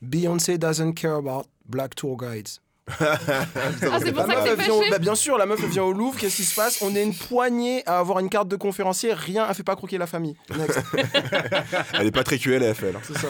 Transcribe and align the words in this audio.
Beyoncé 0.00 0.58
doesn't 0.58 0.94
care 0.94 1.16
about 1.16 1.46
black 1.66 1.94
tour 1.94 2.16
guides. 2.16 2.48
Ah, 3.00 3.18
c'est 4.02 4.12
pour 4.12 4.24
ça 4.24 4.34
que 4.34 4.48
elle 4.48 4.60
vient 4.60 4.90
bah, 4.90 4.98
bien 4.98 5.14
sûr, 5.14 5.36
la 5.36 5.44
meuf 5.44 5.60
elle 5.62 5.68
vient 5.68 5.82
au 5.82 5.92
Louvre, 5.92 6.18
qu'est-ce 6.18 6.36
qui 6.36 6.44
se 6.44 6.54
passe? 6.54 6.80
On 6.80 6.94
est 6.96 7.02
une 7.02 7.14
poignée 7.14 7.82
à 7.86 7.98
avoir 7.98 8.18
une 8.18 8.30
carte 8.30 8.48
de 8.48 8.56
conférencier, 8.56 9.12
rien, 9.12 9.46
elle 9.46 9.54
fait 9.54 9.62
pas 9.62 9.76
croquer 9.76 9.98
la 9.98 10.06
famille. 10.06 10.36
Next, 10.56 10.78
Elle 11.94 12.06
est 12.06 12.10
pas 12.10 12.24
très 12.24 12.38
QLFL. 12.38 12.96
hein. 12.96 13.00
c'est 13.02 13.18
ça. 13.18 13.28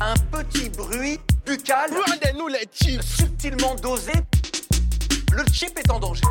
Un 0.00 0.14
petit 0.32 0.68
bruit 0.70 1.18
buccal. 1.46 1.90
nous 2.36 2.48
les 2.48 2.66
chips. 2.72 3.02
Subtilement 3.02 3.74
dosé. 3.76 4.12
Le 5.34 5.42
chip 5.52 5.78
est 5.78 5.90
en 5.90 5.98
danger. 5.98 6.22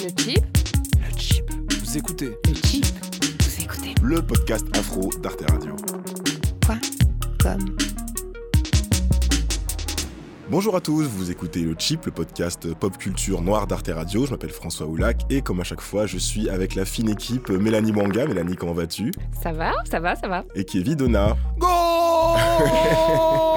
Le 0.00 0.08
chip 0.22 0.44
Le 0.98 1.18
chip. 1.18 1.44
Vous 1.80 1.96
écoutez. 1.98 2.30
Le 2.46 2.54
chip 2.54 2.84
Vous 3.42 3.62
écoutez 3.62 3.94
Le 4.02 4.22
podcast 4.22 4.64
afro 4.76 5.10
d'Arte 5.22 5.42
Radio. 5.50 5.74
quoi? 6.64 6.76
Comme 7.42 7.76
Bonjour 10.48 10.76
à 10.76 10.80
tous, 10.80 11.02
vous 11.02 11.32
écoutez 11.32 11.62
le 11.62 11.74
Chip, 11.76 12.06
le 12.06 12.12
podcast 12.12 12.72
pop 12.74 12.96
culture 12.98 13.42
noir 13.42 13.66
d'Arte 13.66 13.90
Radio. 13.92 14.26
Je 14.26 14.30
m'appelle 14.30 14.50
François 14.50 14.86
Oulac 14.86 15.22
et 15.28 15.42
comme 15.42 15.58
à 15.58 15.64
chaque 15.64 15.80
fois, 15.80 16.06
je 16.06 16.18
suis 16.18 16.48
avec 16.48 16.76
la 16.76 16.84
fine 16.84 17.08
équipe 17.10 17.48
Mélanie 17.48 17.90
Mwanga. 17.90 18.26
Mélanie, 18.26 18.54
comment 18.54 18.72
vas-tu? 18.72 19.10
Ça 19.42 19.50
va, 19.52 19.72
ça 19.90 19.98
va, 19.98 20.14
ça 20.14 20.28
va. 20.28 20.44
Et 20.54 20.64
Kevin 20.64 20.94
Donna. 20.94 21.36
Go 21.58 21.66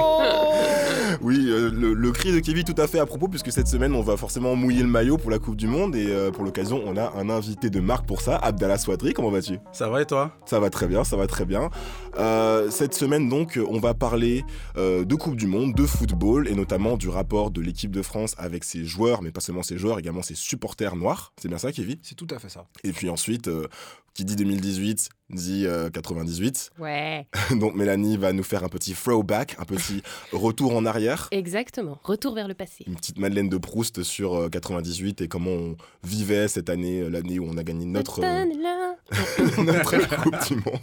Oui, 1.22 1.48
euh, 1.48 1.70
le, 1.70 1.92
le 1.92 2.12
cri 2.12 2.32
de 2.32 2.40
Kevin 2.40 2.64
tout 2.64 2.80
à 2.80 2.86
fait 2.86 2.98
à 2.98 3.04
propos 3.04 3.28
puisque 3.28 3.52
cette 3.52 3.68
semaine, 3.68 3.94
on 3.94 4.00
va 4.00 4.16
forcément 4.16 4.56
mouiller 4.56 4.82
le 4.82 4.88
maillot 4.88 5.18
pour 5.18 5.30
la 5.30 5.38
Coupe 5.38 5.56
du 5.56 5.66
Monde 5.66 5.94
et 5.94 6.06
euh, 6.08 6.30
pour 6.30 6.44
l'occasion, 6.44 6.82
on 6.86 6.96
a 6.96 7.12
un 7.14 7.28
invité 7.28 7.68
de 7.68 7.78
marque 7.78 8.06
pour 8.06 8.22
ça, 8.22 8.36
Abdallah 8.36 8.78
Swadri. 8.78 9.12
Comment 9.12 9.30
vas-tu? 9.30 9.58
Ça 9.72 9.90
va 9.90 10.00
et 10.00 10.06
toi? 10.06 10.34
Ça 10.46 10.58
va 10.60 10.70
très 10.70 10.86
bien, 10.86 11.04
ça 11.04 11.16
va 11.18 11.26
très 11.26 11.44
bien. 11.44 11.68
Euh, 12.18 12.70
cette 12.70 12.94
semaine 12.94 13.28
donc, 13.28 13.58
on 13.68 13.78
va 13.78 13.92
parler 13.92 14.44
de 14.76 15.14
Coupe 15.14 15.36
du 15.36 15.46
Monde, 15.46 15.74
de 15.74 15.84
football 15.84 16.48
et 16.48 16.54
notamment 16.54 16.96
du 16.96 17.10
rapport 17.10 17.50
de 17.50 17.60
l'équipe 17.60 17.90
de 17.90 18.00
France 18.02 18.34
avec 18.38 18.64
ses 18.64 18.86
joueurs, 18.86 19.20
mais 19.20 19.30
pas 19.30 19.40
seulement 19.40 19.62
ses 19.62 19.76
joueurs, 19.76 19.98
également 19.98 20.22
ses 20.22 20.34
supporters 20.34 20.96
noirs. 20.96 21.34
C'est 21.40 21.48
bien 21.48 21.58
ça, 21.58 21.70
Kevin 21.70 21.96
C'est 22.02 22.14
tout 22.14 22.28
à 22.30 22.38
fait 22.38 22.48
ça. 22.48 22.64
Et 22.82 22.92
puis 22.92 23.10
ensuite, 23.10 23.50
qui 24.14 24.24
dit 24.24 24.36
2018 24.36 25.08
dit 25.30 25.64
euh, 25.66 25.90
98. 25.90 26.70
Ouais, 26.80 27.26
donc 27.56 27.74
Mélanie 27.74 28.16
va 28.16 28.32
nous 28.32 28.42
faire 28.42 28.64
un 28.64 28.68
petit 28.68 28.94
throwback, 28.94 29.56
un 29.60 29.64
petit 29.64 30.02
retour 30.32 30.74
en 30.76 30.84
arrière. 30.84 31.28
exactement. 31.30 31.98
Retour 32.02 32.34
vers 32.34 32.48
le 32.48 32.54
passé. 32.54 32.84
Une 32.86 32.96
petite 32.96 33.18
Madeleine 33.18 33.48
de 33.48 33.56
Proust 33.58 34.02
sur 34.02 34.34
euh, 34.34 34.48
98 34.48 35.20
et 35.20 35.28
comment 35.28 35.50
on 35.50 35.76
vivait 36.02 36.48
cette 36.48 36.68
année, 36.68 37.00
euh, 37.00 37.08
l'année 37.08 37.38
où 37.38 37.46
on 37.48 37.56
a 37.56 37.62
gagné 37.62 37.84
notre, 37.86 38.20
euh, 38.24 38.44
notre 39.62 40.22
Coupe 40.22 40.48
du 40.48 40.56
Monde. 40.56 40.80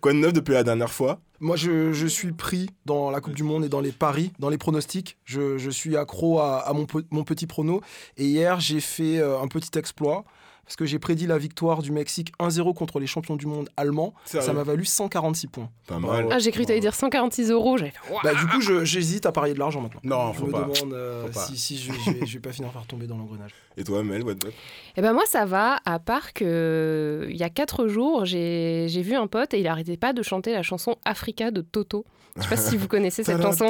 Quoi 0.00 0.12
de 0.12 0.18
neuf 0.18 0.32
depuis 0.32 0.54
la 0.54 0.62
dernière 0.64 0.90
fois? 0.92 1.20
Moi, 1.40 1.56
je, 1.56 1.92
je 1.92 2.06
suis 2.06 2.32
pris 2.32 2.70
dans 2.86 3.10
la 3.10 3.20
Coupe 3.20 3.34
du 3.34 3.42
Monde 3.42 3.64
et 3.64 3.68
dans 3.68 3.80
les 3.80 3.92
paris, 3.92 4.32
dans 4.38 4.48
les 4.50 4.58
pronostics. 4.58 5.16
Je, 5.24 5.58
je 5.58 5.70
suis 5.70 5.96
accro 5.96 6.38
à, 6.40 6.58
à 6.60 6.72
mon, 6.72 6.86
mon 7.10 7.24
petit 7.24 7.46
prono. 7.46 7.80
Et 8.16 8.24
hier, 8.26 8.60
j'ai 8.60 8.80
fait 8.80 9.18
euh, 9.18 9.40
un 9.40 9.48
petit 9.48 9.76
exploit. 9.78 10.24
Parce 10.68 10.76
que 10.76 10.84
j'ai 10.84 10.98
prédit 10.98 11.26
la 11.26 11.38
victoire 11.38 11.80
du 11.80 11.90
Mexique 11.92 12.34
1-0 12.38 12.74
contre 12.74 13.00
les 13.00 13.06
champions 13.06 13.36
du 13.36 13.46
monde 13.46 13.70
allemands. 13.78 14.12
Sérieux 14.26 14.46
Ça 14.46 14.52
m'a 14.52 14.64
valu 14.64 14.84
146 14.84 15.46
points. 15.46 15.70
Pas 15.86 15.98
mal. 15.98 16.28
Ah, 16.30 16.38
j'ai 16.38 16.50
cru 16.50 16.62
que 16.62 16.66
t'allais 16.68 16.80
dire 16.80 16.94
146 16.94 17.50
euros. 17.50 17.78
Fait. 17.78 17.94
Bah, 18.22 18.34
du 18.34 18.46
coup, 18.48 18.60
je- 18.60 18.84
j'hésite 18.84 19.24
à 19.24 19.32
parier 19.32 19.54
de 19.54 19.58
l'argent 19.58 19.80
maintenant. 19.80 20.00
Non, 20.04 20.34
je 20.34 20.38
faut 20.40 20.46
me 20.46 20.52
pas. 20.52 20.60
demande 20.60 20.92
euh, 20.92 21.26
Faut 21.26 21.32
pas. 21.32 21.46
si, 21.46 21.56
si 21.56 21.78
je, 21.78 21.90
je 21.92 22.10
vais, 22.10 22.26
je 22.26 22.34
vais 22.34 22.40
pas 22.40 22.52
finir 22.52 22.70
par 22.70 22.86
tomber 22.86 23.06
dans 23.06 23.16
l'engrenage. 23.16 23.52
Et 23.78 23.84
toi, 23.84 24.02
Mel, 24.02 24.24
what 24.24 24.34
the- 24.34 24.48
Eh 24.96 25.00
ben 25.02 25.12
moi 25.12 25.22
ça 25.26 25.44
va, 25.44 25.78
à 25.84 25.98
part 26.00 26.32
que 26.34 27.26
il 27.30 27.36
y 27.36 27.44
a 27.44 27.48
quatre 27.50 27.86
jours, 27.88 28.24
j'ai 28.24 28.86
j'ai 28.88 29.02
vu 29.02 29.14
un 29.14 29.28
pote 29.28 29.54
et 29.54 29.60
il 29.60 29.66
arrêtait 29.68 29.96
pas 29.96 30.12
de 30.12 30.22
chanter 30.22 30.52
la 30.52 30.62
chanson 30.62 30.96
Africa 31.04 31.50
de 31.52 31.60
Toto. 31.60 32.04
Je 32.36 32.42
sais 32.44 32.48
pas 32.50 32.56
si 32.56 32.76
vous 32.76 32.86
connaissez 32.86 33.24
cette 33.24 33.42
chanson. 33.42 33.66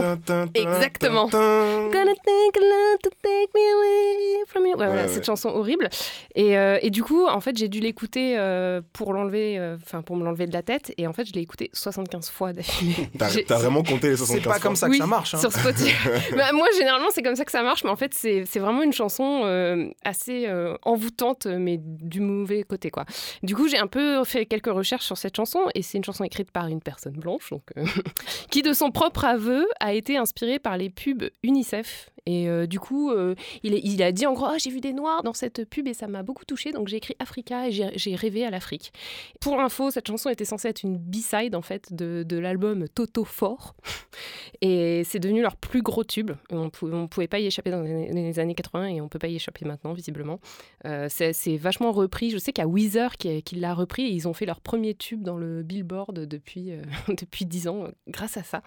Exactement. 0.55 1.27
Gonna 1.29 2.13
think 2.25 2.57
a 2.57 2.61
lot 2.61 2.99
to 3.03 3.11
take 3.23 3.49
me 3.55 3.61
away 3.75 4.45
from 4.47 4.65
you. 4.67 4.73
Ouais, 4.73 4.87
voilà, 4.87 5.03
ouais. 5.03 5.09
cette 5.09 5.25
chanson 5.25 5.49
horrible. 5.49 5.89
Et, 6.35 6.59
euh, 6.59 6.79
et 6.83 6.91
du 6.91 7.03
coup, 7.03 7.27
en 7.27 7.41
fait, 7.41 7.57
j'ai 7.57 7.69
dû 7.69 7.81
l'écouter 7.81 8.37
euh, 8.39 8.83
pour 8.93 9.15
l'enlever, 9.15 9.59
euh, 9.59 9.77
enfin 9.83 10.03
pour 10.03 10.17
me 10.17 10.25
l'enlever 10.25 10.47
de 10.47 10.53
la 10.53 10.63
tête. 10.63 10.93
Et 10.99 11.07
en 11.07 11.15
fait, 11.15 11.25
je 11.27 11.33
l'ai 11.33 11.41
écouté 11.41 11.71
75 11.73 12.29
fois 12.29 12.53
d'affilée. 12.53 13.09
T'as 13.47 13.57
vraiment 13.59 13.83
compté 13.83 14.09
les 14.11 14.17
C'est 14.17 14.25
75 14.27 14.53
pas 14.53 14.59
comme 14.61 14.77
ça 14.77 14.87
que 14.87 14.93
Oui, 14.93 14.99
ça 14.99 15.07
marche. 15.07 15.35
hein. 15.35 15.39
Sur 15.39 15.53
Spotify. 15.53 15.95
Bah, 16.37 16.53
moi, 16.53 16.67
généralement, 16.79 17.09
c'est 17.13 17.23
comme 17.23 17.37
ça 17.37 17.45
que 17.47 17.53
ça 17.53 17.63
marche, 17.63 17.85
mais 17.85 17.91
en 17.91 17.97
fait, 17.97 18.13
c'est 18.15 18.45
c'est 18.47 18.59
vraiment 18.59 18.83
une 18.83 18.93
chanson 18.93 19.43
euh, 19.45 19.89
assez 20.05 20.47
euh, 20.47 20.77
envoûtante, 20.83 21.47
mais 21.47 21.79
du 21.79 22.21
mauvais 22.21 22.63
côté, 22.63 22.91
quoi. 22.91 23.05
Du 23.43 23.55
coup, 23.55 23.69
j'ai 23.69 23.79
un 23.79 23.87
peu 23.87 24.25
fait 24.25 24.47
quelques 24.47 24.73
recherches 24.73 25.07
sur 25.07 25.19
cette 25.19 25.37
chanson, 25.37 25.61
et 25.75 25.83
c'est 25.83 25.99
une 25.99 26.05
chanson 26.05 26.25
écrite 26.25 26.51
par 26.51 26.69
une 26.69 26.81
personne 26.81 27.15
blanche, 27.15 27.51
donc, 27.51 27.63
euh, 27.77 27.85
qui, 28.51 28.63
de 28.63 28.73
son 28.73 28.91
propre 28.91 29.25
aveu, 29.25 29.67
a 29.81 29.93
été 29.93 30.17
inspirée 30.17 30.59
par 30.59 30.77
les 30.77 30.91
pubs 30.91 31.31
UNICEF. 31.43 32.11
Et 32.27 32.49
euh, 32.49 32.67
du 32.67 32.81
coup, 32.81 33.11
euh, 33.11 33.35
il, 33.63 34.03
a 34.03 34.13
dit 34.13 34.27
en 34.27 34.33
gros, 34.33 34.47
Ah, 34.47 34.59
j'ai 34.59 34.71
vu 34.71 34.81
des 34.81 34.93
noirs 34.93 35.23
dans 35.23 35.33
cette 35.33 35.69
pub 35.69 35.87
et 35.87 35.95
ça 35.95 36.07
m'a 36.07 36.23
beaucoup 36.23 36.45
touché, 36.45 36.73
donc 36.73 36.89
j'ai 36.89 36.97
écrit 36.97 37.17
Africa 37.19 37.69
et 37.69 37.73
j'ai- 37.73 38.15
rêvé 38.19 38.45
à 38.45 38.51
l'Afrique. 38.51 38.93
Pour 39.41 39.61
info, 39.61 39.91
cette 39.91 40.09
chanson 40.09 40.29
était 40.31 40.45
censée 40.45 40.69
être 40.69 40.83
une 40.83 40.97
B-side 40.97 41.55
en 41.55 41.63
fait 41.63 41.93
de, 41.93 42.39
l'album 42.39 42.89
Toto 42.89 43.25
Fort. 43.25 43.75
Et 44.61 45.03
c'est 45.05 45.21
devenu 45.21 45.41
leur 45.41 45.57
plus 45.57 45.83
gros 45.83 46.03
tube. 46.03 46.33
On 46.51 46.65
ne 46.65 47.07
pouvait 47.07 47.29
pas 47.29 47.39
y 47.39 47.47
échapper 47.47 47.71
dans 47.71 47.83
les, 47.83 48.39
années 48.41 48.55
80 48.55 48.87
et 48.87 49.01
on 49.01 49.09
peut 49.09 49.21
pas 49.21 49.29
y 49.29 49.37
échapper 49.37 49.65
maintenant, 49.65 49.93
visiblement. 49.93 50.41
Euh, 50.85 51.07
c'est 51.09 51.57
vachement 51.57 51.93
repris. 51.93 52.31
Je 52.31 52.39
sais 52.39 52.53
qu'il 52.53 52.63
y 52.63 52.67
a 52.67 52.69
Weezer 52.69 53.17
qui, 53.17 53.43
qui 53.43 53.57
l'a 53.57 53.73
repris 53.73 54.03
et 54.03 54.11
ils 54.11 54.27
ont 54.27 54.33
fait 54.33 54.47
leur 54.47 54.61
premier 54.61 54.95
tube 54.95 55.23
dans 55.23 55.37
le 55.37 55.63
Billboard 55.63 56.27
depuis, 56.27 56.73
depuis 57.09 57.47
10 57.47 57.69
ans, 57.69 57.85
grâce 58.09 58.37
à 58.37 58.43
ça. 58.43 58.63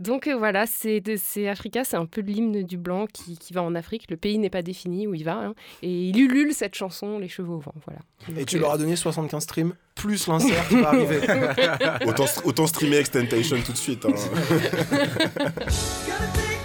Donc 0.00 0.28
voilà, 0.28 0.66
c'est 0.66 1.00
Africa, 1.46 1.84
c'est 1.84 1.96
un 1.96 2.06
peu 2.06 2.22
l'hymne 2.22 2.62
du 2.64 2.76
blanc 2.80 3.06
qui, 3.12 3.36
qui 3.38 3.52
va 3.52 3.62
en 3.62 3.74
Afrique. 3.74 4.06
Le 4.10 4.16
pays 4.16 4.38
n'est 4.38 4.50
pas 4.50 4.62
défini 4.62 5.06
où 5.06 5.14
il 5.14 5.24
va. 5.24 5.34
hein. 5.36 5.54
et 5.82 6.08
il 6.08 6.18
ulule 6.20 6.52
cette 6.54 6.74
chanson, 6.74 7.18
Les 7.18 7.28
cheveux 7.28 7.50
au 7.52 7.58
vent. 7.60 7.74
Voilà. 7.86 8.00
Et 8.40 8.44
tu 8.44 8.56
euh, 8.56 8.60
leur 8.60 8.72
as 8.72 8.78
donné 8.78 8.96
75 8.96 9.42
streams, 9.42 9.74
plus 9.94 10.26
l'insert 10.26 10.68
qui 10.68 10.80
va 10.80 10.88
arriver. 10.88 11.20
autant, 12.06 12.24
autant 12.44 12.66
streamer 12.66 12.96
Extentation 12.98 13.56
tout 13.64 13.72
de 13.72 13.76
suite. 13.78 14.04
hein. 14.06 14.10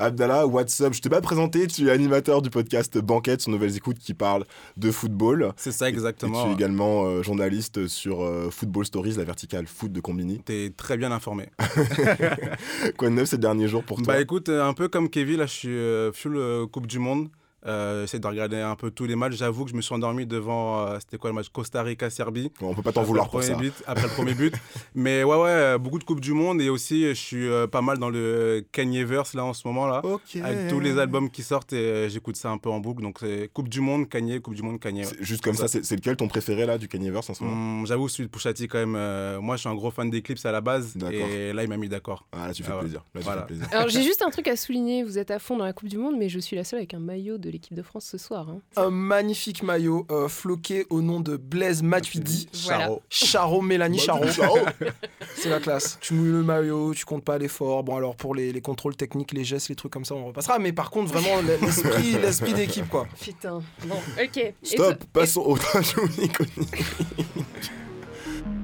Abdallah, 0.00 0.46
what's 0.46 0.80
up? 0.80 0.94
Je 0.94 1.00
t'ai 1.00 1.08
pas 1.08 1.20
présenté, 1.20 1.66
tu 1.66 1.88
es 1.88 1.90
animateur 1.90 2.40
du 2.40 2.50
podcast 2.50 2.98
Banquette 2.98 3.40
sur 3.42 3.50
Nouvelles 3.50 3.76
Écoutes 3.76 3.98
qui 3.98 4.14
parle 4.14 4.44
de 4.76 4.92
football. 4.92 5.52
C'est 5.56 5.72
ça 5.72 5.88
Et 5.88 5.92
tu 5.92 5.96
exactement. 5.98 6.48
es 6.48 6.52
également 6.52 7.04
euh, 7.06 7.22
journaliste 7.24 7.88
sur 7.88 8.22
euh, 8.22 8.48
Football 8.48 8.86
Stories, 8.86 9.14
la 9.14 9.24
verticale 9.24 9.66
foot 9.66 9.90
de 9.90 10.00
Combini. 10.00 10.38
T'es 10.38 10.72
très 10.76 10.96
bien 10.96 11.10
informé. 11.10 11.48
Quoi 12.96 13.08
de 13.08 13.14
neuf 13.14 13.30
ces 13.30 13.38
derniers 13.38 13.66
jours 13.66 13.82
pour 13.82 13.96
toi? 14.00 14.14
Bah 14.14 14.20
écoute, 14.20 14.48
euh, 14.50 14.64
un 14.64 14.72
peu 14.72 14.86
comme 14.86 15.10
Kevin, 15.10 15.38
là 15.38 15.46
je 15.46 15.52
suis 15.52 15.78
full 16.12 16.68
Coupe 16.70 16.86
du 16.86 17.00
Monde. 17.00 17.28
Euh, 17.68 18.02
J'essaie 18.02 18.18
de 18.18 18.26
regarder 18.26 18.56
un 18.56 18.74
peu 18.76 18.90
tous 18.90 19.04
les 19.06 19.14
matchs. 19.16 19.34
J'avoue 19.34 19.64
que 19.64 19.70
je 19.70 19.76
me 19.76 19.80
suis 19.82 19.94
endormi 19.94 20.26
devant, 20.26 20.86
euh, 20.86 20.96
c'était 21.00 21.18
quoi 21.18 21.30
le 21.30 21.34
match? 21.34 21.48
Costa 21.50 21.82
Rica-Serbie. 21.82 22.50
On 22.60 22.74
peut 22.74 22.82
pas 22.82 22.92
t'en 22.92 23.02
vouloir 23.02 23.28
pour 23.28 23.40
premier 23.40 23.52
ça. 23.52 23.58
but- 23.60 23.82
après 23.86 24.04
le 24.04 24.12
premier 24.14 24.34
but. 24.34 24.54
Mais 24.94 25.22
ouais, 25.24 25.36
ouais, 25.36 25.48
euh, 25.48 25.78
beaucoup 25.78 25.98
de 25.98 26.04
Coupe 26.04 26.20
du 26.20 26.32
Monde. 26.32 26.60
Et 26.62 26.68
aussi, 26.70 27.02
je 27.08 27.12
suis 27.14 27.46
euh, 27.48 27.66
pas 27.66 27.82
mal 27.82 27.98
dans 27.98 28.10
le 28.10 28.64
Kanyeverse 28.72 29.34
là 29.34 29.44
en 29.44 29.52
ce 29.52 29.66
moment 29.68 29.86
là. 29.86 30.02
Avec 30.42 30.68
tous 30.68 30.80
les 30.80 30.98
albums 30.98 31.30
qui 31.30 31.42
sortent 31.42 31.72
et 31.72 31.76
euh, 31.76 32.08
j'écoute 32.08 32.36
ça 32.36 32.50
un 32.50 32.58
peu 32.58 32.70
en 32.70 32.80
boucle. 32.80 33.02
Donc 33.02 33.18
c'est 33.20 33.50
Coupe 33.52 33.68
du 33.68 33.80
Monde, 33.80 34.08
Kanye, 34.08 34.40
Coupe 34.40 34.54
du 34.54 34.62
Monde, 34.62 34.80
Kanye. 34.80 35.04
ouais. 35.04 35.12
Juste 35.20 35.42
comme 35.42 35.54
ça, 35.54 35.68
c'est 35.68 35.84
c'est 35.84 35.96
lequel 35.96 36.16
ton 36.16 36.28
préféré 36.28 36.64
là 36.66 36.78
du 36.78 36.88
Kanyeverse 36.88 37.28
en 37.30 37.34
ce 37.34 37.44
moment? 37.44 37.80
Hum, 37.80 37.86
J'avoue, 37.86 38.08
celui 38.08 38.24
de 38.28 38.30
Pusha 38.30 38.52
T, 38.54 38.66
quand 38.68 38.78
même. 38.78 38.94
euh, 38.96 39.40
moi, 39.40 39.56
je 39.56 39.60
suis 39.60 39.68
un 39.68 39.74
gros 39.74 39.90
fan 39.90 40.08
d'Eclipse 40.10 40.44
à 40.46 40.52
la 40.52 40.60
base. 40.60 40.96
Et 41.12 41.52
là, 41.52 41.62
il 41.62 41.68
m'a 41.68 41.76
mis 41.76 41.88
d'accord. 41.88 42.26
Ah 42.32 42.48
là 42.48 42.54
tu 42.54 42.62
fais 42.62 42.70
Ah 42.72 42.76
ouais. 42.76 42.80
plaisir. 42.82 43.04
Là, 43.14 43.20
tu 43.20 43.24
Voilà. 43.24 43.40
fais 43.42 43.46
plaisir. 43.48 43.66
Alors 43.72 43.88
j'ai 43.88 44.02
juste 44.02 44.22
un 44.22 44.30
truc 44.30 44.48
à 44.48 44.56
souligner, 44.56 45.02
vous 45.04 45.18
êtes 45.18 45.30
à 45.30 45.38
fond 45.38 45.56
dans 45.56 45.64
la 45.64 45.72
Coupe 45.72 45.88
du 45.88 45.98
Monde, 45.98 46.16
mais 46.18 46.28
je 46.28 46.38
suis 46.38 46.56
la 46.56 46.64
seule 46.64 46.78
avec 46.78 46.94
un 46.94 46.98
maillot 47.00 47.38
de 47.38 47.48
l'équipe 47.58 47.76
de 47.76 47.82
France 47.82 48.04
ce 48.06 48.18
soir. 48.18 48.48
hein. 48.48 48.60
Un 48.76 48.90
magnifique 48.90 49.62
maillot 49.64 50.06
euh, 50.12 50.28
floqué 50.28 50.86
au 50.90 51.02
nom 51.02 51.18
de 51.20 51.36
Blaise 51.36 51.82
Matuidi. 51.82 52.48
Voilà. 52.64 52.78
Charo. 52.84 53.02
Charo, 53.10 53.62
Mélanie 53.62 53.98
Charo. 53.98 54.24
C'est 55.34 55.50
la 55.50 55.58
classe. 55.58 55.98
Tu 56.00 56.14
mouilles 56.14 56.30
le 56.30 56.42
maillot, 56.44 56.94
tu 56.94 57.04
comptes 57.04 57.24
pas 57.24 57.36
l'effort. 57.38 57.82
Bon, 57.82 57.96
alors 57.96 58.14
pour 58.14 58.34
les, 58.34 58.52
les 58.52 58.60
contrôles 58.60 58.94
techniques, 58.96 59.32
les 59.32 59.42
gestes, 59.44 59.68
les 59.70 59.74
trucs 59.74 59.92
comme 59.92 60.04
ça, 60.04 60.14
on 60.14 60.26
repassera. 60.26 60.58
Mais 60.60 60.72
par 60.72 60.90
contre, 60.90 61.12
vraiment, 61.12 61.42
l'esprit 61.42 62.12
l'esprit 62.22 62.54
d'équipe, 62.54 62.88
quoi. 62.88 63.06
Putain. 63.20 63.60
Bon, 63.86 63.96
ok. 64.22 64.36
Et 64.36 64.54
Stop, 64.62 65.04
passons 65.12 65.40
au 65.42 65.56
trash 65.58 65.96
ou 65.96 66.06
iconique. 66.22 66.82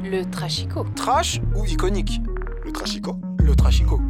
Le 0.05 0.25
trashico. 0.31 0.85
Trash 0.95 1.41
ou 1.57 1.65
iconique? 1.65 2.21
Le 2.65 2.73
trashico 2.73 3.17
Le 3.39 3.57
trashico. 3.57 4.01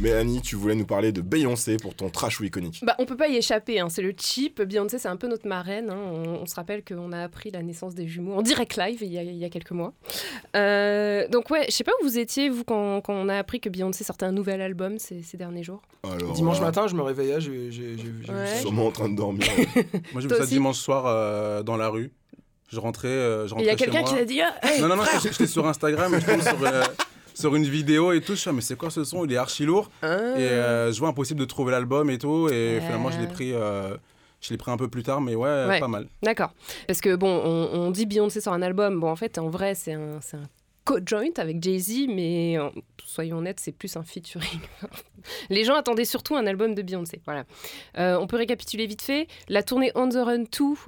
Mais 0.00 0.12
Annie, 0.12 0.40
tu 0.40 0.54
voulais 0.54 0.76
nous 0.76 0.86
parler 0.86 1.10
de 1.10 1.20
Beyoncé 1.20 1.76
pour 1.76 1.92
ton 1.92 2.08
trash 2.08 2.38
ou 2.38 2.44
iconique. 2.44 2.80
Bah, 2.84 2.94
on 3.00 3.04
peut 3.04 3.16
pas 3.16 3.26
y 3.26 3.36
échapper, 3.36 3.80
hein, 3.80 3.88
c'est 3.88 4.00
le 4.02 4.14
cheap. 4.16 4.62
Beyoncé, 4.62 4.96
c'est 4.98 5.08
un 5.08 5.16
peu 5.16 5.26
notre 5.26 5.48
marraine. 5.48 5.90
hein. 5.90 5.98
On, 5.98 6.28
on 6.42 6.46
se 6.46 6.54
rappelle 6.54 6.84
qu'on 6.84 7.10
a 7.10 7.20
appris 7.24 7.50
la 7.50 7.62
naissance 7.62 7.96
des 7.96 8.06
jumeaux 8.06 8.34
en 8.34 8.42
direct 8.42 8.76
live 8.76 8.98
il 9.02 9.12
y 9.12 9.18
a, 9.18 9.22
il 9.24 9.36
y 9.36 9.44
a 9.44 9.48
quelques 9.48 9.72
mois. 9.72 9.92
Euh, 10.54 11.26
donc, 11.28 11.50
ouais, 11.50 11.64
je 11.68 11.72
sais 11.72 11.82
pas 11.82 11.90
où 12.00 12.04
vous 12.06 12.16
étiez, 12.16 12.48
vous, 12.48 12.62
quand, 12.62 13.00
quand 13.00 13.12
on 13.14 13.28
a 13.28 13.36
appris 13.36 13.58
que 13.60 13.68
Beyoncé 13.68 14.04
sortait 14.04 14.26
un 14.26 14.30
nouvel 14.32 14.60
album 14.60 14.98
ces, 14.98 15.22
ces 15.22 15.36
derniers 15.36 15.64
jours. 15.64 15.82
Alors, 16.04 16.32
Dimanche 16.32 16.60
là, 16.60 16.66
matin, 16.66 16.86
je 16.86 16.94
me 16.94 17.02
réveillais, 17.02 17.40
j'ai 17.40 17.72
j'ai- 17.72 17.96
Ouais. 18.28 18.60
Sûrement 18.60 18.86
en 18.86 18.92
train 18.92 19.08
de 19.08 19.16
dormir. 19.16 19.46
Moi, 20.12 20.20
j'ai 20.22 20.28
vu 20.28 20.34
ça 20.36 20.46
dimanche 20.46 20.78
soir 20.78 21.06
euh, 21.06 21.62
dans 21.64 21.76
la 21.76 21.88
rue. 21.88 22.12
Je 22.70 22.78
rentrais, 22.78 23.08
euh, 23.08 23.48
je 23.48 23.54
Et 23.54 23.58
il 23.60 23.64
y 23.64 23.68
a 23.68 23.72
rentrais 23.72 23.84
chez 23.86 23.90
quelqu'un 23.90 24.00
moi. 24.02 24.10
qui 24.10 24.20
a 24.20 24.24
dit 24.24 24.40
ah, 24.42 24.54
hey, 24.62 24.80
Non, 24.80 24.88
non, 24.88 24.96
non, 24.96 25.02
j'étais 25.14 25.32
j'étais 25.32 25.46
sur 25.48 25.66
Instagram 25.66 26.14
et 26.14 26.20
je 26.20 26.26
tombe 26.26 26.42
sur, 26.42 26.62
euh, 26.62 26.82
sur 27.40 27.54
une 27.54 27.64
vidéo 27.64 28.12
et 28.12 28.20
tout. 28.20 28.34
Je 28.34 28.40
suis 28.40 28.52
mais 28.52 28.60
c'est 28.60 28.76
quoi 28.76 28.90
ce 28.90 29.04
son? 29.04 29.24
Il 29.24 29.32
est 29.32 29.36
archi 29.36 29.64
lourd. 29.64 29.90
Ah. 30.02 30.16
Et 30.36 30.42
euh, 30.48 30.92
je 30.92 30.98
vois 30.98 31.08
impossible 31.08 31.40
de 31.40 31.44
trouver 31.44 31.72
l'album 31.72 32.10
et 32.10 32.18
tout. 32.18 32.48
Et 32.48 32.80
finalement, 32.80 33.10
je 33.10 33.18
l'ai 33.20 33.26
pris, 33.26 33.52
euh, 33.52 33.96
je 34.40 34.50
l'ai 34.50 34.56
pris 34.56 34.70
un 34.70 34.76
peu 34.76 34.88
plus 34.88 35.02
tard, 35.02 35.20
mais 35.20 35.34
ouais, 35.34 35.66
Ouais. 35.66 35.80
pas 35.80 35.88
mal. 35.88 36.06
D'accord. 36.22 36.52
Parce 36.86 37.00
que 37.00 37.16
bon, 37.16 37.28
on, 37.44 37.68
on 37.86 37.90
dit 37.90 38.06
Beyoncé 38.06 38.40
sur 38.40 38.52
un 38.52 38.62
album. 38.62 39.00
Bon, 39.00 39.10
en 39.10 39.16
fait, 39.16 39.38
en 39.38 39.48
vrai, 39.48 39.74
c'est 39.74 39.92
un, 39.94 40.20
c'est 40.20 40.36
un 40.36 40.42
co-joint 40.88 41.36
avec 41.36 41.62
Jay-Z, 41.62 42.06
mais 42.08 42.56
euh, 42.56 42.70
soyons 43.04 43.38
honnêtes, 43.38 43.60
c'est 43.60 43.72
plus 43.72 43.94
un 43.98 44.02
featuring. 44.02 44.60
Les 45.50 45.62
gens 45.64 45.74
attendaient 45.74 46.06
surtout 46.06 46.34
un 46.34 46.46
album 46.46 46.74
de 46.74 46.80
Beyoncé. 46.80 47.20
Voilà. 47.26 47.44
Euh, 47.98 48.16
on 48.18 48.26
peut 48.26 48.38
récapituler 48.38 48.86
vite 48.86 49.02
fait. 49.02 49.26
La 49.50 49.62
tournée 49.62 49.92
On 49.94 50.08
the 50.08 50.14
Run 50.14 50.44
2 50.44 50.46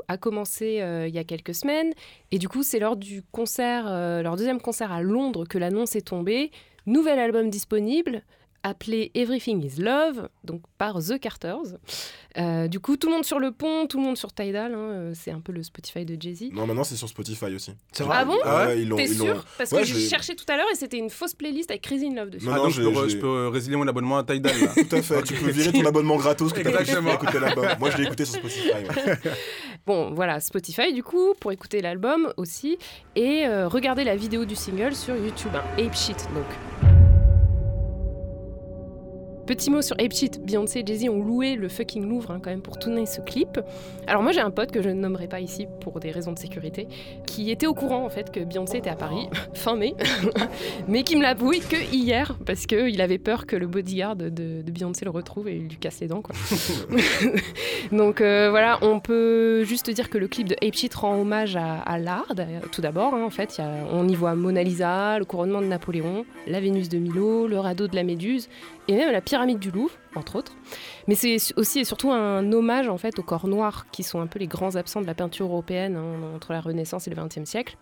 a 0.09 0.17
commencé 0.17 0.81
euh, 0.81 1.07
il 1.07 1.15
y 1.15 1.19
a 1.19 1.25
quelques 1.25 1.55
semaines. 1.55 1.93
Et 2.31 2.39
du 2.39 2.49
coup, 2.49 2.63
c'est 2.63 2.79
lors 2.79 2.97
du 2.97 3.23
concert, 3.31 3.85
leur 4.23 4.37
deuxième 4.37 4.63
concert 4.63 4.91
à 4.91 5.03
Londres 5.03 5.45
que 5.47 5.59
l'annonce 5.59 5.95
est 5.95 6.07
tombée. 6.07 6.51
Nouvel 6.87 7.19
album 7.19 7.51
disponible 7.51 8.23
appelé 8.63 9.11
Everything 9.15 9.65
is 9.65 9.81
Love, 9.81 10.29
donc 10.45 10.63
par 10.79 10.99
The 10.99 11.19
Carters. 11.19 11.77
Euh, 12.39 12.69
du 12.69 12.79
coup, 12.79 12.97
tout 12.97 13.09
le 13.09 13.15
monde 13.15 13.25
sur 13.25 13.39
le 13.41 13.51
pont, 13.53 13.87
tout 13.87 13.99
le 13.99 14.05
monde 14.05 14.17
sur 14.17 14.33
Tidal, 14.33 14.73
hein, 14.75 14.79
euh, 14.79 15.13
c'est 15.15 15.31
un 15.33 15.41
peu 15.41 15.51
le 15.53 15.63
Spotify 15.63 16.05
de 16.05 16.17
Jay-Z. 16.21 16.51
non, 16.53 16.67
maintenant 16.67 16.85
c'est 16.85 16.95
sur 16.97 17.09
Spotify 17.09 17.47
aussi. 17.55 17.73
C'est 17.93 18.05
Ah 18.05 18.07
vrai 18.07 18.25
bon 18.27 18.39
Ah 18.45 18.67
ouais, 18.67 18.83
ils 18.83 18.89
l'ont. 18.89 18.97
T'es 18.97 19.07
ils 19.07 19.19
l'ont- 19.19 19.25
sûr 19.25 19.45
Parce 19.59 19.73
Ouais, 19.73 19.83
que 19.83 19.87
l'ai- 19.89 20.09
cherchais 20.09 20.35
tout 20.35 20.45
à 20.49 20.57
l'heure 20.57 20.67
et 20.73 20.77
c'était 20.77 20.99
une 20.99 21.11
fausse 21.11 21.35
playlist 21.35 21.71
avec 21.71 21.83
Crazy 21.83 22.07
in 22.07 22.15
Love 22.15 22.31
dessus. 22.31 22.47
Non, 22.47 22.53
ah, 22.53 22.57
non, 22.59 22.63
donc 22.65 22.73
je- 22.73 22.83
je, 22.83 22.89
peux, 22.89 23.09
je- 23.09 23.17
peux 23.17 23.49
résilier 23.49 23.77
mon 23.77 23.89
abonnement 23.89 24.19
à 24.19 24.25
Tidal. 24.25 24.53
là. 24.61 24.73
Tout 24.89 24.95
à 24.97 25.03
fait, 25.03 25.23
tu 25.25 25.35
peux 25.35 25.51
virer 25.51 25.73
ton 25.73 25.85
abonnement 25.87 26.17
gratos 26.17 26.53
que 26.53 26.61
t'as 26.61 26.71
pour 27.01 27.13
écouter 27.13 27.41
l'album. 27.41 27.67
Moi 27.81 27.91
je 27.91 27.97
l'ai 27.99 28.05
écouté 28.05 28.25
sur 28.25 28.37
Spotify. 28.37 28.69
ouais. 28.71 29.17
Bon, 29.87 30.13
voilà, 30.13 30.39
Spotify 30.41 30.93
du 30.93 31.03
coup, 31.03 31.35
pour 31.41 31.51
écouter 31.53 31.81
l'album 31.81 32.33
aussi, 32.37 32.77
et 33.17 33.47
euh, 33.47 33.67
regarder 33.67 34.05
la 34.05 34.15
vidéo 34.15 34.45
du 34.45 34.55
single 34.55 34.95
sur 34.95 35.17
YouTube, 35.17 35.51
hein, 35.55 35.63
Ape 35.79 35.97
Shit 35.97 36.29
donc. 36.35 37.00
Petit 39.51 39.69
mot 39.69 39.83
sur 39.83 39.97
Ape 39.99 40.13
Shit, 40.13 40.41
Beyoncé 40.45 40.79
et 40.79 40.87
Jay-Z 40.87 41.09
ont 41.09 41.25
loué 41.25 41.57
le 41.57 41.69
fucking 41.69 42.09
Louvre 42.09 42.31
hein, 42.31 42.39
quand 42.41 42.51
même 42.51 42.63
pour 42.63 42.79
tourner 42.79 43.05
ce 43.05 43.21
clip. 43.21 43.59
Alors 44.07 44.23
moi 44.23 44.31
j'ai 44.31 44.39
un 44.41 44.53
pote 44.53 44.71
que 44.71 44.81
je 44.81 44.89
ne 44.89 44.95
nommerai 44.95 45.27
pas 45.27 45.41
ici 45.41 45.67
pour 45.81 45.99
des 45.99 46.13
raisons 46.13 46.31
de 46.31 46.39
sécurité, 46.39 46.87
qui 47.27 47.51
était 47.51 47.67
au 47.67 47.75
courant 47.75 48.05
en 48.05 48.11
fait 48.11 48.31
que 48.31 48.39
Beyoncé 48.39 48.79
était 48.79 48.91
à 48.91 48.95
Paris 48.95 49.29
fin 49.55 49.75
mai, 49.75 49.97
mais 50.87 51.03
qui 51.03 51.17
me 51.17 51.23
l'a 51.23 51.31
avoué 51.31 51.59
que 51.59 51.75
hier 51.93 52.39
parce 52.47 52.67
qu'il 52.67 53.01
avait 53.01 53.19
peur 53.19 53.45
que 53.47 53.57
le 53.57 53.67
bodyguard 53.67 54.15
de, 54.15 54.29
de 54.29 54.71
Beyoncé 54.71 55.05
le 55.05 55.11
retrouve 55.11 55.49
et 55.49 55.55
lui 55.59 55.77
casse 55.79 55.99
les 55.99 56.07
dents 56.07 56.23
quoi. 56.23 56.37
Donc 57.91 58.21
euh, 58.21 58.51
voilà, 58.51 58.79
on 58.83 59.01
peut 59.01 59.65
juste 59.65 59.91
dire 59.91 60.11
que 60.11 60.19
le 60.19 60.29
clip 60.29 60.47
de 60.47 60.55
Ape 60.65 60.75
Shit 60.75 60.95
rend 60.95 61.21
hommage 61.21 61.57
à, 61.57 61.79
à 61.81 61.99
l'art, 61.99 62.33
tout 62.71 62.83
d'abord. 62.83 63.15
hein, 63.15 63.25
en 63.25 63.31
fait, 63.31 63.59
il 63.59 63.63
y 63.63 63.65
a- 63.65 63.85
on 63.93 64.07
y 64.07 64.15
voit 64.15 64.37
Mona 64.37 64.63
Lisa, 64.63 65.19
le 65.19 65.25
couronnement 65.25 65.61
de 65.61 65.67
Napoléon, 65.67 66.25
la 66.47 66.61
Vénus 66.61 66.89
de 66.89 66.99
Milo, 66.99 67.49
le 67.49 67.59
radeau 67.59 67.89
de 67.89 67.97
la 67.97 68.05
Méduse, 68.05 68.49
et 68.91 68.97
même 68.97 69.13
la 69.13 69.21
pyramide 69.21 69.61
du 69.61 69.71
Louvre, 69.71 69.95
entre 70.17 70.35
autres. 70.37 70.53
Mais 71.07 71.15
c'est 71.15 71.37
aussi 71.57 71.79
et 71.79 71.85
surtout 71.85 72.11
un 72.11 72.51
hommage 72.53 72.89
en 72.89 72.99
fait 72.99 73.19
aux 73.21 73.23
corps 73.23 73.47
noirs, 73.47 73.87
qui 73.93 74.03
sont 74.03 74.21
un 74.21 74.27
peu 74.27 74.41
les 74.41 74.49
grands 74.49 74.75
absents 74.75 75.01
de 75.01 75.07
la 75.07 75.15
peinture 75.15 75.47
européenne 75.47 75.97
hein, 75.97 76.35
entre 76.35 76.53
la 76.53 76.61
Renaissance 76.61 77.07
et 77.07 77.11
le 77.11 77.17
XXe 77.17 77.49
siècle. 77.49 77.77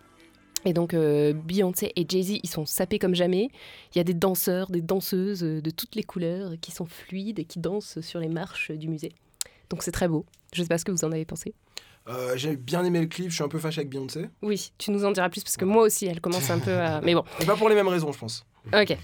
Et 0.65 0.73
donc 0.73 0.93
euh, 0.93 1.33
Beyoncé 1.33 1.91
et 1.95 2.05
Jay-Z, 2.07 2.41
ils 2.43 2.49
sont 2.49 2.65
sapés 2.65 2.99
comme 2.99 3.15
jamais. 3.15 3.49
Il 3.93 3.97
y 3.97 4.01
a 4.01 4.03
des 4.03 4.13
danseurs, 4.13 4.69
des 4.69 4.81
danseuses 4.81 5.43
euh, 5.43 5.61
de 5.61 5.69
toutes 5.71 5.95
les 5.95 6.03
couleurs 6.03 6.51
qui 6.61 6.71
sont 6.71 6.85
fluides 6.85 7.39
et 7.39 7.45
qui 7.45 7.59
dansent 7.59 8.01
sur 8.01 8.19
les 8.19 8.27
marches 8.27 8.69
du 8.69 8.87
musée. 8.87 9.13
Donc 9.71 9.81
c'est 9.81 9.91
très 9.91 10.07
beau. 10.07 10.25
Je 10.53 10.61
sais 10.61 10.67
pas 10.67 10.77
ce 10.77 10.85
que 10.85 10.91
vous 10.91 11.05
en 11.05 11.11
avez 11.11 11.25
pensé. 11.25 11.55
Euh, 12.07 12.33
J'ai 12.35 12.55
bien 12.55 12.83
aimé 12.83 13.01
le 13.01 13.07
clip, 13.07 13.29
je 13.29 13.35
suis 13.35 13.43
un 13.43 13.47
peu 13.49 13.59
fâché 13.59 13.79
avec 13.79 13.89
Beyoncé. 13.89 14.29
Oui, 14.41 14.71
tu 14.77 14.91
nous 14.91 15.05
en 15.05 15.11
diras 15.11 15.29
plus 15.29 15.43
parce 15.43 15.57
que 15.57 15.65
moi 15.65 15.83
aussi, 15.83 16.05
elle 16.05 16.21
commence 16.21 16.49
un 16.49 16.59
peu 16.59 16.73
à. 16.73 17.01
Mais 17.03 17.15
bon, 17.15 17.23
Mais 17.39 17.45
pas 17.45 17.55
pour 17.55 17.69
les 17.69 17.75
mêmes 17.75 17.87
raisons, 17.87 18.11
je 18.11 18.19
pense. 18.19 18.45
Ok. 18.73 18.97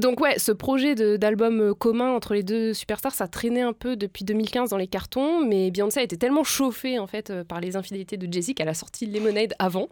Donc 0.00 0.20
ouais, 0.20 0.38
ce 0.38 0.52
projet 0.52 0.94
d'album 0.94 1.60
euh, 1.60 1.74
commun 1.74 2.10
entre 2.14 2.34
les 2.34 2.42
deux 2.42 2.74
superstars, 2.74 3.14
ça 3.14 3.28
traînait 3.28 3.62
un 3.62 3.72
peu 3.72 3.96
depuis 3.96 4.24
2015 4.24 4.70
dans 4.70 4.76
les 4.76 4.86
cartons, 4.86 5.44
mais 5.44 5.70
Beyoncé 5.70 6.00
a 6.00 6.02
été 6.02 6.16
tellement 6.16 6.44
chauffée 6.44 6.98
en 6.98 7.06
fait 7.06 7.30
euh, 7.30 7.44
par 7.44 7.60
les 7.60 7.76
infidélités 7.76 8.16
de 8.16 8.32
Jay-Z 8.32 8.54
qu'elle 8.54 8.68
a 8.68 8.74
sorti 8.74 9.06
Lemonade 9.06 9.54
avant. 9.58 9.88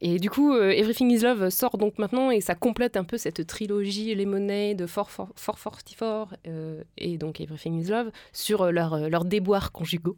Et 0.00 0.18
du 0.18 0.28
coup, 0.30 0.52
euh, 0.52 0.70
Everything 0.70 1.10
Is 1.10 1.20
Love 1.20 1.48
sort 1.50 1.78
donc 1.78 1.98
maintenant 1.98 2.30
et 2.30 2.40
ça 2.40 2.54
complète 2.54 2.96
un 2.96 3.04
peu 3.04 3.16
cette 3.16 3.46
trilogie 3.46 4.14
Lemonade, 4.14 4.86
444 4.86 6.34
euh, 6.46 6.82
et 6.98 7.18
donc 7.18 7.40
Everything 7.40 7.80
Is 7.80 7.88
Love 7.90 8.10
sur 8.32 8.62
euh, 8.62 8.70
leurs 8.70 9.08
leur 9.08 9.24
déboires 9.24 9.72
conjugaux. 9.72 10.16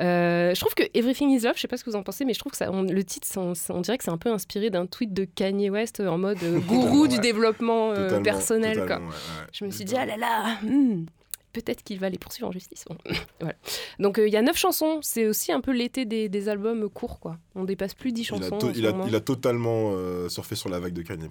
Euh, 0.00 0.54
je 0.54 0.60
trouve 0.60 0.74
que 0.74 0.82
Everything 0.94 1.30
Is 1.30 1.40
Love, 1.40 1.54
je 1.56 1.60
sais 1.60 1.68
pas 1.68 1.76
ce 1.76 1.84
que 1.84 1.90
vous 1.90 1.96
en 1.96 2.02
pensez, 2.02 2.24
mais 2.24 2.34
je 2.34 2.38
trouve 2.40 2.52
que 2.52 2.58
ça, 2.58 2.70
on- 2.72 2.82
le 2.82 3.04
titre, 3.04 3.28
on, 3.36 3.52
on 3.70 3.80
dirait 3.80 3.98
que 3.98 4.04
c'est 4.04 4.10
un 4.10 4.18
peu 4.18 4.30
inspiré 4.32 4.70
d'un 4.70 4.86
tweet 4.86 5.12
de 5.12 5.24
Kanye 5.24 5.70
West 5.70 6.00
euh, 6.00 6.08
en 6.08 6.18
mode 6.18 6.42
euh, 6.42 6.58
gourou 6.68 7.06
du 7.06 7.16
Ouais. 7.16 7.20
développement 7.20 7.92
euh, 7.92 8.20
personnel. 8.20 8.74
quoi. 8.76 8.82
totalement, 8.86 9.08
ouais, 9.08 9.14
ouais. 9.14 9.46
Je 9.52 9.64
me 9.64 9.70
suis 9.70 9.84
dit, 9.84 9.94
ah 9.96 10.06
là 10.06 10.16
là, 10.16 10.56
hmm, 10.62 11.04
peut-être 11.52 11.82
qu'il 11.82 11.98
va 11.98 12.08
les 12.08 12.18
poursuivre 12.18 12.48
en 12.48 12.52
justice. 12.52 12.84
Bon, 12.88 12.96
voilà. 13.40 13.54
Donc 13.98 14.18
euh, 14.18 14.26
il 14.26 14.32
y 14.32 14.36
a 14.36 14.42
neuf 14.42 14.56
chansons, 14.56 14.98
c'est 15.02 15.26
aussi 15.26 15.52
un 15.52 15.60
peu 15.60 15.72
l'été 15.72 16.04
des, 16.04 16.28
des 16.28 16.48
albums 16.48 16.88
courts, 16.88 17.20
quoi. 17.20 17.38
On 17.54 17.64
dépasse 17.64 17.94
plus 17.94 18.12
dix 18.12 18.22
Il 18.30 18.34
a, 18.34 18.48
chansons. 18.50 18.72
il 18.74 18.86
a- 18.86 18.92
moment. 18.92 19.06
il 19.06 19.14
a 19.14 19.20
totalement 19.20 19.92
euh, 19.94 20.28
surfé 20.28 20.54
sur 20.56 20.68
la 20.68 20.80
vague 20.80 20.92
de 20.94 21.02
Kanye. 21.02 21.28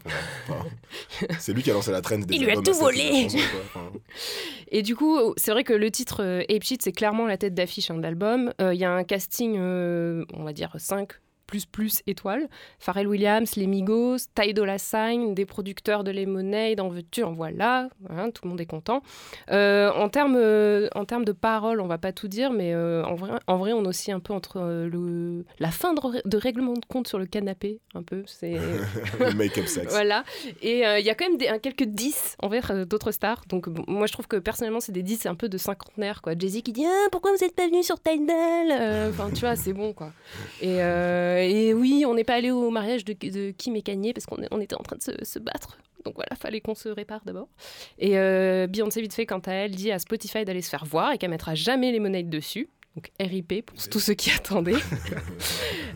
Enfin, 0.48 0.66
c'est 1.40 1.54
lui 1.54 1.64
qui 1.64 1.72
a 1.72 1.74
lancé 1.74 1.92
la 1.92 2.02
trend 2.02 2.20
des 2.20 2.36
Il 2.36 2.44
lui 2.44 2.52
a 2.52 2.56
tout 2.62 2.74
volé. 2.74 3.24
chansons, 3.30 3.38
quoi. 3.74 3.82
Enfin, 3.82 3.92
Et 4.70 4.82
du 4.84 4.96
coup, 4.96 5.18
c'est 5.38 5.52
vrai 5.52 5.64
que 5.64 5.74
le 5.74 5.90
titre 5.92 6.24
euh, 6.24 6.44
Ape 6.50 6.64
Shit, 6.64 6.82
c'est 6.82 6.92
clairement 6.92 7.26
la 7.26 7.38
tête 7.38 7.54
d'affiche 7.54 7.90
hein, 7.92 7.96
de 7.96 8.02
l'album. 8.02 8.54
Euh, 8.62 8.74
Il 8.74 8.80
y 8.80 8.86
a 8.86 8.92
un 8.92 9.04
casting, 9.04 9.56
euh, 9.58 10.24
on 10.34 10.44
va 10.44 10.54
dire 10.54 10.74
5 10.78 11.08
plus 11.08 11.08
plus 11.08 11.22
étoiles. 12.08 12.48
Pharrell 12.80 13.08
Williams, 13.08 13.56
les 13.56 13.68
Migos, 13.68 14.18
Ty 14.36 14.54
Dolla 14.54 14.78
Sign, 14.78 15.34
des 15.34 15.46
producteurs 15.46 16.04
de 16.04 16.12
Lemonade, 16.12 16.80
en 16.80 16.90
veux-tu, 16.90 17.24
en 17.24 17.32
voilà. 17.34 17.90
Hein, 18.10 18.32
tout 18.32 18.44
le 18.44 18.50
monde 18.50 18.62
est 18.62 18.66
content. 18.66 19.02
Euh, 19.52 19.92
en 19.92 20.10
termes 20.10 20.38
euh, 20.38 20.88
en 20.96 21.06
termes 21.06 21.26
de 21.26 21.32
paroles, 21.32 21.82
on 21.82 21.88
va 21.88 21.98
pas 21.98 22.12
tout 22.12 22.28
dire, 22.28 22.52
mais 22.52 22.74
euh, 22.74 23.04
en, 23.04 23.16
vrai, 23.16 23.32
en 23.48 23.58
vrai, 23.58 23.74
on 23.74 23.86
oscille 23.86 24.14
un 24.14 24.20
peu 24.20 24.34
entre 24.34 24.58
euh, 24.58 24.90
le, 24.90 25.46
la 25.60 25.72
fin 25.72 25.94
de, 25.94 26.38
règlement 26.38 26.74
de 26.74 26.86
compte 26.86 27.08
sur 27.08 27.20
le 27.20 27.26
canapé, 27.26 27.80
un 27.94 28.04
peu. 28.04 28.24
C'est 28.26 28.54
le 29.20 29.34
make-up 29.34 29.68
sex. 29.68 29.92
voilà. 29.92 30.24
Et 30.62 30.82
il 30.82 31.06
y 31.06 31.10
a 31.10 31.16
quand 31.16 31.28
même 31.30 31.38
des, 31.38 31.52
quelques 31.62 31.84
10 31.84 32.38
envers 32.42 32.86
d'autres 32.86 33.12
stars. 33.12 33.44
Donc 33.48 33.70
bon, 33.70 33.84
moi 33.88 34.08
je 34.08 34.14
trouve 34.14 34.28
que 34.28 34.38
personnellement 34.38 34.80
c'est 34.80 34.92
des 34.92 35.04
10 35.04 35.26
un 35.26 35.36
peu 35.36 35.50
de 35.50 35.58
cinquantenaire 35.58 36.22
quoi. 36.22 36.34
Jay-Z 36.38 36.62
qui 36.62 36.72
dit 36.72 36.86
ah, 36.86 37.08
pourquoi 37.12 37.32
vous 37.32 37.44
êtes 37.44 37.56
pas 37.56 37.68
venu 37.68 37.84
sur 37.84 38.00
Tidal 38.02 39.10
Enfin 39.10 39.30
tu 39.34 39.42
vois 39.42 39.56
c'est 39.56 39.74
bon 39.74 39.94
quoi. 39.94 40.12
Et, 40.62 40.82
et 41.44 41.74
oui 41.74 42.04
on 42.08 42.14
n'est 42.14 42.24
pas 42.24 42.36
allé 42.36 42.52
au 42.52 42.70
mariage 42.70 43.06
de, 43.06 43.14
de 43.14 43.52
Kim 43.52 43.76
et 43.76 43.82
Kanye 43.82 44.14
parce 44.14 44.26
qu'on 44.26 44.38
on 44.52 44.60
était 44.60 44.76
en 44.76 44.84
train 44.84 44.98
de 44.98 45.02
se, 45.04 45.12
se 45.24 45.40
battre. 45.40 45.78
Donc 46.06 46.16
voilà, 46.16 46.36
fallait 46.36 46.62
qu'on 46.62 46.76
se 46.76 46.90
répare 46.90 47.22
d'abord. 47.26 47.48
Et 48.00 48.18
euh, 48.18 48.68
Beyoncé, 48.68 49.02
vite 49.02 49.14
fait, 49.14 49.26
quant 49.26 49.40
à 49.40 49.52
elle, 49.52 49.72
dit 49.72 49.92
à 49.92 50.00
Spotify 50.00 50.46
d'aller 50.46 50.62
se 50.62 50.70
faire 50.70 50.86
voir 50.86 51.12
et 51.12 51.18
qu'elle 51.18 51.30
mettra 51.30 51.56
jamais 51.56 51.92
les 51.92 52.00
monnaies 52.00 52.24
dessus. 52.24 52.70
Donc 52.96 53.10
RIP 53.22 53.66
pour 53.66 53.78
tous 53.88 54.00
ceux 54.00 54.14
qui 54.14 54.32
attendaient. 54.32 54.74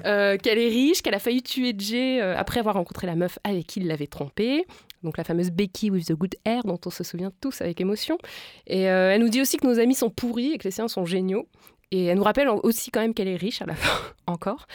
Euh, 0.06 0.38
qu'elle 0.38 0.60
est 0.60 0.70
riche, 0.70 1.02
qu'elle 1.02 1.16
a 1.16 1.20
failli 1.20 1.42
tuer 1.42 1.74
Jay 1.76 2.22
euh, 2.22 2.38
après 2.38 2.60
avoir 2.60 2.76
rencontré 2.76 3.08
la 3.08 3.16
meuf 3.16 3.40
avec 3.44 3.66
qui 3.66 3.80
il 3.80 3.88
l'avait 3.88 4.06
trompé. 4.06 4.68
Donc 5.02 5.18
la 5.18 5.24
fameuse 5.24 5.50
Becky 5.50 5.90
with 5.90 6.06
the 6.06 6.12
good 6.12 6.36
hair 6.46 6.62
dont 6.64 6.80
on 6.86 6.92
se 6.92 7.04
souvient 7.04 7.32
tous 7.42 7.62
avec 7.62 7.82
émotion. 7.82 8.20
Et 8.68 8.88
euh, 8.88 9.12
elle 9.12 9.22
nous 9.22 9.30
dit 9.30 9.42
aussi 9.42 9.58
que 9.58 9.66
nos 9.66 9.80
amis 9.80 9.96
sont 9.96 10.12
pourris 10.12 10.52
et 10.52 10.58
que 10.60 10.66
les 10.66 10.72
siens 10.72 10.88
sont 10.88 11.06
géniaux. 11.06 11.48
Et 11.92 12.06
elle 12.06 12.18
nous 12.18 12.24
rappelle 12.24 12.50
aussi 12.50 12.92
quand 12.92 13.00
même 13.00 13.14
qu'elle 13.14 13.28
est 13.28 13.36
riche 13.36 13.62
à 13.62 13.66
la 13.66 13.76
fin, 13.76 14.00
encore. 14.28 14.68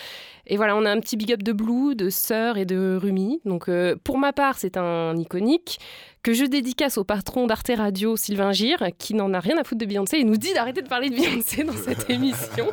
Et 0.46 0.56
voilà, 0.56 0.76
on 0.76 0.84
a 0.84 0.90
un 0.90 1.00
petit 1.00 1.16
big 1.16 1.32
up 1.32 1.42
de 1.42 1.52
Blue, 1.52 1.94
de 1.94 2.10
Sœur 2.10 2.56
et 2.56 2.64
de 2.64 2.98
Rumi. 3.00 3.40
Donc 3.44 3.68
euh, 3.68 3.96
pour 4.02 4.18
ma 4.18 4.32
part, 4.32 4.58
c'est 4.58 4.76
un 4.76 5.16
iconique 5.16 5.78
que 6.22 6.32
je 6.34 6.44
dédicace 6.44 6.98
au 6.98 7.04
patron 7.04 7.46
d'Arte 7.46 7.70
Radio, 7.74 8.16
Sylvain 8.16 8.52
Gire, 8.52 8.88
qui 8.98 9.14
n'en 9.14 9.32
a 9.32 9.40
rien 9.40 9.56
à 9.58 9.64
foutre 9.64 9.80
de 9.80 9.86
Beyoncé 9.86 10.18
et 10.18 10.24
nous 10.24 10.36
dit 10.36 10.52
d'arrêter 10.52 10.82
de 10.82 10.88
parler 10.88 11.08
de 11.10 11.14
Beyoncé 11.16 11.64
dans 11.64 11.72
cette 11.84 12.10
émission. 12.10 12.66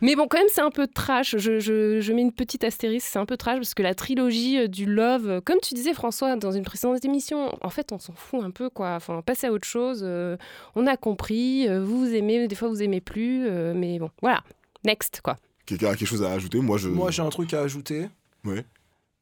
Mais 0.00 0.14
bon, 0.16 0.26
quand 0.28 0.38
même, 0.38 0.46
c'est 0.52 0.60
un 0.60 0.70
peu 0.70 0.86
trash. 0.86 1.36
Je, 1.38 1.58
je- 1.60 2.00
je 2.00 2.12
mets 2.12 2.22
une 2.22 2.32
petite 2.32 2.64
astérisque, 2.64 3.06
c'est 3.10 3.18
un 3.18 3.26
peu 3.26 3.36
trash 3.36 3.56
parce 3.56 3.74
que 3.74 3.82
la 3.82 3.94
trilogie 3.94 4.58
euh, 4.58 4.66
du 4.68 4.86
Love, 4.86 5.28
euh, 5.28 5.40
comme 5.40 5.58
tu 5.62 5.74
disais 5.74 5.94
François 5.94 6.34
dans 6.36 6.52
une 6.52 6.64
précédente 6.64 7.04
émission, 7.04 7.56
en 7.60 7.70
fait, 7.70 7.92
on 7.92 7.98
s'en 7.98 8.12
fout 8.14 8.42
un 8.42 8.50
peu, 8.50 8.68
quoi. 8.70 8.94
Enfin, 8.94 9.22
passer 9.22 9.46
à 9.48 9.52
autre 9.52 9.66
chose. 9.66 10.00
euh, 10.04 10.36
on 10.74 10.86
a 10.86 10.96
compris, 10.96 11.68
euh, 11.68 11.82
vous 11.82 11.98
vous 12.06 12.14
aimez, 12.14 12.46
des 12.48 12.54
fois 12.54 12.68
vous 12.68 12.82
aimez 12.82 13.00
plus, 13.00 13.46
euh, 13.48 13.74
mais 13.74 13.98
bon, 13.98 14.10
voilà. 14.20 14.42
Next, 14.84 15.20
quoi. 15.22 15.36
Quelqu'un 15.66 15.88
a 15.90 15.94
quelque 15.96 16.08
chose 16.08 16.22
à 16.24 16.32
ajouter? 16.32 16.58
Moi, 16.58 16.78
je. 16.78 16.88
Moi, 16.88 17.10
j'ai 17.12 17.22
un 17.22 17.28
truc 17.30 17.54
à 17.54 17.60
ajouter. 17.60 18.08
Ouais. 18.44 18.64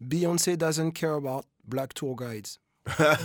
Beyoncé 0.00 0.56
doesn't 0.56 0.92
care 0.92 1.14
about 1.14 1.42
black 1.66 1.92
tour 1.92 2.16
guides. 2.16 2.46
Ah, 2.98 3.16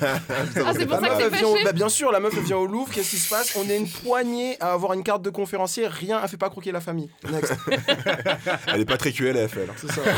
c'est 0.78 0.86
pour 0.86 1.00
La 1.00 1.02
ça 1.02 1.02
meuf, 1.02 1.18
que 1.18 1.24
elle 1.24 1.30
t'es 1.32 1.38
vient 1.38 1.48
au- 1.48 1.52
fâché 1.54 1.64
bah, 1.66 1.72
bien 1.74 1.90
sûr, 1.90 2.12
la 2.12 2.20
meuf 2.20 2.34
elle 2.38 2.44
vient 2.44 2.58
au 2.58 2.68
Louvre, 2.68 2.92
qu'est-ce 2.94 3.10
qui 3.12 3.18
se 3.18 3.30
passe? 3.30 3.56
On 3.58 3.70
est 3.70 3.78
une 3.78 3.90
poignée 3.90 4.58
à 4.60 4.74
avoir 4.74 4.94
une 4.94 5.04
carte 5.04 5.22
de 5.22 5.30
conférencier, 5.30 5.88
rien, 5.88 6.20
elle 6.22 6.30
fait 6.30 6.38
pas 6.38 6.50
croquer 6.50 6.72
la 6.72 6.82
famille. 6.82 7.10
Next, 7.32 7.54
Elle 8.68 8.82
est 8.82 8.86
pas 8.86 8.98
très 8.98 9.12
QLFL. 9.12 9.68
c'est 9.78 9.92
ça. 9.92 10.02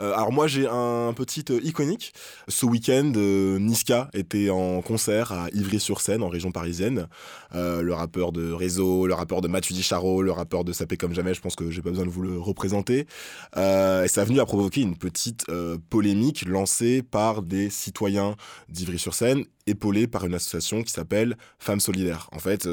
Euh, 0.00 0.12
alors 0.14 0.32
moi 0.32 0.46
j'ai 0.46 0.66
un 0.66 1.12
petit 1.14 1.44
euh, 1.50 1.60
iconique. 1.62 2.12
Ce 2.48 2.66
week-end, 2.66 3.12
euh, 3.16 3.58
Niska 3.58 4.08
était 4.12 4.50
en 4.50 4.82
concert 4.82 5.32
à 5.32 5.48
Ivry-sur-Seine, 5.52 6.22
en 6.22 6.28
région 6.28 6.50
parisienne. 6.50 7.08
Le 7.52 7.92
rappeur 7.92 8.32
de 8.32 8.50
Réseau, 8.50 9.06
le 9.06 9.14
rappeur 9.14 9.40
de 9.40 9.46
Mathieu 9.48 9.76
Charo, 9.76 10.22
le 10.22 10.32
rappeur 10.32 10.64
de 10.64 10.72
Sapé 10.72 10.96
comme 10.96 11.14
jamais, 11.14 11.34
je 11.34 11.40
pense 11.40 11.54
que 11.54 11.70
j'ai 11.70 11.82
pas 11.82 11.90
besoin 11.90 12.04
de 12.04 12.10
vous 12.10 12.22
le 12.22 12.38
représenter. 12.38 13.06
Et 13.56 14.08
ça 14.08 14.22
a 14.22 14.24
venu 14.24 14.40
à 14.40 14.44
provoquer 14.44 14.80
une 14.80 14.96
petite 14.96 15.46
polémique 15.88 16.44
lancée 16.46 17.02
par 17.02 17.42
des 17.42 17.70
citoyens 17.70 18.34
d'Ivry-sur-Seine, 18.68 19.44
épaulés 19.66 20.08
par 20.08 20.24
une 20.26 20.34
association 20.34 20.82
qui 20.82 20.92
s'appelle 20.92 21.36
Femmes 21.60 21.80
Solidaires. 21.80 22.28
En 22.32 22.40
fait, 22.40 22.68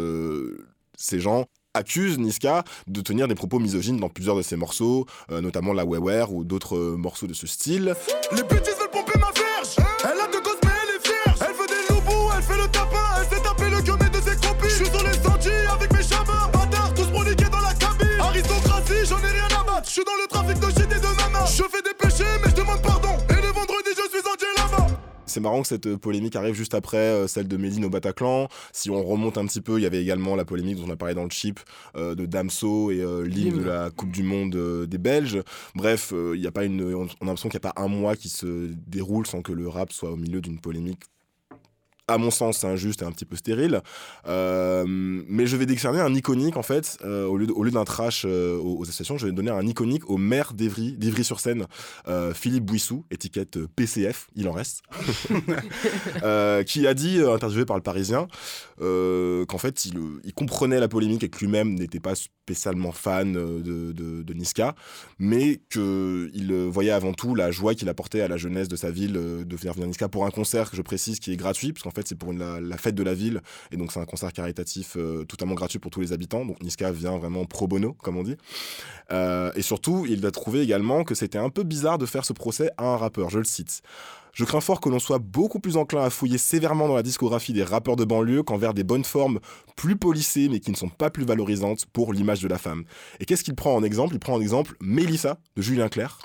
ces 0.97 1.19
gens 1.19 1.45
accuse 1.73 2.17
Niska 2.17 2.63
de 2.87 3.01
tenir 3.01 3.27
des 3.27 3.35
propos 3.35 3.59
misogynes 3.59 3.97
dans 3.97 4.09
plusieurs 4.09 4.35
de 4.35 4.41
ses 4.41 4.55
morceaux, 4.55 5.05
euh, 5.31 5.41
notamment 5.41 5.73
la 5.73 5.85
Wewer 5.85 6.25
ou 6.29 6.43
d'autres 6.43 6.75
euh, 6.77 6.97
morceaux 6.97 7.27
de 7.27 7.33
ce 7.33 7.47
style. 7.47 7.95
Les 8.31 8.43
bêtises 8.43 8.75
veulent 8.79 8.89
pomper 8.91 9.17
ma 9.19 9.31
verge 9.31 9.75
Elle 10.03 10.19
a 10.19 10.30
C'est 25.31 25.39
marrant 25.39 25.61
que 25.61 25.67
cette 25.69 25.87
euh, 25.87 25.97
polémique 25.97 26.35
arrive 26.35 26.55
juste 26.55 26.73
après 26.73 26.97
euh, 26.97 27.25
celle 27.25 27.47
de 27.47 27.55
Méline 27.55 27.85
au 27.85 27.89
Bataclan. 27.89 28.49
Si 28.73 28.89
on 28.89 29.01
remonte 29.01 29.37
un 29.37 29.45
petit 29.45 29.61
peu, 29.61 29.79
il 29.79 29.83
y 29.83 29.85
avait 29.85 30.01
également 30.01 30.35
la 30.35 30.43
polémique 30.43 30.75
dont 30.75 30.87
on 30.87 30.91
a 30.91 30.97
parlé 30.97 31.13
dans 31.13 31.23
le 31.23 31.29
chip 31.29 31.61
euh, 31.95 32.15
de 32.15 32.25
Damso 32.25 32.91
et 32.91 33.01
L'hymne. 33.23 33.59
de 33.59 33.63
la 33.63 33.89
Coupe 33.91 34.11
du 34.11 34.23
Monde 34.23 34.85
des 34.87 34.97
Belges. 34.97 35.41
Bref, 35.73 36.13
il 36.13 36.41
y 36.41 36.47
a 36.47 36.51
pas 36.51 36.65
une, 36.65 36.83
on 36.93 37.01
on 37.03 37.05
a 37.05 37.27
l'impression 37.27 37.47
qu'il 37.47 37.59
n'y 37.61 37.67
a 37.69 37.71
pas 37.71 37.81
un 37.81 37.87
mois 37.87 38.17
qui 38.17 38.27
se 38.27 38.69
déroule 38.87 39.25
sans 39.25 39.41
que 39.41 39.53
le 39.53 39.69
rap 39.69 39.93
soit 39.93 40.11
au 40.11 40.17
milieu 40.17 40.41
d'une 40.41 40.59
polémique 40.59 41.03
à 42.13 42.17
mon 42.17 42.31
sens, 42.31 42.59
c'est 42.59 42.67
injuste 42.67 43.01
et 43.01 43.05
un 43.05 43.11
petit 43.11 43.25
peu 43.25 43.35
stérile. 43.35 43.81
Euh, 44.27 44.85
mais 44.87 45.45
je 45.47 45.55
vais 45.57 45.65
décerner 45.65 45.99
un 45.99 46.13
iconique, 46.13 46.57
en 46.57 46.63
fait, 46.63 46.97
euh, 47.03 47.25
au 47.25 47.37
lieu 47.37 47.47
de- 47.47 47.51
au 47.53 47.63
lieu 47.63 47.71
d'un 47.71 47.85
trash 47.85 48.23
euh, 48.25 48.57
aux, 48.57 48.83
associations, 48.83 49.17
je 49.17 49.25
vais 49.27 49.31
donner 49.31 49.51
un 49.51 49.65
iconique 49.65 50.09
au 50.09 50.17
maire 50.17 50.53
d'Ivry, 50.53 50.93
d'Ivry-sur-Seine, 50.93 51.65
euh, 52.07 52.33
Philippe 52.33 52.65
Bouissou, 52.65 53.05
étiquette 53.11 53.59
PCF, 53.75 54.27
il 54.35 54.47
en 54.47 54.53
reste, 54.53 54.81
qui 56.65 56.87
a 56.87 56.93
dit, 56.93 57.21
interviewé 57.21 57.65
par 57.65 57.77
le 57.77 57.83
Parisien, 57.83 58.27
qu'en 58.79 59.57
fait, 59.57 59.85
il, 59.85 59.99
il 60.23 60.33
comprenait 60.33 60.79
la 60.79 60.87
polémique 60.87 61.23
et 61.23 61.29
que 61.29 61.39
lui-même 61.39 61.75
n'était 61.75 61.99
pas 61.99 62.13
spécialement 62.43 62.91
fan 62.91 63.35
euh, 63.37 63.61
de, 63.61 64.23
de- 64.23 64.33
Niska, 64.33 64.75
mais 65.19 65.59
qu'il 65.69 65.81
euh, 66.51 66.69
voyait 66.71 66.91
avant 66.91 67.13
tout 67.13 67.35
la 67.35 67.51
joie 67.51 67.75
qu'il 67.75 67.89
apportait 67.89 68.21
à 68.21 68.27
la 68.27 68.37
jeunesse 68.37 68.67
de 68.67 68.75
sa 68.75 68.89
ville 68.89 69.15
euh, 69.17 69.43
de 69.43 69.55
venir 69.55 69.73
venir 69.73 69.85
à 69.85 69.87
Niska 69.87 70.07
pour 70.09 70.25
un 70.25 70.31
concert 70.31 70.71
que 70.71 70.77
je 70.77 70.81
précise 70.81 71.19
qui 71.19 71.31
est 71.31 71.35
gratuit, 71.35 71.71
parce 71.73 71.83
qu'en 71.83 71.91
fait 71.91 72.07
c'est 72.07 72.15
pour 72.15 72.33
la, 72.33 72.77
fête 72.77 72.95
de 72.95 73.03
la 73.03 73.13
ville, 73.13 73.41
et 73.71 73.77
donc 73.77 73.91
c'est 73.91 73.99
un 73.99 74.05
concert 74.05 74.33
caritatif 74.33 74.97
totalement 75.27 75.53
gratuit 75.53 75.79
pour 75.79 75.91
tous 75.91 76.01
les 76.01 76.13
habitants, 76.13 76.45
donc 76.45 76.61
Niska 76.63 76.91
vient 76.91 77.17
vraiment 77.17 77.45
pro 77.45 77.67
bono, 77.67 77.93
comme 77.93 78.17
on 78.17 78.23
dit. 78.23 78.37
Et 79.11 79.61
surtout, 79.61 80.05
il 80.09 80.25
a 80.25 80.31
trouvé 80.31 80.61
également 80.61 81.03
que 81.03 81.13
c'était 81.13 81.37
un 81.37 81.49
peu 81.49 81.63
bizarre 81.63 81.97
de 81.97 82.05
faire 82.05 82.25
ce 82.25 82.33
procès 82.33 82.71
à 82.77 82.85
un 82.85 82.97
rappeur, 82.97 83.29
je 83.29 83.37
le 83.37 83.43
cite. 83.43 83.81
Je 84.33 84.45
crains 84.45 84.61
fort 84.61 84.81
que 84.81 84.89
l'on 84.89 84.99
soit 84.99 85.19
beaucoup 85.19 85.59
plus 85.59 85.77
enclin 85.77 86.03
à 86.03 86.09
fouiller 86.09 86.37
sévèrement 86.37 86.87
dans 86.87 86.95
la 86.95 87.03
discographie 87.03 87.53
des 87.53 87.63
rappeurs 87.63 87.95
de 87.95 88.05
banlieue 88.05 88.43
qu'envers 88.43 88.73
des 88.73 88.83
bonnes 88.83 89.03
formes 89.03 89.39
plus 89.75 89.95
polissées 89.95 90.47
mais 90.49 90.59
qui 90.59 90.71
ne 90.71 90.75
sont 90.75 90.89
pas 90.89 91.09
plus 91.09 91.25
valorisantes 91.25 91.85
pour 91.87 92.13
l'image 92.13 92.41
de 92.41 92.47
la 92.47 92.57
femme. 92.57 92.83
Et 93.19 93.25
qu'est-ce 93.25 93.43
qu'il 93.43 93.55
prend 93.55 93.75
en 93.75 93.83
exemple? 93.83 94.13
Il 94.15 94.19
prend 94.19 94.33
en 94.33 94.41
exemple 94.41 94.75
Mélissa 94.81 95.37
de 95.55 95.61
Julien 95.61 95.89
Clerc. 95.89 96.19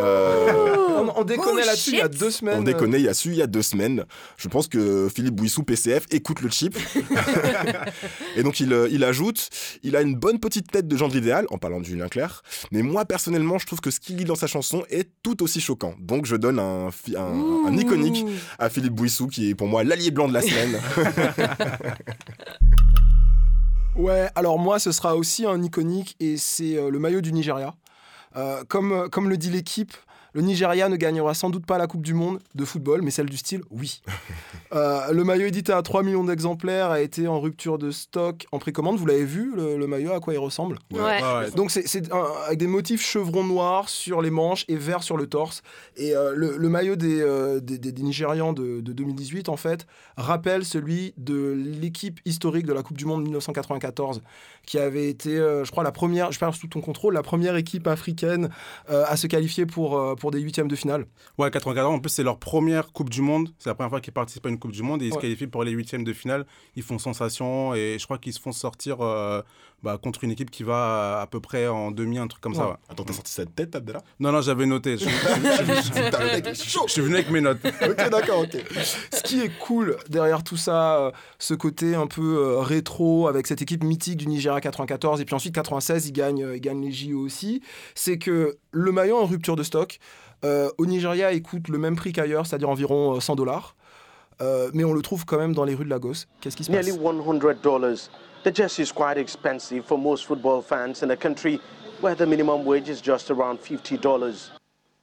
Euh, 0.00 0.81
On, 1.02 1.20
on 1.20 1.24
déconnait 1.24 1.62
Oh, 1.62 1.66
là-dessus 1.66 1.90
il 1.92 1.98
y 1.98 2.00
a 2.00 2.08
deux 2.08 2.30
semaines. 2.30 2.58
on 2.60 2.62
déconnait 2.62 2.98
il 3.00 3.04
y 3.04 3.08
a 3.08 3.14
su 3.14 3.28
il 3.30 3.36
y 3.36 3.42
a 3.42 3.46
deux 3.46 3.62
semaines. 3.62 4.04
Je 4.36 4.48
pense 4.48 4.68
que 4.68 5.08
Philippe 5.14 5.34
Bouissou, 5.34 5.62
PCF, 5.62 6.06
écoute 6.10 6.40
le 6.40 6.50
chip. 6.50 6.76
et 8.36 8.42
donc 8.42 8.60
il, 8.60 8.72
euh, 8.72 8.88
il 8.90 9.04
ajoute 9.04 9.48
il 9.82 9.96
a 9.96 10.00
une 10.02 10.14
bonne 10.14 10.38
petite 10.38 10.70
tête 10.70 10.86
de 10.88 10.96
gendre 10.96 11.16
idéal, 11.16 11.46
en 11.50 11.58
parlant 11.58 11.80
de 11.80 11.84
Julien 11.84 12.08
Clerc. 12.08 12.42
Mais 12.70 12.82
moi, 12.82 13.04
personnellement, 13.04 13.58
je 13.58 13.66
trouve 13.66 13.80
que 13.80 13.90
ce 13.90 14.00
qu'il 14.00 14.16
dit 14.16 14.24
dans 14.24 14.34
sa 14.36 14.46
chanson 14.46 14.84
est 14.90 15.08
tout 15.22 15.42
aussi 15.42 15.60
choquant. 15.60 15.94
Donc 16.00 16.26
je 16.26 16.36
donne 16.36 16.58
un, 16.58 16.90
fi- 16.90 17.16
un, 17.16 17.66
un 17.66 17.76
iconique 17.76 18.24
à 18.58 18.68
Philippe 18.70 18.94
Bouissou, 18.94 19.26
qui 19.28 19.50
est 19.50 19.54
pour 19.54 19.68
moi 19.68 19.84
l'allié 19.84 20.10
blanc 20.10 20.28
de 20.28 20.34
la 20.34 20.42
semaine. 20.42 20.80
Ouais, 23.94 24.28
alors 24.34 24.58
moi, 24.58 24.78
ce 24.78 24.90
sera 24.90 25.16
aussi 25.16 25.44
un 25.44 25.62
iconique 25.62 26.16
et 26.18 26.38
c'est 26.38 26.76
euh, 26.76 26.88
le 26.90 26.98
maillot 26.98 27.20
du 27.20 27.32
Nigeria. 27.32 27.74
Euh, 28.36 28.64
comme, 28.66 28.92
euh, 28.92 29.08
comme 29.08 29.28
le 29.28 29.36
dit 29.36 29.50
l'équipe, 29.50 29.92
le 30.34 30.42
Nigeria 30.42 30.88
ne 30.88 30.96
gagnera 30.96 31.34
sans 31.34 31.50
doute 31.50 31.66
pas 31.66 31.78
la 31.78 31.86
Coupe 31.86 32.02
du 32.02 32.14
Monde 32.14 32.38
de 32.54 32.64
football, 32.64 33.02
mais 33.02 33.10
celle 33.10 33.28
du 33.28 33.36
style, 33.36 33.62
oui. 33.70 34.02
Euh, 34.74 35.12
le 35.12 35.22
maillot 35.22 35.44
édité 35.48 35.70
à 35.70 35.82
3 35.82 36.02
millions 36.02 36.24
d'exemplaires 36.24 36.90
a 36.90 37.02
été 37.02 37.28
en 37.28 37.38
rupture 37.38 37.76
de 37.76 37.90
stock 37.90 38.46
en 38.52 38.58
précommande. 38.58 38.96
Vous 38.96 39.04
l'avez 39.04 39.26
vu, 39.26 39.52
le, 39.54 39.76
le 39.76 39.86
maillot, 39.86 40.12
à 40.14 40.20
quoi 40.20 40.32
il 40.32 40.38
ressemble? 40.38 40.78
Ouais. 40.90 41.00
Ouais, 41.02 41.20
ouais. 41.20 41.50
Donc 41.50 41.70
c'est 41.70 41.84
avec 42.46 42.58
des 42.58 42.66
motifs 42.66 43.02
chevrons 43.04 43.44
noirs 43.44 43.90
sur 43.90 44.22
les 44.22 44.30
manches 44.30 44.64
et 44.68 44.76
vert 44.76 45.02
sur 45.02 45.18
le 45.18 45.26
torse. 45.26 45.60
Et 45.98 46.16
euh, 46.16 46.32
le, 46.34 46.56
le 46.56 46.68
maillot 46.70 46.96
des, 46.96 47.20
euh, 47.20 47.60
des, 47.60 47.76
des- 47.76 47.92
des 47.92 48.02
Nigérians 48.02 48.54
de, 48.54 48.80
de 48.80 48.92
2018, 48.94 49.50
en 49.50 49.58
fait, 49.58 49.86
rappelle 50.16 50.64
celui 50.64 51.12
de 51.18 51.52
l'équipe 51.54 52.20
historique 52.24 52.64
de 52.64 52.72
la 52.72 52.82
Coupe 52.82 52.96
du 52.96 53.04
Monde 53.04 53.24
1994, 53.24 54.22
qui 54.64 54.78
avait 54.78 55.10
été, 55.10 55.36
euh, 55.36 55.64
je 55.66 55.70
crois, 55.70 55.84
la 55.84 55.92
première, 55.92 56.32
je 56.32 56.38
parle 56.38 56.54
sous 56.54 56.68
ton 56.68 56.80
contrôle, 56.80 57.12
la 57.12 57.22
première 57.22 57.56
équipe 57.56 57.86
africaine 57.86 58.48
euh, 58.88 59.04
à 59.06 59.18
se 59.18 59.26
qualifier 59.26 59.66
pour, 59.66 59.98
euh, 59.98 60.14
pour 60.22 60.30
des 60.30 60.38
huitièmes 60.38 60.68
de 60.68 60.76
finale. 60.76 61.06
Ouais, 61.36 61.50
94, 61.50 61.96
en 61.96 61.98
plus, 61.98 62.10
c'est 62.10 62.22
leur 62.22 62.38
première 62.38 62.92
Coupe 62.92 63.10
du 63.10 63.22
Monde. 63.22 63.48
C'est 63.58 63.68
la 63.68 63.74
première 63.74 63.90
fois 63.90 64.00
qu'ils 64.00 64.12
participent 64.12 64.46
à 64.46 64.50
une 64.50 64.58
Coupe 64.60 64.70
du 64.70 64.84
Monde 64.84 65.02
et 65.02 65.06
ils 65.06 65.12
se 65.12 65.18
qualifient 65.18 65.48
pour 65.48 65.64
les 65.64 65.72
huitièmes 65.72 66.04
de 66.04 66.12
finale. 66.12 66.46
Ils 66.76 66.84
font 66.84 66.96
sensation 67.00 67.74
et 67.74 67.96
je 67.98 68.04
crois 68.04 68.18
qu'ils 68.18 68.32
se 68.32 68.40
font 68.40 68.52
sortir 68.52 69.00
euh, 69.00 69.42
bah, 69.82 69.98
contre 70.02 70.24
une 70.24 70.30
équipe 70.30 70.50
qui 70.50 70.62
va 70.62 71.18
à, 71.18 71.22
à 71.22 71.26
peu 71.26 71.40
près 71.40 71.66
en 71.66 71.90
demi, 71.90 72.18
un 72.18 72.26
truc 72.28 72.42
comme 72.42 72.54
ça. 72.54 72.68
Ouais. 72.68 72.74
Attends, 72.88 73.04
t'as 73.04 73.12
sorti 73.12 73.32
cette 73.32 73.54
tête, 73.54 73.74
Abdallah? 73.74 74.02
Non, 74.20 74.32
non, 74.32 74.40
j'avais 74.40 74.66
noté. 74.66 74.96
Je, 74.98 75.04
suis 76.86 77.00
venu 77.02 77.14
avec 77.14 77.30
mes 77.30 77.40
notes. 77.40 77.58
Ok, 77.64 78.10
d'accord, 78.10 78.40
ok. 78.40 78.56
Ce 79.12 79.22
qui 79.22 79.40
est 79.40 79.50
cool 79.58 79.96
derrière 80.08 80.44
tout 80.44 80.56
ça, 80.56 80.98
euh, 80.98 81.10
ce 81.38 81.54
côté 81.54 81.94
un 81.94 82.06
peu 82.06 82.36
euh, 82.38 82.60
rétro 82.60 83.28
avec 83.28 83.46
cette 83.46 83.62
équipe 83.62 83.84
mythique 83.84 84.16
du 84.16 84.26
Nigeria 84.26 84.60
94 84.60 85.20
et 85.20 85.24
puis 85.24 85.34
ensuite 85.34 85.54
96, 85.54 86.06
ils 86.08 86.12
gagnent, 86.12 86.44
euh, 86.44 86.56
ils 86.56 86.60
gagnent 86.60 86.82
les 86.82 86.92
JO 86.92 87.18
aussi, 87.18 87.62
c'est 87.94 88.18
que 88.18 88.56
le 88.70 88.92
maillot 88.92 89.16
en 89.18 89.26
rupture 89.26 89.56
de 89.56 89.62
stock 89.62 89.98
euh, 90.44 90.70
au 90.78 90.86
Nigeria 90.86 91.32
il 91.32 91.42
coûte 91.42 91.68
le 91.68 91.78
même 91.78 91.96
prix 91.96 92.12
qu'ailleurs, 92.12 92.46
c'est-à-dire 92.46 92.68
environ 92.68 93.16
euh, 93.16 93.20
100 93.20 93.36
dollars. 93.36 93.76
mais 94.74 94.84
on 94.84 94.92
le 94.92 95.02
trouve 95.02 95.24
quand 95.24 95.38
même 95.38 95.54
dans 95.54 95.64
les 95.64 95.74
rues 95.74 95.84
de 95.84 95.90
Lagos. 95.90 96.26
Qu'est-ce 96.40 96.56
qui 96.56 96.64
se 96.64 96.70
passe? 96.72 96.86
Nearly 96.86 96.98
$100. 97.00 98.08
The 98.42 98.50
jersey 98.50 98.82
is 98.82 98.90
quite 98.90 99.18
expensive 99.18 99.86
for 99.86 99.96
most 99.96 100.26
football 100.26 100.62
fans 100.62 101.04
in 101.04 101.12
a 101.12 101.16
country 101.16 101.60
where 102.00 102.16
the 102.16 102.26
minimum 102.26 102.64
wage 102.64 102.88
is 102.88 103.00
just 103.00 103.30
around 103.30 103.60
$50. 103.60 104.50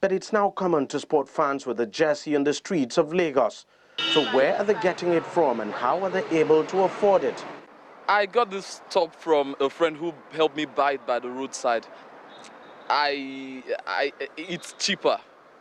But 0.01 0.12
it's 0.12 0.34
now 0.34 0.50
common 0.50 0.88
to 0.88 1.00
sport 1.00 1.29
fans 1.29 1.65
with 1.65 1.79
a 1.79 1.86
jersey 1.86 2.36
on 2.36 2.43
the 2.43 2.53
streets 2.53 2.98
of 2.98 3.13
Lagos. 3.13 3.65
So 4.13 4.25
where 4.36 4.58
are 4.58 4.65
they 4.65 4.74
getting 4.81 5.13
it 5.13 5.25
from 5.25 5.62
and 5.62 5.72
how 5.72 6.03
are 6.03 6.10
they 6.10 6.25
able 6.38 6.65
to 6.65 6.79
afford 6.84 7.24
it? 7.24 7.46
I 8.10 8.25
got 8.25 8.51
this 8.51 8.81
top 8.89 9.15
from 9.15 9.55
a 9.62 9.69
friend 9.69 9.96
who 9.96 10.13
helped 10.34 10.58
me 10.58 10.65
buy 10.65 10.93
it 10.93 11.08
by 11.08 11.19
the 11.19 11.29
roadside. 11.29 11.88
I, 12.89 13.63
I, 13.88 14.12
it's 14.36 14.74
cheaper 14.77 15.17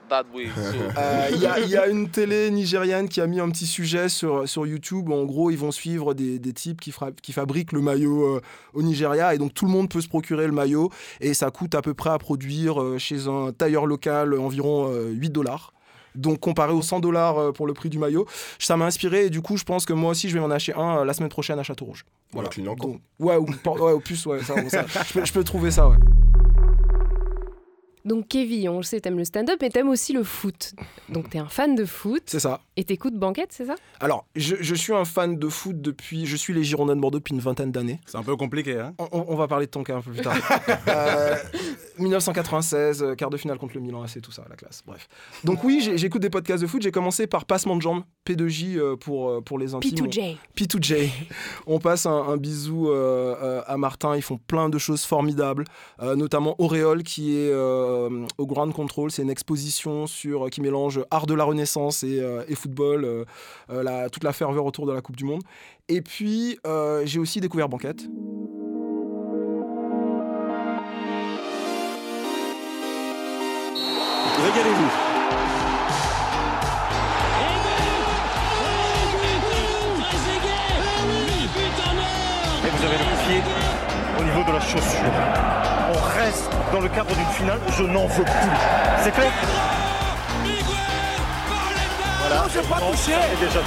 that 0.08 0.24
way. 0.34 0.46
So. 0.46 0.60
Euh, 0.98 1.28
Il 1.32 1.40
y, 1.40 1.46
a- 1.46 1.60
il 1.60 1.68
y 1.68 1.76
a 1.76 1.86
une 1.86 2.08
télé 2.08 2.50
nigériane 2.50 3.08
qui 3.08 3.20
a 3.20 3.26
mis 3.26 3.38
un 3.40 3.48
petit 3.50 3.66
sujet 3.66 4.08
sur, 4.08 4.48
sur 4.48 4.66
YouTube. 4.66 5.10
En 5.10 5.24
gros, 5.24 5.50
ils 5.50 5.58
vont 5.58 5.70
suivre 5.70 6.14
des, 6.14 6.38
des 6.38 6.52
types 6.52 6.80
qui, 6.80 6.90
fra- 6.92 7.12
qui 7.12 7.32
fabriquent 7.32 7.72
le 7.72 7.80
maillot 7.80 8.36
euh, 8.36 8.40
au 8.74 8.82
Nigeria. 8.82 9.34
Et 9.34 9.38
donc, 9.38 9.54
tout 9.54 9.66
le 9.66 9.70
monde 9.72 9.88
peut 9.88 10.00
se 10.00 10.08
procurer 10.08 10.46
le 10.46 10.52
maillot. 10.52 10.90
Et 11.20 11.34
ça 11.34 11.50
coûte 11.50 11.74
à 11.74 11.82
peu 11.82 11.94
près 11.94 12.10
à 12.10 12.18
produire 12.18 12.82
euh, 12.82 12.98
chez 12.98 13.26
un 13.28 13.52
tailleur 13.52 13.86
local 13.86 14.34
environ 14.38 14.88
euh, 14.90 15.10
8 15.10 15.30
dollars. 15.30 15.72
Donc, 16.14 16.40
comparé 16.40 16.72
aux 16.72 16.82
100 16.82 16.98
dollars 17.00 17.52
pour 17.52 17.66
le 17.66 17.74
prix 17.74 17.90
du 17.90 17.98
maillot, 17.98 18.26
ça 18.58 18.76
m'a 18.76 18.86
inspiré. 18.86 19.26
Et 19.26 19.30
du 19.30 19.40
coup, 19.40 19.56
je 19.56 19.62
pense 19.64 19.84
que 19.84 19.92
moi 19.92 20.10
aussi, 20.10 20.28
je 20.28 20.34
vais 20.34 20.40
m'en 20.40 20.50
acheter 20.50 20.74
un 20.74 21.04
la 21.04 21.12
semaine 21.12 21.28
prochaine 21.28 21.58
à 21.60 21.62
Château-Rouge. 21.62 22.04
Voilà, 22.32 22.48
Donc, 22.56 23.00
ouais, 23.20 23.36
ou, 23.36 23.46
ouais, 23.66 23.92
au 23.92 24.00
plus, 24.00 24.26
ouais, 24.26 24.42
ça, 24.42 24.54
ça, 24.68 24.84
je, 25.06 25.12
peux, 25.12 25.24
je 25.24 25.32
peux 25.32 25.44
trouver 25.44 25.70
ça, 25.70 25.88
ouais. 25.88 25.96
Donc, 28.08 28.26
Kevin, 28.28 28.70
on 28.70 28.76
le 28.78 28.82
sait, 28.82 29.00
t'aimes 29.00 29.18
le 29.18 29.24
stand-up, 29.24 29.58
mais 29.60 29.70
t'aimes 29.70 29.88
aussi 29.88 30.12
le 30.12 30.24
foot. 30.24 30.72
Donc, 31.08 31.30
t'es 31.30 31.38
un 31.38 31.48
fan 31.48 31.74
de 31.74 31.84
foot 31.84 32.22
C'est 32.26 32.40
ça. 32.40 32.60
et 32.76 32.84
t'écoutes 32.84 33.14
Banquette, 33.14 33.52
c'est 33.52 33.66
ça? 33.66 33.74
Alors, 34.00 34.26
je, 34.34 34.56
je 34.60 34.74
suis 34.74 34.92
un 34.94 35.04
fan 35.04 35.38
de 35.38 35.48
foot 35.48 35.80
depuis. 35.80 36.26
Je 36.26 36.36
suis 36.36 36.54
les 36.54 36.64
Girondins 36.64 36.96
de 36.96 37.00
Bordeaux 37.00 37.18
depuis 37.18 37.34
une 37.34 37.40
vingtaine 37.40 37.70
d'années. 37.70 38.00
C'est 38.06 38.16
un 38.16 38.22
peu 38.22 38.34
compliqué, 38.36 38.78
hein 38.78 38.94
On, 38.98 39.08
on- 39.12 39.24
on 39.28 39.36
va 39.36 39.46
parler 39.46 39.66
de 39.66 39.70
ton 39.70 39.82
cas 39.84 39.96
un 39.96 40.00
peu 40.00 40.10
plus 40.12 40.22
tard. 40.22 40.34
Euh, 40.88 41.36
1996, 41.98 43.02
euh, 43.02 43.14
quart 43.14 43.30
de 43.30 43.36
finale 43.36 43.58
contre 43.58 43.74
le 43.74 43.80
Milan 43.80 44.02
AC, 44.02 44.20
tout 44.20 44.32
ça, 44.32 44.44
la 44.48 44.56
classe. 44.56 44.82
Bref. 44.86 45.08
Donc 45.44 45.64
oui, 45.64 45.90
j'écoute 45.96 46.22
des 46.22 46.30
podcasts 46.30 46.62
de 46.62 46.66
foot. 46.66 46.82
J'ai 46.82 46.90
commencé 46.90 47.26
par 47.26 47.44
Passement 47.44 47.76
de 47.76 47.82
jambes, 47.82 48.02
P2J 48.26 48.76
euh, 48.78 48.96
pour, 48.96 49.28
euh, 49.30 49.40
pour 49.40 49.58
les 49.58 49.74
intimes. 49.74 50.06
P2J. 50.06 50.36
P2J. 50.56 51.10
On 51.66 51.78
passe 51.78 52.06
un, 52.06 52.12
un 52.12 52.36
bisou 52.36 52.90
euh, 52.90 53.62
à 53.66 53.76
Martin. 53.76 54.16
Ils 54.16 54.22
font 54.22 54.38
plein 54.38 54.68
de 54.68 54.78
choses 54.78 55.04
formidables, 55.04 55.64
euh, 56.02 56.14
notamment 56.16 56.54
Auréole 56.58 57.02
qui 57.02 57.36
est 57.36 57.50
euh, 57.50 58.26
au 58.38 58.46
Ground 58.46 58.72
Control. 58.72 59.10
C'est 59.10 59.22
une 59.22 59.30
exposition 59.30 60.06
sur, 60.06 60.50
qui 60.50 60.60
mélange 60.60 61.00
art 61.10 61.26
de 61.26 61.34
la 61.34 61.44
Renaissance 61.44 62.02
et, 62.02 62.22
et 62.48 62.54
football, 62.54 63.24
la- 63.68 64.08
toute 64.10 64.24
la 64.24 64.32
ferveur 64.32 64.64
autour 64.64 64.86
de 64.86 64.92
la 64.92 65.00
Coupe 65.00 65.16
du 65.16 65.24
Monde. 65.24 65.42
Et 65.88 66.00
puis, 66.02 66.58
j'ai 67.04 67.18
aussi 67.18 67.40
découvert 67.40 67.68
Banquette. 67.68 68.06
Régalez-vous. 74.44 74.90
Et 82.64 82.70
vous 82.70 82.84
avez 82.84 82.98
le 82.98 83.04
pied 83.26 83.42
au 84.18 84.22
niveau 84.22 84.44
de 84.44 84.52
la 84.52 84.60
chaussure. 84.60 85.12
On 85.90 86.20
reste 86.20 86.50
dans 86.72 86.80
le 86.80 86.88
cadre 86.88 87.14
d'une 87.14 87.26
finale, 87.26 87.60
je 87.76 87.82
n'en 87.82 88.06
veux 88.06 88.24
plus. 88.24 88.50
C'est 89.02 89.12
clair 89.12 89.32
Voilà, 92.20 92.42
non, 92.42 92.68
pas 92.68 92.80
touché. 92.92 93.12
déjà 93.40 93.60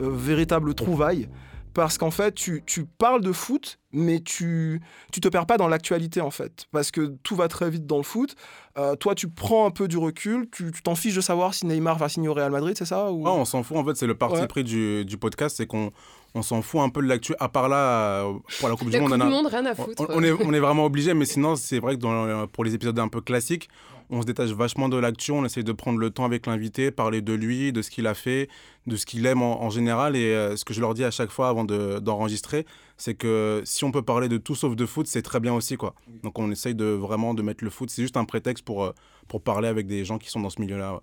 euh, 0.00 0.10
véritable 0.10 0.74
trouvaille. 0.74 1.28
Parce 1.74 1.96
qu'en 1.98 2.10
fait, 2.10 2.34
tu, 2.34 2.62
tu 2.66 2.84
parles 2.84 3.22
de 3.22 3.32
foot, 3.32 3.78
mais 3.92 4.20
tu 4.20 4.80
tu 5.12 5.20
te 5.20 5.28
perds 5.28 5.46
pas 5.46 5.56
dans 5.56 5.68
l'actualité, 5.68 6.20
en 6.20 6.30
fait. 6.30 6.66
Parce 6.72 6.90
que 6.90 7.14
tout 7.22 7.34
va 7.36 7.48
très 7.48 7.70
vite 7.70 7.86
dans 7.86 7.96
le 7.96 8.02
foot. 8.02 8.34
Euh, 8.78 8.94
toi, 8.96 9.14
tu 9.14 9.28
prends 9.28 9.66
un 9.66 9.70
peu 9.70 9.88
du 9.88 9.96
recul, 9.98 10.48
tu 10.50 10.70
t'en 10.84 10.94
fiches 10.94 11.14
de 11.14 11.20
savoir 11.20 11.54
si 11.54 11.66
Neymar 11.66 11.98
va 11.98 12.08
signer 12.08 12.28
au 12.28 12.34
Real 12.34 12.50
Madrid, 12.50 12.74
c'est 12.76 12.84
ça 12.86 13.10
ou... 13.10 13.24
Ouais, 13.24 13.30
on 13.30 13.44
s'en 13.44 13.62
fout, 13.62 13.76
en 13.76 13.84
fait, 13.84 13.94
c'est 13.96 14.06
le 14.06 14.14
parti 14.16 14.40
Ouais. 14.40 14.46
pris 14.46 14.64
du, 14.64 15.04
du 15.04 15.18
podcast, 15.18 15.56
c'est 15.58 15.66
qu'on 15.66 15.92
on 16.34 16.40
s'en 16.42 16.62
fout 16.62 16.80
un 16.80 16.88
peu 16.88 17.02
de 17.02 17.06
l'actu. 17.08 17.34
À 17.38 17.48
part 17.50 17.68
là, 17.68 18.24
euh, 18.24 18.32
pour 18.60 18.68
la 18.70 18.76
Coupe 18.76 18.88
La 18.90 18.98
du 18.98 19.00
Monde, 19.00 19.10
Coupe 19.12 19.20
on, 19.20 19.26
a- 19.26 19.28
Monde, 19.30 19.46
rien 19.46 19.66
à 19.66 19.72
on- 19.72 19.74
foutre. 19.74 20.06
on, 20.08 20.22
est, 20.22 20.32
on 20.32 20.52
est 20.54 20.60
vraiment 20.60 20.86
obligé, 20.86 21.12
mais 21.12 21.26
sinon, 21.26 21.56
c'est 21.56 21.78
vrai 21.80 21.96
que 21.96 22.00
dans, 22.00 22.46
pour 22.46 22.64
les 22.64 22.74
épisodes 22.74 22.98
un 22.98 23.08
peu 23.08 23.20
classiques, 23.20 23.68
on 24.12 24.20
se 24.20 24.26
détache 24.26 24.50
vachement 24.50 24.88
de 24.88 24.96
l'actu, 24.98 25.32
on 25.32 25.44
essaie 25.44 25.62
de 25.62 25.72
prendre 25.72 25.98
le 25.98 26.10
temps 26.10 26.24
avec 26.24 26.46
l'invité, 26.46 26.90
parler 26.90 27.22
de 27.22 27.32
lui, 27.32 27.72
de 27.72 27.80
ce 27.82 27.90
qu'il 27.90 28.06
a 28.06 28.14
fait, 28.14 28.48
de 28.86 28.94
ce 28.96 29.06
qu'il 29.06 29.24
aime 29.26 29.42
en, 29.42 29.70
général. 29.70 30.14
Et 30.16 30.26
euh, 30.34 30.54
ce 30.56 30.64
que 30.64 30.74
je 30.74 30.80
leur 30.80 30.92
dis 30.94 31.02
à 31.02 31.10
chaque 31.10 31.30
fois 31.30 31.48
avant 31.48 31.64
de- 31.64 31.98
d'enregistrer, 31.98 32.66
c'est 32.98 33.14
que 33.14 33.62
si 33.64 33.84
on 33.84 33.90
peut 33.90 34.02
parler 34.02 34.28
de 34.28 34.36
tout 34.36 34.54
sauf 34.54 34.76
de 34.76 34.86
foot, 34.86 35.06
c'est 35.06 35.22
très 35.22 35.40
bien 35.40 35.54
aussi. 35.54 35.76
quoi. 35.76 35.94
Donc 36.22 36.38
on 36.38 36.50
essaye 36.50 36.74
de 36.74 36.84
vraiment 36.84 37.32
de 37.34 37.42
mettre 37.42 37.64
le 37.64 37.70
foot, 37.70 37.90
c'est 37.90 38.02
juste 38.02 38.16
un 38.18 38.24
prétexte 38.24 38.64
pour, 38.64 38.84
euh, 38.84 38.92
pour 39.28 39.40
parler 39.42 39.66
avec 39.68 39.86
des 39.86 40.04
gens 40.04 40.18
qui 40.18 40.28
sont 40.28 40.40
dans 40.40 40.50
ce 40.50 40.60
milieu-là. 40.60 41.00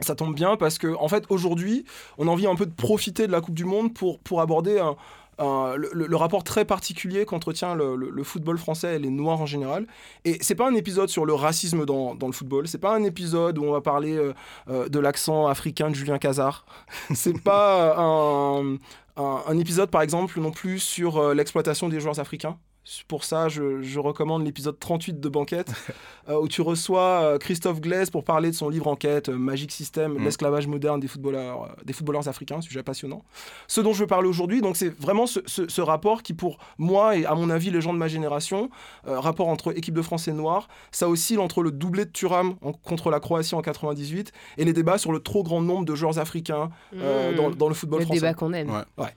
ça 0.00 0.14
tombe 0.14 0.34
bien 0.34 0.56
parce 0.56 0.78
que 0.78 0.88
en 0.98 1.08
fait 1.08 1.24
aujourd'hui 1.28 1.84
on 2.16 2.26
a 2.26 2.30
envie 2.30 2.46
un 2.46 2.54
peu 2.56 2.64
de 2.66 2.72
profiter 2.72 3.26
de 3.26 3.32
la 3.32 3.40
Coupe 3.40 3.54
du 3.54 3.64
Monde 3.66 3.92
pour, 3.92 4.18
pour 4.18 4.40
aborder 4.40 4.78
un- 4.78 4.96
le, 5.40 6.16
rapport 6.16 6.44
très 6.44 6.64
particulier 6.64 7.24
qu'entretient 7.24 7.74
le, 7.74 8.22
football 8.24 8.58
français 8.58 8.96
et 8.96 8.98
les 8.98 9.10
Noirs 9.10 9.40
en 9.40 9.46
général. 9.46 9.86
Et 10.24 10.38
c'est 10.40 10.54
pas 10.54 10.68
un 10.68 10.74
épisode 10.74 11.08
sur 11.08 11.24
le 11.24 11.34
racisme 11.34 11.84
dans, 11.84 12.16
le 12.20 12.32
football, 12.32 12.68
c'est 12.68 12.78
pas 12.78 12.94
un 12.94 13.04
épisode 13.04 13.58
où 13.58 13.64
on 13.64 13.72
va 13.72 13.80
parler 13.80 14.16
euh, 14.16 14.32
euh, 14.68 14.88
de 14.88 14.98
l'accent 14.98 15.46
africain 15.46 15.90
de 15.90 15.94
Julien 15.94 16.18
Cazard, 16.18 16.64
c'est 17.14 17.40
pas 17.42 17.96
un, 17.98 18.76
un- 19.16 19.58
épisode 19.58 19.90
par 19.90 20.02
exemple 20.02 20.40
non 20.40 20.50
plus 20.50 20.78
sur 20.78 21.18
euh, 21.18 21.34
l'exploitation 21.34 21.88
des 21.88 22.00
joueurs 22.00 22.20
africains. 22.20 22.58
Pour 23.06 23.24
ça, 23.24 23.48
je, 23.48 23.82
je 23.82 24.00
recommande 24.00 24.44
l'épisode 24.44 24.76
38 24.78 25.20
de 25.20 25.28
Banquette, 25.28 25.70
euh, 26.28 26.40
où 26.40 26.48
tu 26.48 26.60
reçois 26.62 27.20
euh, 27.22 27.38
Christophe 27.38 27.80
Glaise 27.80 28.10
pour 28.10 28.24
parler 28.24 28.50
de 28.50 28.56
son 28.56 28.68
livre 28.68 28.88
enquête, 28.88 29.28
euh, 29.28 29.36
Magic 29.36 29.70
System, 29.70 30.14
Mm. 30.14 30.24
l'esclavage 30.24 30.66
moderne 30.66 30.98
des 30.98 31.06
footballeurs, 31.06 31.64
euh, 31.64 31.68
des 31.84 31.92
footballeurs 31.92 32.26
africains, 32.26 32.60
sujet 32.62 32.82
passionnant. 32.82 33.22
Ce 33.68 33.80
dont 33.80 33.92
je 33.92 34.00
veux 34.00 34.06
parler 34.06 34.28
aujourd'hui, 34.28 34.60
donc 34.62 34.76
c'est 34.76 34.88
vraiment 35.00 35.26
ce, 35.26 35.40
ce- 35.46 35.68
ce 35.68 35.80
rapport 35.82 36.22
qui, 36.22 36.32
pour 36.32 36.58
moi 36.78 37.16
et 37.16 37.26
à 37.26 37.34
mon 37.34 37.50
avis 37.50 37.70
les 37.70 37.80
gens 37.82 37.92
de 37.92 37.98
ma 37.98 38.08
génération, 38.08 38.70
euh, 39.06 39.20
rapport 39.20 39.48
entre 39.48 39.76
équipe 39.76 39.94
de 39.94 40.02
France 40.02 40.26
et 40.26 40.32
Noir, 40.32 40.66
ça 40.90 41.08
oscille 41.08 41.38
entre 41.38 41.62
le 41.62 41.70
doublé 41.72 42.06
de 42.06 42.10
Thuram 42.10 42.56
en- 42.62 42.72
contre 42.72 43.10
la 43.10 43.20
Croatie 43.20 43.54
en 43.54 43.62
98 43.62 44.32
et 44.56 44.64
les 44.64 44.72
débats 44.72 44.98
sur 44.98 45.12
le 45.12 45.20
trop 45.20 45.42
grand 45.42 45.60
nombre 45.60 45.84
de 45.84 45.94
joueurs 45.94 46.18
africains 46.18 46.70
euh, 46.96 47.32
Mmh. 47.32 47.34
dans, 47.36 47.50
dans 47.50 47.68
le 47.68 47.74
football 47.74 48.00
le 48.00 48.04
français. 48.06 48.20
débat 48.20 48.34
qu'on 48.34 48.52
aime. 48.54 48.70
Ouais. 48.98 49.08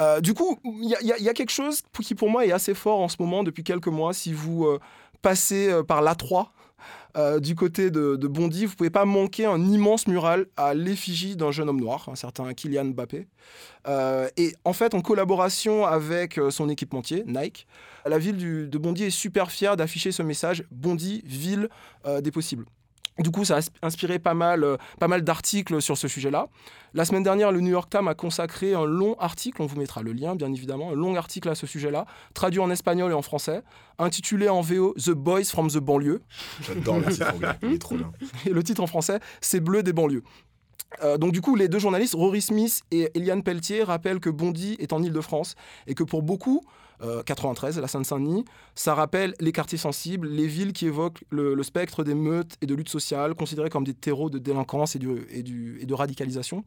Euh, 0.00 0.20
du 0.20 0.34
coup, 0.34 0.58
il 0.64 0.88
y, 0.88 1.28
a- 1.28 1.32
quelque 1.34 1.50
chose 1.50 1.82
qui 2.02 2.14
pour 2.14 2.28
moi 2.30 2.46
est 2.46 2.52
assez 2.52 2.74
fort 2.74 3.00
en 3.00 3.08
ce 3.08 3.16
moment 3.18 3.42
depuis 3.42 3.64
quelques 3.64 3.88
mois. 3.88 4.12
Si 4.12 4.32
vous 4.32 4.66
euh, 4.66 4.78
passez 5.22 5.70
euh, 5.70 5.82
par 5.82 6.02
l'A3 6.02 6.48
euh, 7.16 7.40
du 7.40 7.54
côté 7.54 7.90
de, 7.90 8.16
Bondy, 8.26 8.66
vous 8.66 8.76
pouvez 8.76 8.90
pas 8.90 9.06
manquer 9.06 9.46
un 9.46 9.60
immense 9.60 10.06
mural 10.06 10.46
à 10.56 10.74
l'effigie 10.74 11.34
d'un 11.34 11.50
jeune 11.50 11.68
homme 11.70 11.80
noir, 11.80 12.08
un 12.10 12.14
certain 12.14 12.52
Kylian 12.52 12.86
Mbappé. 12.86 13.26
Et 14.36 14.54
en 14.64 14.72
fait, 14.74 14.94
en 14.94 15.00
collaboration 15.00 15.86
avec 15.86 16.38
son 16.50 16.68
équipementier, 16.68 17.24
Nike, 17.26 17.66
la 18.04 18.18
ville 18.18 18.68
de 18.68 18.78
Bondy 18.78 19.04
est 19.04 19.10
super 19.10 19.50
fière 19.50 19.76
d'afficher 19.76 20.12
ce 20.12 20.22
message 20.22 20.64
Bondy, 20.70 21.22
ville 21.24 21.70
des 22.20 22.30
possibles. 22.30 22.66
Du 23.18 23.30
coup, 23.30 23.44
ça 23.44 23.58
a 23.58 23.60
inspiré 23.86 24.18
pas 24.18 24.34
mal, 24.34 24.62
euh, 24.62 24.76
pas 25.00 25.08
mal 25.08 25.22
d'articles 25.22 25.80
sur 25.80 25.96
ce 25.96 26.06
sujet-là. 26.06 26.48
La 26.92 27.04
semaine 27.04 27.22
dernière, 27.22 27.50
le 27.50 27.60
New 27.60 27.70
York 27.70 27.88
Times 27.90 28.08
a 28.08 28.14
consacré 28.14 28.74
un 28.74 28.84
long 28.84 29.16
article, 29.18 29.62
on 29.62 29.66
vous 29.66 29.76
mettra 29.78 30.02
le 30.02 30.12
lien 30.12 30.34
bien 30.34 30.52
évidemment, 30.52 30.90
un 30.90 30.94
long 30.94 31.16
article 31.16 31.48
à 31.48 31.54
ce 31.54 31.66
sujet-là, 31.66 32.06
traduit 32.34 32.60
en 32.60 32.70
espagnol 32.70 33.10
et 33.10 33.14
en 33.14 33.22
français, 33.22 33.62
intitulé 33.98 34.48
en 34.48 34.60
VO 34.60 34.94
The 34.94 35.10
Boys 35.10 35.44
from 35.44 35.68
the 35.68 35.78
Banlieue. 35.78 36.22
J'adore 36.60 36.98
le 36.98 37.06
titre 37.06 37.34
anglais, 37.34 37.48
il 37.62 37.72
est 37.72 37.78
trop 37.78 37.96
bien. 37.96 38.12
Et 38.46 38.50
le 38.50 38.62
titre 38.62 38.82
en 38.82 38.86
français, 38.86 39.20
c'est 39.40 39.60
Bleu 39.60 39.82
des 39.82 39.92
banlieues. 39.92 40.22
Euh, 41.02 41.18
donc 41.18 41.32
du 41.32 41.40
coup, 41.40 41.56
les 41.56 41.68
deux 41.68 41.78
journalistes, 41.78 42.14
Rory 42.14 42.40
Smith 42.40 42.82
et 42.90 43.10
Eliane 43.14 43.42
Pelletier, 43.42 43.82
rappellent 43.82 44.20
que 44.20 44.30
Bondy 44.30 44.76
est 44.78 44.92
en 44.92 45.02
Ile-de-France 45.02 45.54
et 45.86 45.94
que 45.94 46.04
pour 46.04 46.22
beaucoup, 46.22 46.62
euh, 47.02 47.22
93, 47.22 47.78
la 47.78 47.88
Seine-Saint-Denis, 47.88 48.44
ça 48.74 48.94
rappelle 48.94 49.34
les 49.40 49.52
quartiers 49.52 49.78
sensibles, 49.78 50.28
les 50.28 50.46
villes 50.46 50.72
qui 50.72 50.86
évoquent 50.86 51.22
le, 51.30 51.60
spectre 51.62 52.04
des 52.04 52.14
meutes 52.14 52.54
et 52.60 52.66
de 52.66 52.74
lutte 52.74 52.88
sociale, 52.88 53.34
considérées 53.34 53.70
comme 53.70 53.84
des 53.84 53.94
terreaux 53.94 54.30
de 54.30 54.38
délinquance 54.38 54.96
et, 54.96 54.98
du- 54.98 55.78
et 55.80 55.86
de 55.86 55.94
radicalisation. 55.94 56.64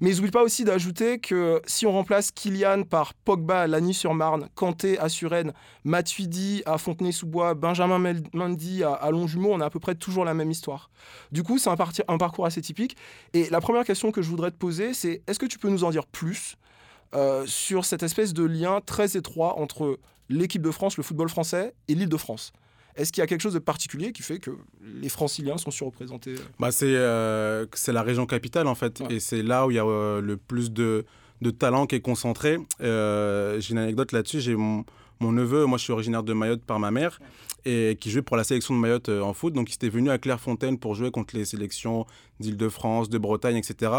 Mais 0.00 0.10
ils 0.10 0.16
n'oublient 0.16 0.30
pas 0.30 0.42
aussi 0.42 0.64
d'ajouter 0.64 1.18
que 1.18 1.60
si 1.66 1.86
on 1.86 1.92
remplace 1.92 2.30
Kylian 2.30 2.82
par 2.84 3.14
Pogba 3.14 3.62
à 3.62 3.66
Lagny-sur-Marne, 3.66 4.48
Kanté 4.54 4.98
à 4.98 5.08
Suresnes, 5.08 5.52
Matuidi 5.84 6.62
à 6.66 6.78
Fontenay-sous-Bois, 6.78 7.54
Benjamin 7.54 7.98
Mendy 8.32 8.82
à, 8.84 9.10
Longjumeau, 9.10 9.52
on 9.52 9.60
a 9.60 9.66
à 9.66 9.70
peu 9.70 9.80
près 9.80 9.94
toujours 9.94 10.24
la 10.24 10.34
même 10.34 10.50
histoire. 10.50 10.90
Du 11.32 11.42
coup, 11.42 11.58
c'est 11.58 11.70
un, 11.70 12.18
parcours 12.18 12.46
assez 12.46 12.60
typique. 12.60 12.96
Et 13.32 13.48
la 13.50 13.60
première 13.60 13.84
question 13.84 14.12
que 14.12 14.22
je 14.22 14.28
voudrais 14.28 14.50
te 14.50 14.56
poser, 14.56 14.94
c'est 14.94 15.22
est-ce 15.26 15.38
que 15.38 15.46
tu 15.46 15.58
peux 15.58 15.68
nous 15.68 15.84
en 15.84 15.90
dire 15.90 16.06
plus 16.06 16.56
euh, 16.56 16.65
sur 17.46 17.84
cette 17.84 18.02
espèce 18.02 18.32
de 18.34 18.44
lien 18.44 18.80
très 18.84 19.16
étroit 19.16 19.58
entre 19.58 19.98
l'équipe 20.28 20.62
de 20.62 20.70
France, 20.70 20.96
le 20.96 21.02
football 21.02 21.28
français 21.28 21.72
et 21.88 21.94
l'île 21.94 22.08
de 22.08 22.16
France 22.16 22.52
Est-ce 22.96 23.12
qu'il 23.12 23.20
y 23.20 23.24
a 23.24 23.26
quelque 23.26 23.40
chose 23.42 23.54
de 23.54 23.58
particulier 23.60 24.12
qui 24.12 24.22
fait 24.22 24.38
que 24.40 24.50
les 25.00 25.08
franciliens 25.08 25.56
sont 25.58 25.70
surreprésentés 25.70 26.34
Bah, 26.58 26.72
c'est 26.72 26.86
euh, 26.96 27.66
c'est 27.74 27.92
la 27.92 28.02
région 28.02 28.26
capitale 28.26 28.66
en 28.66 28.74
fait, 28.74 29.00
Ouais. 29.00 29.14
et 29.14 29.20
c'est 29.20 29.42
là 29.42 29.66
où 29.66 29.70
il 29.70 29.74
y 29.74 29.78
a 29.78 29.84
euh, 29.86 30.20
le 30.20 30.36
plus 30.36 30.72
de, 30.72 31.04
de 31.42 31.50
talent 31.50 31.86
qui 31.86 31.94
est 31.96 32.00
concentré. 32.00 32.58
Euh, 32.80 33.60
j'ai 33.60 33.72
une 33.72 33.78
anecdote 33.78 34.12
là-dessus. 34.12 34.40
J'ai 34.40 34.56
mon, 34.56 34.84
mon 35.20 35.32
neveu, 35.32 35.66
moi 35.66 35.78
je 35.78 35.84
suis 35.84 35.92
originaire 35.92 36.22
de 36.22 36.32
Mayotte 36.32 36.62
par 36.62 36.78
ma 36.78 36.90
mère, 36.90 37.20
et 37.64 37.96
qui 38.00 38.10
jouait 38.10 38.22
pour 38.22 38.36
la 38.36 38.44
sélection 38.44 38.74
de 38.74 38.80
Mayotte 38.80 39.08
euh, 39.08 39.22
en 39.22 39.32
foot. 39.32 39.52
Donc 39.52 39.70
il 39.70 39.74
était 39.74 39.88
venu 39.88 40.10
à 40.10 40.18
Clairefontaine 40.18 40.78
pour 40.78 40.94
jouer 40.94 41.10
contre 41.10 41.36
les 41.36 41.44
sélections 41.44 42.06
d'Île-de-France, 42.40 43.08
de 43.08 43.18
Bretagne, 43.18 43.56
etc. 43.56 43.92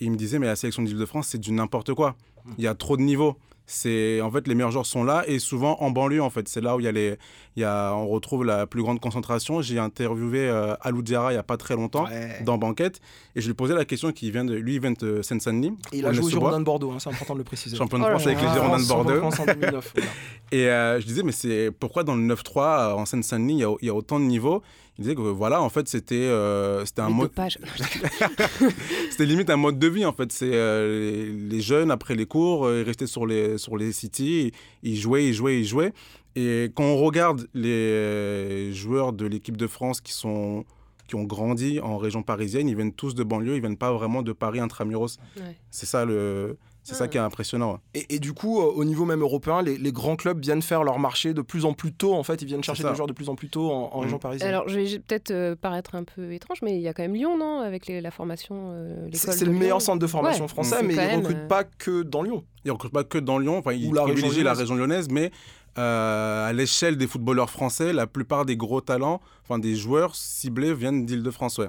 Et 0.00 0.04
il 0.06 0.10
me 0.10 0.16
disait, 0.16 0.38
mais 0.38 0.46
la 0.46 0.56
sélection 0.56 0.82
d'Île-de-France, 0.82 1.28
c'est 1.28 1.38
du 1.38 1.52
n'importe 1.52 1.94
quoi. 1.94 2.16
Il 2.56 2.64
y 2.64 2.66
a 2.66 2.74
trop 2.74 2.96
de 2.96 3.02
niveaux. 3.02 3.36
C'est 3.72 4.20
en 4.20 4.30
fait 4.32 4.48
les 4.48 4.56
meilleurs 4.56 4.72
joueurs 4.72 4.84
sont 4.86 5.04
là 5.04 5.22
et 5.28 5.38
souvent 5.38 5.76
en 5.80 5.90
banlieue 5.92 6.20
en 6.22 6.28
fait 6.30 6.48
c'est 6.48 6.60
là 6.60 6.74
où 6.74 6.80
il 6.80 6.84
y 6.84 6.88
a 6.88 6.92
les 6.92 7.16
il 7.56 7.60
y 7.62 7.64
a 7.64 7.92
on 7.94 8.08
retrouve 8.08 8.44
la 8.44 8.66
plus 8.66 8.82
grande 8.82 8.98
concentration 8.98 9.62
j'ai 9.62 9.78
interviewé 9.78 10.40
euh, 10.48 10.74
Alou 10.80 11.02
Diarra 11.02 11.32
il 11.32 11.36
y 11.36 11.38
a 11.38 11.44
pas 11.44 11.56
très 11.56 11.76
longtemps 11.76 12.04
Ouais. 12.06 12.40
dans 12.44 12.58
Banquette 12.58 13.00
et 13.36 13.40
je 13.40 13.46
lui 13.46 13.54
posais 13.54 13.74
la 13.74 13.84
question 13.84 14.10
qui 14.10 14.30
vient 14.32 14.44
de 14.44 14.54
lui 14.54 14.74
il 14.74 14.80
vient 14.80 14.90
de 14.90 15.22
Seine-Saint-Denis 15.22 15.72
Et 15.92 15.98
il 15.98 16.06
a 16.06 16.12
joué 16.12 16.24
au 16.24 16.30
Girondin 16.30 16.58
de 16.58 16.64
Bordeaux, 16.64 16.90
hein, 16.90 16.96
c'est 16.98 17.10
important 17.10 17.34
de 17.34 17.38
le 17.38 17.44
préciser. 17.44 17.76
champion 17.76 17.98
de 17.98 18.02
Oh 18.04 18.08
là 18.08 18.12
France 18.18 18.26
avec 18.26 18.40
les. 18.42 18.48
Girondins 18.48 18.82
de 18.82 18.88
Bordeaux 18.88 19.18
France 19.18 19.38
en 19.40 19.46
2009, 19.46 19.92
voilà. 19.94 20.10
et 20.52 20.68
euh, 20.68 21.00
je 21.00 21.06
disais, 21.06 21.22
mais 21.22 21.30
c'est 21.32 21.70
pourquoi 21.70 22.02
dans 22.02 22.16
le 22.16 22.22
9-3, 22.34 22.58
euh, 22.58 22.92
en 22.94 23.06
Seine-Saint-Denis, 23.06 23.54
il 23.54 23.60
y, 23.60 23.64
a- 23.64 23.74
il 23.82 23.86
y 23.86 23.90
a 23.90 23.94
autant 23.94 24.18
de 24.18 24.24
niveaux? 24.24 24.62
Il 24.98 25.02
disait 25.02 25.14
que 25.14 25.20
voilà, 25.20 25.62
en 25.62 25.68
fait, 25.68 25.88
c'était 25.88 26.14
euh, 26.16 26.84
c'était 26.84 27.00
un 27.00 27.08
Les 27.08 27.14
mode, 27.14 27.30
c'était 29.10 29.26
limite 29.26 29.50
un 29.50 29.56
mode 29.56 29.78
de 29.78 29.86
vie 29.88 30.04
en 30.04 30.12
fait. 30.12 30.30
C'est 30.32 30.50
euh, 30.52 31.30
les, 31.30 31.32
les 31.32 31.60
jeunes 31.60 31.90
après 31.90 32.14
les 32.14 32.26
cours, 32.26 32.66
euh, 32.66 32.80
ils 32.80 32.86
restaient 32.86 33.06
sur 33.06 33.26
les 33.26 33.56
sur 33.58 33.76
les 33.76 33.92
cities, 33.92 34.52
ils 34.82 34.96
jouaient, 34.96 35.26
ils 35.26 35.34
jouaient, 35.34 35.60
ils 35.60 35.66
jouaient. 35.66 35.92
Et 36.36 36.70
quand 36.74 36.84
on 36.84 36.96
regarde 36.96 37.48
les 37.54 38.72
joueurs 38.72 39.12
de 39.12 39.26
l'équipe 39.26 39.56
de 39.56 39.66
France 39.66 40.00
qui 40.00 40.12
sont 40.12 40.64
qui 41.08 41.16
ont 41.16 41.24
grandi 41.24 41.80
en 41.80 41.98
région 41.98 42.22
parisienne, 42.22 42.68
ils 42.68 42.76
viennent 42.76 42.92
tous 42.92 43.16
de 43.16 43.24
banlieue, 43.24 43.56
ils 43.56 43.60
viennent 43.60 43.76
pas 43.76 43.92
vraiment 43.92 44.22
de 44.22 44.32
Paris 44.32 44.60
intramuros. 44.60 45.18
Ouais. 45.36 45.56
C'est 45.70 45.86
ça 45.86 46.04
le 46.04 46.56
c'est 46.82 46.94
ça 46.94 47.08
qui 47.08 47.16
est 47.16 47.20
impressionnant. 47.20 47.78
Et, 47.94 48.14
et 48.16 48.18
du 48.18 48.32
coup, 48.32 48.60
euh, 48.60 48.64
au 48.74 48.84
niveau 48.84 49.04
même 49.04 49.20
européen, 49.20 49.62
les, 49.62 49.76
les 49.78 49.92
grands 49.92 50.16
clubs 50.16 50.40
viennent 50.42 50.62
faire 50.62 50.82
leur 50.84 50.98
marché 50.98 51.34
de 51.34 51.42
plus 51.42 51.64
en 51.64 51.72
plus 51.72 51.92
tôt. 51.92 52.14
En 52.14 52.22
fait, 52.22 52.40
ils 52.42 52.46
viennent 52.46 52.64
chercher 52.64 52.82
des 52.82 52.94
joueurs 52.94 53.06
de 53.06 53.12
plus 53.12 53.28
en 53.28 53.34
plus 53.34 53.48
tôt 53.48 53.70
en, 53.70 53.90
en 53.92 53.98
Mm. 54.00 54.02
région 54.02 54.18
parisienne. 54.18 54.48
Alors, 54.48 54.68
je 54.68 54.78
vais 54.80 54.98
peut-être 54.98 55.30
euh, 55.30 55.54
paraître 55.56 55.94
un 55.94 56.04
peu 56.04 56.32
étrange, 56.32 56.58
mais 56.62 56.76
il 56.76 56.82
y 56.82 56.88
a 56.88 56.92
quand 56.94 57.02
même 57.02 57.14
Lyon, 57.14 57.36
non 57.38 57.60
Avec 57.60 57.86
les- 57.86 58.00
la 58.00 58.10
formation. 58.10 58.70
euh, 58.72 59.08
c'est 59.12 59.44
le 59.44 59.52
meilleur 59.52 59.80
centre 59.82 59.98
de 59.98 60.06
formation 60.06 60.44
Ouais, 60.44 60.48
français, 60.48 60.82
mais 60.82 60.94
ils 60.94 60.96
même, 60.96 61.20
recrutent 61.20 61.48
pas 61.48 61.64
que 61.64 62.02
dans 62.02 62.22
Lyon. 62.22 62.44
Ils 62.64 62.70
recrutent 62.72 62.92
pas 62.92 63.04
que 63.04 63.18
dans 63.18 63.38
Lyon, 63.38 63.58
enfin, 63.58 63.72
ils 63.72 63.86
région 63.88 64.02
privilégient 64.04 64.38
la 64.42 64.50
lyonnaise. 64.52 64.58
région 64.58 64.74
lyonnaise, 64.76 65.08
mais 65.10 65.30
euh, 65.78 66.48
à 66.48 66.52
l'échelle 66.52 66.96
des 66.96 67.06
footballeurs 67.06 67.48
français, 67.50 67.92
la 67.92 68.06
plupart 68.06 68.44
des 68.44 68.56
gros 68.56 68.80
talents, 68.80 69.20
enfin 69.44 69.58
des 69.58 69.76
joueurs 69.76 70.14
ciblés 70.16 70.74
viennent 70.74 71.06
d'Île-de-France. 71.06 71.58
Ouais. 71.58 71.68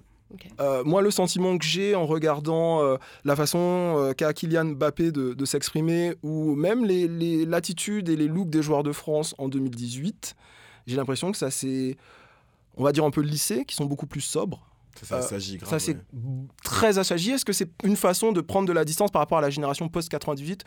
Euh, 0.59 0.83
moi, 0.83 1.01
le 1.01 1.11
sentiment 1.11 1.57
que 1.57 1.65
j'ai 1.65 1.95
en 1.95 2.05
regardant 2.05 2.81
euh, 2.81 2.97
la 3.25 3.35
façon 3.35 3.59
euh, 3.97 4.13
qu'a 4.13 4.33
Kylian 4.33 4.65
Mbappé 4.75 5.11
de, 5.11 5.33
de 5.33 5.45
s'exprimer, 5.45 6.15
ou 6.23 6.55
même 6.55 6.85
les, 6.85 7.07
les- 7.07 7.45
l'attitude 7.45 8.09
et 8.09 8.15
les 8.15 8.27
looks 8.27 8.49
des 8.49 8.61
joueurs 8.61 8.83
de 8.83 8.91
France 8.91 9.35
en 9.37 9.47
2018, 9.49 10.35
j'ai 10.87 10.95
l'impression 10.95 11.31
que 11.31 11.37
ça 11.37 11.51
c'est, 11.51 11.97
on 12.77 12.83
va 12.83 12.91
dire 12.91 13.03
un 13.05 13.11
peu 13.11 13.21
lissé, 13.21 13.65
qui 13.65 13.75
sont 13.75 13.85
beaucoup 13.85 14.07
plus 14.07 14.21
sobres. 14.21 14.65
Ça, 15.03 15.21
ça 15.21 15.29
s'agit 15.29 15.57
grave. 15.57 15.69
Ça, 15.69 15.79
c'est 15.79 15.95
ouais. 15.95 16.01
très 16.63 16.97
assagi. 16.99 17.31
Est-ce 17.31 17.45
que 17.45 17.53
c'est 17.53 17.69
une 17.83 17.95
façon 17.95 18.31
de 18.33 18.41
prendre 18.41 18.67
de 18.67 18.73
la 18.73 18.83
distance 18.85 19.09
par 19.09 19.21
rapport 19.21 19.37
à 19.37 19.41
la 19.41 19.49
génération 19.49 19.87
post-98 19.87 20.61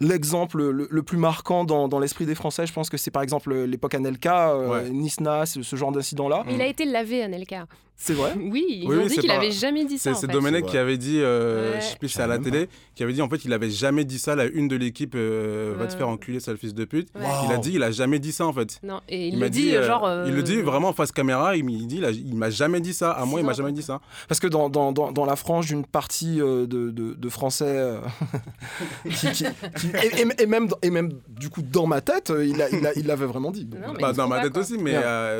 L'exemple 0.00 0.58
le, 0.58 0.88
le 0.90 1.02
plus 1.04 1.16
marquant 1.18 1.64
dans, 1.64 1.86
dans 1.86 2.00
l'esprit 2.00 2.26
des 2.26 2.34
Français, 2.34 2.66
je 2.66 2.72
pense 2.72 2.90
que 2.90 2.96
c'est 2.96 3.12
par 3.12 3.22
exemple 3.22 3.54
l'époque 3.54 3.94
Anelka, 3.94 4.50
euh, 4.50 4.68
Ouais. 4.68 4.90
Nice-Nas, 4.90 5.46
ce, 5.46 5.62
ce 5.62 5.76
genre 5.76 5.92
d'incident-là. 5.92 6.44
Il 6.50 6.60
a 6.60 6.66
été 6.66 6.84
lavé, 6.84 7.22
Anelka. 7.22 7.66
C'est 7.96 8.12
vrai 8.12 8.32
Oui, 8.36 8.64
ils 8.68 8.88
Oui, 8.88 8.96
ont 8.96 9.02
oui, 9.02 9.08
dit 9.08 9.16
qu'il 9.18 9.28
pas- 9.28 9.36
avait 9.36 9.52
jamais 9.52 9.84
dit 9.84 9.98
ça. 9.98 10.14
C'est. 10.14 10.26
Domenech 10.26 10.66
qui 10.66 10.76
avait 10.76 10.98
dit, 10.98 11.20
euh, 11.20 11.72
Ouais. 11.74 11.80
je 11.80 11.86
sais 11.86 11.96
plus 11.96 12.08
c'est 12.08 12.20
à 12.22 12.26
la 12.26 12.38
télé, 12.38 12.68
qui 12.96 13.02
avait 13.04 13.12
dit 13.12 13.22
en 13.22 13.28
fait 13.28 13.44
il 13.44 13.52
avait 13.52 13.70
jamais 13.70 14.04
dit 14.04 14.18
ça 14.18 14.32
à 14.32 14.36
la 14.36 14.44
une 14.46 14.66
de 14.68 14.74
l'équipe 14.76 15.14
euh, 15.14 15.74
va 15.78 15.86
te 15.86 15.94
faire 15.94 16.08
enculer 16.08 16.40
sale 16.40 16.56
fils 16.58 16.74
de 16.74 16.84
pute. 16.84 17.08
Ouais. 17.14 17.22
Il 17.46 17.52
a 17.52 17.56
dit 17.56 17.70
il 17.74 17.82
a 17.82 17.92
jamais 17.92 18.18
dit 18.18 18.32
ça 18.32 18.46
en 18.46 18.52
fait. 18.52 18.80
Non, 18.82 19.00
et 19.08 19.28
il, 19.28 19.38
m'a 19.38 19.44
le 19.44 19.50
dit, 19.50 19.74
euh, 19.76 19.86
genre. 19.86 20.04
euh, 20.06 20.24
Il 20.26 20.34
le 20.34 20.42
dit 20.42 20.56
vraiment 20.60 20.88
en 20.88 20.92
face 20.92 21.12
caméra, 21.12 21.56
il, 21.56 21.70
il 21.70 21.86
dit 21.86 21.98
il, 22.02 22.28
il 22.30 22.34
m'a 22.36 22.50
jamais 22.50 22.80
dit 22.80 22.92
ça, 22.92 23.12
à 23.12 23.24
moi 23.24 23.40
il 23.40 23.46
m'a 23.46 23.52
jamais 23.52 23.72
dit 23.72 23.82
ça. 23.82 24.00
Parce 24.28 24.40
que 24.40 24.48
dans, 24.48 24.68
dans, 24.68 24.90
dans, 24.92 25.12
dans 25.12 25.24
la 25.24 25.36
frange 25.36 25.66
d'une 25.66 25.86
partie 25.86 26.40
euh, 26.40 26.66
de, 26.66 26.90
de, 26.90 27.14
de 27.14 27.28
Français, 27.28 27.64
euh, 27.68 28.00
qui, 29.08 29.30
qui- 29.32 29.44
qui- 29.44 29.86
et, 30.02 30.20
et- 30.22 30.42
et 30.42 30.46
même, 30.46 30.68
et 30.82 30.90
même 30.90 31.10
du 31.28 31.48
coup 31.48 31.62
dans 31.62 31.86
ma 31.86 32.00
tête, 32.00 32.32
il, 32.36 32.60
a- 32.60 32.68
il, 32.70 32.84
a- 32.86 32.92
il 32.96 33.06
l'avait 33.06 33.26
vraiment 33.26 33.50
dit. 33.52 33.66
Non, 33.70 33.94
Bah, 34.00 34.08
il 34.10 34.16
dans 34.16 34.28
ma 34.28 34.40
tête 34.42 34.52
quoi. 34.52 34.62
aussi, 34.62 34.78
mais 34.78 34.94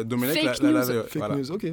Domenech 0.05 0.43
l'a- 0.63 0.83
Fake 1.09 1.37
news, 1.37 1.51
ok. 1.51 1.67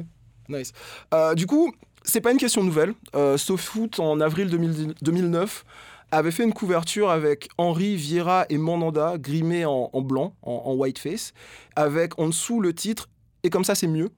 Nice. 0.48 0.72
Euh, 1.14 1.34
du 1.34 1.46
coup, 1.46 1.72
c'est 2.02 2.20
pas 2.20 2.32
une 2.32 2.38
question 2.38 2.64
nouvelle. 2.64 2.94
Euh, 3.14 3.36
SoFoot, 3.36 4.00
en 4.00 4.20
avril 4.20 4.48
2000 4.48 4.94
2009, 5.00 5.64
avait 6.10 6.30
fait 6.30 6.44
une 6.44 6.52
couverture 6.52 7.10
avec 7.10 7.48
Henri, 7.56 7.96
Vieira 7.96 8.44
et 8.50 8.58
Mandanda, 8.58 9.16
grimés 9.18 9.64
en, 9.64 9.88
en 9.92 10.00
blanc, 10.02 10.34
en, 10.42 10.62
en 10.66 10.74
whiteface, 10.74 11.32
avec 11.74 12.18
en 12.18 12.26
dessous 12.26 12.60
le 12.60 12.74
titre 12.74 13.08
«Et 13.44 13.50
comme 13.50 13.64
ça, 13.64 13.74
c'est 13.74 13.86
mieux». 13.86 14.10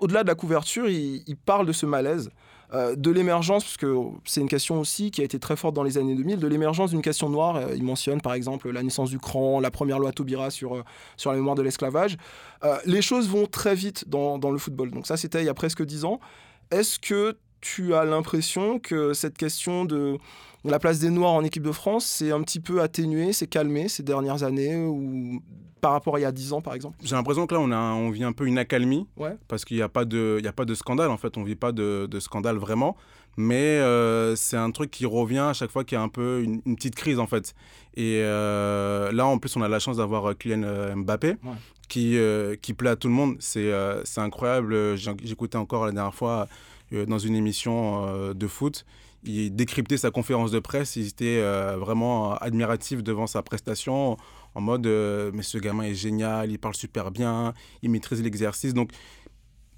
Au-delà 0.00 0.22
de 0.22 0.28
la 0.28 0.34
couverture, 0.34 0.88
il, 0.88 1.22
il 1.26 1.36
parle 1.36 1.66
de 1.66 1.72
ce 1.72 1.86
malaise, 1.86 2.30
euh, 2.74 2.96
de 2.96 3.10
l'émergence, 3.10 3.64
parce 3.64 3.76
que 3.76 3.94
c'est 4.24 4.40
une 4.40 4.48
question 4.48 4.80
aussi 4.80 5.10
qui 5.10 5.20
a 5.20 5.24
été 5.24 5.38
très 5.38 5.56
forte 5.56 5.74
dans 5.74 5.82
les 5.82 5.98
années 5.98 6.14
2000, 6.14 6.38
de 6.38 6.46
l'émergence 6.46 6.90
d'une 6.90 7.02
question 7.02 7.28
noire. 7.28 7.56
Euh, 7.56 7.74
il 7.76 7.82
mentionne 7.82 8.20
par 8.20 8.32
exemple 8.32 8.70
la 8.70 8.82
naissance 8.82 9.10
du 9.10 9.18
cran, 9.18 9.60
la 9.60 9.70
première 9.70 9.98
loi 9.98 10.10
Taubira 10.12 10.50
sur, 10.50 10.76
euh, 10.76 10.84
sur 11.18 11.30
la 11.30 11.36
mémoire 11.36 11.54
de 11.54 11.62
l'esclavage. 11.62 12.16
Les 12.86 13.02
choses 13.02 13.28
vont 13.28 13.46
très 13.46 13.74
vite 13.74 14.08
dans, 14.08 14.38
dans 14.38 14.52
le 14.52 14.58
football. 14.58 14.92
Donc 14.92 15.06
ça, 15.06 15.16
c'était 15.16 15.42
il 15.42 15.46
y 15.46 15.48
a 15.48 15.54
presque 15.54 15.84
dix 15.84 16.04
ans. 16.04 16.20
Est-ce 16.70 16.98
que 16.98 17.36
tu 17.62 17.94
as 17.94 18.04
l'impression 18.04 18.78
que 18.78 19.14
cette 19.14 19.38
question 19.38 19.86
de 19.86 20.18
la 20.64 20.78
place 20.78 20.98
des 20.98 21.08
Noirs 21.10 21.32
en 21.32 21.42
équipe 21.42 21.62
de 21.62 21.72
France 21.72 22.04
s'est 22.04 22.30
un 22.30 22.42
petit 22.42 22.60
peu 22.60 22.82
atténuée, 22.82 23.32
s'est 23.32 23.46
calmée 23.46 23.88
ces 23.88 24.02
dernières 24.02 24.42
années 24.42 24.76
ou 24.76 25.40
par 25.80 25.90
rapport 25.92 26.14
à 26.14 26.20
il 26.20 26.22
y 26.22 26.24
a 26.26 26.30
dix 26.30 26.52
ans, 26.52 26.60
par 26.60 26.74
exemple? 26.74 26.96
J'ai 27.02 27.16
l'impression 27.16 27.48
que 27.48 27.54
là, 27.54 27.60
on, 27.60 27.72
a, 27.72 27.76
on 27.76 28.10
vit 28.10 28.22
un 28.22 28.30
peu 28.32 28.46
une 28.46 28.58
accalmie. 28.58 29.08
Ouais. 29.16 29.36
Parce 29.48 29.64
qu'il 29.64 29.76
n'y 29.76 29.82
a, 29.82 29.88
pas 29.88 30.04
de- 30.04 30.36
il 30.38 30.44
y 30.44 30.48
a 30.48 30.52
pas 30.52 30.64
de 30.64 30.74
scandale, 30.76 31.10
en 31.10 31.16
fait. 31.16 31.36
On 31.36 31.40
ne 31.40 31.46
vit 31.46 31.56
pas 31.56 31.72
de, 31.72 32.06
de 32.08 32.20
scandale 32.20 32.56
vraiment. 32.56 32.96
Mais 33.36 33.78
euh, 33.80 34.36
c'est 34.36 34.56
un 34.56 34.70
truc 34.70 34.92
qui 34.92 35.06
revient 35.06 35.38
à 35.38 35.52
chaque 35.54 35.72
fois 35.72 35.82
qu'il 35.82 35.96
y 35.96 36.00
a 36.00 36.02
un 36.04 36.08
peu 36.08 36.42
une, 36.44 36.62
une 36.66 36.76
petite 36.76 36.94
crise, 36.94 37.18
en 37.18 37.26
fait. 37.26 37.54
Et 37.96 38.20
euh, 38.22 39.10
là, 39.10 39.26
en 39.26 39.38
plus, 39.38 39.56
on 39.56 39.62
a 39.62 39.68
la 39.68 39.80
chance 39.80 39.96
d'avoir 39.96 40.30
euh, 40.30 40.34
Kylian 40.34 40.94
Mbappé, 40.98 41.34
qui, 41.88 42.16
euh, 42.16 42.54
qui 42.62 42.74
plaît 42.74 42.90
à 42.90 42.96
tout 42.96 43.08
le 43.08 43.14
monde. 43.14 43.34
C'est 43.40 43.72
incroyable. 44.18 44.96
J'écoutais 44.96 45.58
encore 45.58 45.86
la 45.86 45.90
dernière 45.92 46.14
fois 46.14 46.46
dans 47.06 47.18
une 47.18 47.34
émission 47.34 48.06
euh, 48.06 48.34
de 48.34 48.46
foot. 48.46 48.84
Il 49.24 49.54
décryptait 49.54 49.96
sa 49.96 50.10
conférence 50.10 50.50
de 50.50 50.58
presse. 50.58 50.96
Il 50.96 51.06
était 51.06 51.38
euh, 51.40 51.76
vraiment 51.76 52.34
admiratif 52.34 53.02
devant 53.02 53.26
sa 53.26 53.42
prestation 53.42 54.16
en 54.54 54.60
mode 54.60 54.86
euh, 54.86 55.30
mais 55.32 55.42
ce 55.42 55.58
gamin 55.58 55.84
est 55.84 55.94
génial, 55.94 56.50
il 56.50 56.58
parle 56.58 56.74
super 56.74 57.10
bien, 57.10 57.54
il 57.82 57.90
maîtrise 57.90 58.22
l'exercice. 58.22 58.74
Donc 58.74 58.90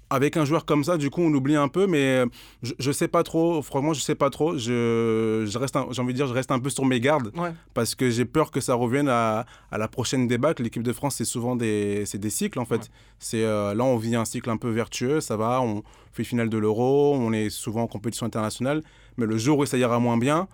avec 0.09 0.37
un 0.37 0.45
joueur 0.45 0.65
comme 0.65 0.83
ça, 0.83 0.97
du 0.97 1.09
coup, 1.09 1.21
on 1.21 1.33
oublie 1.33 1.55
un 1.55 1.67
peu, 1.67 1.87
mais 1.87 1.97
euh, 2.19 2.25
je, 2.61 2.73
je 2.77 2.91
sais 2.91 3.07
pas 3.07 3.23
trop. 3.23 3.61
Franchement, 3.61 3.93
je 3.93 4.01
sais 4.01 4.13
pas 4.15 4.29
trop. 4.29 4.57
Je, 4.57 5.45
je 5.47 5.57
reste, 5.57 5.75
j'ai 5.91 6.01
envie 6.01 6.13
de 6.13 6.17
dire, 6.17 6.27
je 6.27 6.33
reste 6.33 6.51
un 6.51 6.59
peu 6.59 6.69
sur 6.69 6.85
mes 6.85 6.99
gardes 6.99 7.31
Ouais. 7.35 7.51
parce 7.73 7.95
que 7.95 8.09
j'ai 8.09 8.25
peur 8.25 8.51
que 8.51 8.61
ça 8.61 8.75
revienne 8.75 9.09
à, 9.09 9.45
à 9.71 9.77
la 9.77 9.87
prochaine 9.87 10.27
débâcle. 10.27 10.61
L'équipe 10.63 10.83
de 10.83 10.93
France, 10.93 11.15
c'est 11.15 11.25
souvent 11.25 11.55
des, 11.55 12.03
c'est 12.05 12.19
des 12.19 12.29
cycles 12.29 12.59
en 12.59 12.65
fait. 12.65 12.89
C'est 13.19 13.43
euh, 13.43 13.73
là, 13.73 13.83
on 13.83 13.97
vit 13.97 14.15
un 14.15 14.25
cycle 14.25 14.49
un 14.49 14.57
peu 14.57 14.69
vertueux, 14.69 15.21
ça 15.21 15.37
va. 15.37 15.61
On 15.61 15.81
fait 16.13 16.23
finale 16.23 16.49
de 16.49 16.57
l'Euro, 16.57 17.15
on 17.15 17.33
est 17.33 17.49
souvent 17.49 17.81
en 17.83 17.87
compétition 17.87 18.25
internationale, 18.25 18.83
mais 19.17 19.25
le 19.25 19.37
jour 19.37 19.57
où 19.59 19.65
ça 19.65 19.77
ira 19.77 19.99
moins 19.99 20.17
bien, 20.17 20.47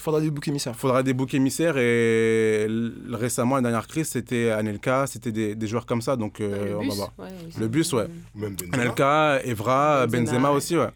Il 0.00 0.02
faudra 0.02 0.20
des 0.22 0.30
boucs 0.30 0.48
émissaires. 0.48 0.72
il 0.74 0.78
faudra 0.80 1.02
des 1.02 1.12
boucs 1.12 1.34
émissaires 1.34 1.76
et 1.76 2.66
récemment, 3.10 3.56
la 3.56 3.60
dernière 3.60 3.86
crise, 3.86 4.08
c'était 4.08 4.50
Anelka, 4.50 5.06
c'était 5.06 5.30
des, 5.30 5.54
des 5.54 5.66
joueurs 5.66 5.84
comme 5.84 6.00
ça. 6.00 6.16
Donc, 6.16 6.40
euh, 6.40 6.70
le 6.70 6.76
on 6.78 6.80
bus, 6.80 6.88
va 6.90 6.94
voir. 6.94 7.10
ouais. 7.18 7.28
Le 7.58 7.68
bus, 7.68 7.92
ouais. 7.92 8.06
Même 8.34 8.54
Benzema. 8.56 8.76
Anelka, 8.82 9.40
Evra, 9.44 10.06
Benzema, 10.06 10.24
Benzema, 10.24 10.50
ouais. 10.50 10.56
aussi, 10.56 10.76
ouais. 10.78 10.88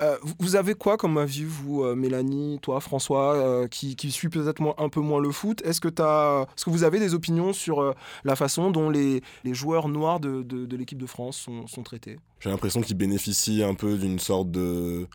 Euh, 0.00 0.16
vous- 0.38 0.56
avez 0.56 0.74
quoi 0.74 0.96
comme 0.96 1.18
avis, 1.18 1.44
vous, 1.44 1.82
euh, 1.84 1.94
Mélanie, 1.94 2.58
toi, 2.62 2.80
François, 2.80 3.34
euh, 3.34 3.66
qui, 3.68 3.94
qui 3.96 4.10
suit 4.10 4.28
peut-être 4.30 4.62
un 4.78 4.88
peu 4.88 5.00
moins 5.00 5.20
le 5.20 5.30
foot? 5.30 5.60
Est-ce 5.62 5.80
que, 5.82 5.88
est-ce 5.88 6.64
que 6.64 6.70
vous 6.70 6.84
avez 6.84 6.98
des 7.00 7.12
opinions 7.12 7.52
sur 7.52 7.80
euh, 7.82 7.92
la 8.24 8.36
façon 8.36 8.70
dont 8.70 8.88
les, 8.88 9.22
les 9.44 9.52
joueurs 9.52 9.88
noirs 9.88 10.18
de, 10.20 10.42
de- 10.42 10.64
de 10.64 10.76
l'équipe 10.76 10.98
de 10.98 11.06
France 11.06 11.36
sont, 11.36 11.66
sont 11.66 11.82
traités? 11.82 12.18
J'ai 12.40 12.48
l'impression 12.50 12.80
qu'ils 12.80 12.96
bénéficient 12.96 13.62
un 13.62 13.74
peu 13.74 13.98
d'une 13.98 14.18
sorte 14.18 14.50
de, 14.50 15.06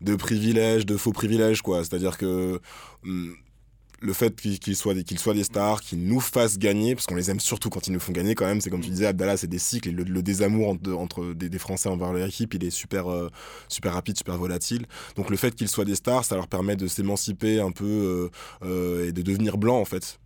de 0.00 0.14
privilège, 0.16 0.86
de 0.86 0.96
faux 0.96 1.12
privilège, 1.12 1.62
quoi. 1.62 1.78
C'est-à-dire 1.84 2.16
que 2.18 2.60
hum, 3.04 3.34
le 4.02 4.14
fait 4.14 4.34
qu'ils 4.34 4.76
soient, 4.76 4.94
des- 4.94 5.04
qu'ils 5.04 5.18
soient 5.18 5.34
des 5.34 5.44
stars, 5.44 5.82
qu'ils 5.82 6.02
nous 6.06 6.20
fassent 6.20 6.56
gagner, 6.58 6.94
parce 6.94 7.04
qu'on 7.06 7.16
les 7.16 7.30
aime 7.30 7.38
surtout 7.40 7.68
quand 7.68 7.86
ils 7.86 7.92
nous 7.92 8.00
font 8.00 8.12
gagner 8.12 8.34
quand 8.34 8.46
même, 8.46 8.62
c'est 8.62 8.70
comme 8.70 8.80
tu 8.80 8.88
disais, 8.88 9.04
Abdallah, 9.04 9.36
c'est 9.36 9.46
des 9.46 9.58
cycles, 9.58 9.90
et 9.90 9.92
le, 9.92 10.04
le 10.04 10.22
désamour 10.22 10.70
entre, 10.70 10.92
entre 10.94 11.34
des, 11.34 11.50
des 11.50 11.58
Français 11.58 11.90
envers 11.90 12.10
leur 12.14 12.26
équipe, 12.26 12.54
il 12.54 12.64
est 12.64 12.70
super, 12.70 13.10
euh, 13.10 13.28
super 13.68 13.92
rapide, 13.92 14.16
super 14.16 14.38
volatile. 14.38 14.86
Donc 15.16 15.28
le 15.28 15.36
fait 15.36 15.54
qu'ils 15.54 15.68
soient 15.68 15.84
des 15.84 15.96
stars, 15.96 16.24
ça 16.24 16.34
leur 16.36 16.48
permet 16.48 16.76
de 16.76 16.86
s'émanciper 16.86 17.60
un 17.60 17.72
peu 17.72 17.84
euh, 17.84 18.28
euh, 18.64 19.08
et 19.08 19.12
de 19.12 19.20
devenir 19.20 19.58
blanc, 19.58 19.78
en 19.78 19.84
fait. 19.84 20.18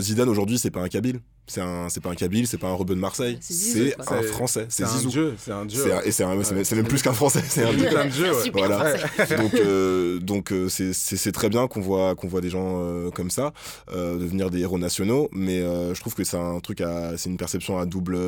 Zidane, 0.00 0.28
aujourd'hui, 0.28 0.58
c'est 0.58 0.70
pas 0.70 0.82
un 0.82 0.88
Kabyle. 0.88 1.20
C'est 1.48 1.60
un, 1.60 1.88
c'est 1.88 2.00
pas 2.00 2.10
un 2.10 2.14
Kabyle, 2.14 2.46
c'est 2.46 2.56
pas 2.56 2.68
un 2.68 2.74
rebeu 2.74 2.94
de 2.94 3.00
Marseille. 3.00 3.36
C'est 3.40 3.94
un 4.00 4.22
Français. 4.22 4.66
C'est 4.68 4.86
Zizou. 4.86 5.08
dieu, 5.10 5.34
c'est 5.36 5.50
un 5.50 5.64
dieu. 5.66 5.82
C'est 5.82 5.92
un- 5.92 6.00
et 6.02 6.10
c'est 6.12 6.74
même- 6.76 6.86
plus 6.86 7.02
qu'un 7.02 7.12
français, 7.12 7.42
c'est 7.46 7.64
un 7.64 7.72
dieu. 7.74 7.98
un 7.98 8.06
dieu, 8.06 8.32
ouais. 8.32 8.42
Super 8.44 8.66
Voilà. 8.68 8.94
donc 9.36 9.54
euh, 9.54 10.18
donc 10.20 10.52
euh, 10.52 10.68
c'est- 10.68 10.92
c'est 10.94 11.32
très 11.32 11.48
bien 11.48 11.66
qu'on 11.66 11.80
voit 11.80 12.14
qu'on 12.14 12.28
voit 12.28 12.40
des 12.40 12.48
gens 12.48 12.78
euh, 12.82 13.10
comme 13.10 13.28
ça 13.30 13.52
euh, 13.92 14.18
devenir 14.18 14.50
des 14.50 14.60
héros 14.60 14.78
nationaux 14.78 15.28
mais 15.32 15.60
euh, 15.60 15.94
je 15.94 16.00
trouve 16.00 16.14
que 16.14 16.22
c'est 16.24 16.36
un 16.38 16.60
truc 16.60 16.80
à 16.80 17.16
c'est 17.18 17.28
une 17.28 17.36
perception 17.36 17.76
à 17.78 17.86
double 17.86 18.18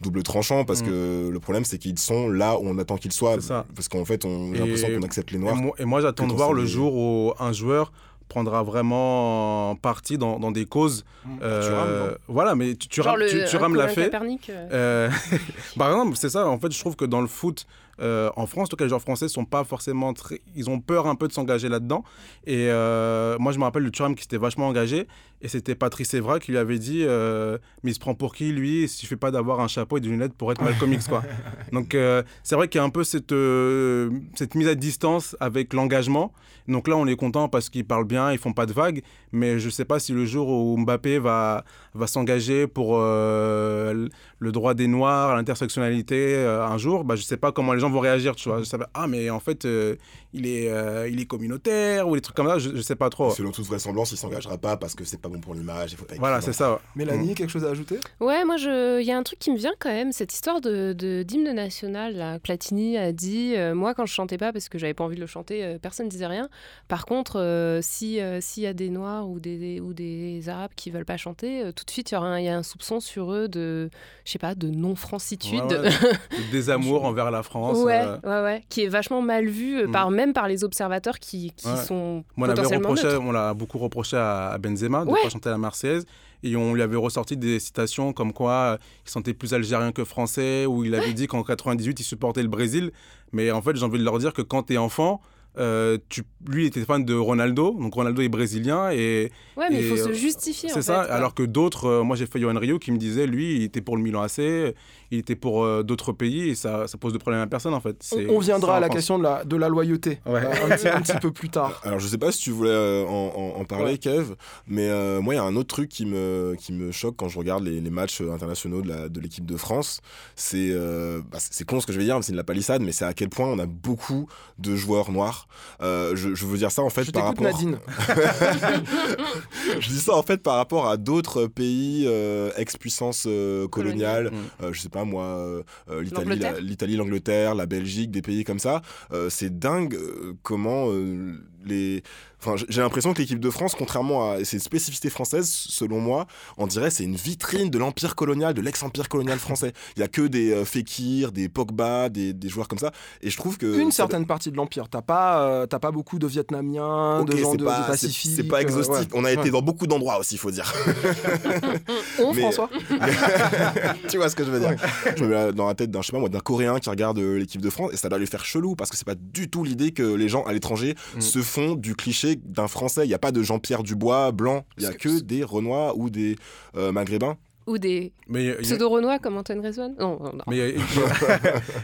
double 0.00 0.22
tranchant 0.22 0.64
parce 0.64 0.82
Mm. 0.82 0.86
que 0.86 1.28
le 1.32 1.40
problème 1.40 1.64
c'est 1.64 1.78
qu'ils 1.78 1.98
sont 1.98 2.28
là 2.28 2.56
où 2.58 2.62
on 2.64 2.78
attend 2.78 2.96
qu'ils 2.98 3.12
soient 3.12 3.34
C'est 3.36 3.48
ça. 3.48 3.66
parce 3.74 3.88
qu'en 3.88 4.04
fait 4.04 4.24
on 4.24 4.52
j'ai 4.52 4.60
l'impression 4.60 4.88
qu'on 4.88 5.02
accepte 5.02 5.30
les 5.32 5.38
noirs 5.38 5.56
et 5.78 5.84
moi, 5.84 6.00
j'attends 6.02 6.26
de 6.26 6.32
voir 6.34 6.52
le 6.52 6.66
jour 6.66 6.94
où 6.94 7.32
un 7.38 7.52
joueur 7.52 7.92
prendra 8.30 8.62
vraiment 8.62 9.76
parti 9.82 10.16
dans, 10.16 10.38
dans 10.38 10.50
des 10.52 10.64
causes. 10.64 11.04
euh, 11.42 11.66
Tu 11.68 11.74
rames, 11.74 12.16
voilà, 12.28 12.54
mais 12.54 12.74
tu, 12.76 12.88
tu 12.88 13.02
Genre 13.02 13.12
rames, 13.12 13.20
le 13.20 13.28
tu, 13.28 13.44
tu 13.44 13.56
un 13.56 13.58
rames 13.58 13.74
l'a. 13.74 13.86
Kaepernick, 13.88 14.48
euh, 14.48 14.68
Euh, 14.72 15.10
par 15.78 15.90
exemple, 15.90 16.16
c'est 16.16 16.30
ça. 16.30 16.46
En 16.48 16.58
fait, 16.58 16.72
je 16.72 16.78
trouve 16.80 16.96
que 16.96 17.04
dans 17.04 17.20
le 17.20 17.26
foot, 17.26 17.66
euh, 18.00 18.30
en 18.36 18.46
France, 18.46 18.66
en 18.66 18.68
tout 18.70 18.76
cas, 18.76 18.84
les 18.84 18.88
joueurs 18.88 19.02
français 19.02 19.28
sont 19.28 19.44
pas 19.44 19.62
forcément 19.64 20.14
très. 20.14 20.40
Ils 20.56 20.70
ont 20.70 20.80
peur 20.80 21.06
un 21.06 21.14
peu 21.16 21.28
de 21.28 21.32
s'engager 21.34 21.68
là-dedans. 21.68 22.02
Et 22.46 22.68
euh, 22.70 23.36
moi, 23.38 23.52
je 23.52 23.58
me 23.58 23.64
rappelle 23.64 23.84
de 23.84 23.90
Thuram 23.90 24.14
qui 24.14 24.22
s'était 24.22 24.38
vachement 24.38 24.68
engagé. 24.68 25.06
Et 25.42 25.48
c'était 25.48 25.74
Patrice 25.74 26.12
Evra 26.14 26.38
qui 26.38 26.52
lui 26.52 26.58
avait 26.58 26.78
dit 26.78 27.02
euh, 27.02 27.58
Mais 27.82 27.92
il 27.92 27.94
se 27.94 27.98
prend 27.98 28.14
pour 28.14 28.34
qui, 28.34 28.52
lui 28.52 28.82
Il 28.82 28.88
suffit 28.88 29.16
pas 29.16 29.30
d'avoir 29.30 29.60
un 29.60 29.68
chapeau 29.68 29.96
et 29.96 30.00
des 30.00 30.08
lunettes 30.08 30.34
pour 30.34 30.52
être 30.52 30.62
Malcolm 30.62 30.92
X, 30.92 31.08
quoi? 31.08 31.22
Donc, 31.72 31.94
euh, 31.94 32.22
c'est 32.42 32.56
vrai 32.56 32.68
qu'il 32.68 32.78
y 32.78 32.82
a 32.82 32.84
un 32.84 32.90
peu 32.90 33.04
cette, 33.04 33.32
euh, 33.32 34.10
cette 34.34 34.54
mise 34.54 34.68
à 34.68 34.74
distance 34.74 35.36
avec 35.40 35.72
l'engagement. 35.72 36.32
Donc 36.68 36.88
là, 36.88 36.96
on 36.96 37.06
est 37.06 37.16
content 37.16 37.48
parce 37.48 37.68
qu'ils 37.68 37.86
parlent 37.86 38.04
bien, 38.04 38.32
ils 38.32 38.38
font 38.38 38.52
pas 38.52 38.66
de 38.66 38.72
vagues. 38.72 39.02
Mais 39.32 39.58
je 39.58 39.70
sais 39.70 39.84
pas 39.84 39.98
si 39.98 40.12
le 40.12 40.24
jour 40.24 40.48
où 40.48 40.76
Mbappé 40.78 41.18
va, 41.18 41.64
va 41.94 42.06
s'engager 42.06 42.66
pour 42.66 42.98
euh, 42.98 44.08
le 44.38 44.52
droit 44.52 44.74
des 44.74 44.86
Noirs, 44.86 45.36
l'intersectionnalité 45.36 46.34
euh, 46.36 46.66
un 46.66 46.78
jour, 46.78 47.04
bah, 47.04 47.16
je 47.16 47.22
sais 47.22 47.36
pas 47.36 47.52
comment 47.52 47.72
les 47.72 47.80
gens 47.80 47.90
vont 47.90 48.00
réagir, 48.00 48.36
tu 48.36 48.48
vois. 48.48 48.60
Je 48.60 48.64
sais 48.64 48.78
pas, 48.78 48.90
ah, 48.94 49.06
mais 49.06 49.30
en 49.30 49.40
fait, 49.40 49.64
euh, 49.64 49.96
il, 50.32 50.46
est, 50.46 50.70
euh, 50.70 51.08
il 51.08 51.20
est 51.20 51.26
communautaire 51.26 52.08
ou 52.08 52.14
des 52.14 52.20
trucs 52.20 52.36
comme 52.36 52.48
ça, 52.48 52.58
je, 52.58 52.70
je 52.74 52.82
sais 52.82 52.96
pas 52.96 53.10
trop. 53.10 53.30
Selon 53.30 53.50
toute 53.50 53.66
vraisemblance, 53.66 54.12
il 54.12 54.16
s'engagera 54.16 54.58
pas 54.58 54.76
parce 54.76 54.94
que 54.94 55.04
c'est 55.04 55.20
pas 55.20 55.28
bon 55.30 55.40
pour 55.40 55.54
l'image. 55.54 55.92
il 55.92 55.96
faut- 55.96 56.06
Voilà, 56.18 56.40
c'est 56.40 56.52
ça. 56.52 56.80
Mélanie, 56.96 57.34
quelque 57.34 57.50
chose 57.50 57.64
à 57.64 57.70
ajouter? 57.70 57.98
Ouais, 58.20 58.44
moi, 58.44 58.56
je... 58.56 59.00
il 59.00 59.06
y 59.06 59.12
a 59.12 59.16
un 59.16 59.22
truc 59.22 59.38
qui 59.38 59.50
me 59.50 59.56
vient 59.56 59.72
quand 59.78 59.88
même, 59.90 60.12
cette 60.12 60.32
histoire 60.32 60.60
de, 60.60 60.92
de- 60.92 61.22
d'hymne 61.22 61.52
national. 61.52 62.16
Là. 62.16 62.38
Platini 62.38 62.96
a 62.98 63.12
dit, 63.12 63.54
euh, 63.56 63.74
moi, 63.74 63.94
quand 63.94 64.06
je 64.06 64.12
chantais 64.12 64.38
pas, 64.38 64.52
parce 64.52 64.68
que 64.68 64.78
j'avais 64.78 64.94
pas 64.94 65.04
envie 65.04 65.16
de 65.16 65.20
le 65.20 65.26
chanter, 65.26 65.64
euh, 65.64 65.78
personne 65.80 66.08
disait 66.08 66.26
rien. 66.26 66.48
Par 66.88 67.06
contre, 67.06 67.38
euh, 67.40 67.80
si 67.82 68.20
euh, 68.20 68.40
s'il 68.40 68.62
y 68.62 68.66
a 68.66 68.72
des 68.72 68.90
Noirs 68.90 69.28
ou 69.28 69.40
des, 69.40 69.80
ou 69.80 69.92
des 69.94 70.48
Arabes 70.48 70.72
qui 70.76 70.90
veulent 70.90 71.04
pas 71.04 71.16
chanter, 71.16 71.62
euh, 71.62 71.72
tout 71.72 71.84
de 71.84 71.90
suite, 71.90 72.10
il 72.10 72.14
y, 72.14 72.48
a 72.48 72.56
un 72.56 72.62
soupçon 72.62 73.00
sur 73.00 73.32
eux 73.32 73.48
de, 73.48 73.90
je 74.24 74.32
sais 74.32 74.38
pas, 74.38 74.54
de 74.54 74.68
non-francitude. 74.68 75.60
Ouais, 75.70 75.78
ouais. 75.78 75.90
Désamour 76.52 77.04
envers 77.04 77.30
la 77.30 77.42
France. 77.42 77.78
Ouais, 77.78 78.02
euh, 78.02 78.16
ouais, 78.24 78.44
ouais, 78.44 78.62
qui 78.68 78.82
est 78.84 78.88
vachement 78.88 79.22
mal 79.22 79.46
vu, 79.46 79.78
euh, 79.78 79.86
Mm. 79.86 79.92
par, 79.92 80.10
même 80.10 80.32
par 80.32 80.48
les 80.48 80.64
observateurs 80.64 81.18
qui, 81.18 81.52
qui 81.56 81.66
Ouais. 81.68 81.76
sont 81.76 82.24
Moi, 82.36 82.48
potentiellement 82.48 82.90
on 83.22 83.32
l'a 83.32 83.54
beaucoup 83.54 83.78
reproché 83.78 84.16
à, 84.16 84.48
à 84.48 84.58
Benzema 84.58 85.04
de 85.04 85.10
ne 85.10 85.14
Ouais. 85.24 85.40
pas 85.40 85.50
la 85.50 85.58
Marseillaise. 85.58 86.06
Et 86.42 86.56
on 86.56 86.74
lui 86.74 86.82
avait 86.82 86.96
ressorti 86.96 87.36
des 87.36 87.60
citations 87.60 88.12
comme 88.12 88.32
quoi 88.32 88.52
euh, 88.52 88.78
il 89.06 89.10
sentait 89.10 89.34
plus 89.34 89.52
algérien 89.52 89.92
que 89.92 90.04
français, 90.04 90.64
ou 90.66 90.84
il 90.84 90.94
avait 90.94 91.12
dit 91.12 91.26
qu'en 91.26 91.42
98, 91.42 92.00
il 92.00 92.04
supportait 92.04 92.42
le 92.42 92.48
Brésil. 92.48 92.92
Mais 93.32 93.50
en 93.50 93.60
fait, 93.60 93.76
j'ai 93.76 93.84
envie 93.84 93.98
de 93.98 94.04
leur 94.04 94.18
dire 94.18 94.32
que 94.32 94.42
quand 94.42 94.64
tu 94.64 94.74
es 94.74 94.78
enfant, 94.78 95.20
euh, 95.58 95.98
tu, 96.08 96.22
lui 96.48 96.64
il 96.64 96.66
était 96.68 96.84
fan 96.84 97.04
de 97.04 97.14
Ronaldo, 97.14 97.76
donc 97.80 97.92
Ronaldo 97.94 98.22
est 98.22 98.28
brésilien 98.28 98.90
et 98.90 99.32
Ouais, 99.56 99.66
mais 99.70 99.80
il 99.82 99.88
faut 99.88 99.96
se 99.96 100.08
euh, 100.10 100.12
justifier. 100.12 100.68
c'est 100.68 100.82
ça. 100.82 101.00
Alors 101.02 101.34
que 101.34 101.42
d'autres, 101.42 101.86
euh, 101.86 102.02
moi 102.04 102.16
j'ai 102.16 102.26
fait 102.26 102.38
Johan 102.40 102.58
Rio 102.58 102.78
qui 102.78 102.92
me 102.92 102.98
disait 102.98 103.26
lui 103.26 103.56
il 103.56 103.62
était 103.64 103.80
pour 103.80 103.96
le 103.96 104.02
Milan 104.02 104.22
AC, 104.22 104.38
il 104.38 104.74
était 105.18 105.34
pour 105.36 105.64
euh, 105.64 105.82
d'autres 105.82 106.12
pays 106.12 106.50
et 106.50 106.54
ça, 106.54 106.86
ça 106.86 106.96
pose 106.98 107.12
de 107.12 107.18
problème 107.18 107.42
à 107.42 107.46
personne 107.46 107.74
en 107.74 107.80
fait. 107.80 108.08
On, 108.12 108.36
on 108.36 108.38
viendra 108.38 108.76
à 108.76 108.80
la 108.80 108.88
question 108.88 109.18
de 109.18 109.24
la, 109.24 109.44
de 109.44 109.56
la 109.56 109.68
loyauté 109.68 110.20
Ouais. 110.24 110.40
euh, 110.44 110.66
un, 110.70 110.76
petit, 110.76 110.88
un 110.88 111.00
petit 111.02 111.18
peu 111.20 111.32
plus 111.32 111.48
tard. 111.50 111.80
Alors 111.84 111.98
je 111.98 112.06
sais 112.06 112.18
pas 112.18 112.30
si 112.32 112.40
tu 112.42 112.50
voulais 112.50 112.70
euh, 112.70 113.04
en, 113.06 113.32
en- 113.56 113.60
en 113.60 113.64
parler 113.64 113.92
Ouais. 113.92 113.98
Kev, 113.98 114.34
mais 114.68 114.88
euh, 114.88 115.20
moi 115.20 115.34
il 115.34 115.36
y 115.36 115.40
a 115.40 115.44
un 115.44 115.56
autre 115.56 115.74
truc 115.74 115.88
qui 115.88 116.06
me, 116.06 116.54
qui 116.58 116.72
me 116.72 116.92
choque 116.92 117.16
quand 117.16 117.28
je 117.28 117.38
regarde 117.38 117.64
les, 117.64 117.80
les 117.80 117.90
matchs 117.90 118.20
internationaux 118.20 118.82
de 118.82 119.20
l'équipe 119.20 119.44
de, 119.46 119.56
France. 119.56 120.00
C'est 120.36 120.70
euh, 120.70 121.20
bah, 121.30 121.38
c'est 121.40 121.66
con 121.66 121.80
ce 121.80 121.86
que 121.86 121.92
je 121.92 121.98
vais 121.98 122.04
dire, 122.04 122.16
c'est 122.22 122.32
de 122.32 122.36
la 122.36 122.44
palissade, 122.44 122.82
mais 122.82 122.92
c'est 122.92 123.04
à 123.04 123.12
quel 123.14 123.28
point 123.28 123.46
on 123.46 123.58
a 123.58 123.66
beaucoup 123.66 124.28
de 124.58 124.76
joueurs 124.76 125.10
noirs. 125.10 125.39
Euh, 125.82 126.14
je, 126.16 126.34
je 126.34 126.46
veux 126.46 126.58
dire 126.58 126.70
ça 126.70 126.82
en 126.82 126.90
fait 126.90 127.04
Je 127.04 127.10
par 127.10 127.24
rapport... 127.24 127.44
Nadine. 127.44 127.78
je 129.80 129.88
dis 129.88 129.98
ça 129.98 130.14
en 130.14 130.22
fait 130.22 130.38
par 130.42 130.56
rapport 130.56 130.88
à 130.88 130.96
d'autres 130.96 131.46
pays 131.46 132.04
euh, 132.06 132.50
ex-puissance 132.56 133.24
euh, 133.26 133.68
coloniale, 133.68 134.30
Mm. 134.30 134.64
euh, 134.64 134.72
je 134.72 134.80
sais 134.80 134.88
pas 134.88 135.04
moi, 135.04 135.24
euh, 135.24 135.62
euh, 135.90 136.02
l'Italie, 136.02 136.96
L'Angleterre. 136.96 137.54
la- 137.54 137.66
Belgique, 137.66 138.10
des 138.10 138.22
pays 138.22 138.44
comme 138.44 138.58
ça. 138.58 138.82
Euh, 139.12 139.28
c'est 139.30 139.58
dingue 139.58 139.94
euh, 139.94 140.34
comment 140.42 140.86
euh, 140.90 141.34
les. 141.64 142.02
Enfin, 142.42 142.54
j'ai 142.68 142.80
l'impression 142.80 143.12
que 143.12 143.18
l'équipe 143.20 143.38
de 143.40 143.50
France, 143.50 143.74
contrairement 143.76 144.32
à 144.32 144.44
ses 144.44 144.58
spécificités 144.58 145.10
françaises, 145.10 145.50
selon 145.50 146.00
moi, 146.00 146.26
on 146.56 146.66
dirait 146.66 146.90
c'est 146.90 147.04
une 147.04 147.16
vitrine 147.16 147.68
de 147.70 147.78
l'empire 147.78 148.14
colonial, 148.16 148.54
de 148.54 148.60
l'ex-empire 148.62 149.08
colonial 149.08 149.38
français. 149.38 149.72
Il 149.96 150.00
y 150.00 150.02
a 150.02 150.08
que 150.08 150.22
des 150.22 150.52
euh, 150.52 150.64
Fekir, 150.64 151.32
des 151.32 151.48
Pogba, 151.48 152.08
des, 152.08 152.32
des 152.32 152.48
joueurs 152.48 152.68
comme 152.68 152.78
ça. 152.78 152.92
Et 153.22 153.30
je 153.30 153.36
trouve 153.36 153.58
que 153.58 153.78
Une 153.78 153.92
certaine 153.92 154.26
partie 154.26 154.50
de 154.50 154.56
l'Empire. 154.56 154.88
T'as 154.88 155.02
pas, 155.02 155.42
euh, 155.46 155.66
t'as 155.66 155.78
pas 155.78 155.90
beaucoup 155.90 156.18
de 156.18 156.26
Vietnamiens, 156.26 157.24
de 157.24 157.36
gens 157.36 157.54
de, 157.54 157.64
pas, 157.64 157.82
Pacifique. 157.82 158.32
c'est 158.36 158.44
pas 158.44 158.58
euh, 158.58 158.60
exhaustif. 158.62 158.94
ouais. 158.96 159.06
On 159.12 159.24
a 159.24 159.32
été 159.32 159.50
dans 159.50 159.62
beaucoup 159.62 159.86
d'endroits 159.86 160.18
aussi, 160.18 160.34
il 160.36 160.38
faut 160.38 160.50
dire. 160.50 160.72
On, 162.18 162.32
mais- 162.32 162.40
François 162.42 162.68
tu 164.08 164.16
vois 164.16 164.28
ce 164.28 164.36
que 164.36 164.44
je 164.44 164.50
veux 164.50 164.60
dire 164.60 164.76
Je 165.16 165.24
me 165.24 165.28
mets 165.28 165.52
dans 165.52 165.66
la 165.66 165.74
tête 165.74 165.90
d'un 165.90 166.00
je 166.02 166.06
sais 166.06 166.12
pas 166.12 166.18
moi 166.18 166.28
d'un 166.28 166.40
Coréen 166.40 166.78
qui 166.78 166.88
regarde 166.90 167.18
euh, 167.18 167.38
l'équipe 167.38 167.60
de 167.60 167.70
France 167.70 167.90
et 167.92 167.96
ça 167.96 168.08
doit 168.08 168.18
lui 168.18 168.26
faire 168.26 168.44
chelou 168.44 168.74
parce 168.76 168.90
que 168.90 168.96
c'est 168.96 169.06
pas 169.06 169.14
du 169.14 169.48
tout 169.48 169.64
l'idée 169.64 169.92
que 169.92 170.02
les 170.02 170.28
gens 170.28 170.42
à 170.44 170.52
l'étranger 170.52 170.94
Mm. 171.16 171.20
se 171.20 171.40
font 171.42 171.74
du 171.74 171.94
cliché 171.94 172.29
d'un 172.36 172.68
Français. 172.68 173.04
Il 173.06 173.10
y 173.10 173.14
a 173.14 173.18
pas 173.18 173.32
de 173.32 173.42
Jean-Pierre 173.42 173.82
Dubois 173.82 174.32
blanc. 174.32 174.64
Il 174.78 174.84
y 174.84 174.86
a 174.86 174.92
que 174.92 175.20
des 175.20 175.42
Renois 175.44 175.94
ou 175.96 176.10
des 176.10 176.36
euh, 176.76 176.92
Maghrébins. 176.92 177.36
Ou 177.66 177.78
des 177.78 178.12
Mais 178.28 178.42
il 178.44 178.46
y 178.48 178.50
a- 178.50 178.54
pseudo-renois 178.56 179.18
comme 179.18 179.36
Antoine 179.36 179.60
Griezmann 179.60 179.94
Non, 179.98 180.18
non, 180.20 180.32
non. 180.34 180.44
Mais 180.48 180.74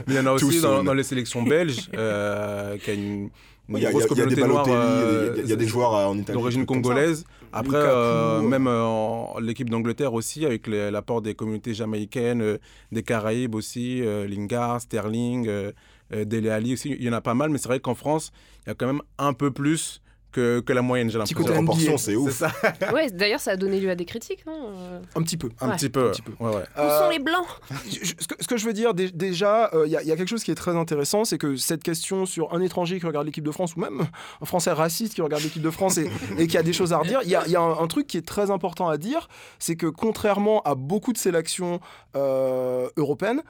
il 0.08 0.14
y 0.14 0.18
en 0.18 0.26
a 0.26 0.32
aussi 0.32 0.60
dans, 0.60 0.94
les 0.94 1.02
sélections 1.02 1.42
belges 1.42 1.90
euh, 1.94 2.76
qui 2.78 2.90
a 2.90 2.94
une, 2.94 3.30
une 3.68 3.76
Il 3.76 3.78
y 3.82 3.86
a, 3.86 3.90
il 3.90 3.92
y 3.92 3.92
grosse 3.92 4.04
a- 4.04 4.06
il 4.14 4.18
y 4.18 4.22
a 4.22 4.26
des 4.26 4.34
communauté 4.34 4.48
noire 4.52 4.64
Balotelli, 4.64 5.02
euh, 5.04 5.32
il 5.34 5.38
y 5.38 5.40
a- 5.40 5.44
il 5.44 5.50
y 5.50 5.52
a 5.52 5.56
des 5.56 5.66
joueurs 5.66 5.94
euh, 5.94 6.06
en 6.06 6.18
Italie. 6.18 6.38
d'origine 6.38 6.66
congolaise. 6.66 7.24
Après, 7.52 7.76
euh, 7.76 8.38
euh. 8.38 8.40
même 8.42 8.66
euh, 8.66 8.82
en- 8.82 9.38
l'équipe 9.38 9.70
d'Angleterre 9.70 10.14
aussi, 10.14 10.44
avec 10.44 10.66
les- 10.66 10.90
l'apport 10.90 11.22
des 11.22 11.34
communautés 11.34 11.74
jamaïcaines, 11.74 12.42
euh, 12.42 12.58
des 12.90 13.02
Caraïbes 13.02 13.54
aussi, 13.54 14.02
euh, 14.02 14.26
Lingard, 14.26 14.80
Sterling, 14.80 15.46
euh, 15.48 15.72
euh, 16.12 16.24
Dele 16.24 16.48
Alli 16.50 16.72
aussi, 16.72 16.90
il 16.98 17.04
y 17.04 17.08
en 17.08 17.12
a 17.12 17.20
pas 17.20 17.34
mal, 17.34 17.50
mais 17.50 17.58
c'est 17.58 17.68
vrai 17.68 17.80
qu'en 17.80 17.94
France, 17.94 18.32
il 18.66 18.70
y 18.70 18.72
a 18.72 18.74
quand 18.74 18.86
même 18.86 19.02
un 19.18 19.32
peu 19.34 19.50
plus 19.50 20.00
que, 20.36 20.60
que 20.60 20.72
la 20.72 20.82
moyenne, 20.82 21.10
j'ai 21.10 21.18
Petit 21.18 21.34
l'impression. 21.34 21.62
NBA. 21.62 21.64
proportion, 21.64 21.96
c'est 21.98 22.10
C'est 22.12 22.16
ouf. 22.16 22.30
ça, 22.32 22.50
Ouais, 22.92 23.10
d'ailleurs, 23.10 23.40
ça 23.40 23.52
a 23.52 23.56
donné 23.56 23.80
lieu 23.80 23.90
à 23.90 23.94
des 23.94 24.04
critiques, 24.04 24.44
non 24.46 24.70
Euh, 24.76 25.00
Un 25.14 25.22
petit 25.22 25.36
peu. 25.36 25.48
un 25.60 25.68
Ouais. 25.70 25.76
petit 25.76 25.88
peu. 25.88 26.08
Un 26.08 26.10
petit 26.10 26.22
peu. 26.22 26.32
Ouais, 26.38 26.50
ouais. 26.54 26.62
Où 26.76 26.80
Euh, 26.80 26.98
sont 27.04 27.10
les 27.10 27.18
blancs 27.18 27.46
je- 27.90 27.98
je- 28.04 28.14
ce, 28.18 28.26
que, 28.28 28.34
ce 28.40 28.46
que 28.46 28.56
je 28.56 28.64
veux 28.66 28.72
dire, 28.72 28.94
dé- 28.94 29.10
déjà, 29.10 29.70
il 29.86 29.90
y, 29.90 29.96
a- 29.96 30.02
y 30.02 30.12
a 30.12 30.16
quelque 30.16 30.28
chose 30.28 30.44
qui 30.44 30.50
est 30.50 30.54
très 30.56 30.76
intéressant, 30.76 31.24
c'est 31.24 31.38
que 31.38 31.56
cette 31.56 31.82
question 31.82 32.26
sur 32.26 32.52
un 32.54 32.60
étranger 32.60 33.00
qui 33.00 33.06
regarde 33.06 33.26
l'équipe 33.26 33.44
de 33.44 33.50
France, 33.50 33.74
ou 33.76 33.80
même 33.80 34.06
un 34.40 34.44
Français 34.46 34.72
raciste 34.72 35.14
qui 35.14 35.22
regarde 35.22 35.42
l'équipe 35.42 35.62
de 35.62 35.70
France 35.70 35.98
et, 35.98 36.08
et 36.38 36.46
qui 36.46 36.58
a 36.58 36.62
des 36.62 36.72
choses 36.72 36.92
à 36.92 36.98
redire, 36.98 37.20
il 37.24 37.30
y 37.30 37.34
a, 37.34 37.44
il 37.46 37.52
y 37.52 37.56
a 37.56 37.60
un, 37.60 37.78
un 37.78 37.86
truc 37.86 38.06
qui 38.06 38.18
est 38.18 38.26
très 38.26 38.50
important 38.50 38.88
à 38.88 38.98
dire, 38.98 39.28
c'est 39.58 39.76
que 39.76 39.86
contrairement 39.86 40.60
à 40.62 40.74
beaucoup 40.74 41.12
de 41.12 41.18
sélections 41.18 41.80
euh, 42.16 42.88
européennes, 42.96 43.42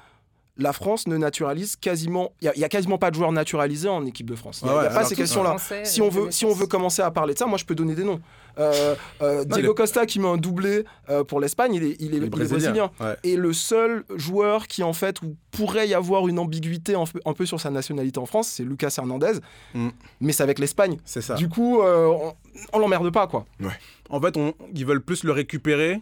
la 0.58 0.72
France 0.72 1.06
ne 1.06 1.16
naturalise 1.16 1.76
quasiment, 1.76 2.32
il 2.40 2.50
n'y 2.56 2.64
a, 2.64 2.68
quasiment 2.68 2.96
pas 2.98 3.10
de 3.10 3.16
joueurs 3.16 3.32
naturalisés 3.32 3.88
en 3.88 4.06
équipe 4.06 4.30
de 4.30 4.36
France. 4.36 4.60
Il 4.62 4.68
n'y 4.68 4.70
a, 4.70 4.74
Ah 4.74 4.76
ouais, 4.78 4.84
il 4.84 4.92
y 4.92 4.96
a 4.96 4.98
pas 5.00 5.04
ces 5.04 5.14
que- 5.14 5.20
questions-là. 5.20 5.56
Si 5.84 6.00
on, 6.00 6.06
euh, 6.06 6.10
veut, 6.10 6.26
de 6.26 6.30
si 6.30 6.44
on 6.46 6.52
veut 6.52 6.66
commencer 6.66 7.02
à 7.02 7.10
parler 7.10 7.34
de 7.34 7.38
ça, 7.38 7.46
moi 7.46 7.58
je 7.58 7.64
peux 7.64 7.74
donner 7.74 7.94
des 7.94 8.04
noms. 8.04 8.20
Euh, 8.58 8.94
euh, 9.20 9.44
Non, 9.44 9.56
Diego 9.56 9.68
le- 9.68 9.74
Costa 9.74 10.06
qui 10.06 10.18
met 10.18 10.28
un 10.28 10.38
doublé 10.38 10.84
euh, 11.10 11.24
pour 11.24 11.40
l'Espagne, 11.40 11.74
il 11.74 11.84
est, 11.84 11.96
il 12.00 12.06
est- 12.06 12.10
Les 12.12 12.16
il 12.16 12.24
est 12.24 12.28
brésilien. 12.30 12.90
Ouais. 13.00 13.14
Et 13.22 13.36
le 13.36 13.52
seul 13.52 14.04
joueur 14.14 14.66
qui, 14.66 14.82
en 14.82 14.94
fait, 14.94 15.20
où 15.20 15.36
pourrait 15.50 15.88
y 15.88 15.92
avoir 15.94 16.26
une 16.26 16.38
ambiguïté 16.38 16.94
un 16.94 17.32
peu 17.34 17.44
sur 17.44 17.60
sa 17.60 17.68
nationalité 17.70 18.18
en 18.18 18.24
France, 18.24 18.48
c'est 18.48 18.64
Lucas 18.64 18.94
Hernandez. 18.96 19.32
Mm. 19.74 19.88
Mais 20.22 20.32
c'est 20.32 20.42
avec 20.42 20.58
l'Espagne. 20.58 20.96
C'est 21.04 21.20
ça. 21.20 21.34
Du 21.34 21.50
coup, 21.50 21.82
euh, 21.82 22.06
on, 22.06 22.32
on 22.72 22.78
l'emmerde 22.78 23.10
pas, 23.12 23.26
quoi. 23.26 23.44
En 24.08 24.20
fait, 24.22 24.38
on- 24.38 24.54
ils 24.74 24.86
veulent 24.86 25.02
plus 25.02 25.22
le 25.24 25.32
récupérer 25.32 26.00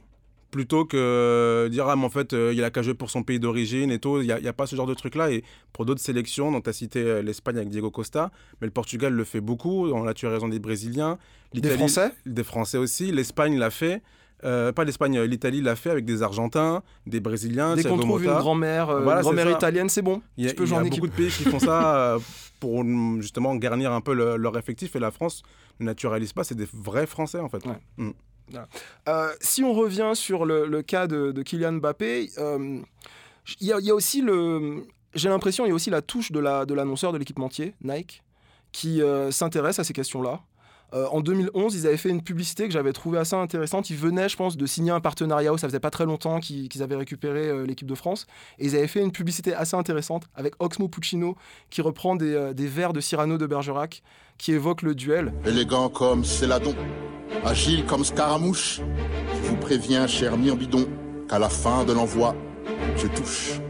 plutôt 0.54 0.84
que 0.84 1.66
dire 1.68 1.88
ah 1.88 1.96
mais 1.96 2.04
en 2.04 2.10
fait 2.10 2.32
euh, 2.32 2.52
il 2.54 2.62
a 2.62 2.70
qu'à 2.70 2.80
jouer 2.82 2.94
pour 2.94 3.10
son 3.10 3.24
pays 3.24 3.40
d'origine 3.40 3.90
et 3.90 3.98
tout. 3.98 4.20
Il 4.20 4.26
n'y 4.26 4.32
a, 4.32 4.38
il 4.38 4.44
y 4.44 4.48
a 4.48 4.52
pas 4.52 4.66
ce 4.66 4.76
genre 4.76 4.86
de 4.86 4.94
truc 4.94 5.16
là 5.16 5.28
et 5.32 5.42
pour 5.72 5.84
d'autres 5.84 6.00
sélections 6.00 6.52
dont 6.52 6.60
tu 6.60 6.70
as 6.70 6.72
cité 6.72 7.00
euh, 7.02 7.22
l'Espagne 7.22 7.56
avec 7.56 7.70
Diego 7.70 7.90
Costa 7.90 8.30
mais 8.60 8.68
le 8.68 8.70
Portugal 8.70 9.12
le 9.12 9.24
fait 9.24 9.40
beaucoup. 9.40 9.88
On 9.90 10.06
a 10.06 10.14
tu 10.14 10.28
as 10.28 10.30
raison 10.30 10.46
des 10.48 10.60
Brésiliens. 10.60 11.18
Des 11.52 11.70
Français 11.70 12.12
des 12.24 12.44
Français 12.44 12.78
aussi. 12.78 13.10
l'Espagne 13.10 13.58
l'a 13.58 13.70
fait. 13.70 14.00
Euh, 14.44 14.72
pas 14.72 14.84
l'Espagne 14.84 15.16
euh, 15.18 15.26
l'Italie 15.26 15.60
l'a 15.60 15.74
fait 15.74 15.90
avec 15.90 16.04
des 16.04 16.22
Argentins 16.22 16.82
des 17.06 17.18
Brésiliens 17.18 17.74
Dès 17.74 17.82
qu'on 17.82 17.98
trouve 17.98 18.22
une 18.22 18.30
grand-mère 18.30 18.90
euh, 18.90 19.00
Voilà, 19.02 19.22
grand-mère 19.22 19.50
italienne, 19.50 19.88
c'est 19.88 20.02
bon. 20.02 20.22
Il 20.36 20.44
y 20.44 20.46
a, 20.46 20.50
tu 20.50 20.56
peux 20.56 20.66
y 20.68 20.74
a 20.74 20.82
beaucoup 20.82 21.06
de 21.08 21.12
pays 21.12 21.30
qui 21.30 21.44
font 21.44 21.58
ça 21.58 21.96
euh, 22.14 22.18
pour 22.60 22.84
mm, 22.84 23.22
justement 23.22 23.56
garnir 23.56 23.90
un 23.92 24.00
peu 24.00 24.14
le- 24.14 24.36
leur 24.36 24.56
effectif. 24.58 24.94
Et 24.94 25.00
la 25.00 25.10
France 25.10 25.42
ne 25.80 25.86
naturalise 25.86 26.32
pas, 26.32 26.44
c'est 26.44 26.54
des 26.54 26.68
vrais 26.72 27.06
Français 27.06 27.40
en 27.40 27.48
fait. 27.48 27.64
Ouais. 27.66 27.78
Mm. 27.96 28.10
Euh, 29.08 29.32
si 29.40 29.64
on 29.64 29.72
revient 29.72 30.12
sur 30.14 30.44
le, 30.44 30.82
cas 30.82 31.06
de, 31.06 31.42
Kylian 31.42 31.72
Mbappé, 31.74 32.30
euh, 32.38 32.80
y, 33.60 33.90
aussi 33.90 34.20
le. 34.20 34.86
J'ai 35.14 35.28
l'impression 35.28 35.64
il 35.64 35.68
y 35.68 35.72
a 35.72 35.74
aussi 35.74 35.90
la 35.90 36.02
touche 36.02 36.32
de 36.32 36.40
la 36.40 36.66
de 36.66 36.74
l'annonceur 36.74 37.12
de 37.12 37.18
l'équipementier 37.18 37.74
Nike 37.82 38.22
qui 38.72 39.00
euh, 39.00 39.30
s'intéresse 39.30 39.78
à 39.78 39.84
ces 39.84 39.92
questions-là. 39.92 40.40
Euh, 40.94 41.06
en 41.10 41.20
2011, 41.20 41.74
ils 41.74 41.86
avaient 41.86 41.96
fait 41.96 42.08
une 42.08 42.22
publicité 42.22 42.66
que 42.66 42.72
j'avais 42.72 42.92
trouvée 42.92 43.18
assez 43.18 43.34
intéressante. 43.34 43.90
Ils 43.90 43.96
venaient, 43.96 44.28
je 44.28 44.36
pense, 44.36 44.56
de 44.56 44.66
signer 44.66 44.92
un 44.92 45.00
partenariat 45.00 45.52
où 45.52 45.58
ça 45.58 45.66
faisait 45.66 45.80
pas 45.80 45.90
très 45.90 46.06
longtemps 46.06 46.38
qu'ils 46.40 46.82
avaient 46.82 46.96
récupéré 46.96 47.48
euh, 47.48 47.66
l'équipe 47.66 47.88
de 47.88 47.94
France. 47.94 48.26
Et 48.58 48.66
ils 48.66 48.76
avaient 48.76 48.86
fait 48.86 49.00
une 49.00 49.10
publicité 49.10 49.54
assez 49.54 49.76
intéressante 49.76 50.24
avec 50.36 50.54
Oxmo 50.60 50.88
Puccino 50.88 51.36
qui 51.70 51.82
reprend 51.82 52.14
des, 52.14 52.34
euh, 52.34 52.52
vers 52.56 52.92
de 52.92 53.00
Cyrano 53.00 53.38
de 53.38 53.46
Bergerac 53.46 54.02
qui 54.38 54.52
évoquent 54.52 54.82
le 54.82 54.94
duel. 54.94 55.32
Élégant 55.44 55.88
comme 55.88 56.24
Céladon, 56.24 56.74
agile 57.44 57.84
comme 57.86 58.04
Scaramouche, 58.04 58.80
je 59.42 59.48
vous 59.48 59.56
préviens, 59.56 60.06
cher 60.06 60.36
Myrbidon, 60.36 60.86
qu'à 61.28 61.38
la 61.38 61.48
fin 61.48 61.84
de 61.84 61.92
l'envoi, 61.92 62.34
je 62.96 63.06
touche. 63.08 63.60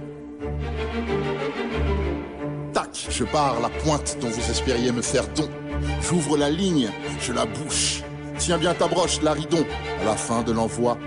Tac, 2.72 3.06
je 3.10 3.24
pars 3.24 3.60
la 3.60 3.68
pointe 3.68 4.18
dont 4.20 4.28
vous 4.28 4.50
espériez 4.50 4.92
me 4.92 5.02
faire 5.02 5.26
don. 5.34 5.48
J'ouvre 6.00 6.36
la 6.36 6.50
ligne, 6.50 6.90
je 7.20 7.32
la 7.32 7.46
bouche. 7.46 8.02
Tiens 8.38 8.58
bien 8.58 8.74
ta 8.74 8.88
broche, 8.88 9.22
Laridon. 9.22 9.64
À 10.00 10.04
la 10.04 10.16
fin 10.16 10.42
de 10.42 10.52
l'envoi, 10.52 10.98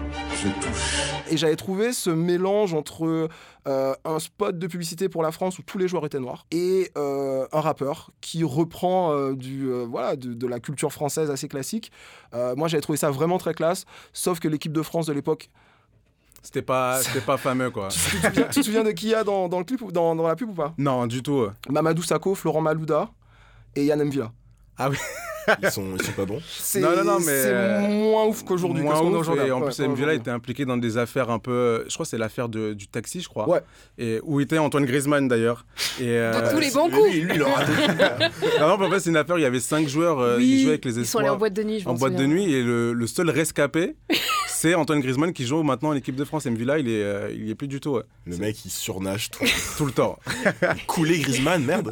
je 0.42 0.48
touche. 0.48 1.12
Et 1.30 1.36
j'avais 1.38 1.58
trouvé 1.58 1.92
ce 1.92 2.10
mélange 2.10 2.74
entre 2.74 3.28
euh, 3.68 3.94
un 4.06 4.20
spot 4.20 4.58
de 4.58 4.66
publicité 4.68 5.10
pour 5.10 5.24
la 5.24 5.32
France 5.32 5.60
où 5.60 5.62
tous 5.62 5.78
les 5.78 5.88
joueurs 5.90 6.06
étaient 6.06 6.20
noirs 6.22 6.46
et 6.52 6.90
euh, 6.98 7.46
un 7.52 7.60
rappeur 7.60 8.12
qui 8.22 8.44
reprend 8.46 9.12
euh, 9.12 9.34
du, 9.36 9.68
euh, 9.70 9.86
voilà, 9.90 10.16
de, 10.16 10.34
de 10.34 10.48
la 10.48 10.60
culture 10.62 10.94
française 10.94 11.30
assez 11.30 11.50
classique. 11.50 11.92
Euh, 12.34 12.56
moi, 12.56 12.70
j'avais 12.70 12.82
trouvé 12.82 12.98
ça 12.98 13.12
vraiment 13.12 13.38
très 13.38 13.54
classe, 13.54 13.84
sauf 14.14 14.40
que 14.40 14.48
l'équipe 14.48 14.72
de 14.72 14.82
France 14.82 15.06
de 15.06 15.14
l'époque. 15.14 15.50
C'était 16.42 16.62
pas, 16.62 17.02
c'était 17.02 17.20
pas 17.20 17.36
fameux, 17.36 17.72
quoi. 17.72 17.90
Tu 17.92 18.00
te 18.00 18.06
souviens, 18.10 18.32
tu 18.32 18.60
te 18.62 18.66
souviens 18.66 18.84
de 18.86 18.92
qui 18.92 19.08
il 19.08 19.12
y 19.12 19.16
a 19.16 19.26
dans, 19.26 19.50
dans 19.50 19.60
le 19.60 19.66
clip 19.66 19.82
ou 19.82 19.92
dans, 19.92 20.16
dans 20.16 20.28
la 20.28 20.38
pub 20.38 20.50
ou 20.50 20.54
pas? 20.54 20.74
Non, 20.78 21.08
du 21.08 21.22
tout. 21.22 21.46
Mamadou 21.70 22.04
Sakho, 22.04 22.36
Florent 22.36 22.62
Malouda 22.62 23.10
et 23.76 23.84
Yann 23.86 24.02
Mvila. 24.02 24.32
Ah 24.78 24.90
oui. 24.90 24.98
Ils 25.64 25.72
sont, 25.72 25.86
ils 25.98 26.06
sont 26.06 26.12
pas 26.12 26.26
bons. 26.26 26.42
C'est 26.60 26.82
Non, 26.82 26.90
non, 26.94 27.04
non, 27.06 27.20
mais, 27.20 27.26
c'est 27.42 27.54
euh, 27.54 27.80
moins 27.88 28.26
ouf 28.26 28.44
qu'aujourd'hui. 28.44 28.84
Moins 28.84 29.00
ouf, 29.02 29.14
aujourd'hui. 29.14 29.48
et 29.48 29.52
en 29.52 29.62
plus, 29.62 29.80
ouais, 29.80 29.88
ouais. 29.88 30.16
était 30.18 30.30
impliqué 30.30 30.66
dans 30.66 30.76
des 30.76 30.98
affaires 30.98 31.30
un 31.30 31.40
peu. 31.40 31.86
Je 31.88 31.94
crois 31.94 32.06
que 32.06 32.10
c'est 32.10 32.18
l'affaire 32.18 32.50
de- 32.50 32.74
du 32.74 32.88
taxi, 32.90 33.22
je 33.22 33.30
crois. 33.30 33.48
Ouais. 33.48 33.62
Et 33.98 34.20
où 34.24 34.42
était 34.42 34.58
Antoine 34.58 34.84
Griezmann 34.86 35.30
d'ailleurs. 35.30 35.66
Et, 36.02 36.10
euh, 36.10 36.52
tous 36.52 36.60
les 36.60 36.70
bons 36.72 36.90
coups. 36.90 37.12
Lui, 37.14 37.22
lui, 37.22 37.36
il 37.36 37.42
aura 37.42 37.64
non, 38.60 38.78
non, 38.78 38.86
en 38.86 38.90
fait, 38.90 39.00
c'est 39.00 39.10
une 39.10 39.16
affaire. 39.16 39.36
où 39.36 39.40
Il 39.40 39.44
y 39.44 39.46
avait 39.46 39.62
cinq 39.62 39.88
joueurs 39.88 40.20
euh, 40.20 40.36
Oui, 40.38 40.44
qui 40.44 40.60
jouaient 40.64 40.70
avec 40.72 40.84
les 40.86 41.00
Ils 41.00 41.06
sont 41.06 41.20
allés 41.20 41.30
en 41.30 41.36
espoirs 41.36 41.40
boîte 41.40 41.54
de 41.54 41.64
nuit, 41.64 41.80
je 41.80 41.88
en 41.88 41.94
boîte 41.94 42.16
de 42.16 42.26
nuit. 42.26 42.54
Et 42.54 42.62
le, 42.62 42.92
le 42.92 43.08
seul 43.08 43.30
rescapé, 43.30 43.96
c'est 44.50 44.76
Antoine 44.76 45.00
Griezmann 45.00 45.32
qui 45.32 45.46
joue 45.46 45.64
maintenant 45.64 45.90
en 45.90 45.96
équipe 45.96 46.16
de 46.18 46.26
France. 46.26 46.46
Mvila, 46.46 46.78
il 46.80 46.90
est, 46.90 47.04
euh, 47.04 47.32
il 47.34 47.50
est 47.50 47.56
plus 47.56 47.70
du 47.70 47.80
tout. 47.80 47.92
ouais. 47.92 48.04
Le 48.26 48.36
mec, 48.36 48.66
il 48.66 48.70
surnage 48.70 49.30
tout. 49.32 49.46
Tout 49.78 49.86
le 49.86 49.94
temps. 49.94 50.20
Couler 50.88 51.20
Griezmann, 51.20 51.64
merde. 51.64 51.90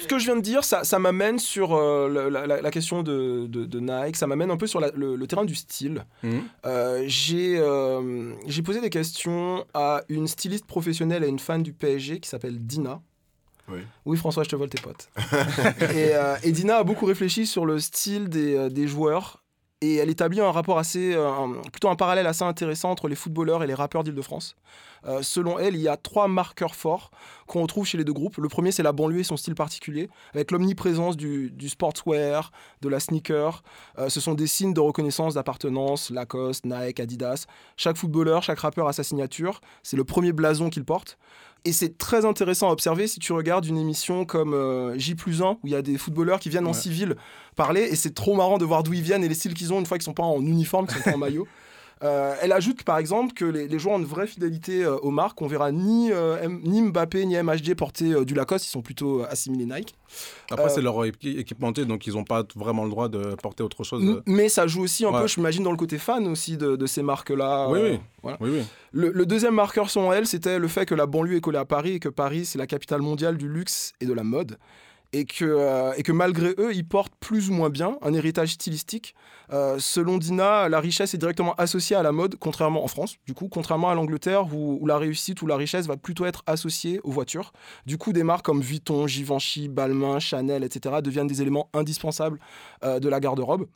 Ce 0.00 0.06
que 0.06 0.18
je 0.18 0.24
viens 0.24 0.36
de 0.36 0.40
dire, 0.40 0.64
ça, 0.64 0.82
ça 0.84 0.98
m'amène 0.98 1.38
sur 1.38 1.74
euh, 1.74 2.30
la, 2.30 2.46
la- 2.46 2.60
la 2.60 2.70
question 2.70 3.02
de, 3.02 3.46
de- 3.46 3.64
de 3.64 3.80
Nike, 3.80 4.16
ça 4.16 4.26
m'amène 4.26 4.50
un 4.50 4.56
peu 4.56 4.66
sur 4.66 4.80
la- 4.80 4.90
le, 4.94 5.14
le 5.16 5.26
terrain 5.26 5.44
du 5.44 5.54
style. 5.54 6.04
Mhm. 6.22 6.42
Euh, 6.66 7.04
J'ai 7.06 7.58
euh, 7.58 8.32
j'ai 8.46 8.62
posé 8.62 8.80
des 8.80 8.90
questions 8.90 9.64
à 9.74 10.02
une 10.08 10.26
styliste 10.26 10.66
professionnelle 10.66 11.24
et 11.24 11.28
une 11.28 11.38
fan 11.38 11.62
du 11.62 11.72
PSG 11.72 12.20
qui 12.20 12.28
s'appelle 12.28 12.58
Dina. 12.58 13.00
Oui. 13.68 13.78
Oui, 14.04 14.16
François, 14.16 14.42
je 14.42 14.48
te 14.48 14.56
vole 14.56 14.68
tes 14.68 14.80
potes. 14.80 15.08
et, 15.94 16.14
euh, 16.14 16.34
et 16.42 16.50
Dina 16.50 16.78
a 16.78 16.82
beaucoup 16.84 17.06
réfléchi 17.06 17.46
sur 17.46 17.66
le 17.66 17.78
style 17.78 18.28
des, 18.28 18.68
des 18.70 18.88
joueurs 18.88 19.39
et 19.82 19.96
elle 19.96 20.10
établit 20.10 20.40
un 20.40 20.50
rapport 20.50 20.78
assez, 20.78 21.14
euh, 21.14 21.46
plutôt 21.72 21.88
un 21.88 21.96
parallèle 21.96 22.26
assez 22.26 22.44
intéressant 22.44 22.90
entre 22.90 23.08
les 23.08 23.14
footballeurs 23.14 23.62
et 23.62 23.66
les 23.66 23.74
rappeurs 23.74 24.04
d'Île-de-France. 24.04 24.56
Euh, 25.06 25.22
selon 25.22 25.58
elle, 25.58 25.74
il 25.74 25.80
y 25.80 25.88
a 25.88 25.96
trois 25.96 26.28
marqueurs 26.28 26.74
forts 26.74 27.10
qu'on 27.46 27.62
retrouve 27.62 27.86
chez 27.86 27.96
les 27.96 28.04
deux 28.04 28.12
groupes. 28.12 28.36
Le 28.36 28.48
premier, 28.48 28.72
c'est 28.72 28.82
la 28.82 28.92
banlieue 28.92 29.20
et 29.20 29.24
son 29.24 29.38
style 29.38 29.54
particulier, 29.54 30.10
avec 30.34 30.50
l'omniprésence 30.50 31.16
du, 31.16 31.50
du 31.50 31.70
sportswear, 31.70 32.52
de 32.82 32.88
la 32.90 33.00
sneaker. 33.00 33.62
Euh, 33.98 34.10
ce 34.10 34.20
sont 34.20 34.34
des 34.34 34.46
signes 34.46 34.74
de 34.74 34.80
reconnaissance, 34.80 35.34
d'appartenance, 35.34 36.10
Lacoste, 36.10 36.66
Nike, 36.66 37.00
Adidas. 37.00 37.46
Chaque 37.78 37.96
footballeur, 37.96 38.42
chaque 38.42 38.58
rappeur 38.58 38.86
a 38.86 38.92
sa 38.92 39.02
signature. 39.02 39.62
C'est 39.82 39.96
le 39.96 40.04
premier 40.04 40.32
blason 40.32 40.68
qu'il 40.68 40.84
porte. 40.84 41.16
Et 41.64 41.72
c'est 41.72 41.98
très 41.98 42.24
intéressant 42.24 42.68
à 42.68 42.72
observer 42.72 43.06
si 43.06 43.18
tu 43.18 43.32
regardes 43.32 43.66
une 43.66 43.76
émission 43.76 44.24
comme 44.24 44.54
euh, 44.54 44.98
J 44.98 45.14
plus 45.14 45.42
1, 45.42 45.50
où 45.50 45.58
il 45.64 45.70
y 45.70 45.74
a 45.74 45.82
des 45.82 45.98
footballeurs 45.98 46.40
qui 46.40 46.48
viennent 46.48 46.66
en 46.66 46.72
civil 46.72 47.16
parler, 47.54 47.82
et 47.82 47.96
c'est 47.96 48.14
trop 48.14 48.34
marrant 48.34 48.58
de 48.58 48.64
voir 48.64 48.82
d'où 48.82 48.94
ils 48.94 49.02
viennent 49.02 49.24
et 49.24 49.28
les 49.28 49.34
styles 49.34 49.54
qu'ils 49.54 49.72
ont 49.72 49.78
une 49.78 49.86
fois 49.86 49.98
qu'ils 49.98 50.04
sont 50.04 50.14
pas 50.14 50.22
en 50.22 50.40
uniforme, 50.40 50.86
qu'ils 50.86 50.96
sont 50.96 51.10
pas 51.10 51.16
en 51.16 51.18
maillot. 51.18 51.46
Euh, 52.02 52.34
elle 52.40 52.52
ajoute 52.52 52.82
par 52.82 52.96
exemple 52.96 53.34
que 53.34 53.44
les, 53.44 53.68
les 53.68 53.78
joueurs 53.78 53.96
ont 53.96 53.98
une 53.98 54.06
vraie 54.06 54.26
fidélité 54.26 54.82
euh, 54.84 54.96
aux 54.98 55.10
marques. 55.10 55.42
On 55.42 55.46
verra 55.46 55.70
ni, 55.70 56.10
euh, 56.12 56.38
M- 56.42 56.60
ni 56.64 56.80
Mbappé 56.80 57.26
ni 57.26 57.36
MHD 57.36 57.74
porter 57.74 58.24
du 58.24 58.32
Lacoste, 58.34 58.66
ils 58.66 58.70
sont 58.70 58.80
plutôt 58.80 59.22
assimilés 59.28 59.66
Nike. 59.66 59.94
Après, 60.50 60.70
c'est 60.70 60.80
leur 60.80 60.94
équi- 61.04 61.38
équipementier, 61.38 61.84
donc 61.84 62.06
ils 62.06 62.14
n'ont 62.14 62.24
pas 62.24 62.42
vraiment 62.56 62.84
le 62.84 62.90
droit 62.90 63.08
de 63.08 63.34
porter 63.42 63.62
autre 63.62 63.84
chose. 63.84 64.22
Mais 64.26 64.48
ça 64.48 64.66
joue 64.66 64.82
aussi 64.82 65.04
un 65.04 65.10
Ouais. 65.12 65.20
peu, 65.20 65.26
je 65.26 65.38
m'imagine, 65.38 65.62
dans 65.62 65.70
le 65.72 65.76
côté 65.76 65.98
fan 65.98 66.26
aussi 66.26 66.56
de, 66.56 66.74
de 66.76 66.86
ces 66.86 67.02
marques-là. 67.02 67.68
Oui, 67.68 67.78
oui. 67.82 68.00
voilà. 68.22 68.38
Oui, 68.40 68.50
oui. 68.52 68.62
Le, 68.92 69.10
le 69.12 69.26
deuxième 69.26 69.54
marqueur 69.54 69.90
selon 69.90 70.10
elle, 70.12 70.26
c'était 70.26 70.58
le 70.58 70.68
fait 70.68 70.86
que 70.86 70.94
la 70.94 71.04
banlieue 71.06 71.36
est 71.36 71.40
collée 71.40 71.58
à 71.58 71.64
Paris 71.66 71.92
et 71.92 72.00
que 72.00 72.08
Paris, 72.08 72.46
c'est 72.46 72.58
la 72.58 72.66
capitale 72.66 73.02
mondiale 73.02 73.36
du 73.36 73.48
luxe 73.48 73.92
et 74.00 74.06
de 74.06 74.12
la 74.14 74.24
mode. 74.24 74.56
Et 75.12 75.24
que, 75.24 75.44
euh, 75.44 75.92
et 75.96 76.02
que 76.04 76.12
malgré 76.12 76.54
eux, 76.58 76.72
ils 76.72 76.86
portent 76.86 77.14
plus 77.18 77.50
ou 77.50 77.52
moins 77.52 77.68
bien 77.68 77.98
un 78.00 78.14
héritage 78.14 78.52
stylistique. 78.52 79.14
Euh, 79.52 79.76
selon 79.80 80.18
Dina, 80.18 80.68
la 80.68 80.78
richesse 80.78 81.14
est 81.14 81.18
directement 81.18 81.54
associée 81.54 81.96
à 81.96 82.02
la 82.04 82.12
mode, 82.12 82.36
contrairement 82.36 82.84
en 82.84 82.88
France, 82.88 83.16
du 83.26 83.34
coup, 83.34 83.48
contrairement 83.48 83.90
à 83.90 83.94
l'Angleterre 83.94 84.54
où, 84.54 84.78
où 84.80 84.86
la 84.86 84.98
réussite 84.98 85.42
ou 85.42 85.48
la 85.48 85.56
richesse 85.56 85.86
va 85.86 85.96
plutôt 85.96 86.26
être 86.26 86.44
associée 86.46 87.00
aux 87.02 87.10
voitures. 87.10 87.52
Du 87.86 87.98
coup, 87.98 88.12
des 88.12 88.22
marques 88.22 88.44
comme 88.44 88.60
Vuitton, 88.60 89.08
Givenchy, 89.08 89.68
Balmain, 89.68 90.20
Chanel, 90.20 90.62
etc. 90.62 90.96
deviennent 91.02 91.26
des 91.26 91.42
éléments 91.42 91.68
indispensables 91.74 92.38
euh, 92.84 93.00
de 93.00 93.08
la 93.08 93.18
garde-robe. 93.18 93.66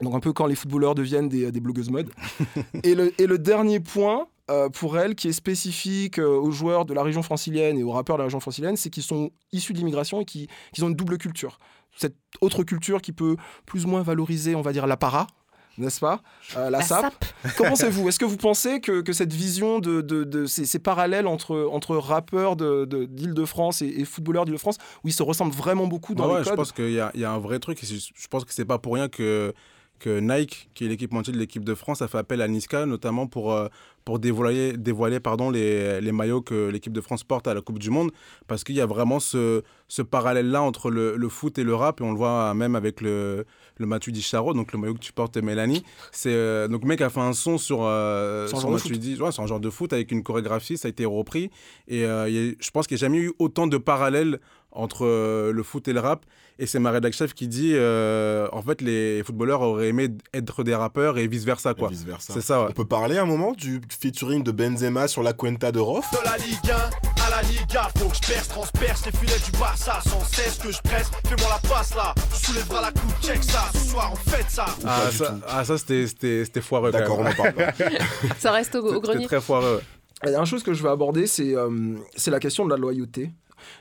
Donc 0.00 0.14
un 0.14 0.20
peu 0.20 0.32
quand 0.32 0.46
les 0.46 0.56
footballeurs 0.56 0.94
deviennent 0.94 1.28
des, 1.28 1.52
des 1.52 1.60
blogueuses 1.60 1.90
mode. 1.90 2.10
et, 2.82 2.94
le, 2.94 3.12
et 3.20 3.26
le 3.26 3.38
dernier 3.38 3.78
point, 3.78 4.26
euh, 4.50 4.68
pour 4.68 4.98
elle, 4.98 5.14
qui 5.14 5.28
est 5.28 5.32
spécifique 5.32 6.18
euh, 6.18 6.26
aux 6.38 6.50
joueurs 6.50 6.84
de 6.84 6.94
la 6.94 7.02
région 7.02 7.22
francilienne 7.22 7.78
et 7.78 7.82
aux 7.82 7.92
rappeurs 7.92 8.16
de 8.16 8.20
la 8.22 8.24
région 8.26 8.40
francilienne, 8.40 8.76
c'est 8.76 8.90
qu'ils 8.90 9.02
sont 9.02 9.30
issus 9.52 9.72
de 9.72 9.78
l'immigration 9.78 10.20
et 10.20 10.24
qui- 10.24 10.48
qu'ils 10.72 10.84
ont 10.84 10.88
une 10.88 10.96
double 10.96 11.18
culture. 11.18 11.58
Cette 11.96 12.16
autre 12.40 12.64
culture 12.64 13.00
qui 13.02 13.12
peut 13.12 13.36
plus 13.66 13.84
ou 13.84 13.88
moins 13.88 14.02
valoriser, 14.02 14.54
on 14.54 14.62
va 14.62 14.72
dire, 14.72 14.86
la 14.86 14.96
para, 14.96 15.26
n'est-ce 15.78 16.00
pas 16.00 16.22
Euh, 16.56 16.64
La, 16.70 16.78
La 16.78 16.82
SAP. 16.82 17.24
Qu'en 17.56 17.68
pensez-vous? 17.68 18.08
Est-ce 18.08 18.18
que 18.18 18.24
vous 18.24 18.36
pensez 18.36 18.80
que, 18.80 19.00
que 19.00 19.12
cette 19.12 19.32
vision 19.32 19.78
de, 19.78 20.00
de, 20.00 20.24
de 20.24 20.46
ces, 20.46 20.64
ces 20.66 20.78
parallèles 20.78 21.26
entre, 21.26 21.68
entre 21.70 21.96
rappeurs 21.96 22.56
de- 22.56 22.84
de- 22.84 23.04
d'Île-de-France 23.04 23.80
et, 23.82 23.86
et 23.88 24.04
footballeurs 24.04 24.44
d'Île-de-France, 24.44 24.76
où 25.04 25.08
ils 25.08 25.12
se 25.14 25.22
ressemblent 25.22 25.54
vraiment 25.54 25.86
beaucoup 25.86 26.14
dans 26.14 26.24
Ouais, 26.24 26.30
les 26.30 26.36
ouais, 26.38 26.44
je 26.44 26.48
codes? 26.48 26.56
pense 26.56 26.72
qu'il 26.72 26.90
y 26.90 26.94
y 26.94 27.24
a 27.24 27.30
un 27.32 27.38
vrai 27.38 27.58
truc. 27.58 27.82
et 27.82 27.86
Je 27.86 28.28
pense 28.28 28.44
que 28.44 28.52
c'est 28.52 28.64
pas 28.66 28.78
pour 28.78 28.94
rien 28.94 29.08
que, 29.08 29.54
que 30.02 30.18
Nike, 30.20 30.68
qui 30.74 30.84
est 30.84 30.88
l'équipementier 30.88 31.32
de 31.32 31.38
l'équipe 31.38 31.64
de 31.64 31.74
France, 31.74 32.02
a 32.02 32.08
fait 32.08 32.18
appel 32.18 32.42
à 32.42 32.48
Niska, 32.48 32.86
notamment 32.86 33.26
pour, 33.26 33.52
euh, 33.52 33.68
pour 34.04 34.18
dévoiler, 34.18 34.72
dévoiler 34.76 35.20
pardon, 35.20 35.48
les, 35.50 36.00
les 36.00 36.12
maillots 36.12 36.42
que 36.42 36.68
l'équipe 36.68 36.92
de 36.92 37.00
France 37.00 37.22
porte 37.24 37.46
à 37.46 37.54
la 37.54 37.60
Coupe 37.60 37.78
du 37.78 37.90
Monde. 37.90 38.10
Parce 38.48 38.64
qu'il 38.64 38.74
y 38.74 38.80
a 38.80 38.86
vraiment 38.86 39.20
ce, 39.20 39.62
ce 39.88 40.02
parallèle-là 40.02 40.60
entre 40.60 40.90
le, 40.90 41.16
le 41.16 41.28
foot 41.28 41.56
et 41.58 41.62
le 41.64 41.74
rap. 41.74 42.00
Et 42.00 42.04
on 42.04 42.10
le 42.10 42.16
voit 42.18 42.52
même 42.54 42.74
avec 42.74 43.00
le, 43.00 43.46
le 43.78 43.86
Matuidi 43.86 44.22
Charo, 44.22 44.54
donc 44.54 44.72
le 44.72 44.78
maillot 44.80 44.94
que 44.94 44.98
tu 44.98 45.12
portes, 45.12 45.36
Mélanie. 45.36 45.84
C'est, 46.10 46.32
euh, 46.34 46.66
donc 46.68 46.82
le 46.82 46.88
mec 46.88 47.00
a 47.00 47.08
fait 47.08 47.20
un 47.20 47.32
son 47.32 47.56
sur, 47.58 47.78
euh, 47.84 48.48
sur 48.48 48.70
Matuidi. 48.70 49.16
Ouais, 49.20 49.30
c'est 49.32 49.40
un 49.42 49.46
genre 49.46 49.60
de 49.60 49.70
foot 49.70 49.92
avec 49.92 50.10
une 50.10 50.22
chorégraphie. 50.24 50.76
Ça 50.76 50.88
a 50.88 50.90
été 50.90 51.04
repris. 51.04 51.50
Et 51.86 52.04
euh, 52.04 52.24
a- 52.24 52.28
je 52.58 52.70
pense 52.72 52.86
qu'il 52.88 52.96
n'y 52.96 53.00
a 53.00 53.06
jamais 53.06 53.18
eu 53.18 53.32
autant 53.38 53.66
de 53.68 53.78
parallèles 53.78 54.40
entre 54.72 55.04
euh, 55.06 55.52
le 55.52 55.62
foot 55.62 55.86
et 55.88 55.92
le 55.92 56.00
rap. 56.00 56.24
Et 56.58 56.66
c'est 56.66 56.78
ma 56.78 56.90
rédac 56.90 57.12
chef 57.14 57.32
qui 57.34 57.48
dit 57.48 57.72
euh, 57.74 58.46
en 58.52 58.62
fait, 58.62 58.80
les 58.82 59.22
footballeurs 59.24 59.62
auraient 59.62 59.88
aimé 59.88 60.08
être 60.34 60.62
des 60.64 60.74
rappeurs 60.74 61.18
et 61.18 61.26
vice-versa. 61.26 61.74
quoi. 61.74 61.88
Vice 61.88 62.04
versa. 62.04 62.32
C'est 62.34 62.40
ça, 62.42 62.60
ouais. 62.62 62.66
On 62.70 62.72
peut 62.72 62.84
parler 62.84 63.18
un 63.18 63.24
moment 63.24 63.52
du 63.52 63.80
featuring 64.00 64.42
de 64.44 64.52
Benzema 64.52 65.08
sur 65.08 65.22
la 65.22 65.32
Cuenta 65.32 65.72
de 65.72 65.80
Rof? 65.80 66.04
De 66.12 66.24
la 66.24 66.36
Ligue 66.36 66.70
1 66.70 67.22
à 67.24 67.30
la 67.30 67.42
Liga, 67.48 67.88
faut 67.96 68.08
que 68.08 68.16
je 68.16 68.32
perce, 68.32 68.48
transperce 68.48 69.06
les 69.06 69.12
filets 69.12 69.38
du 69.50 69.58
Barça 69.58 70.00
sans 70.06 70.20
cesse 70.24 70.58
que 70.58 70.70
je 70.70 70.80
presse. 70.82 71.10
Fais-moi 71.26 71.48
la 71.62 71.68
passe 71.68 71.94
là, 71.94 72.14
je 72.32 72.46
soulèverai 72.46 72.80
la 72.82 72.92
coupe, 72.92 73.20
check 73.22 73.42
ça. 73.44 73.62
Ce 73.72 73.78
soir 73.90 74.12
on 74.12 74.30
fête 74.30 74.50
ça. 74.50 74.66
Ah, 74.84 75.02
ça, 75.10 75.38
ah, 75.48 75.64
ça 75.64 75.78
c'était, 75.78 76.06
c'était, 76.06 76.44
c'était 76.44 76.60
foireux. 76.60 76.90
D'accord, 76.92 77.18
on 77.20 77.26
en 77.26 77.32
parle 77.32 77.54
pas. 77.54 77.72
Ça 78.38 78.50
reste 78.52 78.74
au, 78.74 78.80
au 78.84 78.94
C'était 78.94 79.00
grenier. 79.06 79.26
très 79.26 79.40
foireux. 79.40 79.80
La 80.24 80.30
dernière 80.30 80.46
chose 80.46 80.62
que 80.62 80.72
je 80.74 80.82
veux 80.82 80.90
aborder, 80.90 81.26
c'est 81.26 81.56
euh, 81.56 81.96
c'est 82.14 82.30
la 82.30 82.38
question 82.38 82.64
de 82.64 82.70
la 82.70 82.76
loyauté. 82.76 83.30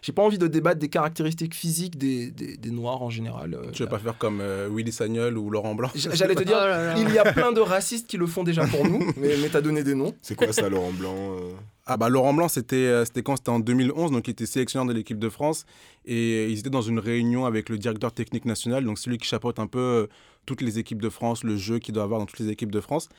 J'ai 0.01 0.11
pas 0.11 0.21
envie 0.23 0.37
de 0.37 0.47
débattre 0.47 0.79
des 0.79 0.89
caractéristiques 0.89 1.53
physiques 1.55 1.97
des, 1.97 2.31
des, 2.31 2.57
des 2.57 2.71
Noirs 2.71 3.01
en 3.01 3.09
général. 3.09 3.53
euh, 3.53 3.71
Tu 3.71 3.83
veux 3.83 3.89
pas 3.89 3.99
faire 3.99 4.17
comme 4.17 4.39
euh, 4.41 4.69
Willy 4.71 4.91
Sagnol 4.91 5.37
ou 5.37 5.49
Laurent 5.49 5.75
Blanc? 5.75 5.89
J'allais 5.95 6.35
te 6.35 6.43
dire, 6.43 6.57
Oh 6.61 6.65
là 6.67 6.93
là. 6.93 6.95
il 6.97 7.09
y 7.13 7.17
a 7.17 7.31
plein 7.33 7.51
de 7.51 7.59
racistes 7.61 8.07
qui 8.07 8.17
le 8.17 8.27
font 8.27 8.43
déjà 8.43 8.65
pour 8.67 8.85
nous, 8.87 8.99
mais, 9.17 9.35
mais 9.41 9.49
t'as 9.49 9.61
donné 9.61 9.83
des 9.83 9.95
noms. 9.95 10.13
C'est 10.21 10.35
quoi 10.35 10.51
ça, 10.53 10.69
Laurent 10.69 10.91
Blanc 10.91 11.15
euh? 11.39 11.51
Ah 11.87 11.97
bah 11.97 12.09
Laurent 12.09 12.33
Blanc, 12.33 12.47
c'était 12.47 12.75
euh, 12.75 13.03
c'était 13.05 13.23
quand? 13.23 13.35
C'était 13.35 13.49
en 13.49 13.59
2011, 13.59 14.11
donc 14.11 14.27
il 14.27 14.31
était 14.31 14.45
sélectionneur 14.45 14.87
de 14.87 14.93
l'équipe 14.93 15.17
de 15.19 15.29
France 15.29 15.65
et 16.05 16.47
ils 16.49 16.59
étaient 16.59 16.69
dans 16.69 16.81
une 16.83 16.99
réunion 16.99 17.45
avec 17.45 17.69
le 17.69 17.77
directeur 17.77 18.11
technique 18.13 18.45
national, 18.45 18.85
donc 18.85 18.97
celui 18.99 19.17
qui 19.17 19.27
chapeaute 19.27 19.59
un 19.59 19.67
peu 19.67 20.07
toutes 20.45 20.61
les 20.61 20.79
équipes 20.79 21.01
de 21.01 21.09
France, 21.09 21.43
le 21.43 21.57
jeu 21.57 21.79
qu'il 21.79 21.93
doit 21.93 22.03
avoir 22.03 22.19
dans 22.19 22.25
toutes 22.25 22.39
les 22.39 22.49
équipes 22.49 22.71
de 22.71 22.79
France. 22.79 23.09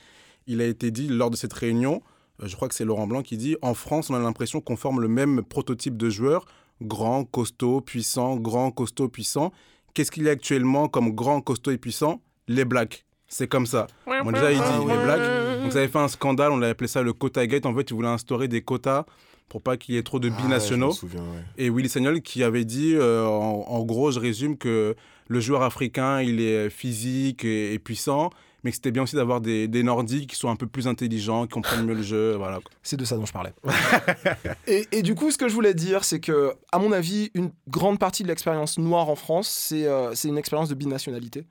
Il 0.47 0.61
a 0.61 0.67
été 0.67 0.91
dit 0.91 1.07
lors 1.09 1.31
de 1.31 1.37
cette 1.37 1.53
réunion, 1.53 2.03
je 2.45 2.57
crois 2.57 2.69
que 2.69 2.75
c'est 2.75 2.85
Laurent 2.85 3.07
Blanc 3.07 3.23
qui 3.23 3.37
dit 3.37 3.57
en 3.63 3.75
France, 3.75 4.11
on 4.11 4.15
a 4.15 4.19
l'impression 4.19 4.61
qu'on 4.61 4.77
forme 4.77 5.01
le 5.01 5.09
même 5.09 5.43
prototype 5.43 5.97
de 5.97 6.11
joueur, 6.11 6.45
grand, 6.81 7.25
costaud, 7.25 7.81
puissant, 7.81 8.37
grand, 8.37 8.71
costaud, 8.71 9.09
puissant. 9.09 9.53
Qu'est-ce 9.95 10.11
qu'il 10.11 10.25
y 10.25 10.29
a 10.29 10.33
actuellement 10.33 10.89
comme 10.89 11.13
grand, 11.13 11.41
costaud 11.41 11.71
et 11.71 11.79
puissant? 11.79 12.21
Les 12.49 12.65
blacks. 12.65 13.05
C'est 13.29 13.49
comme 13.49 13.67
ça. 13.67 13.87
Bon, 14.07 14.31
déjà, 14.33 14.53
il 14.53 14.59
dit 14.59 14.65
Ah, 14.65 14.79
les 14.81 15.05
blacks. 15.05 15.63
Donc, 15.63 15.73
ça 15.73 15.79
avait 15.79 15.89
fait 15.89 15.99
un 15.99 16.09
scandale, 16.09 16.51
on 16.53 16.57
avait 16.61 16.71
appelé 16.73 16.89
ça 16.89 17.03
le 17.03 17.13
quota 17.13 17.47
gate. 17.47 17.65
En 17.67 17.75
fait, 17.75 17.91
ils 17.91 17.95
voulaient 17.95 18.09
instaurer 18.09 18.49
des 18.49 18.61
quotas 18.63 19.05
pour 19.49 19.63
pas 19.63 19.77
qu'il 19.77 19.95
y 19.95 19.99
ait 19.99 20.03
trop 20.03 20.19
de 20.19 20.31
Ah, 20.31 20.43
binationaux. 20.43 20.93
souviens, 20.93 21.21
ouais. 21.21 21.45
et 21.59 21.71
Willy 21.71 21.89
Sagnol 21.89 22.21
qui 22.23 22.43
avait 22.43 22.65
dit, 22.65 22.95
euh, 22.95 23.25
en, 23.27 23.65
en 23.69 23.83
gros, 23.85 24.11
je 24.11 24.19
résume, 24.19 24.57
que 24.57 24.95
le 25.29 25.41
joueur 25.41 25.63
africain, 25.63 26.21
il 26.23 26.41
est 26.41 26.69
physique 26.71 27.45
et, 27.45 27.73
et 27.75 27.79
puissant, 27.79 28.31
mais 28.63 28.71
que 28.71 28.77
c'était 28.77 28.91
bien 28.91 29.03
aussi 29.03 29.17
d'avoir 29.17 29.41
des, 29.41 29.69
Nordiques 29.83 30.31
qui 30.31 30.37
sont 30.37 30.49
un 30.49 30.57
peu 30.57 30.67
plus 30.67 30.87
intelligents, 30.87 31.47
qui 31.47 31.51
comprennent 31.51 31.85
mieux 31.85 31.95
le 31.95 32.03
jeu. 32.03 32.35
Voilà. 32.37 32.61
C'est 32.83 32.97
de 32.97 33.05
ça 33.05 33.17
dont 33.17 33.27
je 33.27 33.33
parlais. 33.33 33.53
et, 34.67 35.03
du 35.03 35.15
coup, 35.15 35.31
ce 35.31 35.39
que 35.39 35.49
je 35.49 35.55
voulais 35.55 35.75
dire, 35.75 36.05
c'est 36.05 36.21
que, 36.21 36.55
à 36.71 36.79
mon 36.79 36.93
avis, 36.93 37.31
une 37.35 37.51
grande 37.69 37.99
partie 37.99 38.23
de 38.23 38.29
l'expérience 38.29 38.79
noire 38.79 39.09
en 39.09 39.17
France, 39.17 39.49
c'est 39.49 39.87
euh, 39.87 40.15
une 40.25 40.39
expérience 40.39 40.69
de 40.69 40.75
binationalité. 40.75 41.45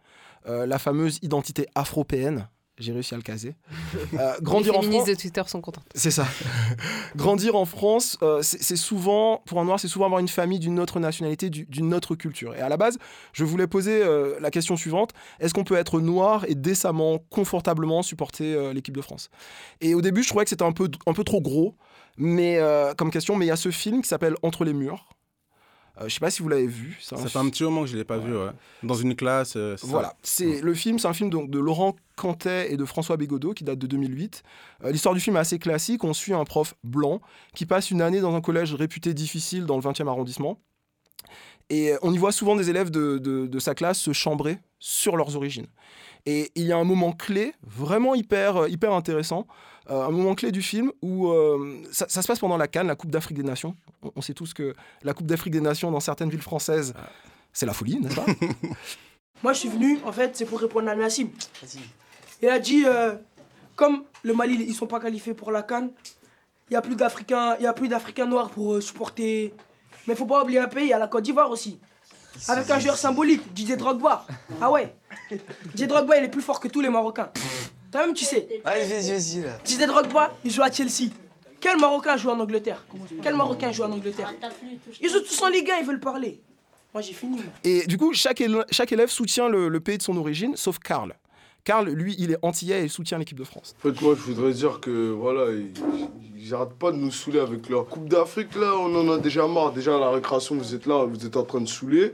euh, 0.47 0.65
la 0.65 0.79
fameuse 0.79 1.19
identité 1.21 1.67
afropéenne. 1.75 2.47
J'ai 2.81 2.91
réussi 2.91 3.13
à 3.13 3.17
le 3.17 3.23
caser. 3.23 3.55
Euh, 4.19 4.33
Les 4.37 4.43
grandir 4.43 4.75
en 4.77 4.81
féministes 4.81 5.05
France. 5.05 5.15
de 5.17 5.21
Twitter 5.21 5.41
sont 5.47 5.61
contents. 5.61 5.81
C'est 5.95 6.11
ça. 6.11 6.25
Grandir 7.15 7.55
en 7.55 7.65
France, 7.65 8.17
euh, 8.21 8.41
c'est 8.41 8.75
souvent, 8.75 9.41
pour 9.45 9.59
un 9.59 9.65
noir, 9.65 9.79
c'est 9.79 9.87
souvent 9.87 10.05
avoir 10.05 10.19
une 10.19 10.27
famille 10.27 10.59
d'une 10.59 10.79
autre 10.79 10.99
nationalité, 10.99 11.49
du- 11.49 11.65
d'une 11.65 11.93
autre 11.93 12.15
culture. 12.15 12.55
Et 12.55 12.61
à 12.61 12.67
la 12.69 12.77
base, 12.77 12.97
je 13.33 13.43
voulais 13.45 13.67
poser 13.67 14.01
euh, 14.03 14.37
la 14.41 14.51
question 14.51 14.75
suivante 14.75 15.11
est-ce 15.39 15.53
qu'on 15.53 15.63
peut 15.63 15.75
être 15.75 15.99
noir 16.01 16.45
et 16.47 16.55
décemment, 16.55 17.19
confortablement 17.29 18.01
supporter 18.03 18.73
l'équipe 18.73 18.95
de 18.95 19.01
France? 19.01 19.29
Et 19.81 19.93
au 19.93 20.01
début, 20.01 20.23
je 20.23 20.29
trouvais 20.29 20.43
que 20.45 20.49
c'était 20.49 20.63
un 20.63 20.71
peu, 20.73 20.89
un 21.05 21.13
peu 21.13 21.23
trop 21.23 21.41
gros 21.41 21.75
mais, 22.17 22.59
comme 22.97 23.09
question, 23.11 23.35
mais 23.35 23.45
il 23.45 23.49
y 23.49 23.51
a 23.51 23.55
ce 23.55 23.71
film 23.71 24.01
qui 24.01 24.07
s'appelle 24.09 24.35
Entre 24.43 24.65
les 24.65 24.73
murs. 24.73 25.07
Euh, 26.01 26.07
je 26.09 26.13
sais 26.13 26.19
pas 26.19 26.31
si 26.31 26.41
vous 26.41 26.49
l'avez 26.49 26.67
vu. 26.67 26.97
Ça 27.01 27.15
fait 27.29 27.37
un 27.39 27.49
petit 27.49 27.63
moment 27.63 27.81
que 27.81 27.87
je 27.87 27.95
l'ai 27.95 28.03
pas 28.03 28.17
vu, 28.17 28.35
ouais. 28.35 28.49
Dans 28.83 28.95
une 28.95 29.15
classe. 29.15 29.53
euh, 29.55 29.75
c'est 29.77 29.87
voilà, 29.87 30.15
c'est 30.23 30.61
le 30.61 30.73
film, 30.73 30.99
c'est 30.99 31.07
un 31.07 31.13
film 31.13 31.29
donc 31.29 31.49
de 31.49 31.59
Laurent 31.59 31.95
Cantet 32.15 32.71
et 32.73 32.77
de 32.77 32.85
François 32.85 33.17
Bégodeau 33.17 33.53
qui 33.53 33.63
date 33.63 33.79
de 33.79 33.87
2008. 33.87 34.43
Euh, 34.83 34.91
L'histoire 34.91 35.13
du 35.15 35.21
film 35.21 35.35
est 35.35 35.39
assez 35.39 35.59
classique. 35.59 36.03
On 36.03 36.13
suit 36.13 36.33
un 36.33 36.43
prof 36.45 36.73
blanc 36.83 37.21
qui 37.55 37.65
passe 37.65 37.91
une 37.91 38.01
année 38.01 38.19
dans 38.21 38.35
un 38.35 38.41
collège 38.41 38.73
réputé 38.73 39.13
difficile 39.13 39.65
dans 39.65 39.75
le 39.77 39.81
20e 39.83 40.07
arrondissement. 40.07 40.59
Et 41.69 41.93
on 42.01 42.13
y 42.13 42.17
voit 42.17 42.31
souvent 42.33 42.55
des 42.55 42.69
élèves 42.69 42.91
de, 42.91 43.17
de- 43.17 43.47
de 43.47 43.59
sa 43.59 43.75
classe 43.75 43.99
se 43.99 44.11
chambrer 44.11 44.57
sur 44.79 45.15
leurs 45.15 45.35
origines. 45.37 45.67
Et 46.25 46.51
il 46.55 46.63
y 46.63 46.71
a 46.71 46.77
un 46.77 46.83
moment 46.83 47.13
clé, 47.13 47.53
vraiment 47.63 48.15
hyper, 48.15 48.57
euh, 48.57 48.69
hyper 48.69 48.93
intéressant, 48.93 49.47
euh, 49.89 50.03
un 50.05 50.11
moment 50.11 50.35
clé 50.35 50.51
du 50.51 50.61
film 50.61 50.91
où 51.01 51.29
euh, 51.29 51.81
ça, 51.91 52.05
ça 52.07 52.21
se 52.21 52.27
passe 52.27 52.39
pendant 52.39 52.57
la 52.57 52.67
Cannes, 52.67 52.87
la 52.87 52.95
Coupe 52.95 53.09
d'Afrique 53.11 53.37
des 53.37 53.43
Nations. 53.43 53.75
On, 54.03 54.11
on 54.15 54.21
sait 54.21 54.33
tous 54.33 54.53
que 54.53 54.75
la 55.03 55.13
Coupe 55.13 55.25
d'Afrique 55.25 55.53
des 55.53 55.61
Nations 55.61 55.89
dans 55.89 55.99
certaines 55.99 56.29
villes 56.29 56.41
françaises, 56.41 56.93
c'est 57.53 57.65
la 57.65 57.73
folie, 57.73 57.99
n'est-ce 57.99 58.15
pas 58.15 58.25
Moi, 59.43 59.53
je 59.53 59.59
suis 59.59 59.69
venu, 59.69 59.99
en 60.05 60.11
fait, 60.11 60.35
c'est 60.35 60.45
pour 60.45 60.59
répondre 60.59 60.87
à 60.89 60.95
Nassim. 60.95 61.29
Il 62.41 62.49
a 62.49 62.59
dit, 62.59 62.83
euh, 62.85 63.15
comme 63.75 64.03
le 64.23 64.33
Mali, 64.33 64.63
ils 64.67 64.75
sont 64.75 64.87
pas 64.87 64.99
qualifiés 64.99 65.33
pour 65.33 65.51
la 65.51 65.63
Cannes, 65.63 65.91
il 66.69 66.73
y 66.73 66.77
a 66.77 66.81
plus 66.81 66.95
d'Africains, 66.95 67.55
il 67.59 67.63
y 67.63 67.67
a 67.67 67.73
plus 67.73 67.87
d'Africains 67.87 68.27
noirs 68.27 68.49
pour 68.49 68.81
supporter. 68.81 69.53
Mais 70.07 70.15
faut 70.15 70.25
pas 70.25 70.43
oublier 70.43 70.59
un 70.59 70.67
pays, 70.67 70.85
il 70.85 70.89
y 70.89 70.93
a 70.93 70.99
la 70.99 71.07
Côte 71.07 71.23
d'Ivoire 71.23 71.49
aussi. 71.49 71.79
Avec 72.47 72.69
un 72.69 72.79
joueur 72.79 72.97
symbolique, 72.97 73.53
Didier 73.53 73.77
Drogba. 73.77 74.25
Ah 74.61 74.71
ouais. 74.71 74.95
Didier 75.65 75.87
Drogba, 75.87 76.17
il 76.17 76.23
est 76.25 76.29
plus 76.29 76.41
fort 76.41 76.59
que 76.59 76.67
tous 76.67 76.81
les 76.81 76.89
Marocains. 76.89 77.29
Toi-même, 77.91 78.13
tu 78.13 78.25
sais. 78.25 78.47
Allez, 78.63 78.85
vas-y, 78.85 79.11
vas-y, 79.11 79.41
là. 79.41 79.57
Didier 79.63 79.87
Drogba, 79.87 80.33
il 80.43 80.51
joue 80.51 80.63
à 80.63 80.71
Chelsea. 80.71 81.09
Quel 81.59 81.77
Marocain 81.77 82.17
joue 82.17 82.29
en 82.29 82.39
Angleterre? 82.39 82.83
Quel 83.21 83.35
Marocain 83.35 83.71
joue 83.71 83.83
en 83.83 83.91
Angleterre? 83.91 84.33
Ils 84.99 85.09
jouent 85.09 85.19
tous 85.19 85.41
en 85.43 85.49
Ligue 85.49 85.69
1, 85.69 85.77
ils 85.81 85.85
veulent 85.85 85.99
parler. 85.99 86.41
Moi, 86.93 87.01
j'ai 87.01 87.13
fini. 87.13 87.39
Et 87.63 87.85
du 87.85 87.97
coup, 87.97 88.13
chaque, 88.13 88.41
élève 88.41 89.09
soutient 89.09 89.47
le, 89.47 89.69
le 89.69 89.79
pays 89.79 89.97
de 89.97 90.03
son 90.03 90.17
origine, 90.17 90.55
sauf 90.57 90.79
Karl. 90.79 91.15
Karl, 91.63 91.89
lui, 91.89 92.15
il 92.17 92.31
est 92.31 92.37
antillais 92.41 92.83
et 92.85 92.87
soutient 92.87 93.17
l'équipe 93.17 93.37
de 93.37 93.43
France. 93.43 93.75
En 93.79 93.81
fait, 93.89 94.01
moi, 94.01 94.15
je 94.15 94.21
voudrais 94.21 94.51
dire 94.53 94.79
que, 94.79 95.11
voilà, 95.11 95.51
ils, 95.51 95.71
ils 96.35 96.53
arrêtent 96.55 96.73
pas 96.73 96.91
de 96.91 96.97
nous 96.97 97.11
saouler 97.11 97.39
avec 97.39 97.69
leur 97.69 97.85
Coupe 97.87 98.09
d'Afrique, 98.09 98.55
là, 98.55 98.73
on 98.77 98.95
en 98.95 99.13
a 99.13 99.17
déjà 99.19 99.47
marre. 99.47 99.71
Déjà, 99.71 99.95
à 99.95 99.99
la 99.99 100.09
récréation, 100.09 100.55
vous 100.55 100.73
êtes 100.73 100.85
là, 100.87 101.05
vous 101.05 101.25
êtes 101.25 101.37
en 101.37 101.43
train 101.43 101.61
de 101.61 101.67
saouler. 101.67 102.13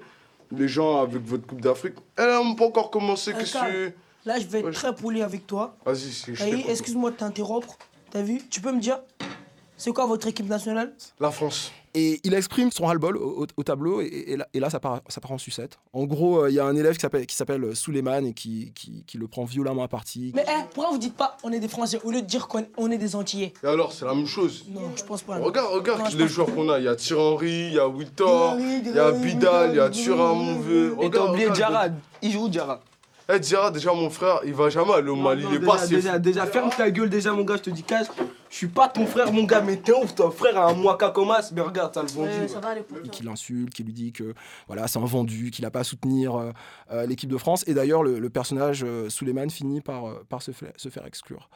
Les 0.52 0.68
gens 0.68 1.02
avec 1.02 1.26
votre 1.26 1.46
Coupe 1.48 1.62
d'Afrique, 1.62 1.96
elle 2.18 2.30
a 2.30 2.44
même 2.44 2.56
pas 2.56 2.66
encore 2.66 2.90
commencé, 2.90 3.32
Euh, 3.32 3.40
qu'est-ce 3.40 3.54
que... 3.54 3.92
Là, 4.26 4.40
je 4.40 4.48
vais 4.48 4.60
être 4.60 4.66
Ouais, 4.66 4.72
je- 4.74 4.78
très 4.78 4.94
poli 4.96 5.22
avec 5.22 5.48
toi. 5.48 5.76
Vas-y, 5.86 6.12
je 6.34 6.70
excuse-moi 6.70 7.12
de 7.12 7.16
t'interrompre. 7.16 7.78
T'as 8.12 8.22
vu? 8.22 8.42
Tu 8.50 8.60
peux 8.62 8.72
me 8.74 8.80
dire, 8.82 9.00
c'est 9.78 9.92
quoi 9.94 10.06
votre 10.06 10.28
équipe 10.28 10.48
nationale? 10.50 10.94
La 11.20 11.32
France. 11.32 11.72
Et 11.94 12.20
il 12.24 12.34
exprime 12.34 12.72
son 12.72 12.86
ras-le-bol 12.86 13.18
au, 13.18 13.44
au- 13.44 13.48
au 13.56 13.64
tableau, 13.64 14.02
et, 14.02 14.06
et 14.06 14.38
là, 14.38 14.48
et 14.54 14.60
là, 14.60 14.70
ça, 14.70 14.80
part, 14.80 15.02
ça 15.08 15.20
part 15.22 15.32
en 15.32 15.38
sucette. 15.38 15.80
En 15.94 16.04
gros, 16.06 16.44
euh, 16.44 16.50
il 16.50 16.56
y 16.56 16.60
a 16.60 16.66
un 16.66 16.76
élève 16.76 16.98
qui 16.98 17.36
s'appelle, 17.36 17.76
Suleiman 17.76 18.26
et 18.26 18.34
qui, 18.34 18.72
qui, 18.76 19.04
qui 19.08 19.18
le 19.18 19.28
prend 19.28 19.46
violemment 19.46 19.84
à 19.84 19.88
partie. 19.88 20.32
Mais 20.36 20.46
eh, 20.48 20.64
pourquoi 20.74 20.92
vous 20.92 21.00
dites 21.00 21.16
pas 21.16 21.38
on 21.44 21.52
est 21.52 21.60
des 21.60 21.68
Français 21.68 22.00
au 22.04 22.12
lieu 22.12 22.22
de 22.22 22.28
dire 22.28 22.48
qu'on 22.48 22.66
on 22.78 22.92
est 22.92 22.98
des 22.98 23.16
Antillais? 23.16 23.54
Et 23.64 23.68
alors, 23.68 23.94
c'est 23.94 24.06
la 24.06 24.14
même 24.14 24.28
chose. 24.28 24.66
Non, 24.70 24.82
je 24.96 25.04
pense 25.04 25.22
pas. 25.24 25.38
Regarde, 25.38 25.74
regarde 25.74 26.00
Non, 26.02 26.06
les 26.12 26.18
pense 26.26 26.28
joueurs 26.32 26.54
qu'on 26.54 26.70
a. 26.70 26.78
Il 26.80 26.86
y 26.86 26.88
a 26.88 26.96
Thierry 26.96 27.22
Henry, 27.22 27.68
il 27.70 27.74
y 27.74 27.80
a 27.80 27.90
Thierry, 28.16 28.82
il 28.86 28.96
y 28.96 29.00
a 29.00 29.12
Bidal, 29.12 29.70
il 29.72 29.78
y 29.78 29.80
a 29.80 29.90
Thierry, 29.90 30.18
Thuram. 30.18 31.02
Et 31.02 31.10
t'as 31.10 31.30
oublié 31.30 31.46
regarde. 31.48 31.56
Jarad. 31.74 31.96
Il 32.22 32.32
joue 32.32 32.48
où, 32.48 32.52
Jarad 32.52 32.80
Eh, 33.34 33.40
Diarra, 33.40 33.72
déjà, 33.72 33.94
mon 33.94 34.10
frère, 34.10 34.40
il 34.46 34.54
va 34.54 34.70
jamais 34.70 34.94
aller 34.94 35.10
au 35.10 35.16
Mali. 35.16 35.44
Non, 35.44 35.50
il 35.52 35.56
est 35.56 35.60
déjà, 35.60 35.72
pas 35.76 35.88
déjà, 35.88 36.20
déjà, 36.20 36.46
ferme 36.46 36.70
ta 36.76 36.90
gueule, 36.92 37.10
déjà, 37.10 37.32
mon 37.34 37.44
gars, 37.44 37.58
je 37.58 37.64
te 37.64 37.70
dis 37.70 37.84
cash. 37.84 38.08
Je 38.50 38.56
suis 38.56 38.68
pas 38.68 38.88
ton 38.88 39.06
frère, 39.06 39.32
mon 39.34 39.44
gars, 39.44 39.62
mais 39.62 39.78
t'es 39.78 39.92
ouf, 39.94 40.16
ton 40.16 40.32
frère 40.32 40.58
a 40.58 40.70
un 40.70 40.74
mois. 40.74 40.98
Mais 41.54 41.62
regarde, 41.62 41.92
t'as 41.94 42.02
le 42.02 42.08
vendu. 42.08 42.30
Ouais, 42.30 42.48
ça 42.48 42.60
va 42.60 42.70
aller 42.70 42.82
pour 42.82 42.98
et 42.98 43.10
qui 43.10 43.24
l'insulte, 43.24 43.74
qui 43.74 43.84
lui 43.84 43.94
dit 43.94 44.12
que 44.14 44.34
voilà, 44.68 44.88
c'est 44.88 45.00
un 45.00 45.06
vendu, 45.06 45.52
qu'il 45.52 45.64
n'a 45.64 45.72
pas 45.72 45.80
à 45.82 45.84
soutenir 45.84 46.36
euh, 46.36 46.52
euh, 46.92 47.06
l'équipe 47.06 47.30
de 47.30 47.38
France. 47.38 47.64
Et 47.68 47.74
d'ailleurs, 47.74 48.04
le, 48.04 48.20
le 48.20 48.30
personnage 48.30 48.84
euh, 48.86 49.10
Suleiman 49.10 49.50
finit 49.50 49.82
par, 49.82 50.08
euh, 50.08 50.26
par 50.30 50.42
se, 50.42 50.52
fa- 50.52 50.68
se 50.78 50.90
faire 50.90 51.06
exclure. 51.06 51.50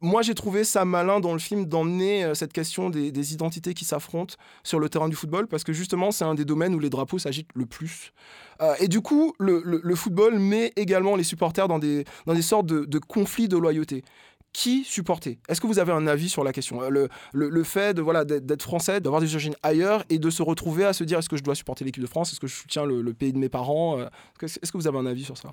Moi, 0.00 0.22
j'ai 0.22 0.34
trouvé 0.34 0.62
ça 0.64 0.84
malin 0.84 1.20
dans 1.20 1.32
le 1.32 1.38
film 1.38 1.66
d'emmener 1.66 2.24
euh, 2.24 2.34
cette 2.34 2.52
question 2.52 2.90
des, 2.90 3.10
des 3.12 3.32
identités 3.32 3.74
qui 3.74 3.84
s'affrontent 3.84 4.34
sur 4.62 4.78
le 4.78 4.88
terrain 4.88 5.08
du 5.08 5.16
football, 5.16 5.46
parce 5.48 5.64
que 5.64 5.72
justement, 5.72 6.10
c'est 6.10 6.24
un 6.24 6.34
des 6.34 6.44
domaines 6.44 6.74
où 6.74 6.78
les 6.78 6.90
drapeaux 6.90 7.18
s'agitent 7.18 7.50
le 7.54 7.66
plus. 7.66 8.12
Euh, 8.62 8.74
et 8.78 8.88
du 8.88 9.00
coup, 9.00 9.34
le, 9.38 9.62
le- 9.64 9.80
le 9.82 9.94
football 9.94 10.38
met 10.38 10.72
également 10.76 11.16
les 11.16 11.24
supporters 11.24 11.68
dans 11.68 11.78
des, 11.78 12.04
dans 12.26 12.34
des 12.34 12.42
sortes 12.42 12.66
de, 12.66 12.84
de 12.84 12.98
conflits 12.98 13.48
de 13.48 13.56
loyauté. 13.56 14.02
Qui 14.56 14.84
supporter? 14.84 15.38
Est-ce 15.50 15.60
que 15.60 15.66
vous 15.66 15.78
avez 15.78 15.92
un 15.92 16.06
avis 16.06 16.30
sur 16.30 16.42
la 16.42 16.50
question? 16.50 16.82
Euh, 16.82 17.08
le, 17.34 17.62
fait 17.62 17.92
de 17.92 18.00
voilà 18.00 18.24
d'être 18.24 18.62
français, 18.62 19.02
d'avoir 19.02 19.20
des 19.20 19.30
origines 19.34 19.54
ailleurs 19.62 20.02
et 20.08 20.18
de 20.18 20.30
se 20.30 20.42
retrouver 20.42 20.86
à 20.86 20.94
se 20.94 21.04
dire 21.04 21.18
est-ce 21.18 21.28
que 21.28 21.36
je 21.36 21.42
dois 21.42 21.54
supporter 21.54 21.84
l'équipe 21.84 22.02
de 22.02 22.08
France? 22.08 22.32
Est-ce 22.32 22.40
que 22.40 22.46
je 22.46 22.54
soutiens 22.54 22.86
le, 22.86 23.12
pays 23.12 23.34
de 23.34 23.38
mes 23.38 23.50
parents? 23.50 23.98
Euh, 23.98 24.06
Est-ce 24.40 24.54
que- 24.54 24.60
est-ce 24.62 24.72
que 24.72 24.78
vous 24.78 24.86
avez 24.86 24.96
un 24.96 25.04
avis 25.04 25.24
sur 25.24 25.36
ça? 25.36 25.52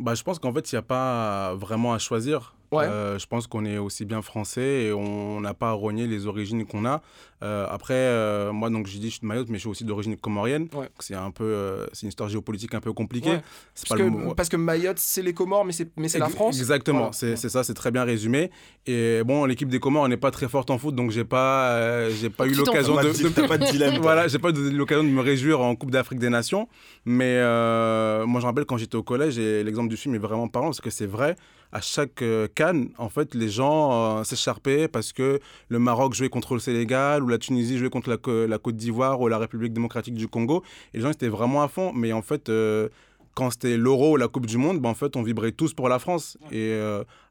Bah, 0.00 0.16
je 0.16 0.24
pense 0.24 0.40
qu'en 0.40 0.52
fait, 0.52 0.72
il 0.72 0.74
n'y 0.74 0.80
a 0.80 0.82
pas 0.82 1.54
vraiment 1.54 1.94
à 1.94 1.98
choisir. 1.98 2.56
Ouais. 2.72 2.84
Euh, 2.84 3.18
je 3.18 3.26
pense 3.26 3.46
qu'on 3.46 3.64
est 3.64 3.78
aussi 3.78 4.04
bien 4.04 4.22
français 4.22 4.84
et 4.84 4.92
on 4.92 5.40
n'a 5.40 5.54
pas 5.54 5.70
à 5.70 5.72
rogner 5.72 6.06
les 6.06 6.26
origines 6.26 6.64
qu'on 6.66 6.84
a. 6.84 7.02
Euh, 7.42 7.66
après, 7.70 7.94
euh, 7.94 8.52
moi, 8.52 8.70
donc, 8.70 8.86
j'ai 8.86 8.98
dit 8.98 9.06
je 9.08 9.12
suis 9.12 9.20
de 9.20 9.26
Mayotte, 9.26 9.48
mais 9.48 9.56
je 9.56 9.60
suis 9.60 9.68
aussi 9.68 9.84
d'origine 9.84 10.16
comorienne. 10.16 10.68
Ouais. 10.74 10.88
C'est 10.98 11.14
un 11.14 11.30
peu, 11.30 11.44
euh, 11.44 11.86
c'est 11.92 12.02
une 12.02 12.08
histoire 12.08 12.28
géopolitique 12.28 12.74
un 12.74 12.80
peu 12.80 12.92
compliquée. 12.92 13.30
Ouais. 13.30 13.42
C'est 13.74 13.88
parce 13.88 14.00
pas 14.00 14.04
que, 14.04 14.10
le 14.10 14.16
mot. 14.16 14.34
parce 14.34 14.48
que 14.48 14.56
Mayotte, 14.56 14.98
c'est 14.98 15.22
les 15.22 15.34
Comores, 15.34 15.64
mais 15.64 15.72
c'est 15.72 15.90
mais 15.96 16.08
c'est 16.08 16.18
la 16.18 16.28
France. 16.28 16.58
Exactement, 16.58 16.98
Voilà. 16.98 17.12
c'est 17.12 17.36
c'est 17.36 17.48
ça, 17.48 17.62
c'est 17.62 17.74
très 17.74 17.90
bien 17.90 18.04
résumé. 18.04 18.50
Et 18.86 19.22
bon, 19.24 19.44
l'équipe 19.44 19.68
des 19.68 19.78
Comores 19.78 20.08
n'est 20.08 20.16
pas 20.16 20.30
très 20.30 20.48
forte 20.48 20.70
en 20.70 20.78
foot, 20.78 20.94
donc 20.94 21.10
j'ai 21.10 21.24
pas, 21.24 21.70
euh, 21.72 22.10
j'ai 22.18 22.30
pas 22.30 22.46
eu 22.46 22.54
l'occasion 22.54 22.94
de, 22.94 23.08
On 23.08 23.30
que 23.32 23.46
pas 23.46 23.58
dilemme, 23.58 23.98
voilà, 24.00 24.28
j'ai 24.28 24.38
pas 24.38 24.50
eu 24.50 24.70
l'occasion 24.70 25.04
de 25.04 25.08
me 25.08 25.20
réjouir 25.20 25.60
en 25.60 25.74
Coupe 25.76 25.90
d'Afrique 25.90 26.18
des 26.18 26.30
Nations. 26.30 26.68
Mais 27.04 27.36
euh, 27.38 28.24
moi, 28.26 28.40
je 28.40 28.46
me 28.46 28.48
rappelle 28.50 28.64
quand 28.64 28.76
j'étais 28.76 28.96
au 28.96 29.02
collège, 29.02 29.38
et 29.38 29.62
l'exemple 29.64 29.88
du 29.88 29.96
film 29.96 30.14
est 30.14 30.18
vraiment 30.18 30.48
parlant 30.48 30.68
parce 30.68 30.80
que 30.80 30.90
c'est 30.90 31.06
vrai. 31.06 31.36
À 31.74 31.80
chaque 31.80 32.22
euh, 32.22 32.46
Cannes, 32.54 32.90
en 32.98 33.08
fait, 33.08 33.34
les 33.34 33.48
gens 33.48 34.18
euh, 34.20 34.24
s'écharpaient 34.24 34.86
parce 34.86 35.12
que 35.12 35.40
le 35.68 35.78
Maroc 35.80 36.14
jouait 36.14 36.28
contre 36.28 36.54
le 36.54 36.60
Sénégal 36.60 37.22
ou 37.24 37.28
la 37.28 37.38
Tunisie 37.38 37.78
jouait 37.78 37.90
contre 37.90 38.08
la, 38.10 38.58
Côte 38.58 38.76
d'Ivoire 38.76 39.20
ou 39.20 39.26
la 39.26 39.38
République 39.38 39.72
démocratique 39.72 40.14
du 40.14 40.28
Congo. 40.28 40.62
Et 40.92 40.98
les 40.98 41.02
gens 41.02 41.10
étaient 41.10 41.28
vraiment 41.28 41.62
à 41.62 41.68
fond. 41.68 41.92
Mais 41.92 42.12
en 42.12 42.22
fait, 42.22 42.48
euh, 42.48 42.88
quand 43.34 43.50
c'était 43.50 43.76
l'Euro 43.76 44.12
ou 44.12 44.16
la 44.16 44.28
Coupe 44.28 44.46
du 44.46 44.56
Monde, 44.56 44.78
ben, 44.80 44.90
en 44.90 44.94
fait, 44.94 45.16
on 45.16 45.22
vibrait 45.24 45.50
tous 45.50 45.74
pour 45.74 45.88
la 45.88 45.98
France. 45.98 46.38
Et 46.52 46.78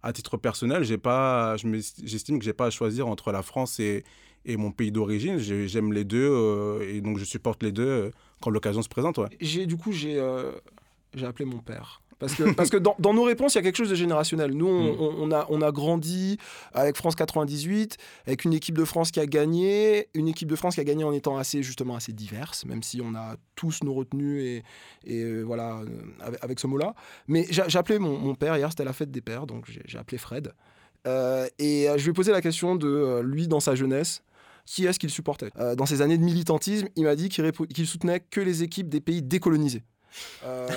à 0.03 0.11
titre 0.11 0.35
personnel, 0.35 0.83
j'ai 0.83 0.97
pas, 0.97 1.55
je 1.55 1.65
me- 1.67 1.79
j'estime 2.03 2.37
que 2.37 2.43
j'ai 2.43 2.51
pas 2.51 2.65
à 2.65 2.69
choisir 2.69 3.07
entre 3.07 3.31
la 3.31 3.43
France 3.43 3.79
et, 3.79 4.03
et 4.45 4.57
mon 4.57 4.71
pays 4.71 4.91
d'origine. 4.91 5.37
J'ai- 5.37 5.69
J'aime 5.69 5.93
les 5.93 6.03
deux 6.03 6.79
et 6.81 6.99
donc 6.99 7.17
je 7.17 7.23
supporte 7.23 7.63
les 7.63 7.71
deux 7.71 8.11
quand 8.41 8.49
l'occasion 8.49 8.81
se 8.81 8.89
présente. 8.89 9.17
Ouais. 9.19 9.29
J'ai 9.39 9.65
du 9.65 9.77
coup 9.77 9.93
j'ai 9.93 10.21
j'ai 11.15 11.25
appelé 11.25 11.45
mon 11.45 11.59
père. 11.59 12.01
Parce 12.19 12.35
que, 12.35 12.51
parce 12.53 12.69
que 12.69 12.77
dans, 12.77 12.95
dans 12.99 13.13
nos 13.13 13.23
réponses, 13.23 13.53
il 13.55 13.57
y 13.57 13.59
a 13.59 13.61
quelque 13.63 13.75
chose 13.77 13.89
de 13.89 13.95
générationnel. 13.95 14.51
Nous, 14.53 14.67
on, 14.67 14.93
Mm. 14.93 14.97
on- 14.99 15.15
on 15.23 15.31
a, 15.31 15.45
on 15.49 15.61
a 15.61 15.71
grandi 15.71 16.37
avec 16.73 16.95
France 16.97 17.15
98, 17.15 17.97
avec 18.27 18.45
une 18.45 18.53
équipe 18.53 18.77
de 18.77 18.85
France 18.85 19.11
qui 19.11 19.19
a 19.19 19.25
gagné, 19.25 20.07
une 20.13 20.27
équipe 20.27 20.49
de 20.49 20.55
France 20.55 20.75
qui 20.75 20.81
a 20.81 20.83
gagné 20.83 21.03
en 21.03 21.11
étant 21.13 21.37
assez, 21.37 21.63
justement, 21.63 21.95
assez 21.95 22.13
diverse, 22.13 22.65
même 22.65 22.83
si 22.83 23.01
on 23.01 23.15
a 23.15 23.35
tous 23.55 23.79
nos 23.83 23.93
retenues 23.93 24.41
et, 24.41 24.63
et 25.05 25.21
euh, 25.23 25.41
voilà, 25.43 25.79
euh, 25.79 25.85
avec, 26.21 26.43
avec 26.43 26.59
ce 26.59 26.67
mot-là. 26.67 26.93
Mais 27.27 27.45
j'ai 27.49 27.77
appelé 27.77 27.99
mon, 27.99 28.17
mon 28.17 28.35
père 28.35 28.55
hier, 28.57 28.69
c'était 28.69 28.83
la 28.85 28.93
fête 28.93 29.11
des 29.11 29.21
pères, 29.21 29.45
donc 29.47 29.65
j'ai 29.85 29.97
appelé 29.97 30.17
Fred. 30.17 30.53
Euh, 31.05 31.47
et 31.59 31.87
je 31.97 32.03
lui 32.03 32.11
ai 32.11 32.13
posé 32.13 32.31
la 32.31 32.41
question 32.41 32.75
de 32.75 32.87
euh, 32.87 33.21
lui, 33.23 33.47
dans 33.47 33.59
sa 33.59 33.75
jeunesse, 33.75 34.23
qui 34.65 34.85
est-ce 34.85 34.97
qu'il 34.99 35.09
supportait? 35.09 35.49
Euh, 35.59 35.75
Dans 35.75 35.85
ses 35.85 36.01
années 36.01 36.17
de 36.17 36.23
militantisme, 36.23 36.87
il 36.95 37.03
m'a 37.03 37.15
dit 37.17 37.27
qu'il 37.27 37.51
qu'il 37.51 37.85
soutenait 37.85 38.21
que 38.21 38.39
les 38.39 38.63
équipes 38.63 38.87
des 38.87 39.01
pays 39.01 39.21
décolonisés. 39.21 39.83
Euh, 40.45 40.67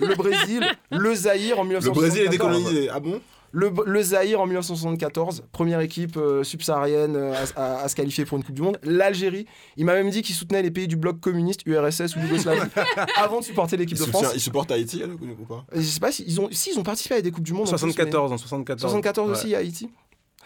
le 0.00 0.14
Brésil, 0.14 0.66
le 0.90 1.14
Zaïre 1.14 1.58
en 1.58 1.62
Le 1.64 1.68
1974. 1.68 1.94
Brésil 1.96 2.22
est 2.22 2.28
décolonisé. 2.28 2.88
Ah 2.90 3.00
bon? 3.00 3.20
Le, 3.50 3.72
le 3.86 4.02
Zaïre 4.02 4.40
en 4.42 4.46
1974, 4.46 5.44
première 5.52 5.80
équipe 5.80 6.18
euh, 6.18 6.44
subsaharienne 6.44 7.16
euh, 7.16 7.32
à, 7.56 7.60
à- 7.78 7.82
à 7.84 7.88
se 7.88 7.96
qualifier 7.96 8.26
pour 8.26 8.36
une 8.36 8.44
Coupe 8.44 8.54
du 8.54 8.60
Monde. 8.60 8.78
L'Algérie, 8.82 9.46
il 9.78 9.86
m'a 9.86 9.94
même 9.94 10.10
dit 10.10 10.20
qu'il 10.20 10.34
soutenait 10.34 10.60
les 10.60 10.70
pays 10.70 10.86
du 10.86 10.96
bloc 10.96 11.18
communiste, 11.20 11.62
URSS 11.64 12.14
ou 12.16 12.20
Yougoslavie, 12.20 12.60
avant 13.16 13.40
de 13.40 13.44
supporter 13.44 13.78
l'équipe 13.78 13.96
de 13.96 14.02
soutient- 14.02 14.20
France. 14.20 14.32
il 14.34 14.40
supporte 14.40 14.70
Haïti, 14.70 15.00
elle, 15.02 15.12
ou 15.12 15.44
pas? 15.46 15.64
Je 15.74 15.80
sais 15.80 15.98
pas 16.00 16.12
s'ils 16.12 16.38
ont, 16.42 16.48
si, 16.52 16.72
ils 16.74 16.78
ont 16.78 16.82
participé 16.82 17.14
à 17.14 17.22
des 17.22 17.30
Coupes 17.30 17.42
du 17.44 17.54
Monde. 17.54 17.62
en 17.68 17.70
plus, 17.70 17.78
74, 17.78 18.30
en 18.32 18.34
mais- 18.34 18.38
74. 18.38 18.80
74 18.82 19.30
Ouais. 19.30 19.36
aussi 19.36 19.54
à 19.54 19.58
Haïti. 19.58 19.88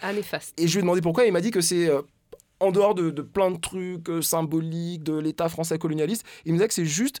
Ah, 0.01 0.13
néfaste. 0.13 0.53
Et 0.57 0.67
je 0.67 0.73
lui 0.73 0.79
ai 0.79 0.81
demandé 0.83 1.01
pourquoi. 1.01 1.25
Il 1.25 1.33
m'a 1.33 1.41
dit 1.41 1.51
que 1.51 1.59
c'est 1.61 1.89
euh, 1.89 2.01
en 2.61 2.71
dehors 2.71 2.95
de, 2.95 3.09
de 3.09 3.21
plein 3.21 3.51
de 3.51 3.57
trucs 3.57 4.09
euh, 4.09 4.21
symboliques 4.21 5.03
de 5.03 5.17
l'État 5.17 5.49
français 5.49 5.77
colonialiste. 5.77 6.23
Il 6.45 6.53
me 6.53 6.57
disait 6.57 6.69
que 6.69 6.73
c'est 6.73 6.85
juste 6.85 7.19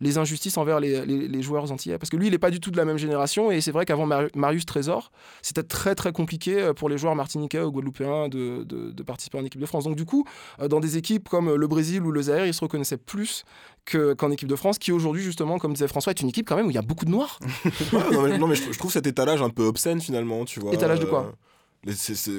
les 0.00 0.18
injustices 0.18 0.58
envers 0.58 0.78
les, 0.80 1.06
les- 1.06 1.26
les 1.28 1.42
joueurs 1.42 1.72
antillais. 1.72 1.98
Parce 1.98 2.10
que 2.10 2.16
lui, 2.16 2.26
il 2.26 2.30
n'est 2.32 2.38
pas 2.38 2.50
du 2.50 2.60
tout 2.60 2.70
de 2.70 2.76
la 2.76 2.84
même 2.84 2.98
génération. 2.98 3.50
Et 3.50 3.60
c'est 3.62 3.70
vrai 3.72 3.84
qu'avant 3.86 4.04
Mar- 4.06 4.28
Marius 4.34 4.66
Trésor, 4.66 5.10
c'était 5.42 5.62
très 5.62 5.94
très 5.94 6.12
compliqué 6.12 6.60
euh, 6.60 6.72
pour 6.74 6.88
les 6.88 6.98
joueurs 6.98 7.14
martiniquais 7.14 7.60
ou 7.60 7.70
guadeloupéens 7.72 8.28
de, 8.28 8.64
de- 8.64 8.90
de 8.90 9.02
participer 9.02 9.38
en 9.38 9.44
équipe 9.44 9.60
de 9.60 9.66
France. 9.66 9.84
Donc 9.84 9.96
du 9.96 10.04
coup, 10.04 10.24
euh, 10.60 10.68
dans 10.68 10.80
des 10.80 10.96
équipes 10.98 11.28
comme 11.28 11.54
le 11.54 11.66
Brésil 11.66 12.02
ou 12.02 12.10
le 12.12 12.20
Zaïre, 12.22 12.46
ils 12.46 12.52
se 12.54 12.60
reconnaissaient 12.60 12.98
plus 12.98 13.44
que- 13.86 14.12
qu'en 14.14 14.30
équipe 14.30 14.48
de 14.48 14.56
France, 14.56 14.78
qui 14.78 14.92
aujourd'hui, 14.92 15.22
justement, 15.22 15.58
comme 15.58 15.72
disait 15.72 15.88
François, 15.88 16.10
est 16.10 16.20
une 16.20 16.28
équipe 16.28 16.46
quand 16.48 16.56
même 16.56 16.66
où 16.66 16.70
il 16.70 16.74
y 16.74 16.78
a 16.78 16.82
beaucoup 16.82 17.04
de 17.04 17.10
noirs. 17.10 17.38
Ouais, 17.92 18.10
non, 18.12 18.22
mais, 18.22 18.38
non, 18.38 18.46
mais 18.48 18.54
je, 18.56 18.72
je 18.72 18.78
trouve 18.78 18.92
cet 18.92 19.06
étalage 19.06 19.40
un 19.40 19.48
peu 19.50 19.64
obscène 19.64 20.00
finalement, 20.00 20.44
tu 20.44 20.60
vois. 20.60 20.74
Étalage 20.74 21.00
de 21.00 21.04
quoi? 21.06 21.32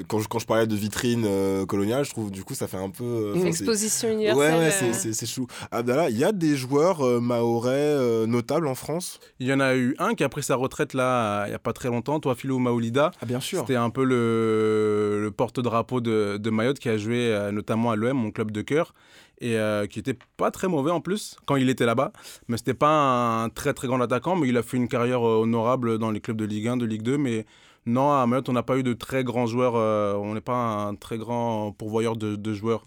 Quand, 0.08 0.18
je, 0.20 0.28
quand 0.28 0.38
je 0.38 0.46
parlais 0.46 0.66
de 0.66 0.74
vitrine 0.76 1.24
euh, 1.26 1.64
coloniale, 1.66 2.04
je 2.04 2.10
trouve 2.10 2.30
du 2.30 2.44
coup 2.44 2.54
ça 2.54 2.66
fait 2.66 2.76
un 2.76 2.90
peu. 2.90 3.04
euh, 3.04 3.44
Exposition 3.44 4.10
universelle. 4.10 4.38
ouais, 4.54 4.70
euh, 4.82 4.92
c'est- 4.92 5.26
chou. 5.26 5.46
Abdallah, 5.70 6.10
il 6.10 6.18
y 6.18 6.24
a 6.24 6.32
des 6.32 6.56
joueurs 6.56 7.00
euh, 7.04 7.20
mahorais 7.20 7.70
euh, 7.72 8.26
notables 8.26 8.66
en 8.68 8.74
France? 8.74 9.20
Il 9.40 9.46
y 9.46 9.52
en 9.52 9.60
a 9.60 9.74
eu 9.76 9.94
un 9.98 10.14
qui 10.14 10.24
a 10.24 10.28
pris 10.28 10.42
sa 10.42 10.56
retraite 10.56 10.94
là, 10.94 11.46
il 11.46 11.50
n'y 11.50 11.54
a 11.54 11.58
pas 11.58 11.72
très 11.72 11.88
longtemps, 11.88 12.20
toi 12.20 12.34
Philo 12.34 12.58
Maoulida. 12.58 13.10
Ah, 13.20 13.26
bien 13.26 13.40
sûr. 13.40 13.60
C'était 13.60 13.76
un 13.76 13.90
peu 13.90 14.04
le, 14.04 15.20
le 15.22 15.30
porte-drapeau 15.30 16.00
de, 16.00 16.36
de 16.38 16.50
Mayotte 16.50 16.78
qui 16.78 16.88
a 16.88 16.96
joué 16.98 17.32
euh, 17.32 17.50
notamment 17.52 17.90
à 17.90 17.96
l'OM, 17.96 18.16
mon 18.16 18.30
club 18.30 18.50
de 18.50 18.62
cœur, 18.62 18.94
et 19.40 19.56
euh, 19.56 19.86
qui 19.86 19.98
était 19.98 20.16
pas 20.36 20.50
très 20.50 20.68
mauvais 20.68 20.90
en 20.90 21.00
plus 21.00 21.36
quand 21.46 21.56
il 21.56 21.68
était 21.70 21.86
là-bas. 21.86 22.12
Mais 22.48 22.56
c'était 22.56 22.74
pas 22.74 23.42
un 23.44 23.48
très 23.48 23.72
très 23.74 23.86
grand 23.86 24.00
attaquant, 24.00 24.36
mais 24.36 24.48
il 24.48 24.56
a 24.56 24.62
fait 24.62 24.76
une 24.76 24.88
carrière 24.88 25.22
honorable 25.22 25.98
dans 25.98 26.10
les 26.10 26.20
clubs 26.20 26.36
de 26.36 26.44
Ligue 26.44 26.68
1, 26.68 26.76
de 26.76 26.84
Ligue 26.86 27.02
2. 27.02 27.18
Mais 27.18 27.46
non, 27.88 28.12
à 28.12 28.26
Mayotte, 28.26 28.50
on 28.50 28.52
n'a 28.52 28.62
pas 28.62 28.76
eu 28.76 28.82
de 28.82 28.92
très 28.92 29.24
grands 29.24 29.46
joueurs. 29.46 29.74
euh, 29.74 30.14
on 30.14 30.34
n'est 30.34 30.42
pas 30.42 30.54
un 30.54 30.94
très 30.94 31.16
grand 31.16 31.72
pourvoyeur 31.72 32.16
de, 32.16 32.52
joueurs 32.52 32.86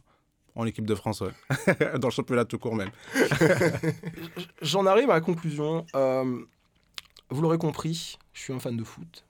en 0.56 0.66
équipe 0.68 0.86
de 0.86 0.93
France, 0.93 1.24
dans 1.99 2.08
le 2.10 2.14
championnat 2.14 2.45
tout 2.45 2.60
court 2.60 2.76
même. 2.76 2.91
J'en 4.62 4.86
arrive 4.86 5.10
à 5.10 5.16
la 5.16 5.22
conclusion. 5.22 5.88
Euh, 5.95 6.45
vous 7.32 7.41
l'aurez 7.41 7.58
compris, 7.58 8.20
je 8.34 8.41
suis 8.41 8.54
un 8.54 8.60
fan 8.60 8.78
de 8.78 8.84
foot. 8.84 9.26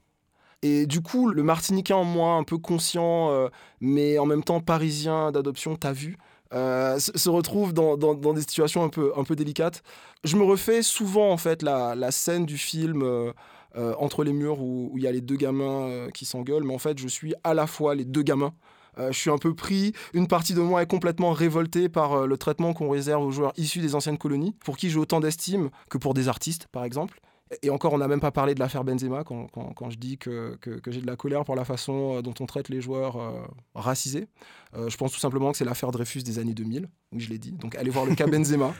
Et 0.61 0.85
du 0.85 1.01
coup, 1.01 1.29
le 1.29 1.41
Martiniquais 1.41 1.93
en 1.93 2.03
moi, 2.03 2.33
un 2.33 2.43
peu 2.43 2.57
conscient, 2.57 3.31
euh, 3.31 3.47
mais 3.79 4.19
en 4.19 4.25
même 4.25 4.43
temps 4.43 4.59
parisien 4.59 5.31
d'adoption, 5.31 5.77
t'as 5.77 5.93
vu, 5.93 6.17
se, 6.51 7.29
retrouve 7.29 7.71
dans, 7.73 7.95
des 8.33 8.41
situations 8.41 8.83
un 8.83 8.89
peu, 8.89 9.13
un 9.15 9.23
peu 9.23 9.37
délicates. 9.37 9.83
Je 10.25 10.35
me 10.35 10.43
refais 10.43 10.81
souvent, 10.81 11.31
en 11.31 11.37
fait, 11.37 11.63
la 11.63 12.11
scène 12.11 12.45
du 12.45 12.57
film 12.57 13.31
euh, 13.77 13.93
Entre 13.99 14.23
les 14.23 14.33
murs 14.33 14.61
où 14.61 14.91
il 14.97 15.03
y 15.03 15.07
a 15.07 15.11
les 15.11 15.21
deux 15.21 15.35
gamins 15.37 15.87
euh, 15.87 16.09
qui 16.09 16.25
s'engueulent, 16.25 16.63
mais 16.63 16.73
en 16.73 16.79
fait, 16.79 16.99
je 16.99 17.07
suis 17.07 17.33
à 17.43 17.53
la 17.53 17.67
fois 17.67 17.95
les 17.95 18.05
deux 18.05 18.23
gamins. 18.23 18.53
Euh, 18.99 19.11
je 19.13 19.17
suis 19.17 19.29
un 19.29 19.37
peu 19.37 19.53
pris. 19.55 19.93
Une 20.13 20.27
partie 20.27 20.53
de 20.53 20.59
moi 20.59 20.81
est 20.83 20.87
complètement 20.89 21.31
révoltée 21.31 21.87
par 21.87 22.13
euh, 22.13 22.25
le 22.27 22.37
traitement 22.37 22.73
qu'on 22.73 22.89
réserve 22.89 23.23
aux 23.25 23.31
joueurs 23.31 23.53
issus 23.55 23.79
des 23.79 23.95
anciennes 23.95 24.17
colonies, 24.17 24.53
pour 24.65 24.75
qui 24.75 24.89
j'ai 24.89 24.97
autant 24.99 25.21
d'estime 25.21 25.69
que 25.89 25.97
pour 25.97 26.13
des 26.13 26.27
artistes, 26.27 26.67
par 26.73 26.83
exemple. 26.83 27.21
Et 27.63 27.69
encore, 27.69 27.91
on 27.91 27.97
n'a 27.97 28.07
même 28.07 28.21
pas 28.21 28.31
parlé 28.31 28.53
de 28.55 28.59
l'affaire 28.61 28.85
Benzema 28.85 29.25
quand, 29.25 29.47
quand- 29.47 29.73
quand 29.73 29.89
je 29.89 29.97
dis 29.97 30.17
que, 30.17 30.57
que- 30.61 30.79
que 30.79 30.89
j'ai 30.89 31.01
de 31.01 31.07
la 31.07 31.17
colère 31.17 31.43
pour 31.43 31.55
la 31.57 31.65
façon 31.65 32.21
dont 32.21 32.33
on 32.39 32.45
traite 32.45 32.69
les 32.69 32.79
joueurs 32.79 33.17
euh, 33.17 33.41
racisés. 33.75 34.27
Euh, 34.75 34.89
je 34.89 34.95
pense 34.95 35.11
tout 35.11 35.19
simplement 35.19 35.51
que 35.51 35.57
c'est 35.57 35.65
l'affaire 35.65 35.91
Dreyfus 35.91 36.23
des 36.23 36.39
années 36.39 36.53
2000. 36.53 36.87
Oui, 37.11 37.19
je 37.19 37.29
l'ai 37.29 37.37
dit. 37.37 37.51
Donc, 37.51 37.75
allez 37.75 37.89
voir 37.89 38.05
le 38.05 38.15
cas 38.15 38.25
Benzema. 38.27 38.73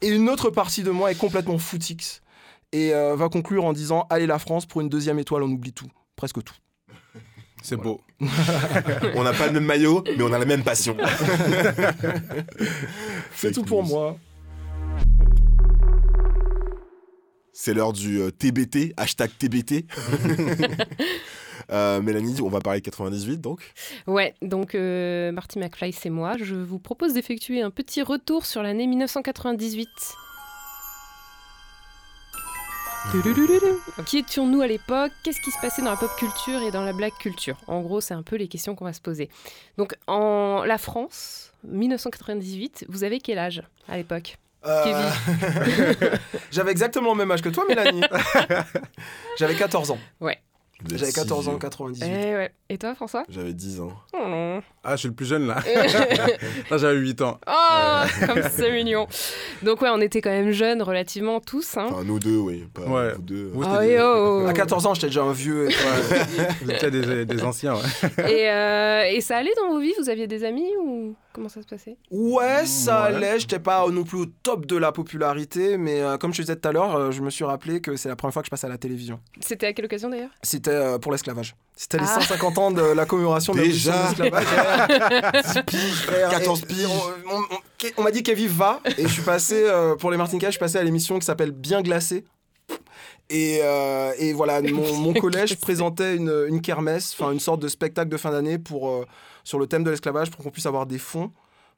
Et 0.00 0.08
une 0.08 0.28
autre 0.28 0.50
partie 0.50 0.82
de 0.82 0.90
moi 0.90 1.12
est 1.12 1.18
complètement 1.18 1.58
footix 1.58 2.22
et 2.76 2.92
euh, 2.92 3.16
va 3.16 3.28
conclure 3.28 3.64
en 3.64 3.72
disant 3.72 4.06
Allez, 4.10 4.26
la 4.26 4.38
France, 4.38 4.66
pour 4.66 4.80
une 4.80 4.88
deuxième 4.88 5.18
étoile, 5.18 5.42
on 5.42 5.50
oublie 5.50 5.72
tout. 5.72 5.88
Presque 6.14 6.42
tout. 6.42 6.54
C'est 7.62 7.76
beau. 7.76 8.00
On 9.14 9.24
n'a 9.24 9.32
pas 9.32 9.46
le 9.46 9.54
même 9.54 9.64
maillot, 9.64 10.04
mais 10.16 10.22
on 10.22 10.32
a 10.32 10.38
la 10.38 10.44
même 10.44 10.62
passion. 10.62 10.96
C'est 13.34 13.52
tout 13.52 13.64
pour 13.64 13.82
moi. 13.82 14.16
C'est 17.52 17.74
l'heure 17.74 17.92
du 17.92 18.20
euh, 18.20 18.30
TBT, 18.30 18.92
hashtag 18.96 19.30
TBT. 19.38 19.86
Euh, 21.72 22.00
Mélanie, 22.00 22.40
on 22.42 22.48
va 22.48 22.60
parler 22.60 22.78
de 22.78 22.84
98 22.84 23.40
donc. 23.40 23.74
Ouais, 24.06 24.36
donc 24.40 24.76
euh, 24.76 25.32
Marty 25.32 25.58
McFly, 25.58 25.92
c'est 25.92 26.10
moi. 26.10 26.36
Je 26.40 26.54
vous 26.54 26.78
propose 26.78 27.14
d'effectuer 27.14 27.60
un 27.60 27.70
petit 27.70 28.02
retour 28.02 28.46
sur 28.46 28.62
l'année 28.62 28.86
1998. 28.86 29.88
Qui 34.06 34.18
étions-nous 34.18 34.60
à 34.62 34.66
l'époque? 34.66 35.12
Qu'est-ce 35.22 35.40
qui 35.40 35.50
se 35.50 35.60
passait 35.60 35.82
dans 35.82 35.90
la 35.90 35.96
pop 35.96 36.10
culture 36.18 36.62
et 36.62 36.70
dans 36.70 36.82
la 36.82 36.92
black 36.92 37.14
culture? 37.18 37.56
En 37.66 37.80
gros, 37.80 38.00
c'est 38.00 38.14
un 38.14 38.22
peu 38.22 38.36
les 38.36 38.48
questions 38.48 38.74
qu'on 38.74 38.84
va 38.84 38.92
se 38.92 39.00
poser. 39.00 39.30
Donc, 39.78 39.94
en 40.06 40.64
la 40.64 40.76
France, 40.76 41.52
1998, 41.64 42.86
vous 42.88 43.04
avez 43.04 43.20
quel 43.20 43.38
âge 43.38 43.62
à 43.88 43.96
l'époque? 43.96 44.36
Euh, 44.66 45.10
J'avais 46.50 46.72
exactement 46.72 47.12
le 47.12 47.18
même 47.18 47.30
âge 47.30 47.42
que 47.42 47.48
toi, 47.48 47.64
Mélanie. 47.68 48.02
J'avais 49.38 49.54
14 49.54 49.92
ans. 49.92 49.98
Ouais. 50.20 50.38
J'avais 50.84 51.06
si 51.06 51.12
14 51.14 51.48
ans 51.48 51.50
en 51.52 51.54
vieux. 51.54 51.60
98. 51.60 52.04
Eh 52.06 52.34
ouais. 52.34 52.52
Et 52.68 52.78
toi, 52.78 52.94
François? 52.94 53.24
J'avais 53.28 53.52
10 53.54 53.80
ans. 53.80 53.92
Oh 54.12 54.26
non. 54.28 54.60
Ah, 54.84 54.92
je 54.92 55.00
suis 55.00 55.08
le 55.08 55.14
plus 55.14 55.26
jeune 55.26 55.46
là. 55.46 55.56
j'avais 56.70 56.96
8 56.98 57.22
ans. 57.22 57.38
Oh, 57.48 58.26
comme 58.26 58.42
c'est 58.54 58.70
mignon. 58.72 59.06
Donc 59.62 59.80
ouais, 59.82 59.88
on 59.90 60.00
était 60.00 60.20
quand 60.20 60.30
même 60.30 60.50
jeunes 60.52 60.82
relativement 60.82 61.40
tous. 61.40 61.76
Hein. 61.76 61.86
Enfin, 61.90 62.04
nous 62.04 62.18
deux, 62.18 62.36
oui. 62.36 62.64
Pas 62.72 62.82
Ouais. 62.82 63.14
vous 63.14 63.22
deux. 63.22 63.50
Vous, 63.52 63.62
Oh, 63.62 63.66
c'était 63.72 63.86
des- 63.88 63.94
yo. 63.94 64.46
À 64.46 64.52
14 64.52 64.86
ans, 64.86 64.94
j'étais 64.94 65.06
déjà 65.08 65.22
un 65.22 65.32
vieux. 65.32 65.68
vous 66.62 66.70
étiez 66.70 66.90
des, 66.90 67.24
des 67.24 67.42
anciens, 67.42 67.74
ouais. 67.74 67.80
Et, 68.30 68.50
euh, 68.50 69.04
et 69.10 69.20
ça 69.20 69.38
allait 69.38 69.54
dans 69.56 69.68
vos 69.70 69.80
vies? 69.80 69.92
Vous 69.98 70.08
aviez 70.08 70.26
des 70.26 70.44
amis 70.44 70.70
ou 70.82 71.14
comment 71.32 71.48
ça 71.48 71.62
se 71.62 71.66
passait? 71.66 71.96
Ouais, 72.10 72.64
ça 72.66 73.08
Ouais. 73.10 73.16
allait. 73.16 73.38
J'étais 73.40 73.58
pas 73.58 73.86
non 73.88 74.04
plus 74.04 74.18
au 74.18 74.26
top 74.26 74.66
de 74.66 74.76
la 74.76 74.92
popularité, 74.92 75.76
mais 75.78 76.00
euh, 76.02 76.16
comme 76.18 76.32
je 76.32 76.38
te 76.38 76.42
disais 76.42 76.56
tout 76.56 76.68
à 76.68 76.72
l'heure, 76.72 76.94
euh, 76.96 77.10
je 77.10 77.22
me 77.22 77.30
suis 77.30 77.44
rappelé 77.44 77.80
que 77.80 77.96
c'est 77.96 78.08
la 78.08 78.16
première 78.16 78.32
fois 78.34 78.42
que 78.42 78.46
je 78.46 78.50
passais 78.50 78.66
à 78.66 78.70
la 78.70 78.78
télévision. 78.78 79.20
C'était 79.40 79.66
à 79.66 79.72
quelle 79.72 79.84
occasion 79.86 80.08
d'ailleurs? 80.10 80.30
C'était 80.42 80.70
euh, 80.76 80.98
pour 80.98 81.12
l'esclavage. 81.12 81.54
C'était 81.74 81.98
les 81.98 82.04
Ah. 82.08 82.20
150 82.20 82.58
ans 82.58 82.70
de 82.70 82.80
la 82.82 83.04
commémoration 83.06 83.52
de 83.54 83.60
l'esclavage. 83.60 84.14
10 85.54 85.62
piges, 85.66 85.92
frère. 86.06 86.30
14 86.30 86.62
Et- 86.62 86.66
piges. 86.66 86.86
On, 87.30 87.42
on- 87.98 88.02
m'a 88.02 88.10
dit 88.10 88.22
Kevin 88.22 88.48
va, 88.48 88.80
et 88.98 89.02
je 89.02 89.08
suis 89.12 89.22
passé, 89.22 89.54
euh, 89.56 89.94
pour 89.96 90.10
les 90.10 90.16
Martiniquais, 90.16 90.46
je 90.46 90.52
suis 90.52 90.58
passé 90.60 90.78
à 90.78 90.82
l'émission 90.82 91.18
qui 91.18 91.26
s'appelle 91.26 91.50
Bien 91.52 91.82
glacé. 91.82 92.24
Et, 93.28 93.58
euh, 93.62 94.12
et 94.18 94.32
voilà, 94.32 94.60
mon, 94.72 94.96
mon 94.96 95.12
collège 95.12 95.56
présentait 95.58 96.16
une, 96.16 96.46
une 96.48 96.60
kermesse, 96.60 97.14
enfin 97.18 97.32
une 97.32 97.40
sorte 97.40 97.60
de 97.60 97.68
spectacle 97.68 98.08
de 98.08 98.16
fin 98.16 98.30
d'année 98.30 98.58
pour, 98.58 98.88
euh, 98.90 99.04
sur 99.44 99.58
le 99.58 99.66
thème 99.66 99.82
de 99.84 99.90
l'esclavage 99.90 100.30
pour 100.30 100.42
qu'on 100.44 100.50
puisse 100.50 100.66
avoir 100.66 100.86
des 100.86 100.98
fonds 100.98 101.32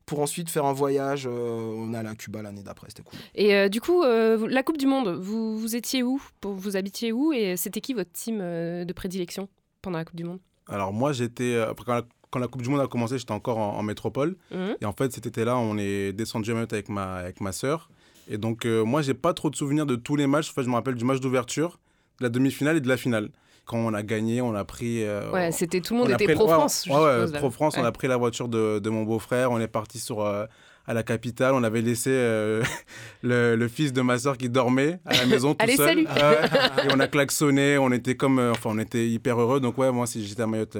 pour 0.08 0.20
ensuite 0.20 0.48
faire 0.50 0.64
un 0.64 0.72
voyage. 0.72 1.26
euh, 1.30 1.74
on 1.76 1.92
est 1.94 1.96
allé 1.96 2.08
à 2.08 2.14
Cuba 2.16 2.42
l'année 2.42 2.62
d'après, 2.62 2.88
c'était 2.88 3.02
cool. 3.04 3.18
Et 3.34 3.54
euh, 3.54 3.68
du 3.68 3.80
coup, 3.80 4.02
euh, 4.02 4.48
la 4.48 4.62
Coupe 4.62 4.78
du 4.78 4.86
Monde, 4.86 5.10
vous, 5.20 5.56
vous 5.58 5.76
étiez 5.76 6.02
où? 6.02 6.20
Vous 6.42 6.76
habitiez 6.76 7.12
où? 7.12 7.32
Et 7.32 7.56
c'était 7.56 7.80
qui 7.80 7.94
votre 7.94 8.10
team 8.12 8.38
euh, 8.40 8.84
de 8.84 8.92
prédilection 8.92 9.48
pendant 9.82 9.98
la 9.98 10.04
Coupe 10.04 10.16
du 10.16 10.24
Monde? 10.24 10.40
Alors 10.66 10.92
moi, 10.92 11.12
j'étais... 11.12 11.54
euh, 11.54 11.72
Quand 11.86 11.94
la, 11.94 12.02
quand 12.30 12.38
la 12.40 12.48
Coupe 12.48 12.62
du 12.62 12.68
Monde 12.70 12.80
a 12.80 12.86
commencé, 12.88 13.18
j'étais 13.18 13.32
encore 13.32 13.58
en, 13.58 13.78
en 13.78 13.82
métropole. 13.82 14.36
Mhm. 14.50 14.76
Et 14.80 14.86
en 14.86 14.92
fait, 14.92 15.12
cet 15.12 15.26
été-là, 15.26 15.56
on 15.58 15.78
est 15.78 16.12
descendu 16.12 16.50
à 16.50 16.54
Mayotte 16.54 16.72
avec 16.72 16.88
ma, 16.88 17.14
avec 17.16 17.40
ma 17.40 17.52
sœur. 17.52 17.88
Et 18.30 18.36
donc, 18.38 18.64
euh, 18.66 18.84
moi, 18.84 19.00
j'ai 19.02 19.14
pas 19.14 19.32
trop 19.34 19.50
de 19.50 19.56
souvenirs 19.56 19.86
de 19.86 19.96
tous 19.96 20.16
les 20.16 20.26
matchs. 20.26 20.50
En 20.50 20.54
fait, 20.54 20.62
je 20.62 20.68
me 20.68 20.74
rappelle 20.74 20.94
du 20.96 21.04
match 21.04 21.20
d'ouverture, 21.20 21.78
de 22.18 22.24
la 22.24 22.28
demi-finale 22.30 22.76
et 22.76 22.80
de 22.80 22.88
la 22.88 22.96
finale. 22.96 23.30
Quand 23.68 23.76
on 23.76 23.92
a 23.92 24.02
gagné, 24.02 24.40
on 24.40 24.54
a 24.54 24.64
pris... 24.64 25.04
euh, 25.04 25.30
Ouais, 25.30 25.52
c'était 25.52 25.80
tout 25.82 25.92
le 25.94 26.00
monde 26.00 26.10
était 26.10 26.32
pro-France. 26.32 26.86
Ouais, 26.88 26.96
ouais, 26.96 27.26
là. 27.26 27.38
pro-France. 27.38 27.74
On 27.76 27.82
Ouais. 27.82 27.86
a 27.86 27.92
pris 27.92 28.08
la 28.08 28.16
voiture 28.16 28.48
de, 28.48 28.78
de 28.78 28.90
mon 28.90 29.02
beau-frère. 29.02 29.52
On 29.52 29.60
est 29.60 29.68
parti 29.68 29.98
sur, 29.98 30.22
euh, 30.22 30.46
à 30.86 30.94
la 30.94 31.02
capitale. 31.02 31.52
On 31.54 31.62
avait 31.62 31.82
laissé 31.82 32.08
euh, 32.10 32.62
le, 33.22 33.56
le 33.56 33.68
fils 33.68 33.92
de 33.92 34.00
ma 34.00 34.18
soeur 34.18 34.38
qui 34.38 34.48
dormait 34.48 35.00
à 35.04 35.14
la 35.18 35.26
maison 35.26 35.52
tout 35.52 35.58
Allez, 35.62 35.76
seul. 35.76 35.86
salut. 35.88 36.06
Ouais. 36.06 36.86
et 36.86 36.88
on 36.94 36.98
a 36.98 37.06
klaxonné. 37.08 37.76
On 37.76 37.92
était 37.92 38.14
comme... 38.16 38.38
enfin, 38.38 38.70
on 38.72 38.78
était 38.78 39.06
hyper 39.06 39.38
heureux. 39.38 39.60
Donc, 39.60 39.76
ouais, 39.76 39.92
moi, 39.92 40.06
si 40.06 40.26
j'étais 40.26 40.42
à 40.42 40.46
Mayotte. 40.46 40.78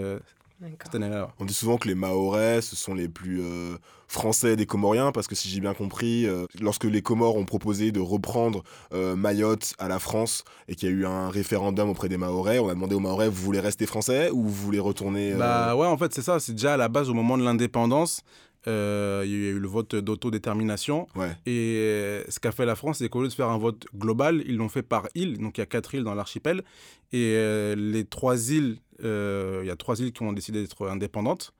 Cette 0.82 0.94
année-là. 0.94 1.30
On 1.38 1.44
dit 1.44 1.54
souvent 1.54 1.78
que 1.78 1.88
les 1.88 1.94
Mahorais, 1.94 2.60
ce 2.62 2.76
sont 2.76 2.94
les 2.94 3.08
plus 3.08 3.40
euh, 3.40 3.76
français 4.08 4.56
des 4.56 4.66
Comoriens, 4.66 5.12
parce 5.12 5.26
que 5.26 5.34
si 5.34 5.48
j'ai 5.48 5.60
bien 5.60 5.74
compris, 5.74 6.26
euh, 6.26 6.46
lorsque 6.60 6.84
les 6.84 7.02
Comores 7.02 7.36
ont 7.36 7.44
proposé 7.44 7.92
de 7.92 8.00
reprendre 8.00 8.64
euh, 8.94 9.14
Mayotte 9.14 9.74
à 9.78 9.86
la 9.86 9.98
France 9.98 10.44
et 10.66 10.74
qu'il 10.74 10.88
y 10.88 10.92
a 10.92 10.94
eu 10.94 11.06
un 11.06 11.28
référendum 11.28 11.90
auprès 11.90 12.08
des 12.08 12.16
Mahorais, 12.16 12.58
on 12.58 12.68
a 12.68 12.74
demandé 12.74 12.94
aux 12.94 13.00
Mahorais, 13.00 13.28
vous 13.28 13.42
voulez 13.42 13.60
rester 13.60 13.86
français 13.86 14.30
ou 14.30 14.42
vous 14.42 14.64
voulez 14.64 14.80
retourner 14.80 15.34
euh, 15.34 15.38
Bah 15.38 15.76
ouais, 15.76 15.86
en 15.86 15.98
fait, 15.98 16.12
c'est 16.14 16.22
ça. 16.22 16.40
C'est 16.40 16.52
déjà 16.52 16.74
à 16.74 16.76
la 16.76 16.88
base, 16.88 17.10
au 17.10 17.14
moment 17.14 17.36
de 17.36 17.44
l'indépendance, 17.44 18.22
euh, 18.66 19.22
il 19.24 19.30
y 19.30 19.34
a 19.34 19.50
eu 19.50 19.58
le 19.58 19.68
vote 19.68 19.94
d'autodétermination. 19.94 21.06
Ouais. 21.14 21.30
Et 21.46 21.76
euh, 21.78 22.24
ce 22.28 22.40
qu'a 22.40 22.52
fait 22.52 22.66
la 22.66 22.74
France, 22.74 22.98
c'est 22.98 23.08
qu'au 23.08 23.22
lieu 23.22 23.28
de 23.28 23.32
faire 23.32 23.50
un 23.50 23.58
vote 23.58 23.86
global, 23.96 24.42
ils 24.46 24.56
l'ont 24.56 24.68
fait 24.68 24.82
par 24.82 25.08
île. 25.14 25.38
Donc 25.38 25.58
il 25.58 25.60
y 25.60 25.62
a 25.62 25.66
quatre 25.66 25.94
îles 25.94 26.04
dans 26.04 26.14
l'archipel. 26.14 26.64
Et 27.12 27.34
euh, 27.36 27.74
les 27.76 28.04
trois 28.04 28.50
îles, 28.50 28.78
euh, 29.04 29.60
il 29.62 29.68
y 29.68 29.70
a 29.70 29.76
trois 29.76 30.00
îles 30.00 30.12
qui 30.12 30.22
ont 30.22 30.32
décidé 30.32 30.60
d'être 30.60 30.88
indépendantes. 30.88 31.54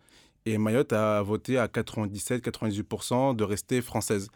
Et 0.47 0.59
Mayotte 0.59 0.93
a 0.93 1.23
voté 1.23 1.59
à 1.59 1.67
97-98% 1.67 3.37
de 3.37 3.45
rester 3.45 3.83
française. 3.83 4.29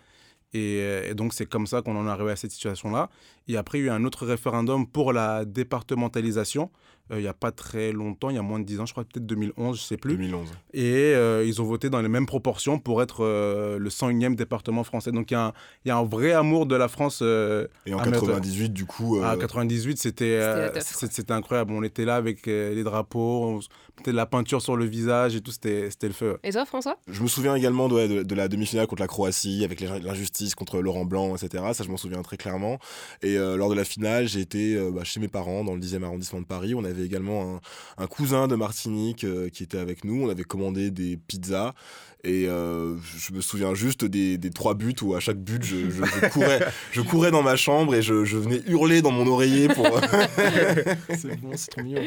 Et, 0.53 0.79
et 1.09 1.15
donc 1.15 1.33
c'est 1.33 1.47
comme 1.47 1.67
ça 1.67 1.81
qu'on 1.81 1.97
en 1.97 2.07
est 2.07 2.11
arrivé 2.11 2.31
à 2.31 2.37
cette 2.37 2.51
situation-là. 2.51 3.09
Et 3.49 3.57
après, 3.57 3.79
il 3.79 3.85
y 3.85 3.89
a 3.89 3.93
eu 3.93 3.95
un 3.95 4.05
autre 4.05 4.27
référendum 4.27 4.87
pour 4.87 5.13
la 5.13 5.45
départementalisation. 5.45 6.71
euh, 7.11 7.19
il 7.19 7.23
n'y 7.23 7.29
a 7.29 7.35
pas 7.35 7.51
très 7.51 7.91
longtemps, 7.93 8.31
il 8.31 8.37
y 8.37 8.39
a 8.39 8.43
moins 8.43 8.61
de 8.61 8.65
10 8.65 8.79
ans, 8.81 8.87
je 8.87 8.93
crois 8.93 9.03
peut-être 9.05 9.27
2011, 9.27 9.77
je 9.79 9.83
sais 9.83 9.97
plus. 9.97 10.17
2011. 10.17 10.49
Et 10.73 10.83
euh, 11.15 11.45
ils 11.45 11.61
ont 11.61 11.65
voté 11.65 11.91
dans 11.91 12.01
les 12.01 12.09
mêmes 12.09 12.27
proportions 12.27 12.79
pour 12.79 13.03
être 13.03 13.25
euh, 13.25 13.77
le 13.79 13.91
101e 13.91 14.35
département 14.37 14.85
français. 14.85 15.11
Donc 15.11 15.31
il 15.33 15.35
y, 15.35 15.37
a 15.37 15.47
un- 15.47 15.53
il 15.85 15.89
y 15.89 15.91
a 15.91 15.97
un 15.97 16.05
vrai 16.05 16.33
amour 16.33 16.65
de 16.65 16.77
la 16.77 16.87
France. 16.89 17.19
euh, 17.21 17.67
Et 17.87 17.93
en 17.93 17.99
à 17.99 18.07
mettre- 18.07 18.21
98, 18.21 18.69
du 18.73 18.87
coup. 18.87 19.19
euh, 19.19 19.23
Ah, 19.25 19.37
98, 19.37 19.99
c'était 19.99 20.39
euh, 20.41 20.71
c'était 20.81 21.33
incroyable. 21.33 21.73
On 21.73 21.83
était 21.83 22.05
là 22.05 22.15
avec 22.15 22.47
euh, 22.47 22.73
les 22.75 22.85
drapeaux, 22.85 23.61
de 24.07 24.11
la 24.13 24.25
peinture 24.25 24.63
sur 24.63 24.77
le 24.77 24.85
visage 24.87 25.37
et 25.37 25.41
tout, 25.43 25.51
c'était 25.53 25.91
c'était 25.91 26.09
le 26.09 26.15
feu. 26.15 26.39
Et 26.45 26.51
toi, 26.51 26.65
François? 26.65 26.97
Je 27.09 27.23
me 27.23 27.29
souviens 27.29 27.55
également 27.57 27.89
de, 27.89 27.95
ouais, 27.95 28.09
de- 28.09 28.23
de 28.23 28.35
la 28.35 28.49
demi-finale 28.49 28.87
contre 28.87 29.03
la 29.03 29.09
Croatie, 29.09 29.65
avec 29.65 29.81
l'injustice 29.81 30.55
contre 30.55 30.81
Laurent 30.81 31.05
Blanc, 31.05 31.35
etc. 31.37 31.65
Ça, 31.75 31.85
je 31.85 31.91
m'en 31.91 31.97
souviens 31.99 32.23
très 32.23 32.37
clairement. 32.39 32.79
Et 33.23 33.32
euh, 33.37 33.57
lors 33.57 33.71
de 33.71 33.75
la 33.75 33.85
finale, 33.85 34.29
j'ai 34.29 34.47
euh, 34.55 34.91
bah, 34.91 35.05
chez 35.05 35.21
mes 35.21 35.29
parents 35.29 35.65
dans 35.65 35.75
le 35.75 35.81
10e 35.81 36.03
arrondissement 36.03 36.41
de 36.41 36.47
Paris. 36.47 36.75
On 36.75 36.85
avait 36.85 37.05
également 37.05 37.57
un, 37.57 37.61
un 38.03 38.07
cousin 38.07 38.49
de 38.49 38.55
Martinique 38.55 39.25
euh, 39.25 39.49
qui 39.49 39.63
était 39.63 39.79
avec 39.79 40.05
nous. 40.05 40.25
On 40.25 40.29
avait 40.29 40.45
commandé 40.45 40.91
des 40.91 41.17
pizzas. 41.17 41.75
Et 42.25 42.47
euh, 42.47 42.95
je 43.17 43.33
me 43.35 43.41
souviens 43.41 43.75
juste 43.75 44.05
des, 44.05 44.39
des 44.39 44.51
trois 44.51 44.75
buts 44.75 44.95
où 45.03 45.15
à 45.17 45.19
chaque 45.21 45.39
but, 45.39 45.65
je, 45.65 45.91
je- 45.91 46.05
je 46.05 46.29
courais, 46.29 46.61
je 46.93 47.01
courais 47.01 47.33
dans 47.33 47.43
ma 47.43 47.57
chambre 47.57 47.97
et 47.97 48.03
je, 48.03 48.25
je 48.25 48.37
venais 48.37 48.63
hurler 48.69 49.03
dans 49.03 49.11
mon 49.11 49.27
oreiller 49.27 49.67
pour. 49.69 49.87
C'est 51.19 51.41
bon, 51.41 51.51
c'est 51.57 51.71
trop 51.71 51.83
mignon. 51.83 52.03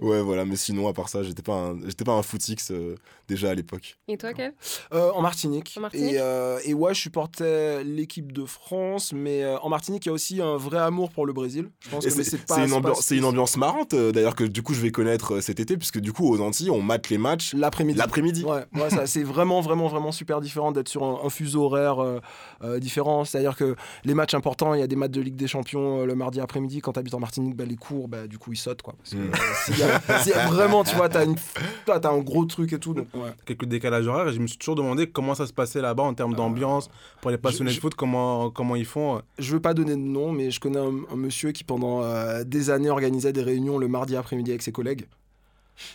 ouais, 0.00 0.22
voilà. 0.22 0.46
Mais 0.46 0.56
sinon, 0.56 0.88
à 0.88 0.94
part 0.94 1.10
ça, 1.10 1.22
j'étais 1.22 1.42
pas 1.42 1.52
un, 1.54 1.78
j'étais 1.86 2.04
pas 2.04 2.12
un 2.12 2.22
footix 2.22 2.70
euh, 2.70 2.94
déjà 3.28 3.50
à 3.50 3.54
l'époque. 3.54 3.96
Et 4.08 4.16
toi, 4.16 4.32
Kev? 4.32 4.52
Euh, 4.94 5.10
en 5.12 5.20
Martinique. 5.20 5.74
En 5.76 5.80
Martinique? 5.82 6.14
Et, 6.14 6.18
euh, 6.20 6.58
et 6.64 6.72
ouais, 6.72 6.94
je 6.94 7.00
supportais 7.00 7.84
l'équipe 7.84 8.32
de 8.32 8.46
France, 8.46 9.12
mais 9.12 9.42
euh, 9.42 9.58
en 9.58 9.68
Martinique, 9.68 10.06
il 10.06 10.08
y 10.08 10.10
a 10.10 10.14
aussi 10.14 10.40
un 10.40 10.56
vrai 10.56 10.78
amour 10.78 11.10
pour 11.10 11.26
le 11.26 11.32
Brésil. 11.34 11.68
Je 11.80 11.90
pense 11.90 12.06
Et 12.06 12.08
que 12.10 12.14
mais 12.16 12.24
c'est 12.24 12.30
c'est 12.30 12.46
pas. 12.46 12.54
c'est 12.54 12.62
une, 12.64 12.70
pas 12.70 12.76
ambiance- 12.76 13.02
c'est 13.02 13.16
une 13.18 13.24
ambiance 13.26 13.56
marrante 13.58 13.92
euh, 13.94 14.10
d'ailleurs 14.12 14.34
que 14.36 14.44
du 14.44 14.62
coup 14.62 14.72
je 14.72 14.80
vais 14.80 14.90
connaître 14.90 15.34
euh, 15.36 15.40
cet 15.42 15.60
été 15.60 15.76
puisque 15.76 15.98
du 16.00 16.12
coup 16.14 16.26
aux 16.32 16.40
Antilles 16.40 16.70
on 16.70 16.80
mate 16.82 17.10
les 17.10 17.18
matchs 17.18 17.52
L'après-midi. 17.54 17.98
l'après-midi. 17.98 18.44
Ouais, 18.44 18.64
ouais, 18.74 18.88
ça, 18.90 19.06
c'est 19.06 19.22
vraiment, 19.22 19.49
vraiment, 19.60 19.88
vraiment 19.88 20.12
super 20.12 20.40
différent 20.40 20.70
d'être 20.70 20.88
sur 20.88 21.02
un, 21.02 21.26
un 21.26 21.28
fuseau 21.30 21.64
horaire 21.64 21.98
euh, 22.00 22.20
euh, 22.62 22.78
différent. 22.78 23.24
C'est-à-dire 23.24 23.56
que 23.56 23.74
les 24.04 24.14
matchs 24.14 24.34
importants, 24.34 24.74
il 24.74 24.78
y 24.80 24.84
a 24.84 24.86
des 24.86 24.94
matchs 24.94 25.10
de 25.10 25.20
Ligue 25.20 25.34
des 25.34 25.48
Champions 25.48 26.02
euh, 26.02 26.06
le 26.06 26.14
mardi 26.14 26.38
après-midi. 26.40 26.80
Quand 26.80 26.92
tu 26.92 27.00
habites 27.00 27.14
en 27.14 27.18
Martinique, 27.18 27.56
bah, 27.56 27.64
les 27.64 27.74
cours, 27.74 28.06
bah, 28.06 28.28
du 28.28 28.38
coup, 28.38 28.52
ils 28.52 28.56
sautent. 28.56 28.82
Quoi, 28.82 28.94
parce 28.96 29.10
que, 29.10 29.16
Mm. 29.16 29.32
s'il 29.64 29.78
y 29.78 29.82
a- 29.82 30.18
s'il 30.20 30.30
y 30.32 30.34
a 30.36 30.46
vraiment, 30.46 30.84
tu 30.84 30.94
vois, 30.94 31.08
toi, 31.08 31.98
t'as 31.98 32.12
un 32.12 32.18
gros 32.20 32.44
truc 32.44 32.72
et 32.72 32.78
tout. 32.78 32.94
Donc, 32.94 33.08
ouais. 33.14 33.30
Quelques 33.44 33.64
décalages 33.64 34.06
horaires 34.06 34.28
et 34.28 34.32
je 34.32 34.38
me 34.38 34.46
suis 34.46 34.58
toujours 34.58 34.76
demandé 34.76 35.08
comment 35.08 35.34
ça 35.34 35.46
se 35.48 35.52
passait 35.52 35.80
là-bas 35.80 36.02
en 36.04 36.14
termes 36.14 36.34
d'ambiance, 36.34 36.90
pour 37.22 37.30
les 37.30 37.38
passionnés 37.38 37.70
je- 37.70 37.76
de 37.76 37.80
foot, 37.80 37.94
comment, 37.94 38.50
comment 38.50 38.76
ils 38.76 38.84
font. 38.84 39.22
Je 39.38 39.52
veux 39.54 39.60
pas 39.60 39.72
donner 39.74 39.92
de 39.92 39.96
nom, 39.96 40.30
mais 40.30 40.50
je 40.50 40.60
connais 40.60 40.78
un, 40.78 40.92
un 41.10 41.16
monsieur 41.16 41.52
qui, 41.52 41.64
pendant 41.64 42.02
euh, 42.02 42.44
des 42.44 42.68
années, 42.68 42.90
organisait 42.90 43.32
des 43.32 43.42
réunions 43.42 43.78
le 43.78 43.88
mardi 43.88 44.14
après-midi 44.16 44.50
avec 44.50 44.60
ses 44.62 44.72
collègues. 44.72 45.06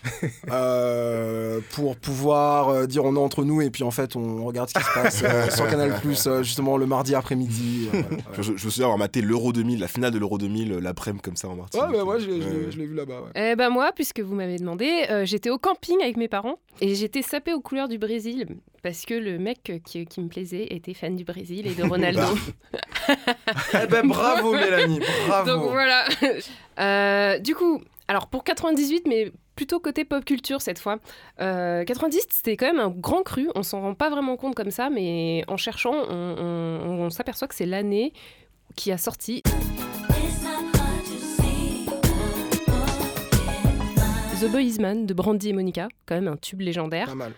Euh, 0.52 1.60
pour 1.72 1.96
pouvoir 1.96 2.70
euh, 2.70 2.86
dire 2.86 3.04
on 3.06 3.16
est 3.16 3.20
entre 3.20 3.44
nous 3.44 3.62
et 3.62 3.70
puis 3.72 3.84
en 3.84 3.92
fait 3.92 4.16
on 4.16 4.44
regarde 4.46 4.70
ce 4.70 4.74
qui 4.76 4.84
se 4.84 4.94
passe 4.94 5.24
euh, 5.24 5.50
sur 5.56 5.68
Canal 5.68 5.96
Plus 6.02 6.28
justement 6.44 6.78
le 6.78 6.86
mardi 6.86 7.16
après-midi. 7.16 7.90
euh, 7.94 8.02
voilà. 8.02 8.42
Je, 8.42 8.52
me 8.52 8.58
souviens 8.58 8.86
avoir 8.86 8.98
maté 9.00 9.22
l'Euro 9.22 9.52
2000, 9.52 9.80
la 9.80 9.88
finale 9.88 10.12
de 10.12 10.20
l'Euro 10.20 10.38
2000 10.38 10.72
euh, 10.74 10.80
l'après-midi 10.80 11.22
comme 11.24 11.36
ça 11.36 11.48
en 11.48 11.56
Martinique. 11.56 11.86
Ouais, 11.88 11.92
bah, 11.98 12.04
ouais, 12.04 12.20
je 12.20 12.28
l'ai- 12.30 12.42
je 12.42 12.48
l'ai 12.50 12.56
Ouais. 12.56 12.72
je 12.72 12.78
l'ai 12.78 12.86
vu 12.86 12.94
là-bas. 12.96 13.22
ouais. 13.22 13.52
Eh 13.52 13.56
ben 13.56 13.70
moi, 13.70 13.92
puisque 13.96 14.20
vous 14.20 14.36
m'avez 14.36 14.58
demandé, 14.58 15.06
euh, 15.10 15.26
j'étais 15.26 15.50
au 15.50 15.58
camping 15.58 15.98
avec 16.02 16.18
mes 16.18 16.28
parents 16.28 16.60
et 16.82 16.94
j'étais 16.96 17.22
sapée 17.22 17.54
aux 17.54 17.62
couleurs 17.62 17.88
du 17.88 17.98
Brésil 17.98 18.46
parce 18.84 19.06
que 19.06 19.14
le 19.16 19.40
mec 19.40 19.82
qui, 19.86 20.06
qui 20.06 20.22
me 20.22 20.28
plaisait 20.28 20.68
était 20.70 20.94
fan 20.94 21.16
du 21.16 21.24
Brésil 21.24 21.66
et 21.68 21.74
de 21.74 21.84
Ronaldo. 21.90 22.22
Eh 23.82 23.88
ben 23.88 24.08
bravo 24.08 24.54
Mélanie, 24.54 25.00
bravo. 25.28 25.50
Donc 25.50 25.72
voilà. 25.72 26.06
Euh, 26.80 27.40
du 27.40 27.56
coup, 27.56 27.82
alors 28.08 28.28
pour 28.28 28.44
98, 28.44 29.04
mais 29.08 29.32
plutôt 29.56 29.80
côté 29.80 30.06
pop 30.06 30.24
culture 30.26 30.62
cette 30.62 30.80
fois. 30.80 30.98
Euh, 31.40 31.84
90, 31.84 32.26
c'était 32.30 32.58
quand 32.58 32.68
même 32.68 32.80
un 32.80 32.90
grand 32.90 33.24
cru. 33.24 33.50
On 33.56 33.64
s'en 33.64 33.82
rend 33.82 33.94
pas 33.94 34.10
vraiment 34.10 34.36
compte 34.38 34.56
comme 34.56 34.72
ça, 34.72 34.90
mais 34.90 35.44
en 35.48 35.58
cherchant, 35.58 35.94
on, 36.10 36.36
on- 36.40 37.06
on 37.06 37.10
s'aperçoit 37.10 37.48
que 37.48 37.56
c'est 37.56 37.66
l'année 37.66 38.14
qui 38.76 38.92
a 38.92 38.98
sorti 38.98 39.42
The 44.42 44.50
Boys 44.52 44.80
Man 44.82 45.06
de 45.06 45.14
Brandy 45.14 45.50
et 45.50 45.54
Monica, 45.54 45.88
quand 46.06 46.16
même 46.16 46.28
un 46.28 46.36
tube 46.36 46.60
légendaire. 46.62 47.08
Pas 47.08 47.16
mal. 47.16 47.34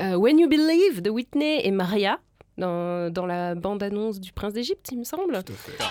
Euh, 0.00 0.16
When 0.16 0.38
You 0.38 0.48
Believe 0.48 1.02
de 1.02 1.10
Whitney 1.10 1.60
et 1.64 1.70
Maria 1.70 2.18
dans, 2.58 3.10
dans 3.10 3.26
la 3.26 3.54
bande-annonce 3.54 4.20
du 4.20 4.32
Prince 4.32 4.52
d'Égypte, 4.52 4.88
il 4.92 4.98
me 4.98 5.04
semble. 5.04 5.42
Tout 5.44 5.52
à 5.52 5.56
fait. 5.56 5.84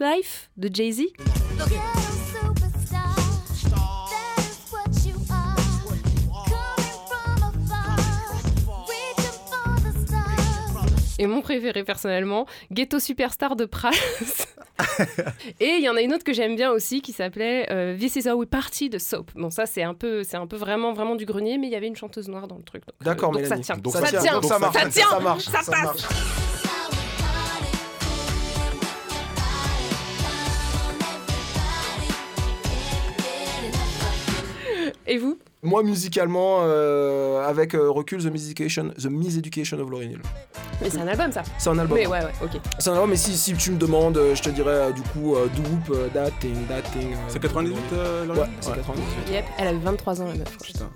Life 0.00 0.50
de 0.56 0.70
Jay-Z. 0.72 1.02
Et 11.20 11.26
mon 11.26 11.42
préféré 11.42 11.84
personnellement, 11.84 12.46
Ghetto 12.72 12.98
Superstar 12.98 13.54
de 13.54 13.66
Pras. 13.66 13.90
et 15.60 15.66
il 15.66 15.84
y 15.84 15.88
en 15.90 15.94
a 15.94 16.00
une 16.00 16.14
autre 16.14 16.24
que 16.24 16.32
j'aime 16.32 16.56
bien 16.56 16.70
aussi 16.70 17.02
qui 17.02 17.12
s'appelait 17.12 17.66
euh, 17.70 17.94
This 17.94 18.16
Is 18.16 18.26
How 18.26 18.36
We 18.38 18.48
Party 18.48 18.88
de 18.88 18.96
Soap. 18.96 19.30
Bon 19.34 19.50
ça 19.50 19.66
c'est 19.66 19.82
un 19.82 19.92
peu 19.92 20.22
c'est 20.24 20.38
un 20.38 20.46
peu 20.46 20.56
vraiment 20.56 20.94
vraiment 20.94 21.16
du 21.16 21.26
grenier 21.26 21.58
mais 21.58 21.66
il 21.66 21.72
y 21.72 21.76
avait 21.76 21.88
une 21.88 21.94
chanteuse 21.96 22.28
noire 22.30 22.48
dans 22.48 22.56
le 22.56 22.62
truc. 22.62 22.84
euh, 22.88 23.04
D'accord, 23.04 23.32
donc 23.32 23.44
ça 23.44 23.58
tient. 23.58 23.76
Donc 23.76 23.92
ça, 23.92 24.00
tient, 24.00 24.40
donc 24.40 24.46
ça 24.46 24.58
marche, 24.58 24.74
ça 24.78 24.88
tient. 24.88 25.10
ça 25.10 25.20
marche, 25.20 25.44
ça 25.44 25.60
ça 25.60 25.72
passe. 25.72 25.84
marche. 25.84 26.02
Et 35.06 35.18
vous? 35.18 35.38
Moi 35.62 35.82
musicalement, 35.82 36.60
euh, 36.62 37.46
avec 37.46 37.74
euh, 37.74 37.90
recul, 37.90 38.22
The 38.22 38.32
Musication, 38.32 38.92
The 38.98 39.06
Miseducation 39.10 39.78
of 39.78 39.90
Lauryn 39.90 40.10
Hill. 40.12 40.22
Mais 40.80 40.88
c'est 40.88 40.98
un 41.00 41.06
album 41.06 41.30
ça. 41.32 41.42
C'est 41.58 41.68
un 41.68 41.78
album. 41.78 41.98
Mais 41.98 42.06
ouais 42.06 42.20
ouais 42.20 42.32
ok. 42.42 42.58
C'est 42.78 42.88
un 42.88 42.94
album, 42.94 43.10
mais 43.10 43.16
si, 43.16 43.36
si 43.36 43.52
tu 43.52 43.72
me 43.72 43.76
demandes, 43.76 44.16
euh, 44.16 44.34
je 44.34 44.42
te 44.42 44.48
dirais 44.48 44.70
euh, 44.72 44.90
du 44.92 45.02
coup 45.02 45.36
euh, 45.36 45.48
Doop, 45.54 46.12
That 46.14 46.30
Thing, 46.40 46.54
That 46.66 46.80
Thing. 46.92 47.12
euh, 47.12 47.16
C'est 47.28 47.40
98 47.40 47.76
euh, 47.92 48.24
Laurie 48.24 48.40
Ouais, 48.40 48.46
c'est 48.60 48.72
98. 48.74 49.32
Yep, 49.34 49.44
elle 49.58 49.66
avait 49.68 49.78
23 49.78 50.22
ans 50.22 50.26
la 50.28 50.34
meuf. 50.36 50.56
Putain. 50.64 50.88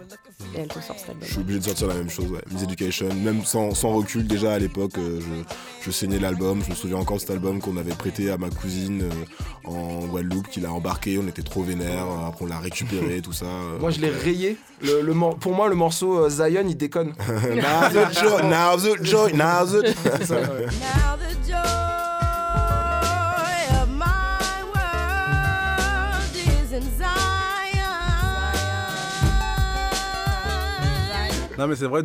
Et 0.57 0.61
elle 0.61 0.69
te 0.69 0.81
sort 0.81 0.97
cet 0.99 1.11
album. 1.11 1.25
Je 1.27 1.31
suis 1.33 1.41
obligé 1.41 1.59
de 1.59 1.65
sortir 1.65 1.89
la 1.89 1.95
même 1.95 2.09
chose, 2.11 2.31
ouais. 2.31 2.41
Miss 2.51 2.63
Education, 2.63 3.09
même 3.23 3.45
sans, 3.45 3.75
sans 3.75 3.91
recul, 3.95 4.27
déjà 4.27 4.55
à 4.55 4.59
l'époque, 4.59 4.93
euh, 4.97 5.21
je, 5.21 5.85
je 5.85 5.91
saignais 5.91 6.19
l'album. 6.19 6.63
Je 6.65 6.71
me 6.71 6.75
souviens 6.75 6.97
encore 6.97 7.17
de 7.17 7.21
cet 7.21 7.31
album 7.33 7.61
qu'on 7.61 7.77
avait 7.77 7.93
prêté 7.95 8.31
à 8.31 8.39
ma 8.39 8.49
cousine 8.49 9.03
euh, 9.03 9.69
en 9.71 10.07
Guadeloupe, 10.07 10.49
qui 10.49 10.61
l'a 10.61 10.73
embarqué. 10.73 11.19
On 11.23 11.29
était 11.29 11.43
trop 11.43 11.63
vénère. 11.63 12.07
Après, 12.27 12.45
on 12.47 12.49
l'a 12.49 12.59
récupéré, 12.61 13.21
tout 13.21 13.33
ça. 13.35 13.45
euh. 13.47 13.79
Moi 13.79 13.91
je 13.91 14.01
l'ai 14.01 14.09
rayé. 14.11 14.54
Le, 14.83 15.01
le 15.03 15.15
mor- 15.15 15.37
pour 15.39 15.55
moi, 15.55 15.69
le 15.69 15.75
morceau 15.75 16.25
euh, 16.25 16.29
Zion, 16.29 16.65
il 16.69 16.77
déconne. 16.77 17.09
now 17.29 17.89
the 17.91 18.13
joy, 18.13 18.43
now 18.49 18.77
the 18.77 19.03
joy, 19.05 19.33
now 19.33 19.65
the. 19.65 19.95
C'est 20.19 20.25
ça, 20.27 20.35
ouais. 20.35 20.67
Now 20.67 21.17
the 21.17 21.35
joy 21.47 21.55
of 23.83 23.89
my 23.89 24.05
world 24.75 26.35
is 26.37 26.75
in 26.75 26.83
Zion. 26.99 27.15
Non, 31.59 31.67
mais 31.69 31.77
c'est 31.77 31.87
vrai, 31.87 32.03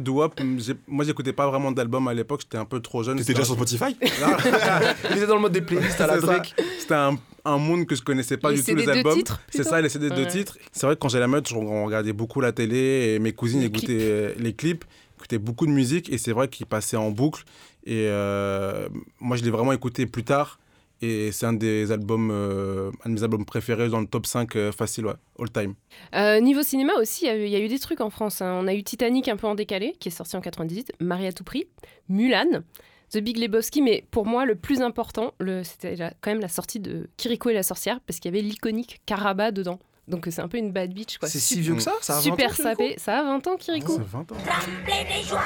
j'ai- 0.60 0.76
moi 0.88 1.04
j'écoutais 1.04 1.34
pas 1.34 1.48
vraiment 1.48 1.72
d'album 1.72 2.08
à 2.08 2.14
l'époque, 2.14 2.42
j'étais 2.44 2.58
un 2.60 2.66
peu 2.66 2.80
trop 2.82 3.02
jeune. 3.04 3.18
T'étais 3.18 3.34
déjà 3.34 3.46
sur 3.46 3.56
Spotify 3.56 3.98
Il 4.02 5.18
était 5.18 5.26
dans 5.28 5.36
le 5.36 5.42
mode 5.42 5.52
des 5.54 5.62
playlists 5.62 6.00
à 6.02 6.08
la. 6.08 6.18
Drake. 6.20 6.54
C'était 6.80 6.94
un, 6.94 7.18
un 7.46 7.58
monde 7.58 7.86
que 7.86 7.96
je 7.96 8.02
connaissais 8.02 8.38
pas 8.38 8.52
Les 8.52 8.58
du 8.58 8.64
tout 8.64 8.76
les 8.76 8.88
albums. 8.90 9.22
C'est 9.50 9.64
ça, 9.64 9.82
les 9.82 9.90
CD 9.90 10.10
de 10.10 10.16
Ouais. 10.16 10.28
titres. 10.28 10.58
C'est 10.72 10.86
vrai 10.86 10.96
que 10.96 11.00
quand 11.00 11.14
à 11.14 11.20
la 11.20 11.28
meute, 11.28 11.52
on 11.54 11.86
regardait 11.86 12.14
beaucoup 12.14 12.42
la 12.42 12.52
télé 12.52 13.14
et 13.16 13.20
mes 13.20 13.34
cousines 13.34 13.60
Les 13.62 13.68
écoutaient 13.68 13.98
euh, 14.02 14.34
les 14.38 14.54
clips, 14.54 14.86
écoutaient 15.18 15.38
beaucoup 15.40 15.66
de 15.66 15.72
musique 15.72 16.12
et 16.12 16.18
c'est 16.18 16.32
vrai 16.32 16.48
qu'ils 16.48 16.66
passaient 16.66 16.98
en 16.98 17.12
boucle. 17.12 17.44
Et 17.86 18.06
euh, 18.08 18.88
moi, 19.20 19.38
je 19.38 19.44
l'ai 19.44 19.50
vraiment 19.52 19.74
écouté 19.74 20.06
plus 20.06 20.24
tard. 20.24 20.60
Et 21.02 21.32
c'est 21.32 21.46
un 21.46 21.54
des 21.54 21.94
albums, 21.94 22.30
euh, 22.30 22.92
un 23.06 23.10
de 23.10 23.14
mes 23.16 23.24
albums 23.24 23.46
préférés 23.46 23.88
dans 23.88 24.02
le 24.02 24.06
top 24.06 24.26
5 24.26 24.54
euh, 24.58 24.72
facile, 24.74 25.06
ouais, 25.06 25.14
all 25.40 25.50
time. 25.50 25.74
Euh, 26.14 26.42
niveau 26.42 26.62
cinéma 26.62 26.92
aussi, 27.00 27.24
il 27.24 27.28
y 27.28 27.30
a 27.30 27.38
eu- 27.38 27.46
il 27.46 27.50
y, 27.52 27.56
a 27.56 27.60
eu 27.60 27.70
des 27.70 27.80
trucs 27.80 28.02
en 28.02 28.10
France. 28.10 28.42
hein. 28.42 28.60
On 28.62 28.68
a 28.68 28.74
eu 28.74 28.84
Titanic 28.84 29.30
un 29.30 29.38
peu 29.38 29.48
en 29.48 29.56
décalé, 29.56 29.96
qui 30.02 30.10
est 30.10 30.12
sorti 30.12 30.36
en 30.36 30.42
98, 30.42 30.92
Marie 31.00 31.26
à 31.28 31.32
tout 31.32 31.46
prix, 31.46 31.68
Mulan, 32.10 32.64
The 33.12 33.18
Big 33.20 33.38
Lebowski, 33.38 33.82
mais 33.82 34.06
pour 34.12 34.26
moi, 34.26 34.46
le 34.46 34.56
plus 34.56 34.82
important, 34.82 35.34
le- 35.40 35.64
c'était 35.64 35.96
la- 35.96 36.12
quand 36.22 36.30
même 36.32 36.42
la 36.42 36.48
sortie 36.48 36.80
de 36.80 37.10
Kiriko 37.18 37.50
et 37.50 37.54
la 37.54 37.64
sorcière, 37.64 38.00
parce 38.06 38.20
qu'il 38.20 38.34
y 38.34 38.38
avait 38.38 38.46
l'iconique 38.48 39.02
Caraba 39.06 39.52
dedans. 39.52 39.80
Donc 40.08 40.28
c'est 40.32 40.42
un 40.42 40.48
peu 40.48 40.58
une 40.58 40.72
bad 40.72 40.94
bitch. 40.94 41.18
quoi. 41.18 41.28
C'est 41.30 41.40
si 41.40 41.60
vieux 41.62 41.76
que 41.76 41.82
ça 41.82 41.94
Ça 42.02 42.14
a 42.14 42.16
20 42.20 42.20
ans, 42.20 42.24
Super 42.36 42.56
sapé. 42.56 42.96
Ça 42.98 43.20
a 43.20 43.24
20 43.24 43.48
ans, 43.48 43.56
Kiriko. 43.58 43.94
C'est 43.98 44.04
20 44.04 44.20
ans. 44.32 44.36
Tremblez 44.46 45.04
des 45.22 45.24
joies. 45.28 45.42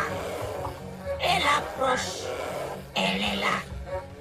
Elle 1.21 1.41
approche. 1.43 2.23
Elle 2.95 3.21
est 3.21 3.39
là. 3.41 3.59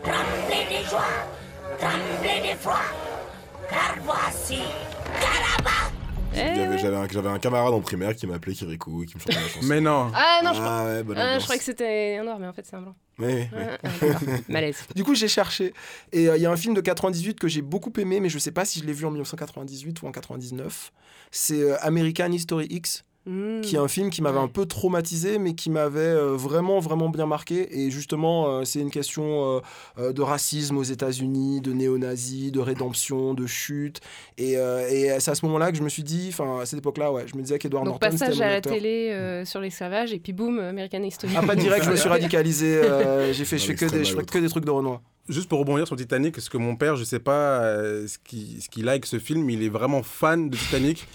Tremblez 0.02 0.64
des 0.78 0.84
joies. 0.88 1.00
Tremblez 1.78 2.40
d'effroi. 2.48 2.80
Car 3.70 3.96
voici 4.04 4.58
Caraba. 5.20 5.81
Eh 6.34 6.54
J'avais 6.78 6.88
ouais. 6.88 6.94
un, 6.94 7.08
j'avais 7.08 7.28
un 7.28 7.38
camarade 7.38 7.74
en 7.74 7.80
primaire 7.80 8.14
qui 8.16 8.26
m'appelait 8.26 8.54
Kirikou 8.54 9.04
qui 9.04 9.14
me 9.16 9.20
chantait 9.20 9.34
la 9.34 9.40
chanson. 9.48 9.66
Mais 9.66 9.80
non. 9.80 10.10
Ah 10.14 10.40
non, 10.42 10.52
je, 10.54 10.58
crois- 10.60 10.72
Ah 10.80 10.84
ouais, 10.86 11.02
bonne 11.02 11.18
Ah, 11.18 11.38
je 11.38 11.44
croyais 11.44 11.58
que 11.58 11.64
c'était 11.64 12.16
un 12.20 12.24
noir, 12.24 12.38
mais 12.38 12.46
en 12.46 12.52
fait 12.52 12.64
c'est 12.66 12.76
un 12.76 12.82
blanc. 12.82 12.94
Ouais, 13.18 13.50
Ah, 13.54 13.78
ah. 13.84 13.88
Malaise. 14.48 14.78
Du 14.94 15.04
coup, 15.04 15.14
j'ai 15.14 15.28
cherché. 15.28 15.74
Et 16.12 16.28
euh, 16.28 16.36
il 16.36 16.42
y 16.42 16.46
a 16.46 16.50
un 16.50 16.56
film 16.56 16.74
de 16.74 16.80
98 16.80 17.38
que 17.38 17.48
j'ai 17.48 17.60
beaucoup 17.62 17.92
aimé, 17.98 18.20
mais 18.20 18.28
je 18.30 18.38
sais 18.38 18.50
pas 18.52 18.64
si 18.64 18.80
je 18.80 18.84
l'ai 18.86 18.92
vu 18.94 19.04
en 19.04 19.10
1998 19.10 20.02
ou 20.02 20.06
en 20.06 20.12
99. 20.12 20.90
C'est 21.30 21.60
euh, 21.62 21.76
American 21.82 22.32
History 22.32 22.66
X, 22.70 23.04
Mm. 23.24 23.60
qui 23.60 23.76
est 23.76 23.78
un 23.78 23.86
film 23.86 24.10
qui 24.10 24.20
m'avait 24.20 24.40
un 24.40 24.48
peu 24.48 24.66
traumatisé, 24.66 25.38
mais 25.38 25.54
qui 25.54 25.70
m'avait 25.70 26.00
euh, 26.00 26.34
vraiment, 26.36 26.80
vraiment 26.80 27.08
bien 27.08 27.26
marqué. 27.26 27.68
Et 27.80 27.88
justement, 27.90 28.48
euh, 28.48 28.64
c'est 28.64 28.80
une 28.80 28.90
question 28.90 29.22
euh, 29.58 29.60
euh, 29.98 30.12
de 30.12 30.22
racisme 30.22 30.76
aux 30.76 30.82
États-Unis, 30.82 31.60
de 31.60 31.72
néo-nazis, 31.72 32.50
de 32.50 32.58
rédemption, 32.58 33.34
de 33.34 33.46
chute. 33.46 34.00
Et, 34.38 34.56
euh, 34.56 34.88
et 34.88 35.20
c'est 35.20 35.30
à 35.30 35.34
ce 35.36 35.46
moment-là 35.46 35.70
que 35.70 35.78
je 35.78 35.84
me 35.84 35.88
suis 35.88 36.02
dit, 36.02 36.30
enfin, 36.32 36.58
à 36.60 36.66
cette 36.66 36.80
époque-là, 36.80 37.12
ouais, 37.12 37.24
je 37.26 37.36
me 37.36 37.42
disais 37.42 37.60
qu'Edward 37.60 37.84
Donc 37.84 38.00
Norton, 38.00 38.10
c'était 38.10 38.24
passage 38.26 38.40
à 38.40 38.48
la 38.48 38.54
acteur. 38.56 38.72
télé 38.72 39.10
euh, 39.12 39.44
sur 39.44 39.60
l'esclavage 39.60 40.12
et 40.12 40.18
puis 40.18 40.32
boum, 40.32 40.58
American 40.58 41.02
History. 41.04 41.32
Ah, 41.36 41.42
pas 41.46 41.54
direct, 41.54 41.84
je 41.84 41.90
me 41.92 41.96
suis 41.96 42.08
radicalisé. 42.08 42.74
euh, 42.78 43.32
j'ai 43.32 43.44
fait, 43.44 43.58
je 43.58 43.66
fais 43.66 43.74
que 43.76 43.84
des, 43.86 44.04
je 44.04 44.16
fais 44.16 44.24
que 44.24 44.38
des 44.38 44.48
trucs 44.48 44.64
de 44.64 44.70
Renoir. 44.72 45.00
Juste 45.28 45.48
pour 45.48 45.60
rebondir 45.60 45.86
sur 45.86 45.94
Titanic, 45.94 46.34
parce 46.34 46.48
que 46.48 46.56
mon 46.58 46.74
père, 46.74 46.96
je 46.96 47.04
sais 47.04 47.20
pas 47.20 47.62
euh, 47.62 48.08
ce 48.08 48.18
qu'il 48.18 48.60
ce 48.60 48.68
qu'il 48.68 48.84
like 48.84 49.06
ce 49.06 49.20
film, 49.20 49.48
il 49.50 49.62
est 49.62 49.68
vraiment 49.68 50.02
fan 50.02 50.50
de 50.50 50.56
Titanic? 50.56 51.06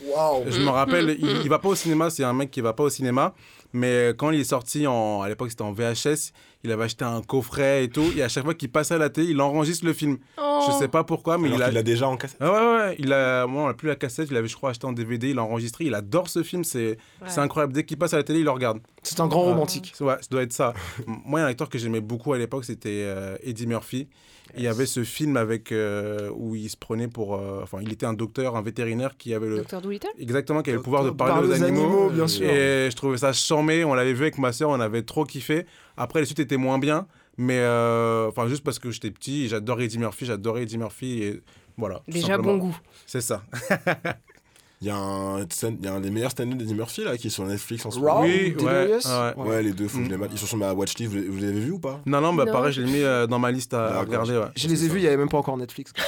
Je 0.49 0.61
me 0.61 0.69
rappelle, 0.69 1.17
il, 1.19 1.41
il 1.43 1.49
va 1.49 1.59
pas 1.59 1.67
au 1.67 1.75
cinéma, 1.75 2.09
c'est 2.09 2.23
un 2.23 2.31
mec 2.33 2.49
qui 2.49 2.61
va 2.61 2.71
pas 2.71 2.83
au 2.83 2.89
cinéma, 2.89 3.33
mais 3.77 4.13
quand 4.17 4.31
il 4.31 4.39
est 4.41 4.43
sorti, 4.43 4.87
en, 4.87 5.21
à 5.21 5.29
l'époque 5.29 5.49
c'était 5.51 5.61
en 5.61 5.71
VHS, 5.71 6.31
il 6.63 6.71
avait 6.71 6.83
acheté 6.85 7.05
un 7.05 7.21
coffret 7.21 7.83
et 7.85 7.89
tout, 7.89 8.11
et 8.17 8.23
à 8.23 8.27
chaque 8.29 8.43
fois 8.43 8.53
qu'il 8.53 8.69
passait 8.71 8.95
à 8.95 8.97
la 8.97 9.09
télé, 9.09 9.29
il 9.31 9.39
enregistre 9.41 9.85
le 9.85 9.93
film. 9.93 10.17
Oh. 10.41 10.65
Je 10.67 10.71
sais 10.73 10.87
pas 10.87 11.03
pourquoi, 11.03 11.37
mais 11.37 11.47
Alors 11.47 11.59
il 11.59 11.63
a... 11.63 11.65
qu'il 11.67 11.75
l'a 11.75 11.83
déjà 11.83 12.07
en 12.09 12.17
cassette. 12.17 12.37
Ah 12.41 12.51
ouais, 12.51 12.59
ouais, 12.59 12.77
ouais, 12.87 12.95
il 12.99 13.13
a, 13.13 13.45
moi, 13.47 13.63
on 13.63 13.67
a 13.67 13.73
plus 13.73 13.87
la 13.87 13.95
cassette, 13.95 14.27
il 14.31 14.35
avait, 14.37 14.47
je 14.47 14.55
crois, 14.55 14.71
acheté 14.71 14.85
en 14.87 14.91
DVD, 14.93 15.29
il 15.29 15.35
l'a 15.35 15.43
enregistré, 15.43 15.85
il 15.85 15.93
adore 15.93 16.27
ce 16.29 16.43
film, 16.43 16.63
c'est 16.63 16.97
c'est 17.27 17.39
incroyable. 17.39 17.73
Dès 17.73 17.83
qu'il 17.85 17.97
passe 17.97 18.13
à 18.13 18.17
la 18.17 18.23
télé, 18.23 18.39
il 18.39 18.45
le 18.45 18.51
regarde. 18.51 18.79
C'est 19.03 19.19
un 19.19 19.27
grand 19.27 19.43
Ouais. 19.45 19.51
romantique. 19.51 19.93
Ouais, 20.01 20.15
ça 20.19 20.27
doit 20.31 20.41
être 20.41 20.53
ça. 20.53 20.73
Moi, 21.07 21.39
il 21.39 21.43
y 21.43 21.43
a 21.43 21.47
un 21.47 21.49
acteur 21.51 21.69
que 21.69 21.77
j'aimais 21.77 22.01
beaucoup 22.01 22.33
à 22.33 22.37
l'époque, 22.37 22.65
c'était 22.65 23.03
euh, 23.05 23.37
Eddie 23.43 23.67
Murphy. 23.67 24.07
Il 24.55 24.63
y 24.63 24.67
avait 24.67 24.85
ce 24.85 25.03
film 25.03 25.37
avec 25.37 25.71
euh, 25.71 26.29
où 26.35 26.55
il 26.55 26.69
se 26.69 26.77
prenait 26.77 27.07
pour, 27.07 27.35
euh, 27.35 27.61
enfin, 27.63 27.79
il 27.81 27.91
était 27.91 28.05
un 28.05 28.13
docteur, 28.13 28.55
un 28.55 28.61
vétérinaire 28.61 29.17
qui 29.17 29.33
avait 29.33 29.47
le, 29.47 29.57
Docteur 29.57 29.81
Dolittle 29.81 30.09
exactement, 30.19 30.61
qui 30.61 30.69
avait 30.69 30.77
le 30.77 30.83
pouvoir 30.83 31.03
de 31.03 31.09
parler 31.09 31.33
Parle 31.33 31.45
aux 31.45 31.63
animaux. 31.63 32.09
bien 32.09 32.27
sûr. 32.27 32.49
Et 32.49 32.89
je 32.89 32.95
trouvais 32.95 33.17
ça 33.17 33.33
charmé. 33.33 33.83
On 33.83 33.93
l'avait 33.93 34.13
vu 34.13 34.21
avec 34.21 34.37
ma 34.37 34.51
soeur, 34.51 34.69
on 34.69 34.79
avait 34.79 35.03
trop 35.03 35.25
kiffé. 35.25 35.65
Après, 35.97 36.19
les 36.19 36.25
suites 36.25 36.39
étaient 36.39 36.57
moins 36.57 36.79
bien, 36.79 37.07
mais 37.37 37.59
euh, 37.59 38.27
enfin, 38.27 38.47
juste 38.47 38.63
parce 38.63 38.79
que 38.79 38.91
j'étais 38.91 39.11
petit, 39.11 39.47
j'adorais 39.47 39.85
Eddie 39.85 39.99
Murphy, 39.99 40.25
j'adorais 40.25 40.63
Eddie 40.63 40.77
Murphy 40.77 41.23
et 41.23 41.41
voilà. 41.77 42.01
Déjà 42.07 42.37
bon 42.37 42.57
goût. 42.57 42.77
C'est 43.05 43.21
ça. 43.21 43.43
Il 44.79 44.85
y, 44.87 44.91
a 44.91 44.95
un 44.95 45.41
stand- 45.49 45.83
y 45.83 45.87
a 45.87 45.93
un 45.93 45.99
des 45.99 46.11
meilleurs 46.11 46.29
stand-up 46.29 46.55
d'Eddie 46.59 46.75
Murphy 46.75 47.03
là, 47.03 47.17
qui 47.17 47.27
est 47.27 47.29
sur 47.31 47.43
Netflix 47.43 47.83
en 47.87 47.89
ce 47.89 47.97
moment. 47.99 48.21
Oui, 48.21 48.55
ou 48.59 48.63
ouais, 48.63 48.91
ouais. 48.93 48.99
Ouais, 49.47 49.63
les 49.63 49.71
deux, 49.71 49.87
faut 49.87 49.97
que 49.97 50.03
je 50.03 50.09
Mm. 50.09 50.11
les 50.11 50.17
mate. 50.17 50.29
Ils 50.33 50.37
sont 50.37 50.45
sur 50.45 50.57
ma 50.57 50.71
watchlist, 50.71 51.11
vous, 51.11 51.19
vous 51.33 51.39
les 51.39 51.47
avez 51.47 51.59
vus 51.59 51.71
ou 51.71 51.79
pas? 51.79 51.99
Non, 52.05 52.21
non, 52.21 52.31
bah 52.33 52.45
Non. 52.45 52.51
pareil, 52.51 52.73
je 52.73 52.81
l'ai 52.83 52.91
mis 52.91 53.01
euh, 53.01 53.25
dans 53.25 53.39
ma 53.39 53.49
liste 53.51 53.73
à, 53.73 53.87
D'accord. 53.87 54.01
regarder. 54.03 54.37
Ouais. 54.37 54.45
Je 54.55 54.67
les 54.67 54.85
ai 54.85 54.87
vus, 54.87 54.99
il 54.99 55.03
y 55.05 55.07
avait 55.07 55.17
même 55.17 55.29
pas 55.29 55.39
encore 55.39 55.57
Netflix. 55.57 55.93
Je 56.01 56.03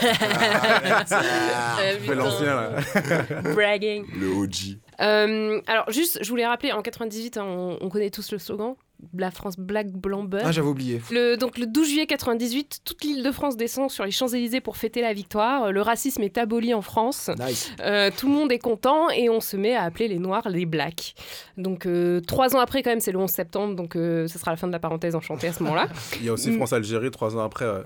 fais 2.05 2.15
l'ancien 2.15 2.55
là. 2.55 2.70
Bragging. 3.55 4.05
Le 4.15 4.28
OG. 4.36 4.78
Euh, 5.01 5.61
alors, 5.67 5.89
juste, 5.91 6.20
je 6.22 6.30
voulais 6.30 6.45
rappeler, 6.45 6.72
en 6.72 6.82
98, 6.82 7.38
hein, 7.38 7.45
on, 7.47 7.78
on 7.82 7.89
connaît 7.89 8.09
tous 8.09 8.32
le 8.32 8.38
slogan 8.38 8.76
La 9.18 9.32
France 9.32 9.58
Black 9.58 9.91
Blanc 9.91 10.24
Beurre. 10.24 10.43
Ah, 10.45 10.52
j'avais 10.52 10.68
oublié. 10.68 11.02
Le, 11.12 11.36
donc 11.36 11.58
le 11.58 11.66
12 11.66 11.88
juillet 11.88 12.06
98, 12.06 12.82
toute 12.84 13.04
l'île 13.04 13.24
de 13.24 13.32
France 13.32 13.58
descend 13.58 13.89
sur 13.89 14.06
les 14.06 14.12
Champs-Élysées 14.12 14.62
pour 14.62 14.78
fêter 14.78 15.02
la 15.02 15.14
victoire. 15.14 15.66
Euh, 15.66 15.72
Le 15.72 15.82
racisme 15.82 16.22
est 16.24 16.38
aboli 16.38 16.74
en 16.74 16.82
France. 16.82 17.30
Nice. 17.39 17.72
Euh, 17.82 18.12
tout 18.16 18.28
le 18.28 18.34
monde 18.34 18.52
est 18.52 18.60
content 18.60 19.10
et 19.10 19.30
on 19.30 19.39
se 19.39 19.58
met 19.58 19.76
à 19.76 19.84
appeler 19.84 20.08
les 20.08 20.20
Noirs 20.20 20.50
les 20.50 20.66
Blacks. 20.66 21.16
Donc 21.58 21.86
euh, 21.86 22.22
trois 22.22 22.56
ans 22.56 22.60
après 22.60 22.84
quand 22.84 22.91
même, 22.91 23.00
c'est 23.00 23.12
le 23.12 23.20
11 23.20 23.30
septembre, 23.30 23.76
donc 23.76 23.95
euh, 23.95 24.28
ce 24.28 24.38
sera 24.39 24.52
la 24.52 24.58
fin 24.58 24.68
de 24.68 24.72
la 24.72 24.80
parenthèse 24.80 25.16
enchantée 25.16 25.47
à 25.47 25.54
ce 25.54 25.64
moment-là. 25.64 25.88
Il 26.20 26.26
y 26.26 26.30
a 26.30 26.34
aussi. 26.34 26.52
France-Algérie 26.54 27.12
trois 27.12 27.36
ans 27.36 27.43
après. 27.43 27.66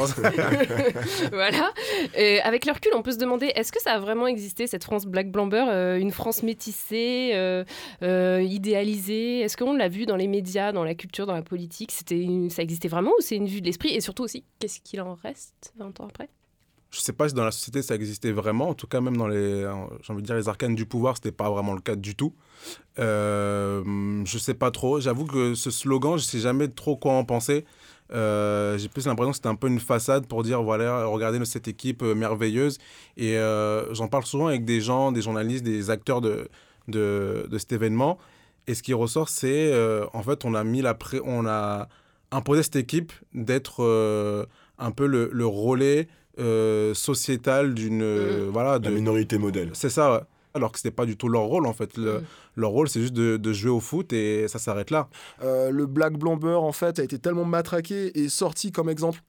voilà. 1.32 1.72
Et 2.16 2.40
avec 2.40 2.66
le 2.66 2.72
recul, 2.72 2.92
on 2.94 3.02
peut 3.02 3.12
se 3.12 3.18
demander 3.18 3.46
est-ce 3.54 3.72
que 3.72 3.80
ça 3.80 3.92
a 3.92 3.98
vraiment 3.98 4.26
existé 4.26 4.66
cette 4.66 4.84
France 4.84 5.06
Black 5.06 5.30
Blanc 5.30 5.46
Beurre, 5.46 5.68
euh, 5.70 5.96
une 5.96 6.10
France 6.10 6.42
métissée, 6.42 7.32
euh, 7.34 7.64
euh, 8.02 8.42
idéalisée? 8.42 9.40
Est-ce 9.40 9.56
qu'on 9.56 9.74
l'a 9.74 9.88
vu 9.88 10.06
dans 10.06 10.16
les 10.16 10.28
médias, 10.28 10.49
dans 10.72 10.84
la 10.84 10.94
culture, 10.94 11.26
dans 11.26 11.34
la 11.34 11.42
politique 11.42 11.92
C'était 11.92 12.26
ça 12.50 12.62
existait 12.62 12.88
vraiment 12.88 13.10
ou 13.18 13.20
c'est 13.20 13.36
une 13.36 13.46
vue 13.46 13.60
de 13.60 13.66
l'esprit? 13.66 13.90
Et 13.90 14.00
surtout 14.00 14.22
aussi, 14.22 14.44
qu'est-ce 14.58 14.80
qu'il 14.80 15.00
en 15.00 15.14
reste 15.14 15.72
20 15.78 16.00
ans 16.00 16.08
après? 16.08 16.28
Je 16.90 16.98
sais 16.98 17.12
pas 17.12 17.28
si 17.28 17.34
dans 17.34 17.44
la 17.44 17.52
société 17.52 17.82
ça 17.82 17.94
existait 17.94 18.32
vraiment. 18.32 18.68
En 18.68 18.74
tout 18.74 18.88
cas, 18.88 19.00
même 19.00 19.16
dans 19.16 19.28
les, 19.28 19.62
j'ai 20.02 20.12
envie 20.12 20.22
de 20.22 20.26
dire 20.26 20.34
les 20.34 20.48
arcanes 20.48 20.74
du 20.74 20.86
pouvoir, 20.86 21.16
c'était 21.16 21.30
pas 21.30 21.48
vraiment 21.48 21.72
le 21.72 21.80
cas 21.80 21.94
du 21.94 22.16
tout. 22.16 22.34
Euh, 22.98 24.24
je 24.24 24.38
sais 24.38 24.54
pas 24.54 24.72
trop. 24.72 25.00
J'avoue 25.00 25.24
que 25.24 25.54
ce 25.54 25.70
slogan, 25.70 26.18
je 26.18 26.24
sais 26.24 26.40
jamais 26.40 26.66
trop 26.66 26.96
quoi 26.96 27.12
en 27.12 27.24
penser. 27.24 27.64
Euh, 28.12 28.76
j'ai 28.76 28.88
plus 28.88 29.06
l'impression 29.06 29.30
que 29.30 29.36
c'était 29.36 29.48
un 29.48 29.54
peu 29.54 29.68
une 29.68 29.78
façade 29.78 30.26
pour 30.26 30.42
dire 30.42 30.64
voilà, 30.64 31.04
regardez 31.04 31.44
cette 31.44 31.68
équipe 31.68 32.02
euh, 32.02 32.16
merveilleuse. 32.16 32.78
Et 33.16 33.36
j'en 33.92 34.08
parle 34.08 34.24
souvent 34.24 34.48
avec 34.48 34.64
des 34.64 34.80
gens, 34.80 35.12
des 35.12 35.22
journalistes, 35.22 35.64
des 35.64 35.90
acteurs 35.90 36.20
de, 36.20 36.48
de 36.88 37.58
cet 37.58 37.70
événement. 37.70 38.18
Et 38.66 38.74
ce 38.74 38.82
qui 38.82 38.92
ressort, 38.94 39.28
c'est 39.28 39.72
euh, 39.72 40.06
en 40.12 40.22
fait, 40.22 40.44
on 40.44 40.54
a 40.54 40.62
mis 40.64 40.82
la 40.82 40.94
pré- 40.94 41.20
on 41.24 41.46
a 41.46 41.88
imposé 42.30 42.62
cette 42.62 42.76
équipe 42.76 43.12
d'être 43.34 43.82
euh, 43.82 44.44
un 44.78 44.90
peu 44.92 45.06
le, 45.06 45.30
le 45.32 45.46
relais 45.46 46.08
euh, 46.38 46.94
sociétal 46.94 47.74
d'une 47.74 48.02
euh, 48.02 48.48
voilà 48.52 48.72
La 48.72 48.78
de 48.78 48.90
minorité 48.90 49.36
modèle. 49.38 49.70
c'est 49.72 49.90
ça 49.90 50.12
ouais. 50.14 50.20
alors 50.54 50.70
que 50.70 50.78
c'était 50.78 50.92
pas 50.92 51.04
du 51.06 51.16
tout 51.16 51.28
leur 51.28 51.42
rôle 51.42 51.66
en 51.66 51.72
fait 51.72 51.96
Le- 51.96 52.20
Mm. 52.20 52.24
leur 52.56 52.70
rôle 52.70 52.88
c'est 52.88 53.00
juste 53.00 53.12
de, 53.14 53.36
de 53.36 53.52
jouer 53.52 53.70
au 53.70 53.80
foot 53.80 54.12
et 54.12 54.46
ça 54.48 54.58
s'arrête 54.60 54.90
là 54.90 55.08
Euh, 55.42 55.70
le 55.70 55.86
Black 55.86 56.14
Beurre, 56.18 56.62
en 56.62 56.72
fait, 56.72 56.98
a 57.00 57.02
été 57.02 57.18
tellement 57.18 57.44
matraqué 57.44 58.16
et 58.18 58.28
sorti 58.28 58.70
comme 58.72 58.88
exemple 58.88 59.20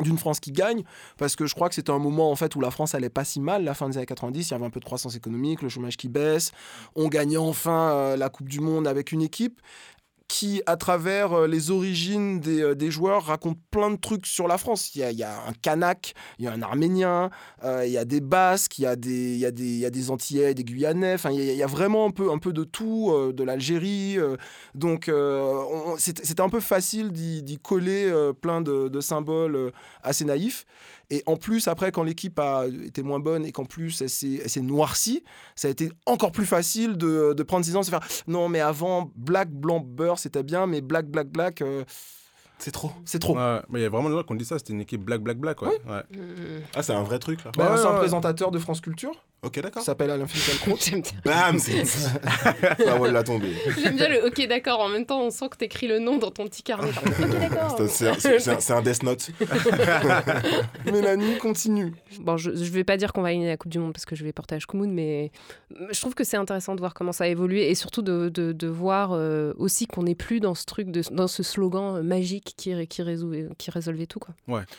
d'une 0.00 0.18
France 0.18 0.40
qui 0.40 0.52
gagne, 0.52 0.82
parce 1.16 1.36
que 1.36 1.46
je 1.46 1.54
crois 1.54 1.68
que 1.68 1.74
c'était 1.74 1.90
un 1.90 1.98
moment 1.98 2.30
en 2.30 2.36
fait 2.36 2.54
où 2.54 2.60
la 2.60 2.70
France 2.70 2.94
allait 2.94 3.08
pas 3.08 3.24
si 3.24 3.40
mal, 3.40 3.64
la 3.64 3.74
fin 3.74 3.88
des 3.88 3.96
années 3.96 4.06
90, 4.06 4.48
il 4.48 4.50
y 4.50 4.54
avait 4.54 4.66
un 4.66 4.70
peu 4.70 4.80
de 4.80 4.84
croissance 4.84 5.14
économique, 5.16 5.62
le 5.62 5.68
chômage 5.68 5.96
qui 5.96 6.08
baisse, 6.08 6.52
on 6.94 7.08
gagnait 7.08 7.36
enfin 7.36 7.90
euh, 7.90 8.16
la 8.16 8.28
Coupe 8.28 8.48
du 8.48 8.60
Monde 8.60 8.86
avec 8.86 9.12
une 9.12 9.22
équipe 9.22 9.60
qui, 10.28 10.62
à 10.66 10.76
travers 10.76 11.32
euh, 11.32 11.46
les 11.46 11.70
origines 11.70 12.40
des, 12.40 12.60
euh, 12.60 12.74
des 12.74 12.90
joueurs, 12.90 13.26
raconte 13.26 13.58
plein 13.70 13.90
de 13.90 13.96
trucs 13.96 14.26
sur 14.26 14.48
la 14.48 14.58
France. 14.58 14.94
Il 14.94 15.00
y 15.00 15.22
a, 15.22 15.30
un 15.46 15.52
Kanak, 15.62 16.14
il 16.38 16.44
y 16.44 16.48
a 16.48 16.52
un 16.52 16.62
Arménien, 16.62 17.30
euh, 17.64 17.86
il 17.86 17.92
y 17.92 17.98
a 17.98 18.04
des 18.04 18.20
Basques, 18.20 18.78
il 18.78 18.82
y 18.82 18.86
a 18.86 18.96
des, 18.96 19.34
il 19.34 19.46
y 19.46 19.52
des, 19.52 19.76
y 19.78 19.86
a 19.86 19.90
des 19.90 20.10
Antillais, 20.10 20.54
des 20.54 20.64
Guyanais. 20.64 21.16
Il 21.30 21.40
y 21.40 21.62
a, 21.62 21.66
vraiment 21.66 22.06
un 22.06 22.10
peu, 22.10 22.30
un 22.30 22.38
peu 22.38 22.52
de 22.52 22.64
tout, 22.64 23.12
de 23.32 23.44
l'Algérie. 23.44 24.18
donc, 24.74 25.10
on- 25.12 25.96
c'était 25.98 26.40
un 26.40 26.48
peu 26.48 26.60
facile 26.60 27.12
d'y 27.12 27.58
coller 27.58 28.12
plein 28.40 28.60
de, 28.60 29.00
symboles 29.00 29.72
assez 30.02 30.24
naïfs. 30.24 30.64
Et 31.10 31.22
en 31.26 31.36
plus, 31.36 31.68
après, 31.68 31.92
quand 31.92 32.02
l'équipe 32.02 32.38
a 32.38 32.64
été 32.84 33.02
moins 33.02 33.20
bonne 33.20 33.44
et 33.46 33.52
qu'en 33.52 33.64
plus 33.64 34.02
elle 34.02 34.10
s'est 34.10 34.60
noircie, 34.60 35.22
ça 35.54 35.68
a 35.68 35.70
été 35.70 35.90
encore 36.04 36.32
plus 36.32 36.46
facile 36.46 36.96
de, 36.96 37.32
de 37.32 37.42
prendre 37.44 37.64
6 37.64 37.76
ans, 37.76 37.80
de 37.80 37.84
se 37.84 37.90
faire 37.90 38.06
non, 38.26 38.48
mais 38.48 38.60
avant, 38.60 39.12
black, 39.14 39.50
blanc, 39.50 39.78
beurre, 39.80 40.18
c'était 40.18 40.42
bien, 40.42 40.66
mais 40.66 40.80
black, 40.80 41.06
black, 41.06 41.28
black, 41.28 41.62
euh, 41.62 41.84
C'est 42.58 42.72
trop. 42.72 42.90
c'est 43.04 43.18
trop. 43.20 43.36
Ouais, 43.36 43.60
mais 43.68 43.80
il 43.80 43.82
y 43.82 43.86
a 43.86 43.88
vraiment 43.90 44.08
des 44.08 44.16
gens 44.16 44.22
qui 44.24 44.32
ont 44.32 44.36
dit 44.36 44.44
ça 44.44 44.58
c'était 44.58 44.72
une 44.72 44.80
équipe 44.80 45.04
black 45.04 45.20
black 45.20 45.38
black 45.38 45.62
ouais. 45.62 45.78
Ouais. 45.86 46.02
Ah, 46.74 46.82
c'est 46.82 46.94
un 46.94 47.02
vrai 47.02 47.18
truc 47.18 47.44
là. 47.44 47.52
Bah, 47.56 47.70
Ouais, 47.72 47.76
c'est 47.78 47.86
un 47.86 47.92
ouais. 47.92 47.98
présentateur 47.98 48.50
de 48.50 48.58
France 48.58 48.80
Culture, 48.80 49.12
Ok, 49.42 49.60
d'accord. 49.60 49.82
s'appelle 49.82 50.10
Alain 50.10 50.24
Alcron. 50.24 50.74
J'aime 50.80 51.02
bien. 51.02 51.12
Bam, 51.24 51.58
c'est. 51.58 51.82
Ah, 52.88 52.96
ouais, 52.98 53.10
l'a 53.12 53.22
tombé. 53.22 53.48
J'aime 53.80 53.96
bien 53.96 54.08
le 54.08 54.26
ok 54.26 54.46
d'accord, 54.48 54.80
en 54.80 54.88
même 54.88 55.04
temps 55.06 55.20
on 55.22 55.30
sent 55.30 55.48
que 55.50 55.56
t'écris 55.56 55.86
le 55.88 55.98
nom 55.98 56.16
dans 56.18 56.30
ton 56.30 56.46
petit 56.46 56.62
carnet. 56.62 56.90
ok 57.06 57.28
d'accord. 57.38 57.74
C'est- 57.78 57.88
C'est 57.88 58.08
un- 58.08 58.14
c'est- 58.18 58.38
c'est 58.40 58.50
un- 58.50 58.60
c'est 58.60 58.72
un 58.72 58.82
Death 58.82 59.02
Note. 59.02 59.30
Mélanie 60.86 61.38
continue. 61.38 61.92
Bon, 62.20 62.36
je, 62.36 62.50
je 62.54 62.70
vais 62.70 62.84
pas 62.84 62.96
dire 62.96 63.12
qu'on 63.12 63.22
va 63.22 63.32
gagner 63.32 63.46
la 63.46 63.56
Coupe 63.56 63.70
du 63.70 63.78
Monde 63.78 63.92
parce 63.92 64.04
que 64.06 64.16
je 64.16 64.24
vais 64.24 64.32
porter 64.32 64.54
à 64.54 64.58
Shkumun, 64.58 64.88
mais 64.88 65.30
je 65.90 66.00
trouve 66.00 66.14
que 66.14 66.24
c'est 66.24 66.36
intéressant 66.36 66.74
de 66.74 66.80
voir 66.80 66.94
comment 66.94 67.12
ça 67.12 67.24
a 67.24 67.28
évolué 67.28 67.70
et 67.70 67.74
surtout 67.74 68.02
de, 68.02 68.28
de, 68.28 68.52
de 68.52 68.66
voir 68.68 69.12
euh, 69.12 69.52
aussi 69.58 69.86
qu'on 69.86 70.04
n'est 70.04 70.14
plus 70.14 70.40
dans 70.40 70.54
ce 70.54 70.64
truc, 70.64 70.90
de, 70.90 71.02
dans 71.12 71.28
ce 71.28 71.42
slogan 71.42 71.96
euh, 71.96 72.02
magique 72.02 72.54
qui, 72.56 72.74
ré- 72.74 72.86
qui, 72.86 73.02
résolvait, 73.02 73.46
qui 73.58 73.70
résolvait 73.70 74.06
tout. 74.06 74.18
Quoi. 74.18 74.34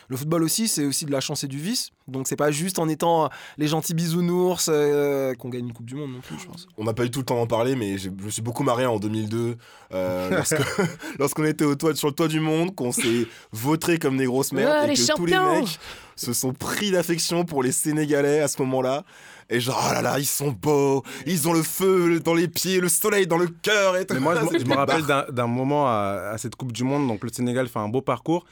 Le 0.08 0.16
football 0.16 0.42
aussi, 0.42 0.68
c'est 0.68 0.84
aussi 0.84 1.04
de 1.04 1.12
la 1.12 1.20
chance 1.20 1.44
et 1.44 1.48
du 1.48 1.58
vice. 1.58 1.90
Donc 2.08 2.26
c'est 2.26 2.36
pas 2.36 2.50
juste 2.50 2.78
en 2.78 2.88
étant 2.88 3.28
les 3.58 3.68
gentils 3.68 3.94
bisounours 3.94 4.68
euh, 4.72 5.34
qu'on 5.34 5.48
gagne 5.50 5.66
une 5.66 5.72
Coupe 5.72 5.86
du 5.86 5.94
Monde 5.94 6.12
non 6.12 6.20
plus, 6.20 6.38
je 6.38 6.46
pense. 6.46 6.66
On 6.76 6.84
n'a 6.84 6.94
pas 6.94 7.04
eu 7.04 7.10
tout 7.10 7.20
le 7.20 7.24
temps 7.24 7.36
d'en 7.36 7.46
parler, 7.46 7.76
mais 7.76 7.98
je 7.98 8.08
me 8.10 8.30
suis 8.30 8.42
beaucoup 8.42 8.62
marré 8.62 8.86
en 8.86 8.98
2002 8.98 9.56
euh, 9.92 10.30
lorsque- 10.36 10.56
lorsqu'on 11.18 11.44
était 11.44 11.64
au 11.64 11.74
toit, 11.74 11.94
sur 11.94 12.08
le 12.08 12.14
toit 12.14 12.28
du 12.28 12.40
monde, 12.40 12.74
qu'on 12.74 12.92
s'est 12.92 13.26
vautré 13.52 13.98
comme 13.98 14.16
des 14.16 14.24
grosses 14.26 14.52
merdes 14.52 14.70
Ouais, 14.70 14.84
et 14.92 14.96
les 14.96 15.06
que 15.06 15.12
tous 15.14 15.26
les 15.26 15.32
champions 15.34 15.60
mecs 15.60 15.78
se 16.16 16.32
sont 16.32 16.52
pris 16.52 16.90
d'affection 16.90 17.44
pour 17.44 17.62
les 17.62 17.70
Sénégalais 17.72 18.40
à 18.40 18.48
ce 18.48 18.60
moment-là. 18.62 19.04
Et 19.50 19.60
genre, 19.60 19.82
oh 19.88 19.94
là 19.94 20.02
là, 20.02 20.18
ils 20.18 20.26
sont 20.26 20.50
beaux, 20.50 21.02
ils 21.26 21.48
ont 21.48 21.52
le 21.52 21.62
feu 21.62 22.20
dans 22.20 22.34
les 22.34 22.48
pieds, 22.48 22.80
le 22.80 22.88
soleil 22.88 23.26
dans 23.26 23.38
le 23.38 23.46
cœur 23.46 23.96
et 23.96 24.04
tout. 24.04 24.14
Mais 24.14 24.20
moi, 24.20 24.34
je, 24.34 24.40
me- 24.44 24.50
je 24.50 24.54
me 24.56 24.58
C'était 24.60 24.74
rappelle 24.74 25.04
d'un 25.30 25.46
moment 25.46 25.86
à, 25.86 26.30
à 26.32 26.38
cette 26.38 26.54
Coupe 26.56 26.72
du 26.72 26.84
Monde. 26.84 27.06
Donc, 27.08 27.22
le 27.22 27.30
Sénégal 27.32 27.68
fait 27.68 27.78
un 27.78 27.88
beau 27.88 28.02
parcours. 28.02 28.44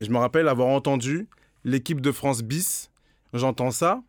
Et 0.00 0.04
je 0.04 0.10
me 0.10 0.18
rappelle 0.18 0.46
avoir 0.48 0.68
entendu 0.68 1.26
l'équipe 1.64 2.00
de 2.00 2.12
France 2.12 2.42
bis. 2.42 2.90
J'entends 3.34 3.70
ça. 3.70 4.00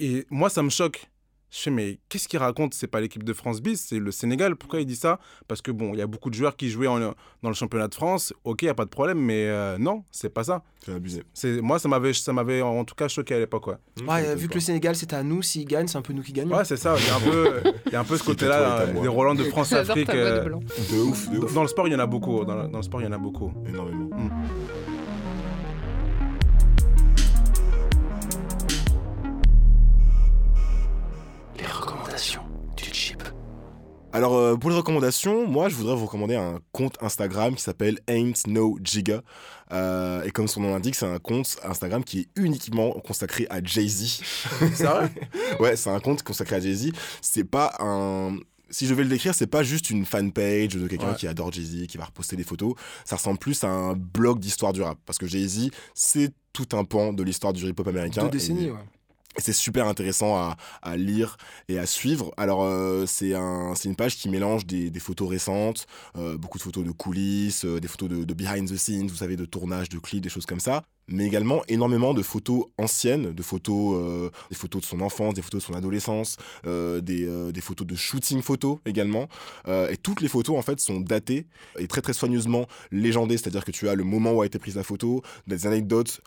Et 0.00 0.24
moi, 0.30 0.48
ça 0.50 0.62
me 0.62 0.70
choque. 0.70 1.08
Je 1.54 1.58
fais, 1.58 1.70
mais 1.70 1.98
qu'est-ce 2.08 2.28
qu'il 2.28 2.38
raconte? 2.38 2.72
C'est 2.72 2.86
pas 2.86 2.98
l'équipe 3.02 3.22
de 3.24 3.32
France 3.34 3.60
bis, 3.60 3.78
c'est 3.86 3.98
le 3.98 4.10
Sénégal. 4.10 4.56
Pourquoi 4.56 4.80
il 4.80 4.86
dit 4.86 4.96
ça? 4.96 5.18
Parce 5.48 5.60
que 5.60 5.70
bon, 5.70 5.92
il 5.92 5.98
y 5.98 6.00
a 6.00 6.06
beaucoup 6.06 6.30
de 6.30 6.34
joueurs 6.34 6.56
qui 6.56 6.70
jouaient 6.70 6.86
en- 6.86 6.98
dans 6.98 7.14
le 7.50 7.52
championnat 7.52 7.88
de 7.88 7.94
France. 7.94 8.32
Ok, 8.44 8.62
il 8.62 8.64
n'y 8.64 8.70
a 8.70 8.74
pas 8.74 8.86
de 8.86 8.90
problème, 8.90 9.18
mais 9.18 9.44
euh, 9.48 9.76
non, 9.76 10.02
c'est 10.10 10.30
pas 10.30 10.44
ça. 10.44 10.62
C'est 10.82 10.94
abusé. 10.94 11.24
C'est, 11.34 11.60
moi, 11.60 11.78
ça 11.78 11.88
m'avait, 11.90 12.14
ça 12.14 12.32
m'avait 12.32 12.62
en 12.62 12.86
tout 12.86 12.94
cas 12.94 13.06
choqué 13.06 13.34
à 13.34 13.38
l'époque. 13.38 13.66
Ouais, 13.66 13.74
Ouais, 14.08 14.26
euh, 14.28 14.34
vu 14.34 14.48
que 14.48 14.54
le 14.54 14.60
Sénégal 14.60 14.96
c'est 14.96 15.12
à 15.12 15.22
nous, 15.22 15.42
s'il 15.42 15.66
gagne, 15.66 15.88
c'est 15.88 15.98
un 15.98 16.02
peu 16.02 16.14
nous 16.14 16.22
qui 16.22 16.32
gagnons. 16.32 16.56
Ouais, 16.56 16.64
c'est 16.64 16.78
ça. 16.78 16.94
Il 16.98 17.06
y 17.06 17.10
a 17.10 17.16
un 17.16 17.20
peu, 17.20 17.62
il 17.86 17.92
y 17.92 17.96
a 17.96 18.00
un 18.00 18.04
peu 18.04 18.16
ce 18.16 18.24
côté-là, 18.24 18.86
des 18.86 19.08
Roland 19.08 19.34
de 19.34 19.44
France-Afrique. 19.50 20.08
de 20.10 20.16
euh. 20.16 20.44
De 20.44 21.00
ouf, 21.02 21.28
de 21.30 21.36
ouf. 21.38 21.52
dans 21.52 21.62
le 21.62 21.68
sport, 21.68 21.86
il 21.86 21.92
y 21.92 21.96
en 21.96 21.98
a 21.98 22.06
beaucoup. 22.06 22.46
Dans 22.46 22.62
le, 22.62 22.68
dans 22.68 22.78
le 22.78 22.82
sport, 22.82 23.02
il 23.02 23.04
y 23.04 23.08
en 23.08 23.12
a 23.12 23.18
beaucoup. 23.18 23.52
Énormément. 23.68 24.08
Les 24.16 24.22
Alors, 34.12 34.34
euh, 34.34 34.56
pour 34.56 34.68
les 34.70 34.76
recommandations, 34.76 35.46
moi, 35.46 35.68
je 35.68 35.74
voudrais 35.74 35.96
vous 35.96 36.04
recommander 36.06 36.34
un 36.34 36.60
compte 36.72 36.96
Instagram 37.00 37.54
qui 37.54 37.62
s'appelle 37.62 37.98
Ain't 38.08 38.46
No 38.46 38.78
Giga. 38.82 39.22
Euh, 39.72 40.22
et 40.24 40.30
comme 40.30 40.48
son 40.48 40.60
nom 40.60 40.70
l'indique, 40.72 40.94
c'est 40.94 41.06
un 41.06 41.18
compte 41.18 41.56
Instagram 41.64 42.04
qui 42.04 42.20
est 42.20 42.28
uniquement 42.36 42.92
consacré 43.00 43.46
à 43.48 43.62
Jay-Z. 43.62 44.20
C'est 44.74 44.84
vrai? 44.84 45.10
Ouais, 45.60 45.76
c'est 45.76 45.90
un 45.90 46.00
compte 46.00 46.22
consacré 46.22 46.56
à 46.56 46.60
Jay-Z. 46.60 46.92
C'est 47.20 47.44
pas 47.44 47.72
un. 47.78 48.36
Si 48.70 48.86
je 48.86 48.94
vais 48.94 49.02
le 49.02 49.10
décrire, 49.10 49.34
c'est 49.34 49.46
pas 49.46 49.62
juste 49.62 49.90
une 49.90 50.06
fanpage 50.06 50.68
de 50.68 50.88
quelqu'un 50.88 51.10
Ouais. 51.10 51.16
qui 51.16 51.26
adore 51.26 51.52
Jay-Z, 51.52 51.86
qui 51.88 51.98
va 51.98 52.06
reposter 52.06 52.36
des 52.36 52.44
photos. 52.44 52.74
Ça 53.04 53.16
ressemble 53.16 53.38
plus 53.38 53.62
à 53.64 53.68
un 53.68 53.92
blog 53.94 54.38
d'histoire 54.38 54.72
du 54.72 54.80
rap. 54.82 54.98
Parce 55.04 55.18
que 55.18 55.26
Jay-Z, 55.26 55.70
c'est 55.94 56.32
tout 56.54 56.68
un 56.72 56.84
pan 56.84 57.12
de 57.12 57.22
l'histoire 57.22 57.52
du 57.52 57.66
hip-hop 57.66 57.86
américain. 57.86 58.22
Deux 58.22 58.28
Et- 58.28 58.30
décennies, 58.30 58.70
ouais. 58.70 58.78
C'est 59.38 59.52
super 59.52 59.86
intéressant 59.86 60.36
à, 60.36 60.56
à 60.82 60.96
lire 60.96 61.36
et 61.68 61.78
à 61.78 61.86
suivre. 61.86 62.32
Alors, 62.36 62.64
euh, 62.64 63.06
c'est 63.06 63.34
un, 63.34 63.74
une 63.84 63.96
page 63.96 64.16
qui 64.16 64.28
mélange 64.28 64.66
des, 64.66 64.90
des 64.90 65.00
photos 65.00 65.28
récentes, 65.28 65.86
euh, 66.16 66.36
beaucoup 66.36 66.58
de 66.58 66.62
photos 66.62 66.84
de 66.84 66.90
coulisses, 66.90 67.64
euh, 67.64 67.80
des 67.80 67.88
photos 67.88 68.08
de, 68.08 68.24
de 68.24 68.34
behind 68.34 68.68
the 68.70 68.76
scenes, 68.76 69.08
vous 69.08 69.16
savez, 69.16 69.36
de 69.36 69.44
tournage, 69.44 69.88
de 69.88 69.98
clips, 69.98 70.22
des 70.22 70.28
choses 70.28 70.46
comme 70.46 70.60
ça. 70.60 70.82
Mais 71.12 71.26
également 71.26 71.62
énormément 71.68 72.14
de 72.14 72.22
photos 72.22 72.64
anciennes, 72.78 73.32
de 73.32 73.42
photos, 73.42 73.96
euh, 73.96 74.30
des 74.50 74.56
photos 74.56 74.82
de 74.82 74.86
son 74.86 75.00
enfance, 75.00 75.34
des 75.34 75.42
photos 75.42 75.60
de 75.62 75.66
son 75.66 75.74
adolescence, 75.74 76.36
euh, 76.66 77.00
des, 77.00 77.26
euh, 77.26 77.52
des 77.52 77.60
photos 77.60 77.86
de 77.86 77.94
shooting 77.94 78.42
photos 78.42 78.78
également. 78.86 79.28
Et 79.68 79.96
toutes 79.96 80.20
les 80.20 80.28
photos, 80.28 80.56
en 80.58 80.62
fait, 80.62 80.80
sont 80.80 81.00
datées 81.00 81.46
et 81.78 81.86
très 81.86 82.00
très 82.00 82.12
soigneusement 82.12 82.66
légendées. 82.90 83.36
C'est-à-dire 83.36 83.64
que 83.64 83.70
tu 83.70 83.88
as 83.88 83.94
le 83.94 84.04
moment 84.04 84.32
où 84.32 84.42
a 84.42 84.46
été 84.46 84.58
prise 84.58 84.76
la 84.76 84.82
photo, 84.82 85.22
des 85.46 85.66
anecdotes 85.66 86.20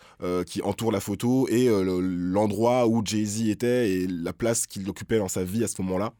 qui 0.46 0.62
entourent 0.62 0.92
la 0.92 1.00
photo 1.00 1.48
et 1.48 1.66
le- 1.66 2.00
l'endroit 2.00 2.86
où 2.86 3.02
Jay-Z 3.04 3.48
était 3.48 3.90
et 3.90 4.06
la 4.06 4.32
place 4.32 4.66
qu'il 4.66 4.88
occupait 4.88 5.18
dans 5.18 5.28
sa 5.28 5.44
vie 5.44 5.64
à 5.64 5.68
ce 5.68 5.80
moment-là. 5.82 6.12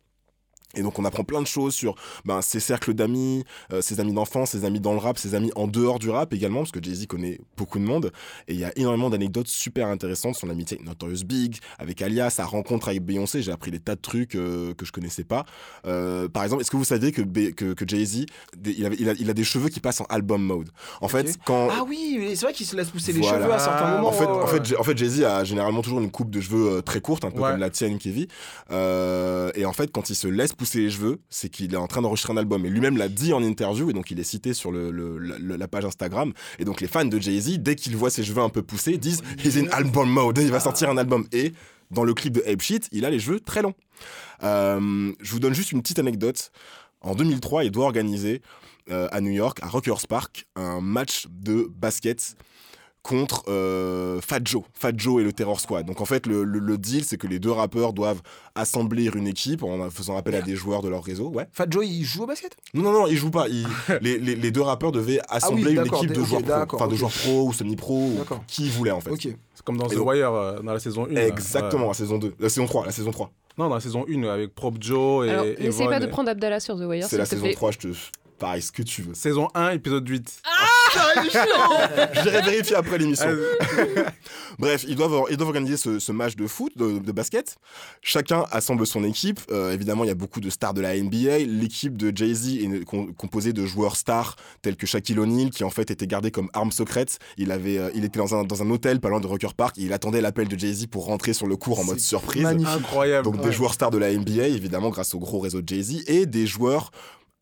Et 0.75 0.83
donc 0.83 0.99
on 0.99 1.05
apprend 1.05 1.25
plein 1.25 1.41
de 1.41 1.47
choses 1.47 1.75
sur 1.75 1.95
ben, 2.25 2.43
ses 2.43 2.61
cercles 2.61 2.93
d'amis, 2.93 3.45
euh, 3.73 3.81
ses 3.81 4.01
amis 4.01 4.13
d'enfance, 4.13 4.51
ses 4.51 4.65
amis 4.65 4.81
dans 4.81 4.93
le 4.93 4.99
rap, 4.99 5.17
ses 5.17 5.35
amis 5.35 5.51
en 5.57 5.69
dehors 5.69 5.99
du 5.99 6.11
rap 6.11 6.35
également, 6.35 6.61
parce 6.61 6.73
que 6.73 6.83
Jay-Z 6.83 7.07
connaît 7.07 7.41
beaucoup 7.57 7.79
de 7.79 7.85
monde. 7.85 8.13
Et 8.49 8.55
il 8.55 8.61
y 8.61 8.65
a 8.65 8.73
énormément 8.77 9.09
d'anecdotes 9.09 9.47
super 9.47 9.87
intéressantes 9.87 10.35
sur 10.35 10.47
l'amitié 10.47 10.77
avec 10.77 10.87
Notorious 10.87 11.25
Big, 11.25 11.59
avec 11.79 12.03
Alia, 12.03 12.29
sa 12.29 12.45
rencontre 12.45 12.89
avec 12.89 13.03
Beyoncé. 13.05 13.41
J'ai 13.43 13.53
appris 13.53 13.71
des 13.71 13.79
tas 13.79 13.95
de 13.95 14.01
trucs 14.01 14.35
euh, 14.35 14.75
que 14.75 14.85
je 14.85 14.93
connaissais 14.93 15.25
pas. 15.25 15.47
Euh, 15.87 16.29
par 16.29 16.43
exemple, 16.45 16.61
est-ce 16.63 16.71
que 16.71 16.77
vous 16.77 16.85
saviez 16.85 17.11
que, 17.13 17.23
que, 17.23 17.73
que 17.73 17.85
Jay-Z, 17.89 18.27
il, 18.65 18.71
il 18.99 19.09
a, 19.09 19.13
il 19.19 19.31
a 19.31 19.35
des 19.35 19.45
cheveux 19.45 19.69
qui 19.69 19.81
passent 19.81 20.01
en 20.01 20.07
album 20.07 20.43
mode? 20.43 20.71
En 21.01 21.09
fait, 21.09 21.39
quand... 21.47 21.69
Ah 21.71 21.85
oui, 21.89 22.33
c'est 22.35 22.45
vrai 22.45 22.53
qu'il 22.53 22.67
se 22.67 22.77
laisse 22.77 22.91
pousser 22.91 23.13
les 23.13 23.23
cheveux 23.23 23.53
à 23.53 23.59
certains 23.59 23.93
moments. 23.93 24.09
En 24.09 24.13
fait, 24.13 24.27
en 24.27 24.47
fait, 24.47 24.77
en 24.79 24.83
fait, 24.83 24.99
Jay-Z 24.99 25.23
a 25.23 25.45
généralement 25.45 25.81
toujours 25.81 26.01
une 26.01 26.11
coupe 26.11 26.31
de 26.31 26.41
cheveux 26.41 26.83
très 26.83 27.01
courte, 27.01 27.25
un 27.25 27.31
peu 27.31 27.41
Ouais. 27.41 27.53
comme 27.53 27.61
la 27.61 27.71
tienne, 27.71 27.99
Kevin. 27.99 28.27
Et 28.71 29.65
en 29.65 29.73
fait, 29.73 29.91
quand 29.93 30.11
il 30.11 30.17
se 30.17 30.27
laisse 30.27 30.53
pousser 30.57 30.81
les 30.81 30.91
cheveux, 30.91 31.19
c'est 31.31 31.49
qu'il 31.49 31.73
est 31.73 31.77
en 31.77 31.87
train 31.87 32.03
d'enregistrer 32.03 32.33
un 32.33 32.37
album. 32.37 32.65
Et 32.67 32.71
lui-même 32.71 32.97
l'a 32.97 33.09
dit 33.09 33.33
en 33.33 33.43
interview, 33.43 33.91
et 33.91 33.93
donc 33.93 34.11
il 34.11 34.19
est 34.21 34.25
cité 34.25 34.55
sur 34.55 34.73
le, 34.73 34.91
le- 34.91 35.19
la, 35.19 35.57
la 35.57 35.69
page 35.69 35.85
Instagram. 35.85 36.33
Et 36.59 36.65
donc 36.65 36.81
les 36.81 36.89
fans 36.89 37.05
de 37.05 37.19
Jay-Z, 37.19 37.59
dès 37.61 37.77
qu'ils 37.77 37.97
voient 37.97 38.11
ses 38.11 38.25
cheveux 38.25 38.43
un 38.43 38.49
peu 38.49 38.63
poussés, 38.63 38.97
disent 38.99 39.23
He's 39.45 39.57
in 39.57 39.67
album 39.71 40.09
mode, 40.11 40.39
il 40.39 40.51
va 40.51 40.61
sortir 40.61 40.91
un 40.91 40.97
album. 40.97 41.27
Et 41.33 41.53
dans 41.91 42.05
le 42.05 42.15
clip 42.15 42.33
de 42.33 42.43
Ape 42.51 42.63
Shit, 42.63 42.89
il 42.93 43.05
a 43.05 43.11
les 43.11 43.21
cheveux 43.21 43.41
très 43.41 43.63
longs. 43.63 43.75
Euh, 44.43 45.13
je 45.21 45.31
vous 45.33 45.41
donne 45.41 45.55
juste 45.55 45.73
une 45.73 45.83
petite 45.83 45.99
anecdote. 45.99 46.51
En 47.01 47.15
2003, 47.15 47.65
il 47.65 47.71
doit 47.71 47.85
organiser 47.85 48.43
euh, 48.91 49.09
à 49.13 49.21
New 49.21 49.31
York, 49.33 49.59
à 49.63 49.69
Rockers 49.69 50.07
Park, 50.09 50.47
un 50.57 50.81
match 50.81 51.27
de 51.31 51.69
basket 51.77 52.37
contre 53.07 53.45
euh, 53.49 54.21
Fat 54.21 54.41
Joe. 54.45 54.63
Fat 54.75 54.93
Joe 54.97 55.21
et 55.23 55.25
le 55.25 55.33
Terror 55.33 55.61
Squad. 55.61 55.87
Donc 55.87 56.01
en 56.01 56.05
fait, 56.05 56.27
le, 56.27 56.45
le- 56.45 56.59
le 56.59 56.79
deal, 56.79 57.05
c'est 57.05 57.17
que 57.17 57.27
les 57.27 57.39
deux 57.39 57.51
rappeurs 57.53 57.93
doivent 57.93 58.21
assembler 58.55 59.11
une 59.15 59.27
équipe 59.27 59.63
en 59.63 59.89
faisant 59.91 60.17
appel 60.17 60.35
à 60.35 60.43
des 60.43 60.57
joueurs 60.57 60.83
de 60.83 60.89
leur 60.89 61.05
réseau. 61.05 61.29
Ouais. 61.29 61.47
Fat 61.53 61.67
Joe, 61.71 61.87
il 61.87 62.05
joue 62.05 62.25
au 62.25 62.27
basket? 62.27 62.57
Non, 62.75 62.83
non, 62.83 62.93
non, 62.93 63.07
ils 63.07 63.17
jouent 63.17 63.31
pas. 63.31 63.47
Les, 64.01 64.19
les- 64.19 64.35
les 64.35 64.51
deux 64.51 64.61
rappeurs 64.63 64.93
devaient 64.93 65.21
assembler 65.29 65.73
une 65.73 65.79
Ah 65.79 65.85
équipe 65.85 66.13
de 66.13 66.23
joueurs 66.23 66.67
pro. 66.67 66.87
de 66.89 66.95
joueurs 66.97 67.13
pro 67.13 67.47
ou 67.49 67.53
semi-pro, 67.53 68.11
qui 68.47 68.65
ils 68.67 68.71
voulaient 68.73 68.91
en 68.91 69.01
fait. 69.01 69.11
Ok. 69.11 69.29
C'est 69.55 69.65
comme 69.65 69.77
dans 69.79 69.87
Et 69.89 69.95
The 69.95 69.99
donc- 69.99 70.09
Wire, 70.09 70.33
euh, 70.33 70.61
dans 70.61 70.73
la 70.73 70.81
saison 70.81 71.07
1. 71.11 71.15
Exactement, 71.17 71.89
la 71.89 71.95
saison 71.95 72.19
2. 72.19 72.35
La 72.39 72.49
saison 72.49 72.67
3, 72.67 72.87
la 72.87 72.93
saison 72.93 73.11
3. 73.11 73.31
Non, 73.59 73.69
dans 73.69 73.75
la 73.77 73.81
saison 73.81 74.05
1, 74.09 74.23
avec 74.25 74.55
Prop 74.55 74.75
Joe 74.81 75.27
et 75.27 75.31
Alors, 75.31 75.45
Evon 75.47 75.63
n'essaie 75.63 75.85
pas 75.87 76.01
de 76.01 76.07
prendre 76.07 76.29
Abdallah 76.29 76.61
sur 76.61 76.77
The 76.77 76.83
Wire, 76.83 77.07
C'est 77.09 77.17
la 77.19 77.25
saison 77.25 77.45
plaît. 77.45 77.55
3, 77.55 77.71
je 77.73 77.79
te... 77.79 77.89
Pareil, 78.39 78.61
ce 78.61 78.71
que 78.71 78.83
tu 78.83 79.01
veux. 79.01 79.15
Saison 79.15 79.49
1, 79.55 79.71
épisode 79.71 80.07
8. 80.07 80.43
J'irai 82.23 82.43
vérifier 82.43 82.77
après 82.77 82.99
l'émission. 82.99 83.27
Bref, 84.59 84.85
ils 84.89 84.97
doivent, 84.97 85.25
ils 85.31 85.37
doivent 85.37 85.49
organiser 85.49 85.77
ce, 85.77 85.99
ce 85.99 86.13
match 86.13 86.37
de 86.37 86.47
foot, 86.47 86.73
de, 86.77 86.99
de 86.99 87.13
basket. 87.13 87.57
Chacun 88.03 88.45
assemble 88.51 88.87
son 88.87 89.05
équipe. 89.05 89.41
Euh, 89.51 89.73
évidemment, 89.73 90.05
il 90.05 90.09
y 90.09 90.11
a 90.11 90.15
beaucoup 90.15 90.41
de 90.41 90.49
stars 90.51 90.75
de 90.75 90.81
la 90.81 90.97
NBA. 90.99 91.39
L'équipe 91.47 91.97
de 91.97 92.17
Jay-Z 92.17 92.49
est 92.63 92.85
com- 92.85 93.13
composée 93.15 93.53
de 93.53 93.67
joueurs 93.67 93.97
stars 93.97 94.37
tels 94.63 94.77
que 94.77 94.87
Shaquille 94.87 95.19
O'Neal, 95.19 95.51
qui 95.51 95.65
en 95.65 95.71
fait 95.71 95.91
était 95.91 96.07
gardé 96.07 96.31
comme 96.31 96.49
arme 96.55 96.73
secrète. 96.73 97.19
Il, 97.37 97.53
avait, 97.53 97.79
euh, 97.79 97.91
il 97.95 98.05
était 98.05 98.19
dans 98.19 98.35
un, 98.35 98.45
dans 98.45 98.63
un 98.63 98.71
hôtel 98.71 99.01
pas 99.01 99.09
loin 99.09 99.21
de 99.21 99.27
Rocker 99.27 99.53
Park. 99.57 99.77
Et 99.79 99.83
il 99.83 99.93
attendait 99.93 100.21
l'appel 100.21 100.49
de 100.49 100.59
Jay-Z 100.59 100.87
pour 100.87 101.05
rentrer 101.07 101.33
sur 101.35 101.47
le 101.47 101.57
court 101.57 101.81
en 101.81 101.85
mode 101.85 102.01
surprise. 102.01 102.43
magnifique. 102.43 102.75
Incroyable. 102.75 103.25
Donc 103.25 103.41
des 103.43 103.53
joueurs 103.53 103.75
stars 103.75 103.91
de 103.91 103.99
la 103.99 104.13
NBA, 104.13 104.49
évidemment, 104.49 104.91
grâce 104.91 105.15
au 105.15 105.19
gros 105.19 105.39
réseau 105.41 105.61
de 105.61 105.69
Jay-Z, 105.69 106.05
et 106.07 106.27
des 106.27 106.47
joueurs 106.47 106.91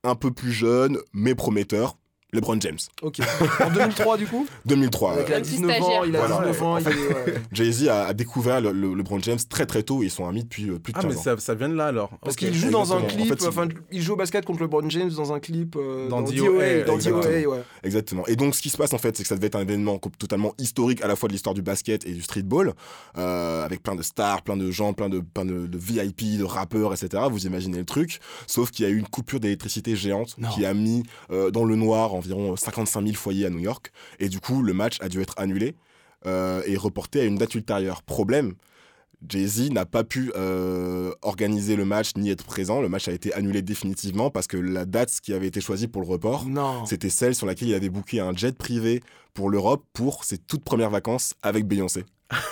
un 0.02 0.14
peu 0.16 0.30
plus 0.30 0.52
jeunes, 0.52 0.98
mais 1.12 1.34
prometteurs. 1.34 1.96
LeBron 2.34 2.58
James, 2.60 2.78
Ok. 3.02 3.18
En 3.64 3.70
2003, 3.70 4.16
du 4.18 4.26
coup 4.26 4.46
2003. 4.66 5.12
Avec 5.12 5.26
euh, 5.28 5.30
la 5.30 5.36
Un 5.38 5.40
petit 5.40 5.50
19 5.56 5.82
ans, 5.82 6.04
il 6.04 6.16
a 6.16 6.26
Voilà. 6.26 6.38
19 6.50 6.62
ans, 6.62 6.72
En 6.74 6.78
il 6.78 6.84
fait, 6.84 6.90
est. 6.90 6.94
ouais. 7.32 7.34
Jay-Z 7.52 7.88
a, 7.88 8.06
a 8.06 8.12
découvert 8.14 8.60
le, 8.60 8.72
le- 8.72 8.94
LeBron 8.94 9.20
James 9.20 9.38
très 9.48 9.66
très 9.66 9.82
tôt 9.82 10.02
et 10.02 10.06
ils 10.06 10.10
sont 10.10 10.26
amis 10.26 10.42
depuis 10.44 10.68
euh, 10.70 10.78
plus 10.78 10.92
de 10.92 10.98
Ah, 10.98 11.02
15 11.02 11.14
mais 11.16 11.20
ça, 11.22 11.36
ça 11.38 11.54
vient 11.54 11.68
de 11.68 11.74
là 11.74 11.86
alors. 11.86 12.10
Parce 12.22 12.36
qu'il 12.36 12.52
joue 12.54 12.70
dans 12.70 12.92
un. 12.92 12.98
En 12.98 13.06
clip, 13.06 13.28
fait, 13.28 13.46
enfin, 13.46 13.68
il 13.92 14.02
joue 14.02 14.12
au 14.14 14.16
basket 14.16 14.44
contre 14.44 14.60
LeBron 14.62 14.88
James 14.90 15.10
dans 15.10 15.32
un 15.32 15.40
clip 15.40 15.76
euh, 15.76 16.08
Dans 16.08 16.22
dans 16.22 16.30
DOA, 16.30 16.84
dans 16.86 16.94
exactement. 16.96 17.20
DOA, 17.20 17.30
ouais. 17.56 17.62
Exactement. 17.82 18.26
Et 18.26 18.36
donc 18.36 18.54
ce 18.54 18.62
qui 18.62 18.70
se 18.70 18.76
passe 18.76 18.92
en 18.92 18.98
fait, 18.98 19.16
c'est 19.16 19.22
que 19.22 19.28
ça 19.28 19.34
devait 19.36 19.46
être 19.48 19.56
un 19.56 19.60
événement 19.62 19.98
totalement 20.18 20.54
historique 20.58 21.02
à 21.02 21.06
la 21.06 21.16
fois 21.16 21.28
de 21.28 21.32
l'histoire 21.32 21.54
du 21.54 21.62
basket 21.62 22.06
et 22.06 22.12
du 22.12 22.22
streetball, 22.22 22.72
euh, 23.18 23.64
avec 23.64 23.82
plein 23.82 23.94
de 23.94 24.02
stars, 24.02 24.42
plein 24.42 24.56
de 24.56 24.70
gens, 24.70 24.92
plein 24.92 25.08
de, 25.08 25.20
plein 25.20 25.44
de, 25.44 25.66
de 25.66 25.78
VIP, 25.78 26.38
de 26.38 26.44
rappeurs, 26.44 26.92
etc. 26.92 27.22
Vous 27.30 27.46
imaginez 27.46 27.78
le 27.78 27.84
truc. 27.84 28.20
Sauf 28.46 28.70
qu'il 28.70 28.84
y 28.84 28.88
a 28.88 28.90
eu 28.90 28.96
une 28.98 29.06
coupure 29.08 29.40
d'électricité 29.40 29.96
géante 29.96 30.36
Non. 30.38 30.48
qui 30.50 30.64
a 30.66 30.74
mis 30.74 31.02
euh, 31.30 31.50
dans 31.50 31.64
le 31.64 31.76
noir 31.76 32.14
environ 32.24 32.56
55 32.56 33.02
000 33.02 33.14
foyers 33.14 33.46
à 33.46 33.50
New 33.50 33.58
York. 33.58 33.90
Et 34.18 34.28
du 34.28 34.40
coup, 34.40 34.62
le 34.62 34.72
match 34.72 34.98
a 35.00 35.08
dû 35.08 35.20
être 35.20 35.34
annulé 35.36 35.76
euh, 36.26 36.62
et 36.66 36.76
reporté 36.76 37.20
à 37.20 37.24
une 37.24 37.36
date 37.36 37.54
ultérieure. 37.54 38.02
Problème. 38.02 38.54
Jay-Z 39.26 39.70
n'a 39.70 39.86
pas 39.86 40.04
pu 40.04 40.32
euh, 40.36 41.12
organiser 41.22 41.76
le 41.76 41.84
match 41.84 42.10
ni 42.16 42.30
être 42.30 42.44
présent. 42.44 42.82
Le 42.82 42.88
match 42.88 43.08
a 43.08 43.12
été 43.12 43.32
annulé 43.32 43.62
définitivement 43.62 44.30
parce 44.30 44.46
que 44.46 44.56
la 44.56 44.84
date 44.84 45.18
qui 45.22 45.32
avait 45.32 45.46
été 45.46 45.60
choisie 45.60 45.88
pour 45.88 46.02
le 46.02 46.08
report, 46.08 46.46
c'était 46.86 47.08
celle 47.08 47.34
sur 47.34 47.46
laquelle 47.46 47.68
il 47.68 47.74
avait 47.74 47.88
booké 47.88 48.20
un 48.20 48.34
jet 48.34 48.56
privé 48.56 49.00
pour 49.32 49.48
l'Europe 49.48 49.84
pour 49.94 50.24
ses 50.24 50.36
toutes 50.36 50.64
premières 50.64 50.90
vacances 50.90 51.34
avec 51.42 51.66
Beyoncé. 51.66 52.04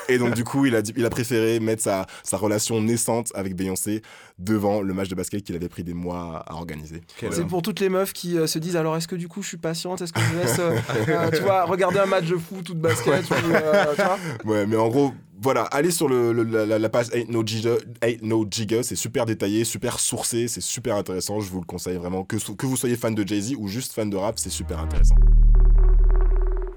Et 0.08 0.18
donc 0.18 0.34
du 0.34 0.44
coup, 0.44 0.66
il 0.66 0.76
a, 0.76 0.80
il 0.96 1.04
a 1.04 1.10
préféré 1.10 1.58
mettre 1.58 1.82
sa, 1.82 2.06
sa 2.22 2.36
relation 2.36 2.80
naissante 2.80 3.32
avec 3.34 3.56
Beyoncé 3.56 4.02
devant 4.38 4.80
le 4.82 4.92
match 4.94 5.08
de 5.08 5.14
basket 5.14 5.42
qu'il 5.42 5.56
avait 5.56 5.68
pris 5.68 5.82
des 5.82 5.94
mois 5.94 6.44
à 6.46 6.54
organiser. 6.54 7.00
C'est 7.30 7.46
pour 7.46 7.62
toutes 7.62 7.80
les 7.80 7.88
meufs 7.88 8.12
qui 8.12 8.36
euh, 8.38 8.46
se 8.46 8.58
disent 8.58 8.76
alors 8.76 8.96
est-ce 8.96 9.08
que 9.08 9.16
du 9.16 9.28
coup 9.28 9.42
je 9.42 9.48
suis 9.48 9.56
patiente? 9.56 10.00
Est-ce 10.02 10.12
que 10.12 10.20
je 10.20 10.36
laisse 10.38 10.58
euh, 10.58 10.78
euh, 11.08 11.30
tu 11.30 11.40
vois, 11.42 11.64
regarder 11.64 11.98
un 11.98 12.06
match 12.06 12.26
de 12.26 12.36
foot 12.36 12.68
ou 12.68 12.74
de 12.74 12.80
basket 12.80 13.28
ou, 13.30 13.34
euh, 13.34 13.94
tu 13.96 14.02
vois? 14.02 14.18
Ouais, 14.44 14.66
mais 14.66 14.76
en 14.76 14.88
gros, 14.88 15.12
voilà, 15.40 15.62
allez 15.64 15.90
sur 15.90 16.08
le, 16.08 16.32
le- 16.32 16.44
la, 16.44 16.78
la 16.78 16.88
page 16.88 17.06
Ain't 17.14 17.28
No 17.30 17.42
Giga, 17.44 17.76
No 18.22 18.46
c'est 18.82 18.94
super 18.96 19.26
détaillé, 19.26 19.64
super 19.64 19.98
sourcé, 19.98 20.48
c'est 20.48 20.60
super 20.60 20.96
intéressant, 20.96 21.40
je 21.40 21.50
vous 21.50 21.60
le 21.60 21.66
conseille 21.66 21.96
vraiment. 21.96 22.24
Que, 22.24 22.36
que 22.54 22.66
vous 22.66 22.76
soyez 22.76 22.96
fan 22.96 23.14
de 23.14 23.26
Jay-Z 23.26 23.54
ou 23.58 23.68
juste 23.68 23.92
fan 23.92 24.08
de 24.10 24.16
rap, 24.16 24.38
c'est 24.38 24.50
super 24.50 24.78
intéressant. 24.78 25.16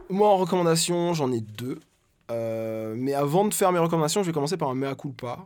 Moi 0.10 0.28
en 0.30 0.38
recommandation, 0.38 1.14
j'en 1.14 1.32
ai 1.32 1.42
deux. 1.42 1.80
Euh, 2.32 2.96
mais 2.98 3.14
avant 3.14 3.46
de 3.46 3.54
faire 3.54 3.72
mes 3.72 3.80
recommandations, 3.80 4.22
je 4.24 4.28
vais 4.28 4.34
commencer 4.34 4.58
par 4.58 4.70
un 4.70 4.76
mea 4.76 4.96
culpa. 4.96 5.40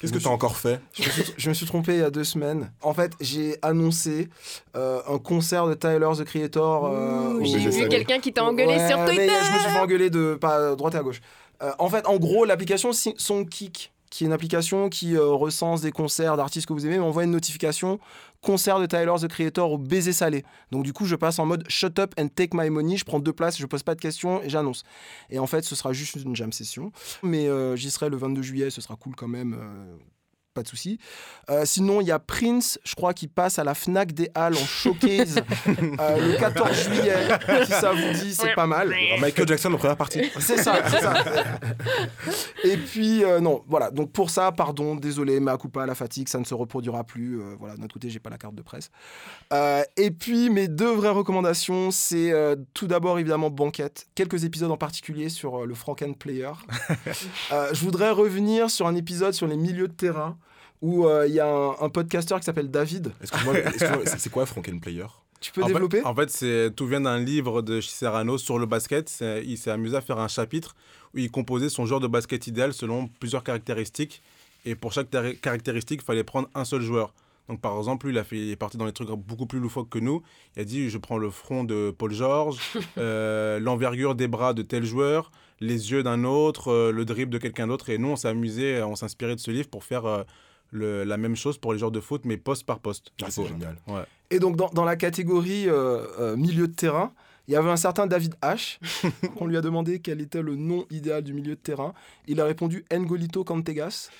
Qu'est-ce 0.00 0.10
que 0.12 0.16
t'as 0.18 0.22
suis- 0.24 0.28
encore 0.28 0.56
fait 0.56 0.80
je 0.92 1.02
me, 1.04 1.10
suis, 1.12 1.34
je 1.36 1.48
me 1.50 1.54
suis 1.54 1.66
trompé 1.66 1.92
il 1.94 2.00
y 2.00 2.02
a 2.02 2.10
deux 2.10 2.24
semaines. 2.24 2.72
En 2.82 2.92
fait, 2.94 3.12
j'ai 3.20 3.56
annoncé 3.62 4.28
euh, 4.74 5.00
un 5.08 5.18
concert 5.18 5.68
de 5.68 5.74
Tyler 5.74 6.08
the 6.18 6.24
Creator. 6.24 6.86
euh, 6.86 7.38
J'ai 7.44 7.58
vu 7.70 7.88
quelqu'un 7.88 8.18
qui 8.18 8.32
t'a 8.32 8.44
engueulé 8.44 8.74
Ouais, 8.76 8.88
sur 8.88 8.98
mais 8.98 9.06
Twitter. 9.06 9.28
je 9.44 9.52
me 9.52 9.58
suis 9.60 9.70
fait 9.70 9.78
engueuler 9.78 10.10
de 10.10 10.34
pas 10.34 10.74
droite 10.74 10.94
et 10.96 10.98
à 10.98 11.02
gauche. 11.04 11.20
Euh, 11.62 11.70
en 11.78 11.88
fait, 11.88 12.04
en 12.08 12.16
gros, 12.16 12.44
l'application 12.44 12.90
Songkick, 12.92 13.92
qui 14.14 14.22
est 14.22 14.28
une 14.28 14.32
application 14.32 14.88
qui 14.90 15.16
euh, 15.16 15.30
recense 15.30 15.80
des 15.80 15.90
concerts 15.90 16.36
d'artistes 16.36 16.68
que 16.68 16.72
vous 16.72 16.86
aimez, 16.86 16.98
m'envoie 16.98 17.24
une 17.24 17.32
notification 17.32 17.98
concert 18.42 18.78
de 18.78 18.86
Tyler 18.86 19.12
the 19.20 19.26
Creator 19.26 19.72
au 19.72 19.76
baiser 19.76 20.12
salé. 20.12 20.44
Donc 20.70 20.84
du 20.84 20.92
coup, 20.92 21.04
je 21.04 21.16
passe 21.16 21.40
en 21.40 21.46
mode 21.46 21.64
shut 21.68 21.98
up 21.98 22.14
and 22.16 22.28
take 22.28 22.56
my 22.56 22.70
money. 22.70 22.96
Je 22.96 23.04
prends 23.04 23.18
deux 23.18 23.32
places, 23.32 23.58
je 23.58 23.66
pose 23.66 23.82
pas 23.82 23.96
de 23.96 24.00
questions 24.00 24.40
et 24.40 24.48
j'annonce. 24.48 24.84
Et 25.30 25.40
en 25.40 25.48
fait, 25.48 25.64
ce 25.64 25.74
sera 25.74 25.92
juste 25.92 26.14
une 26.14 26.36
jam 26.36 26.52
session. 26.52 26.92
Mais 27.24 27.48
euh, 27.48 27.74
j'y 27.74 27.90
serai 27.90 28.08
le 28.08 28.16
22 28.16 28.40
juillet, 28.40 28.70
ce 28.70 28.80
sera 28.80 28.94
cool 28.94 29.16
quand 29.16 29.26
même. 29.26 29.58
Pas 30.54 30.62
de 30.62 30.68
souci. 30.68 30.98
Euh, 31.50 31.64
sinon, 31.64 32.00
il 32.00 32.06
y 32.06 32.12
a 32.12 32.18
Prince, 32.18 32.78
je 32.84 32.94
crois, 32.94 33.12
qui 33.12 33.28
passe 33.28 33.58
à 33.58 33.64
la 33.64 33.74
Fnac 33.74 34.12
des 34.12 34.30
Halles 34.34 34.54
en 34.54 34.64
showcase 34.64 35.36
euh, 35.68 36.32
le 36.32 36.38
14 36.38 36.72
juillet. 36.84 37.16
Si 37.64 37.72
ça 37.72 37.92
vous 37.92 38.12
dit, 38.12 38.34
c'est 38.34 38.54
pas 38.54 38.66
mal. 38.66 38.94
Michael 39.20 39.48
Jackson 39.48 39.72
en 39.72 39.76
première 39.76 39.96
partie. 39.96 40.22
C'est 40.38 40.58
ça, 40.58 40.76
c'est 40.88 41.00
ça. 41.00 41.14
Et 42.64 42.76
puis, 42.76 43.24
euh, 43.24 43.40
non, 43.40 43.62
voilà. 43.68 43.90
Donc 43.90 44.12
pour 44.12 44.30
ça, 44.30 44.52
pardon, 44.52 44.94
désolé, 44.94 45.40
mais 45.40 45.50
à 45.50 45.56
coup 45.56 45.68
pas 45.68 45.86
la 45.86 45.94
fatigue, 45.94 46.28
ça 46.28 46.38
ne 46.38 46.44
se 46.44 46.54
reproduira 46.54 47.04
plus. 47.04 47.40
Euh, 47.40 47.56
voilà, 47.58 47.76
de 47.76 47.80
notre 47.80 47.94
côté, 47.94 48.08
j'ai 48.08 48.20
pas 48.20 48.30
la 48.30 48.38
carte 48.38 48.54
de 48.54 48.62
presse. 48.62 48.90
Euh, 49.52 49.82
et 49.96 50.10
puis, 50.10 50.50
mes 50.50 50.68
deux 50.68 50.92
vraies 50.92 51.10
recommandations, 51.10 51.90
c'est 51.90 52.32
euh, 52.32 52.56
tout 52.74 52.86
d'abord, 52.86 53.18
évidemment, 53.18 53.50
Banquette. 53.50 54.06
Quelques 54.14 54.44
épisodes 54.44 54.70
en 54.70 54.76
particulier 54.76 55.28
sur 55.28 55.62
euh, 55.62 55.66
le 55.66 55.74
Franken 55.74 56.14
Player. 56.14 56.52
Euh, 57.52 57.68
je 57.72 57.84
voudrais 57.84 58.10
revenir 58.10 58.70
sur 58.70 58.86
un 58.86 58.94
épisode 58.94 59.34
sur 59.34 59.46
les 59.46 59.56
milieux 59.56 59.88
de 59.88 59.92
terrain 59.92 60.36
où 60.82 61.06
euh, 61.06 61.26
il 61.26 61.34
y 61.34 61.40
a 61.40 61.46
un, 61.48 61.70
un 61.80 61.88
podcasteur 61.88 62.38
qui 62.40 62.44
s'appelle 62.44 62.70
David. 62.70 63.12
Excuse-moi, 63.20 63.54
c'est 64.18 64.30
quoi 64.30 64.44
Franken 64.46 64.80
Player 64.80 65.06
Tu 65.40 65.52
peux 65.52 65.62
en 65.62 65.66
développer? 65.66 65.98
fait, 65.98 66.04
En 66.06 66.14
fait, 66.14 66.30
c'est 66.30 66.70
tout 66.74 66.86
vient 66.86 67.00
d'un 67.00 67.18
livre 67.18 67.62
de 67.62 67.80
Cicérano 67.80 68.38
sur 68.38 68.58
le 68.58 68.66
basket. 68.66 69.22
Il 69.44 69.56
s'est 69.58 69.70
amusé 69.70 69.96
à 69.96 70.00
faire 70.00 70.18
un 70.18 70.28
chapitre 70.28 70.74
où 71.14 71.18
il 71.18 71.30
composait 71.30 71.68
son 71.68 71.86
joueur 71.86 72.00
de 72.00 72.06
basket 72.08 72.46
idéal 72.46 72.72
selon 72.72 73.08
plusieurs 73.20 73.44
caractéristiques. 73.44 74.22
Et 74.66 74.74
pour 74.74 74.92
chaque 74.92 75.08
caractéristique, 75.40 76.00
il 76.02 76.04
fallait 76.04 76.24
prendre 76.24 76.48
un 76.54 76.64
seul 76.64 76.80
joueur. 76.80 77.12
Donc, 77.48 77.60
par 77.60 77.76
exemple, 77.76 78.06
lui, 78.06 78.14
il, 78.14 78.18
a 78.18 78.24
fait, 78.24 78.38
il 78.38 78.50
est 78.50 78.56
parti 78.56 78.78
dans 78.78 78.86
des 78.86 78.92
trucs 78.92 79.10
beaucoup 79.10 79.44
plus 79.44 79.58
loufoques 79.60 79.90
que 79.90 79.98
nous. 79.98 80.22
Il 80.56 80.62
a 80.62 80.64
dit 80.64 80.88
Je 80.88 80.96
prends 80.96 81.18
le 81.18 81.28
front 81.28 81.62
de 81.62 81.94
Paul 81.96 82.10
George, 82.10 82.56
euh, 82.98 83.60
l'envergure 83.60 84.14
des 84.14 84.28
bras 84.28 84.54
de 84.54 84.62
tel 84.62 84.84
joueur, 84.84 85.30
les 85.60 85.92
yeux 85.92 86.02
d'un 86.02 86.24
autre, 86.24 86.68
euh, 86.72 86.90
le 86.90 87.04
dribble 87.04 87.30
de 87.30 87.36
quelqu'un 87.38 87.66
d'autre. 87.66 87.90
Et 87.90 87.98
nous, 87.98 88.08
on 88.08 88.16
s'est 88.16 88.28
amusé, 88.28 88.82
on 88.82 88.96
s'est 88.96 89.04
inspiré 89.04 89.34
de 89.34 89.40
ce 89.40 89.50
livre 89.50 89.68
pour 89.68 89.84
faire 89.84 90.06
euh, 90.06 90.22
le- 90.74 91.04
la 91.04 91.16
même 91.16 91.36
chose 91.36 91.56
pour 91.56 91.72
les 91.72 91.78
joueurs 91.78 91.90
de 91.92 92.00
foot, 92.00 92.22
mais 92.24 92.36
poste 92.36 92.66
par 92.66 92.80
poste. 92.80 93.12
Ah, 93.22 93.26
c'est 93.30 93.46
génial. 93.46 93.76
Ouais. 93.86 94.02
Et 94.30 94.38
donc, 94.38 94.56
dans, 94.56 94.68
dans 94.70 94.84
la 94.84 94.96
catégorie 94.96 95.68
euh, 95.68 96.04
euh, 96.18 96.36
milieu 96.36 96.66
de 96.68 96.74
terrain, 96.74 97.12
il 97.46 97.54
y 97.54 97.56
avait 97.56 97.70
un 97.70 97.76
certain 97.76 98.06
David 98.06 98.34
H. 98.42 98.78
On 99.36 99.46
lui 99.46 99.56
a 99.56 99.60
demandé 99.60 100.00
quel 100.00 100.20
était 100.20 100.42
le 100.42 100.56
nom 100.56 100.84
idéal 100.90 101.22
du 101.22 101.32
milieu 101.32 101.54
de 101.54 101.60
terrain. 101.60 101.94
Il 102.26 102.40
a 102.40 102.44
répondu 102.44 102.84
Ngolito 102.92 103.44
Cantegas. 103.44 104.10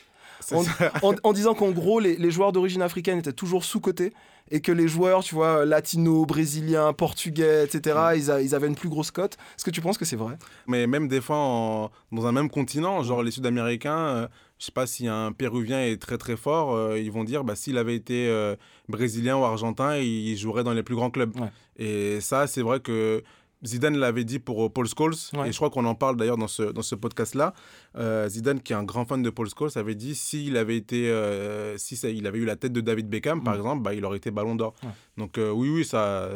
C'est 0.41 0.55
En, 0.57 0.63
ça. 0.63 0.93
en- 1.03 1.15
en 1.23 1.33
disant 1.33 1.55
qu'en 1.55 1.71
gros, 1.71 2.01
les, 2.01 2.17
les 2.17 2.31
joueurs 2.31 2.53
d'origine 2.53 2.83
africaine 2.83 3.19
étaient 3.19 3.33
toujours 3.33 3.65
sous-cotés 3.65 4.13
et 4.51 4.61
que 4.61 4.73
les 4.73 4.89
joueurs, 4.89 5.25
tu 5.25 5.35
vois, 5.35 5.65
latinos, 5.65 6.27
brésiliens, 6.27 6.93
portugais, 6.93 7.65
etc., 7.65 7.99
ils, 8.17 8.31
a- 8.31 8.43
ils 8.43 8.55
avaient 8.55 8.67
une 8.67 8.75
plus 8.75 8.91
grosse 8.91 9.11
cote. 9.11 9.39
Est-ce 9.57 9.65
que 9.65 9.71
tu 9.71 9.81
penses 9.81 9.97
que 9.97 10.05
c'est 10.05 10.17
vrai? 10.17 10.37
Mais 10.67 10.87
même 10.87 11.09
des 11.09 11.23
fois, 11.23 11.37
en- 11.39 11.91
dans 12.13 12.27
un 12.27 12.33
même 12.33 12.51
continent, 12.51 13.03
genre 13.03 13.23
les 13.23 13.31
Sud-Américains, 13.31 13.99
euh, 13.99 14.29
je 14.59 14.67
sais 14.67 14.73
pas 14.73 14.87
si 14.87 15.09
un 15.09 15.33
Péruvien 15.33 15.83
est 15.85 16.01
très 16.01 16.19
très 16.19 16.37
fort, 16.37 16.75
euh, 16.75 16.99
ils 16.99 17.11
vont 17.13 17.25
dire 17.25 17.45
bah, 17.45 17.57
s'il 17.57 17.77
avait 17.79 17.97
été 17.97 18.29
euh, 18.29 18.57
brésilien 18.89 19.37
ou 19.37 19.45
argentin, 19.45 19.97
il 19.99 20.37
jouerait 20.37 20.65
dans 20.65 20.73
les 20.75 20.83
plus 20.83 20.95
grands 20.95 21.11
clubs. 21.11 21.35
Ouais. 21.39 21.51
Et 21.77 22.21
ça, 22.21 22.47
c'est 22.47 22.63
vrai 22.63 22.81
que 22.81 23.23
Zidane 23.65 23.97
l'avait 23.97 24.25
dit 24.25 24.39
pour 24.39 24.65
euh, 24.67 24.69
Paul 24.69 24.87
Scholes, 24.87 25.15
Ouais. 25.33 25.49
et 25.49 25.53
je 25.53 25.57
crois 25.57 25.71
qu'on 25.71 25.87
en 25.87 25.95
parle 25.95 26.17
d'ailleurs 26.17 26.37
dans 26.37 26.49
ce, 26.49 26.63
dans 26.65 26.83
ce 26.83 26.95
podcast-là. 26.95 27.55
Euh, 27.97 28.29
Zidane, 28.29 28.61
qui 28.61 28.73
est 28.75 28.77
un 28.77 28.85
grand 28.85 29.07
fan 29.07 29.23
de 29.23 29.31
Paul 29.31 29.49
Scholes, 29.49 29.71
avait 29.77 29.95
dit 29.95 30.15
s'il 30.15 30.57
avait 30.59 30.77
été, 30.77 31.09
euh, 31.09 31.77
si 31.79 31.97
ça- 31.97 32.11
il 32.11 32.27
avait 32.27 32.39
eu 32.39 32.45
la 32.45 32.57
tête 32.57 32.73
de 32.75 32.81
David 32.83 33.09
Beckham, 33.09 33.43
par 33.43 33.55
Mm. 33.55 33.57
exemple, 33.59 33.83
bah, 33.83 33.95
il 33.95 34.05
aurait 34.05 34.19
été 34.19 34.31
Ballon 34.31 34.55
d'Or. 34.55 34.75
Ouais. 34.83 34.91
Donc 35.17 35.39
euh, 35.39 35.51
oui, 35.51 35.71
oui, 35.71 35.85
ça, 35.85 36.29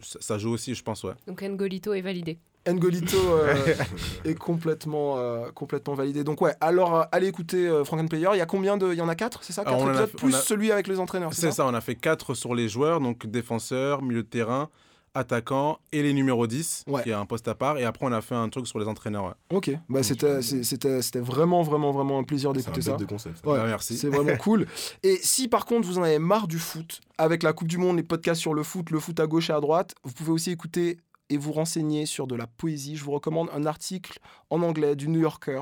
ça, 0.00 0.18
ça 0.20 0.38
joue 0.38 0.50
aussi, 0.52 0.74
je 0.74 0.82
pense, 0.84 1.02
ouais. 1.04 1.14
Donc 1.26 1.42
Ngolito 1.42 1.92
est 1.92 2.02
validé. 2.02 2.38
Ngolito 2.72 3.16
euh, 3.16 3.54
est 4.24 4.34
complètement, 4.34 5.18
euh, 5.18 5.50
complètement 5.54 5.94
validé. 5.94 6.24
Donc 6.24 6.40
ouais, 6.40 6.54
alors 6.60 6.94
euh, 6.96 7.02
allez 7.12 7.26
écouter 7.28 7.66
euh, 7.68 7.84
Franken 7.84 8.08
Player. 8.08 8.28
Il 8.34 8.38
y 8.38 8.40
a 8.42 8.46
combien 8.46 8.76
de... 8.76 8.92
Il 8.92 8.98
y 8.98 9.02
en 9.02 9.08
a 9.08 9.14
quatre, 9.14 9.42
c'est 9.44 9.52
ça? 9.52 9.64
Quatre 9.64 9.76
on 9.78 9.86
a 9.88 9.90
épisodes 9.90 10.10
plus 10.12 10.34
on 10.34 10.36
a- 10.36 10.40
celui 10.40 10.72
avec 10.72 10.88
les 10.88 10.98
entraîneurs, 11.00 11.32
C'est 11.34 11.52
ça, 11.52 11.66
on 11.66 11.74
a 11.74 11.80
fait 11.80 11.94
4 11.94 12.34
sur 12.34 12.54
les 12.54 12.68
joueurs, 12.68 13.00
donc 13.00 13.26
défenseurs, 13.26 14.02
milieu 14.02 14.22
de 14.22 14.28
terrain, 14.28 14.68
attaquant 15.14 15.78
et 15.92 16.02
les 16.02 16.12
numéros 16.12 16.46
10, 16.46 16.84
Ouais. 16.86 17.02
qui 17.02 17.08
est 17.10 17.14
un 17.14 17.24
poste 17.24 17.48
à 17.48 17.54
part. 17.54 17.78
Et 17.78 17.84
après, 17.84 18.04
on 18.04 18.12
a 18.12 18.20
fait 18.20 18.34
un 18.34 18.48
truc 18.50 18.66
sur 18.66 18.78
les 18.78 18.86
entraîneurs. 18.86 19.24
ouais. 19.24 19.32
Ok, 19.50 19.70
bah, 19.88 20.02
c'était 20.02 20.42
c'est- 20.42 20.62
c'était 20.62 21.00
c'était 21.00 21.20
vraiment, 21.20 21.62
vraiment, 21.62 21.90
vraiment 21.90 22.18
un 22.18 22.22
plaisir 22.24 22.50
C'est 22.54 22.58
d'écouter 22.58 22.82
ça. 22.82 22.96
concept. 23.08 23.46
Ouais, 23.46 23.58
Ah, 23.58 23.66
merci. 23.66 23.96
C'est 23.96 24.08
vraiment 24.10 24.36
cool. 24.36 24.66
Et 25.02 25.16
si 25.22 25.48
par 25.48 25.64
contre 25.64 25.86
vous 25.88 25.98
en 25.98 26.02
avez 26.02 26.18
marre 26.18 26.46
du 26.48 26.58
foot, 26.58 27.00
avec 27.16 27.42
la 27.42 27.54
Coupe 27.54 27.68
du 27.68 27.78
Monde, 27.78 27.96
les 27.96 28.02
podcasts 28.02 28.42
sur 28.42 28.52
le 28.52 28.62
foot, 28.62 28.90
le 28.90 29.00
foot 29.00 29.18
à 29.18 29.26
gauche 29.26 29.48
et 29.48 29.54
à 29.54 29.60
droite, 29.60 29.94
vous 30.04 30.12
pouvez 30.12 30.32
aussi 30.32 30.50
écouter 30.50 30.98
et 31.30 31.36
vous 31.36 31.52
renseigner 31.52 32.06
sur 32.06 32.26
de 32.26 32.34
la 32.34 32.46
poésie. 32.46 32.96
Je 32.96 33.04
vous 33.04 33.12
recommande 33.12 33.48
un 33.52 33.66
article 33.66 34.18
en 34.50 34.62
anglais 34.62 34.96
du 34.96 35.08
New 35.08 35.20
Yorker 35.20 35.60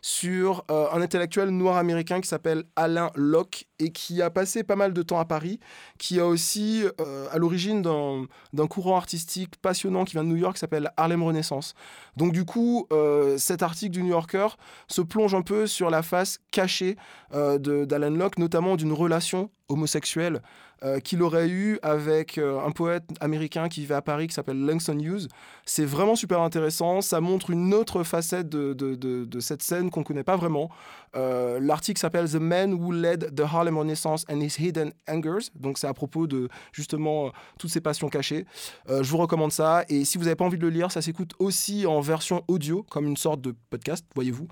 sur 0.00 0.64
euh, 0.70 0.86
un 0.92 1.00
intellectuel 1.00 1.50
noir 1.50 1.76
américain 1.76 2.20
qui 2.20 2.28
s'appelle 2.28 2.64
Alain 2.76 3.10
Locke 3.14 3.66
et 3.78 3.90
qui 3.90 4.22
a 4.22 4.30
passé 4.30 4.64
pas 4.64 4.76
mal 4.76 4.92
de 4.92 5.02
temps 5.02 5.18
à 5.18 5.24
Paris, 5.24 5.60
qui 5.98 6.20
a 6.20 6.26
aussi 6.26 6.84
euh, 7.00 7.26
à 7.30 7.38
l'origine 7.38 7.82
d'un 7.82 8.66
courant 8.66 8.96
artistique 8.96 9.56
passionnant 9.56 10.04
qui 10.04 10.12
vient 10.12 10.24
de 10.24 10.28
New 10.28 10.36
York 10.36 10.58
s'appelle 10.58 10.90
Harlem 10.96 11.22
Renaissance. 11.22 11.74
Donc 12.16 12.32
du 12.32 12.44
coup, 12.44 12.86
euh, 12.92 13.38
cet 13.38 13.62
article 13.62 13.92
du 13.92 14.02
New 14.02 14.10
Yorker 14.10 14.48
se 14.88 15.00
plonge 15.00 15.34
un 15.34 15.42
peu 15.42 15.66
sur 15.66 15.90
la 15.90 16.02
face 16.02 16.40
cachée 16.50 16.96
d'Alan 17.32 18.10
Locke, 18.10 18.38
notamment 18.38 18.76
d'une 18.76 18.92
relation 18.92 19.50
homosexuelle 19.68 20.40
euh, 20.84 21.00
qu'il 21.00 21.22
aurait 21.22 21.48
eu 21.48 21.78
avec 21.82 22.38
euh, 22.38 22.60
un 22.60 22.70
poète 22.70 23.04
américain 23.20 23.68
qui 23.68 23.80
vivait 23.80 23.94
à 23.94 24.02
Paris 24.02 24.26
qui 24.26 24.34
s'appelle 24.34 24.58
Langston 24.64 24.98
Hughes. 24.98 25.28
C'est 25.64 25.84
vraiment 25.84 26.14
super 26.16 26.40
intéressant, 26.42 27.00
ça 27.00 27.20
montre 27.20 27.50
une 27.50 27.72
autre 27.72 28.02
facette 28.04 28.48
de, 28.48 28.74
de- 28.74 28.94
de- 28.94 29.24
de 29.24 29.40
cette 29.40 29.62
scène 29.62 29.90
qu'on 29.90 30.00
ne 30.00 30.04
connaît 30.04 30.24
pas 30.24 30.36
vraiment. 30.36 30.70
Euh, 31.16 31.58
L'article 31.60 32.00
s'appelle 32.00 32.28
The 32.30 32.34
Man 32.36 32.74
Who 32.74 32.92
Led 32.92 33.34
the 33.34 33.40
Harlem 33.40 33.78
Renaissance 33.78 34.24
and 34.30 34.40
His 34.40 34.56
Hidden 34.58 34.92
Angers, 35.08 35.48
donc 35.54 35.78
c'est 35.78 35.86
à 35.86 35.94
propos 35.94 36.26
de 36.26 36.48
justement 36.72 37.26
euh, 37.26 37.30
toutes 37.58 37.70
ces 37.70 37.80
passions 37.80 38.08
cachées. 38.08 38.46
Euh, 38.88 39.02
je 39.02 39.10
vous 39.10 39.18
recommande 39.18 39.52
ça, 39.52 39.84
et 39.88 40.04
si 40.04 40.18
vous 40.18 40.24
n'avez 40.24 40.36
pas 40.36 40.44
envie 40.44 40.58
de 40.58 40.62
le 40.62 40.70
lire, 40.70 40.90
ça 40.90 41.02
s'écoute 41.02 41.32
aussi 41.38 41.86
en 41.86 42.00
version 42.00 42.42
audio, 42.48 42.84
comme 42.90 43.06
une 43.06 43.16
sorte 43.16 43.40
de 43.40 43.54
podcast, 43.70 44.04
voyez-vous. 44.14 44.48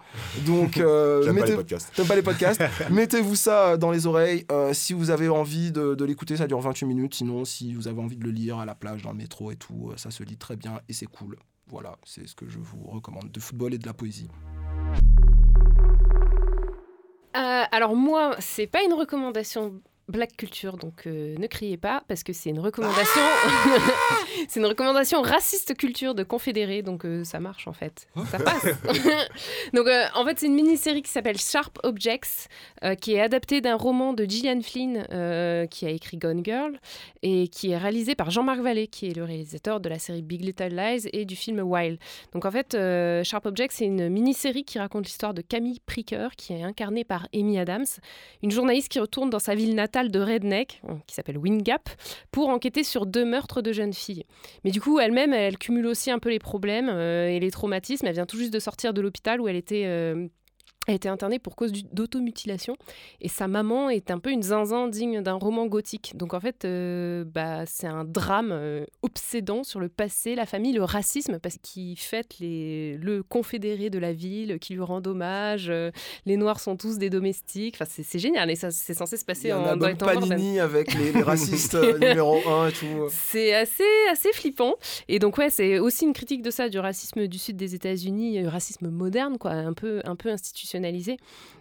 Donc, 0.47 0.77
euh, 0.79 1.23
J'aime 1.25 1.35
pas 1.37 1.41
les 1.41 1.47
mettez- 1.53 1.57
podcasts. 1.57 2.07
Pas 2.09 2.15
les 2.17 2.23
podcasts 2.23 2.63
Mettez-vous 2.91 3.37
ça 3.37 3.77
dans 3.77 3.91
les 3.91 4.07
oreilles. 4.07 4.47
Si 4.73 4.93
vous 4.93 5.11
avez 5.11 5.29
envie 5.29 5.73
de, 5.73 5.95
de 5.95 6.05
l'écouter, 6.05 6.37
ça 6.37 6.47
dure 6.47 6.61
28 6.61 6.87
minutes. 6.87 7.15
Sinon, 7.15 7.45
si 7.45 7.75
vous 7.75 7.89
avez 7.89 8.01
envie 8.01 8.17
de 8.17 8.25
le 8.25 8.31
lire 8.31 8.59
à 8.59 8.65
la 8.67 8.75
plage, 8.75 9.03
dans 9.03 9.11
le 9.13 9.17
métro 9.19 9.51
et 9.51 9.57
tout, 9.57 9.93
ça 9.97 10.11
se 10.11 10.23
lit 10.23 10.37
très 10.37 10.57
bien 10.57 10.81
et 10.89 10.93
c'est 10.93 11.07
cool. 11.07 11.37
Voilà, 11.69 11.97
c'est 12.05 12.27
ce 12.27 12.35
que 12.35 12.49
je 12.49 12.59
vous 12.59 12.85
recommande. 12.87 13.31
De 13.31 13.41
football 13.41 13.75
et 13.75 13.79
de 13.79 13.87
la 13.87 13.95
poésie. 13.95 14.29
Euh, 17.37 17.65
alors 17.71 17.97
moi, 17.97 18.37
c'est 18.41 18.67
pas 18.67 18.83
une 18.83 18.93
recommandation 18.93 19.81
Black 20.09 20.37
Culture, 20.37 20.77
donc 20.77 21.07
euh, 21.07 21.37
ne 21.39 21.47
criez 21.47 21.77
pas 21.77 22.03
parce 22.09 22.25
que 22.25 22.33
c'est 22.33 22.51
une 22.51 22.59
recommandation, 22.59 23.23
c'est 24.49 24.59
une 24.59 24.67
recommandation 24.67 25.23
raciste 25.23 25.77
culture 25.77 26.17
de 26.17 26.25
Confédéré, 26.25 26.83
donc 26.83 27.05
euh, 27.05 27.23
ça 27.23 27.39
marche 27.39 27.69
en 27.69 27.73
fait, 27.73 28.09
ça 28.31 28.41
passe. 28.41 28.65
donc 29.73 29.87
euh, 29.87 30.05
en 30.17 30.25
fait 30.25 30.41
c'est 30.41 30.47
une 30.47 30.55
mini-série 30.55 31.03
qui 31.03 31.11
s'appelle 31.11 31.39
Sharp 31.39 31.79
Objects, 31.85 32.49
qui 33.01 33.15
est 33.15 33.21
adaptée 33.21 33.61
d'un 33.61 33.77
roman 33.77 34.13
de 34.13 34.25
Gillian 34.25 34.61
Flynn 34.61 35.07
qui 35.69 35.87
a 35.87 35.91
écrit 35.91 36.17
Gone 36.17 36.45
Girl 36.45 36.81
et 37.23 37.47
qui 37.47 37.71
est 37.71 37.79
réalisé 37.79 38.17
par 38.17 38.31
Jean-Marc 38.31 38.59
Vallée, 38.61 38.89
qui 38.89 39.07
est 39.07 39.17
le 39.17 39.23
réalisateur 39.23 39.79
de 39.79 39.89
la 39.89 40.01
série 40.01 40.23
Big 40.23 40.45
Little 40.45 40.75
Lies 40.75 41.09
et 41.13 41.25
du 41.25 41.37
film 41.37 41.61
Wild. 41.61 41.99
Donc 42.33 42.45
en 42.45 42.51
fait, 42.51 42.73
Sharp 43.23 43.47
Objects, 43.47 43.71
c'est 43.71 43.85
une 43.85 44.09
mini-série 44.09 44.65
qui 44.65 44.81
raconte 44.81 45.05
l'histoire 45.05 45.33
de 45.33 45.43
Camille 45.43 45.79
Pricker, 45.87 46.31
qui 46.37 46.55
est 46.55 46.63
incarnée 46.63 47.05
par 47.05 47.29
Amy 47.33 47.61
Adams, 47.61 47.87
une 48.43 48.51
journaliste 48.51 48.89
qui 48.89 48.99
retourne 48.99 49.31
dans 49.31 49.39
sa 49.39 49.55
ville 49.55 49.77
natale 49.77 49.92
de 49.93 50.19
Redneck, 50.19 50.81
euh, 50.89 50.95
qui 51.07 51.15
s'appelle 51.15 51.39
Wingap, 51.39 51.89
pour 52.31 52.49
enquêter 52.49 52.83
sur 52.83 53.07
deux 53.07 53.25
meurtres 53.25 53.61
de 53.61 53.73
jeunes 53.73 53.93
filles. 53.93 54.25
Mais 54.65 54.71
du 54.71 54.81
coup, 54.81 54.99
elle-même, 54.99 55.33
elle 55.35 55.59
cumule 55.59 55.87
aussi 55.87 56.11
un 56.11 56.19
peu 56.19 56.31
les 56.31 56.39
problèmes 56.39 56.89
euh, 56.89 57.29
et 57.29 57.39
les 57.39 57.51
traumatismes. 57.51 58.07
Elle 58.07 58.15
vient 58.15 58.27
tout 58.27 58.39
juste 58.39 58.53
de 58.53 58.59
sortir 58.59 58.95
de 58.95 59.01
l'hôpital 59.01 59.41
où 59.41 59.49
elle 59.49 59.57
était... 59.57 59.85
elle 60.89 60.97
était 60.97 61.09
internée 61.09 61.39
pour 61.39 61.55
cause 61.55 61.73
d'automutilation 61.93 62.77
et 63.21 63.29
sa 63.29 63.47
maman 63.47 63.89
est 63.89 64.11
un 64.11 64.19
peu 64.19 64.31
une 64.31 64.43
zinzin 64.43 64.89
digne 64.89 65.23
d'un 65.23 65.35
roman 65.35 65.67
gothique. 65.67 66.17
Donc 66.17 66.35
en 66.35 66.41
fait, 66.41 66.65
euh, 66.65 67.25
bah, 67.25 67.65
c'est 67.67 67.87
un 67.87 68.05
drame 68.05 68.51
euh, 68.51 68.85
obsédant 69.03 69.63
sur 69.63 69.79
le 69.79 69.89
passé, 69.89 70.35
la 70.35 70.45
famille, 70.45 70.73
le 70.73 70.83
racisme, 70.83 71.39
parce 71.39 71.57
qu'il 71.63 71.97
fête 71.99 72.39
les, 72.41 72.97
le 72.97 73.23
confédéré 73.23 73.91
de 73.91 73.99
la 74.01 74.13
ville, 74.13 74.59
qui 74.59 74.75
lui 74.75 74.83
rend 74.83 75.01
hommage. 75.07 75.67
euh, 75.71 75.93
les 76.27 76.37
Noirs 76.37 76.59
sont 76.59 76.77
tous 76.77 76.99
des 76.99 77.11
domestiques. 77.11 77.77
Enfin, 77.81 77.91
c'est 78.03 78.19
génial 78.19 78.51
et 78.51 78.57
ça, 78.57 78.73
c'est 78.73 78.95
censé 78.95 79.17
se 79.17 79.23
Il 79.23 79.27
passer 79.27 79.49
y 79.49 79.51
a 79.53 79.59
un 79.59 79.79
en, 79.79 79.81
album. 79.81 79.97
Panini 79.97 80.59
avec 80.59 80.95
les, 80.95 81.13
les 81.13 81.23
racistes 81.23 81.75
numéro 82.01 82.41
1 82.49 82.69
et 82.69 82.73
tout. 82.73 82.87
C'est 83.11 83.55
assez, 83.55 83.85
assez 84.11 84.33
flippant. 84.33 84.75
Et 85.07 85.21
donc, 85.21 85.39
ouais, 85.39 85.51
c'est 85.51 85.79
aussi 85.79 86.07
une 86.07 86.13
critique 86.13 86.43
de 86.43 86.51
ça, 86.51 86.69
du 86.69 86.81
racisme 86.81 87.29
du 87.29 87.39
sud 87.39 87.57
des 87.57 87.77
États-Unis, 87.77 88.45
racisme 88.49 88.89
moderne, 88.89 89.39
quoi, 89.39 89.53
un 89.53 89.75
peu, 89.75 90.01
un 90.05 90.17
peu 90.17 90.31
institutionnel 90.31 90.72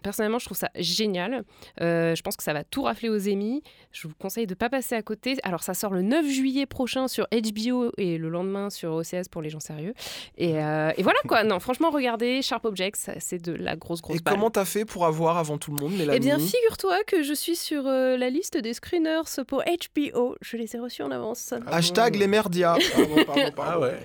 Personnellement, 0.03 0.39
je 0.39 0.45
trouve 0.45 0.57
ça 0.57 0.69
génial. 0.75 1.43
Euh, 1.81 2.15
je 2.15 2.21
pense 2.21 2.35
que 2.35 2.43
ça 2.43 2.53
va 2.53 2.63
tout 2.63 2.83
rafler 2.83 3.09
aux 3.09 3.17
émis. 3.17 3.61
Je 3.91 4.07
vous 4.07 4.13
conseille 4.19 4.47
de 4.47 4.53
ne 4.53 4.57
pas 4.57 4.69
passer 4.69 4.95
à 4.95 5.01
côté. 5.01 5.37
Alors, 5.43 5.63
ça 5.63 5.73
sort 5.73 5.93
le 5.93 6.01
9 6.01 6.25
juillet 6.27 6.65
prochain 6.65 7.07
sur 7.07 7.27
HBO 7.31 7.91
et 7.97 8.17
le 8.17 8.29
lendemain 8.29 8.69
sur 8.69 8.93
OCS 8.93 9.27
pour 9.29 9.41
les 9.41 9.49
gens 9.49 9.59
sérieux. 9.59 9.93
Et, 10.37 10.57
euh, 10.63 10.91
et 10.97 11.03
voilà 11.03 11.19
quoi. 11.27 11.43
Non, 11.43 11.59
franchement, 11.59 11.89
regardez 11.91 12.41
Sharp 12.41 12.65
Objects, 12.65 12.97
c'est 13.19 13.41
de 13.41 13.53
la 13.53 13.75
grosse, 13.75 14.01
grosse 14.01 14.17
Et 14.17 14.19
balle. 14.19 14.33
comment 14.35 14.49
t'as 14.49 14.65
fait 14.65 14.85
pour 14.85 15.05
avoir 15.05 15.37
avant 15.37 15.57
tout 15.57 15.71
le 15.75 15.81
monde, 15.81 15.93
Mélanie 15.93 16.17
Eh 16.17 16.19
bien, 16.19 16.37
figure-toi 16.39 17.03
que 17.05 17.23
je 17.23 17.33
suis 17.33 17.55
sur 17.55 17.87
euh, 17.87 18.17
la 18.17 18.29
liste 18.29 18.57
des 18.57 18.73
screeners 18.73 19.21
pour 19.47 19.63
HBO. 19.63 20.35
Je 20.41 20.57
les 20.57 20.75
ai 20.75 20.79
reçus 20.79 21.03
en 21.03 21.11
avance. 21.11 21.53
Hashtag 21.67 22.15
les 22.15 22.27
merdias. 22.27 22.77
Pardon, 22.95 23.15
pardon, 23.25 23.51
pardon. 23.55 23.71
Ah 23.73 23.79
ouais. 23.79 23.99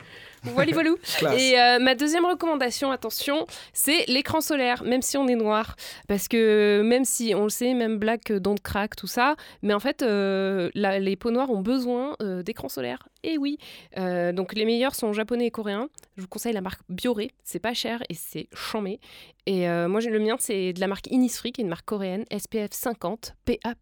Voilà, 0.44 0.72
voilà. 0.72 0.90
Et 1.38 1.58
euh, 1.58 1.78
ma 1.78 1.94
deuxième 1.94 2.24
recommandation, 2.24 2.90
attention, 2.90 3.46
c'est 3.72 4.04
l'écran 4.06 4.40
solaire, 4.40 4.82
même 4.84 5.02
si 5.02 5.16
on 5.16 5.26
est 5.28 5.34
noir. 5.36 5.76
Parce 6.08 6.28
que 6.28 6.82
même 6.84 7.04
si 7.04 7.34
on 7.34 7.44
le 7.44 7.48
sait, 7.50 7.74
même 7.74 7.98
Black 7.98 8.30
euh, 8.30 8.38
Don't 8.40 8.60
Crack, 8.62 8.96
tout 8.96 9.06
ça, 9.06 9.34
mais 9.62 9.74
en 9.74 9.80
fait, 9.80 10.02
euh, 10.02 10.70
la- 10.74 10.98
les 10.98 11.16
peaux 11.16 11.30
noires 11.30 11.50
ont 11.50 11.62
besoin 11.62 12.16
euh, 12.22 12.42
d'écran 12.42 12.68
solaire. 12.68 13.08
Et 13.24 13.38
oui. 13.38 13.58
Donc 13.96 14.54
les 14.54 14.64
meilleurs 14.64 14.94
sont 14.94 15.12
japonais 15.12 15.46
et 15.46 15.50
coréens. 15.50 15.88
Je 16.16 16.22
vous 16.22 16.28
conseille 16.28 16.52
la 16.52 16.60
marque 16.60 16.80
Bioré. 16.88 17.32
C'est 17.42 17.58
pas 17.58 17.74
cher 17.74 18.00
et 18.08 18.14
c'est 18.14 18.46
chambé. 18.54 19.00
Et 19.46 19.68
euh, 19.68 19.88
moi, 19.88 20.00
le 20.00 20.18
mien, 20.18 20.34
c'est 20.40 20.72
de 20.72 20.80
la 20.80 20.88
marque 20.88 21.06
Innisfree, 21.10 21.52
qui 21.52 21.60
est 21.60 21.64
une 21.64 21.70
marque 21.70 21.84
coréenne, 21.84 22.24
SPF 22.36 22.72
50, 22.72 23.36
PA+++. 23.44 23.74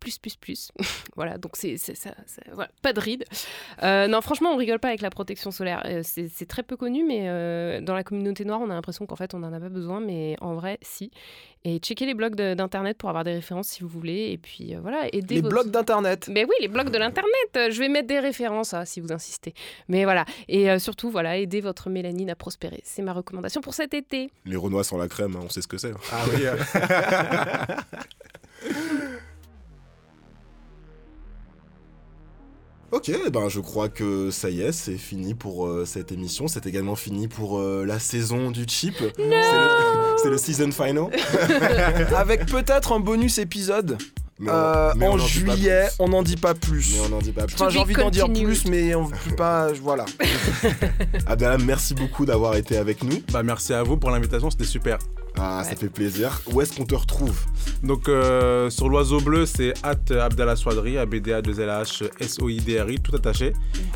voilà, 1.17 1.39
donc 1.39 1.57
c'est 1.57 1.79
ça. 1.79 2.15
pas 2.83 2.93
de 2.93 3.01
rides. 3.01 3.25
Euh, 3.83 4.07
non, 4.07 4.21
franchement, 4.21 4.51
on 4.53 4.57
rigole 4.57 4.79
pas 4.79 4.89
avec 4.89 5.01
la 5.01 5.09
protection 5.09 5.51
solaire. 5.51 5.83
Euh, 5.87 6.01
c'est 6.03 6.29
c'est 6.29 6.45
très 6.45 6.62
peu 6.62 6.77
connu, 6.77 7.03
mais 7.03 7.29
euh, 7.29 7.81
dans 7.81 7.95
la 7.95 8.05
communauté 8.05 8.45
noire, 8.45 8.61
on 8.61 8.69
a 8.69 8.75
l'impression 8.75 9.07
qu'en 9.07 9.17
fait, 9.17 9.33
on 9.33 9.39
n'en 9.39 9.55
a 9.55 9.61
pas 9.61 9.71
besoin, 9.71 10.01
mais 10.01 10.37
en 10.43 10.55
vrai, 10.55 10.79
si. 10.83 11.11
Et 11.67 11.79
checkez 11.79 12.05
les 12.05 12.12
blogs 12.12 12.35
d'internet 12.35 12.99
pour 12.99 13.09
avoir 13.09 13.25
des 13.25 13.33
références 13.33 13.69
si 13.69 13.83
vous 13.83 13.89
voulez. 13.89 14.31
Et 14.33 14.37
puis 14.39 14.75
euh, 14.75 14.81
voilà, 14.83 15.07
aidez 15.15 15.37
Les 15.37 15.41
votre- 15.41 15.55
blogs 15.55 15.71
d'internet. 15.71 16.29
mais 16.31 16.45
oui, 16.45 16.55
les 16.61 16.69
blogs 16.69 16.91
de 16.91 16.99
l'internet. 16.99 17.31
Euh, 17.57 17.71
Je 17.71 17.79
vais 17.79 17.89
mettre 17.89 18.07
des 18.07 18.21
références 18.21 18.75
hein, 18.75 18.85
si 18.85 19.01
vous 19.01 19.12
insistez. 19.12 19.55
Mais 19.89 20.05
voilà, 20.05 20.27
et 20.49 20.71
euh, 20.71 20.79
surtout, 20.79 21.11
voilà, 21.11 21.39
aidez 21.39 21.62
votre 21.62 21.89
mélanine 21.89 22.29
à 22.29 22.35
prospérer. 22.35 22.81
C'est 22.85 23.01
ma 23.03 23.15
recommandation 23.15 23.62
pour 23.62 23.73
cet 23.73 23.95
été. 23.95 24.31
Les 24.45 24.57
Renois 24.57 24.85
sans 24.85 24.99
la 24.99 25.09
crème, 25.09 25.37
hein, 25.37 25.41
on 25.45 25.49
sait 25.49 25.62
ce 25.62 25.69
que 25.69 25.79
c'est. 25.79 25.93
Ah 26.12 26.25
oui. 26.35 26.45
Ok, 32.95 33.11
ben 33.32 33.49
je 33.49 33.59
crois 33.59 33.88
que 33.88 34.30
ça 34.30 34.51
y 34.51 34.61
est, 34.62 34.70
c'est 34.70 34.97
fini 34.99 35.34
pour 35.34 35.66
euh, 35.66 35.84
cette 35.84 36.12
émission. 36.12 36.47
C'est 36.47 36.64
également 36.66 36.95
fini 36.95 37.26
pour 37.26 37.59
euh, 37.59 37.84
la 37.84 37.99
saison 37.99 38.53
du 38.53 38.64
chip. 38.68 38.95
C'est 38.99 39.09
le- 39.18 40.16
C'est 40.22 40.30
le 40.30 40.38
season 40.38 40.70
final. 40.70 41.07
Avec 42.16 42.47
peut-être 42.47 42.92
un 42.92 43.01
bonus 43.01 43.38
épisode. 43.38 43.99
Mais 44.38 44.51
on- 44.51 44.55
euh, 44.55 44.92
mais 44.97 45.07
en 45.09 45.16
n'en 45.16 45.24
dit 45.26 45.40
pas 45.40 45.55
juillet, 45.57 45.84
plus. 45.88 45.97
on 45.99 46.09
n'en 46.09 46.22
dit 46.22 46.36
pas 46.36 46.55
plus. 46.55 46.95
Mais 46.95 47.01
on 47.07 47.09
n'en 47.09 47.18
dit 47.18 47.32
pas 47.32 47.47
plus. 47.47 47.55
Enfin, 47.55 47.68
j'ai 47.68 47.78
envie 47.78 47.95
d'en 47.95 48.11
dire 48.11 48.32
plus, 48.32 48.64
mais 48.66 48.95
on 48.95 49.09
peut 49.09 49.34
pas. 49.36 49.72
Voilà. 49.82 50.05
Abdallah, 51.26 51.59
merci 51.59 51.95
beaucoup 51.95 52.24
d'avoir 52.26 52.55
été 52.57 52.76
avec 52.76 53.03
nous. 53.03 53.22
Bah 53.32 53.42
merci 53.42 53.72
à 53.74 53.82
vous 53.82 53.97
pour 53.97 54.11
l'invitation, 54.11 54.51
c'était 54.51 54.64
super. 54.64 54.99
Ah, 55.37 55.64
ça 55.64 55.74
fait 55.74 55.89
plaisir. 55.89 56.41
Où 56.53 56.61
est-ce 56.61 56.76
qu'on 56.76 56.85
te 56.85 56.95
retrouve 56.95 57.37
Donc 57.82 58.09
euh, 58.09 58.70
sur 58.70 58.89
l'oiseau 58.89 59.20
bleu, 59.20 59.47
c'est 59.47 59.74
at 59.82 59.97
Abdallah 60.11 60.55
Swadri, 60.55 60.97
ABDA 60.97 61.43
2 61.43 61.53
LH 61.53 62.05
SOIDRI, 62.20 63.01
tout 63.01 63.14
attaché. 63.16 63.53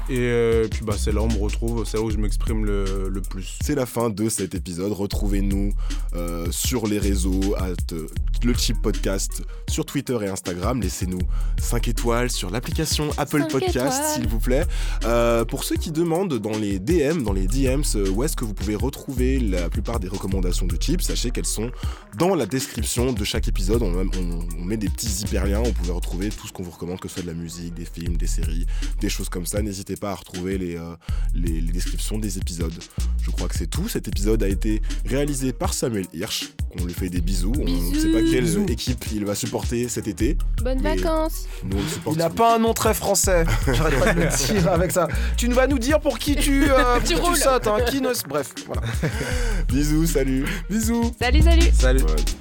Et 0.09 0.18
euh, 0.18 0.66
puis 0.68 0.84
bah, 0.84 0.95
c'est 0.99 1.12
là 1.12 1.20
où 1.20 1.24
on 1.24 1.32
me 1.32 1.39
retrouve, 1.39 1.84
c'est 1.84 1.97
là 1.97 2.03
où 2.03 2.11
je 2.11 2.16
m'exprime 2.16 2.64
le, 2.64 3.09
le 3.09 3.20
plus. 3.20 3.59
C'est 3.62 3.76
la 3.76 3.86
fin 3.86 4.11
de 4.11 4.28
cet 4.28 4.55
épisode. 4.55 4.93
Retrouvez-nous 4.93 5.72
euh, 6.14 6.47
sur 6.51 6.86
les 6.86 6.99
réseaux, 6.99 7.55
at, 7.57 7.95
le 8.43 8.55
Chip 8.55 8.80
Podcast, 8.82 9.43
sur 9.68 9.84
Twitter 9.84 10.18
et 10.22 10.28
Instagram. 10.28 10.80
Laissez-nous 10.80 11.20
5 11.61 11.89
étoiles 11.89 12.30
sur 12.30 12.51
l'application 12.51 13.11
Apple 13.16 13.47
Podcast, 13.49 14.14
s'il 14.14 14.26
vous 14.26 14.41
plaît. 14.41 14.64
Euh, 15.05 15.45
pour 15.45 15.62
ceux 15.62 15.76
qui 15.76 15.93
demandent 15.93 16.34
dans 16.34 16.57
les 16.59 16.80
DM, 16.80 17.22
dans 17.22 17.32
les 17.32 17.47
DMs, 17.47 17.84
où 18.12 18.24
est-ce 18.24 18.36
que 18.36 18.45
vous 18.45 18.55
pouvez 18.55 18.74
retrouver 18.74 19.39
la 19.39 19.68
plupart 19.70 20.01
des 20.01 20.09
recommandations 20.09 20.66
de 20.66 20.76
Chip, 20.80 21.01
sachez 21.03 21.28
qu'elles 21.31 21.47
sont 21.47 21.70
dans 22.16 22.35
la 22.35 22.47
description 22.47 23.12
de 23.12 23.24
chaque 23.24 23.49
épisode. 23.49 23.83
On, 23.83 23.95
on- 24.01 24.49
on 24.59 24.64
met 24.64 24.76
des 24.76 24.89
petits 24.89 25.22
hyperliens, 25.22 25.61
on 25.64 25.72
pouvez 25.72 25.93
retrouver 25.93 26.29
tout 26.31 26.47
ce 26.47 26.53
qu'on 26.53 26.62
vous 26.62 26.70
recommande, 26.70 27.01
que 27.01 27.09
ce 27.09 27.14
soit 27.14 27.22
de 27.22 27.29
la 27.29 27.35
musique, 27.35 27.74
des 27.74 27.85
films, 27.85 28.16
des 28.16 28.26
séries, 28.26 28.66
des 29.01 29.09
choses 29.09 29.29
comme 29.29 29.47
ça. 29.47 29.62
N'hésitez 29.62 29.97
pas 29.97 30.11
à 30.11 30.14
retrouver 30.14 30.59
les, 30.59 30.76
euh, 30.76 30.95
les, 31.35 31.61
les 31.61 31.72
descriptions 31.72 32.18
des 32.18 32.39
épisodes. 32.39 32.74
Je 33.22 33.31
crois 33.31 33.49
que 33.49 33.57
c'est 33.57 33.66
tout. 33.68 33.89
Cet 33.89 34.09
épisode 34.09 34.43
a 34.43 34.49
été 34.49 34.83
réalisé 35.07 35.53
par 35.53 35.72
Samuel 35.74 36.07
Hirsch. 36.12 36.53
On 36.81 36.85
lui 36.85 36.93
fait 36.93 37.09
des 37.09 37.20
bisous. 37.22 37.53
On 37.59 37.64
ne 37.64 37.95
sait 37.99 38.12
pas 38.12 38.20
quelle 38.20 38.45
Bisous. 38.45 38.66
équipe 38.68 39.05
il 39.12 39.24
va 39.24 39.35
supporter 39.35 39.89
cet 39.89 40.07
été. 40.07 40.37
Bonnes 40.62 40.83
vacances. 40.83 41.47
Nous, 41.64 41.76
on 41.79 41.81
le 41.81 41.89
supporte. 41.89 42.16
Il 42.16 42.22
a 42.22 42.31
pas 42.31 42.57
un 42.57 42.59
nom 42.59 42.74
très 42.74 42.93
français. 42.95 43.45
J'arrête 43.66 43.99
pas 43.99 44.12
de 44.14 44.20
le 44.20 44.53
dire 44.53 44.70
avec 44.70 44.93
ça. 44.93 45.09
Tu 45.37 45.49
vas 45.49 45.66
nous 45.66 45.79
dire 45.79 45.99
pour 46.01 46.18
qui 46.18 46.37
tu, 46.37 46.70
euh, 46.70 47.01
Tu 47.07 47.14
pour 47.14 47.29
roules. 47.29 47.37
sautes, 47.37 47.66
hein, 47.66 47.79
qui 47.89 48.01
ne... 48.03 48.11
Bref, 48.29 48.53
voilà. 48.66 48.83
Bisous, 49.68 50.07
salut. 50.07 50.45
Bisous. 50.68 51.11
Salut, 51.21 51.43
salut. 51.43 51.73
Salut. 51.73 52.03
Ouais. 52.05 52.39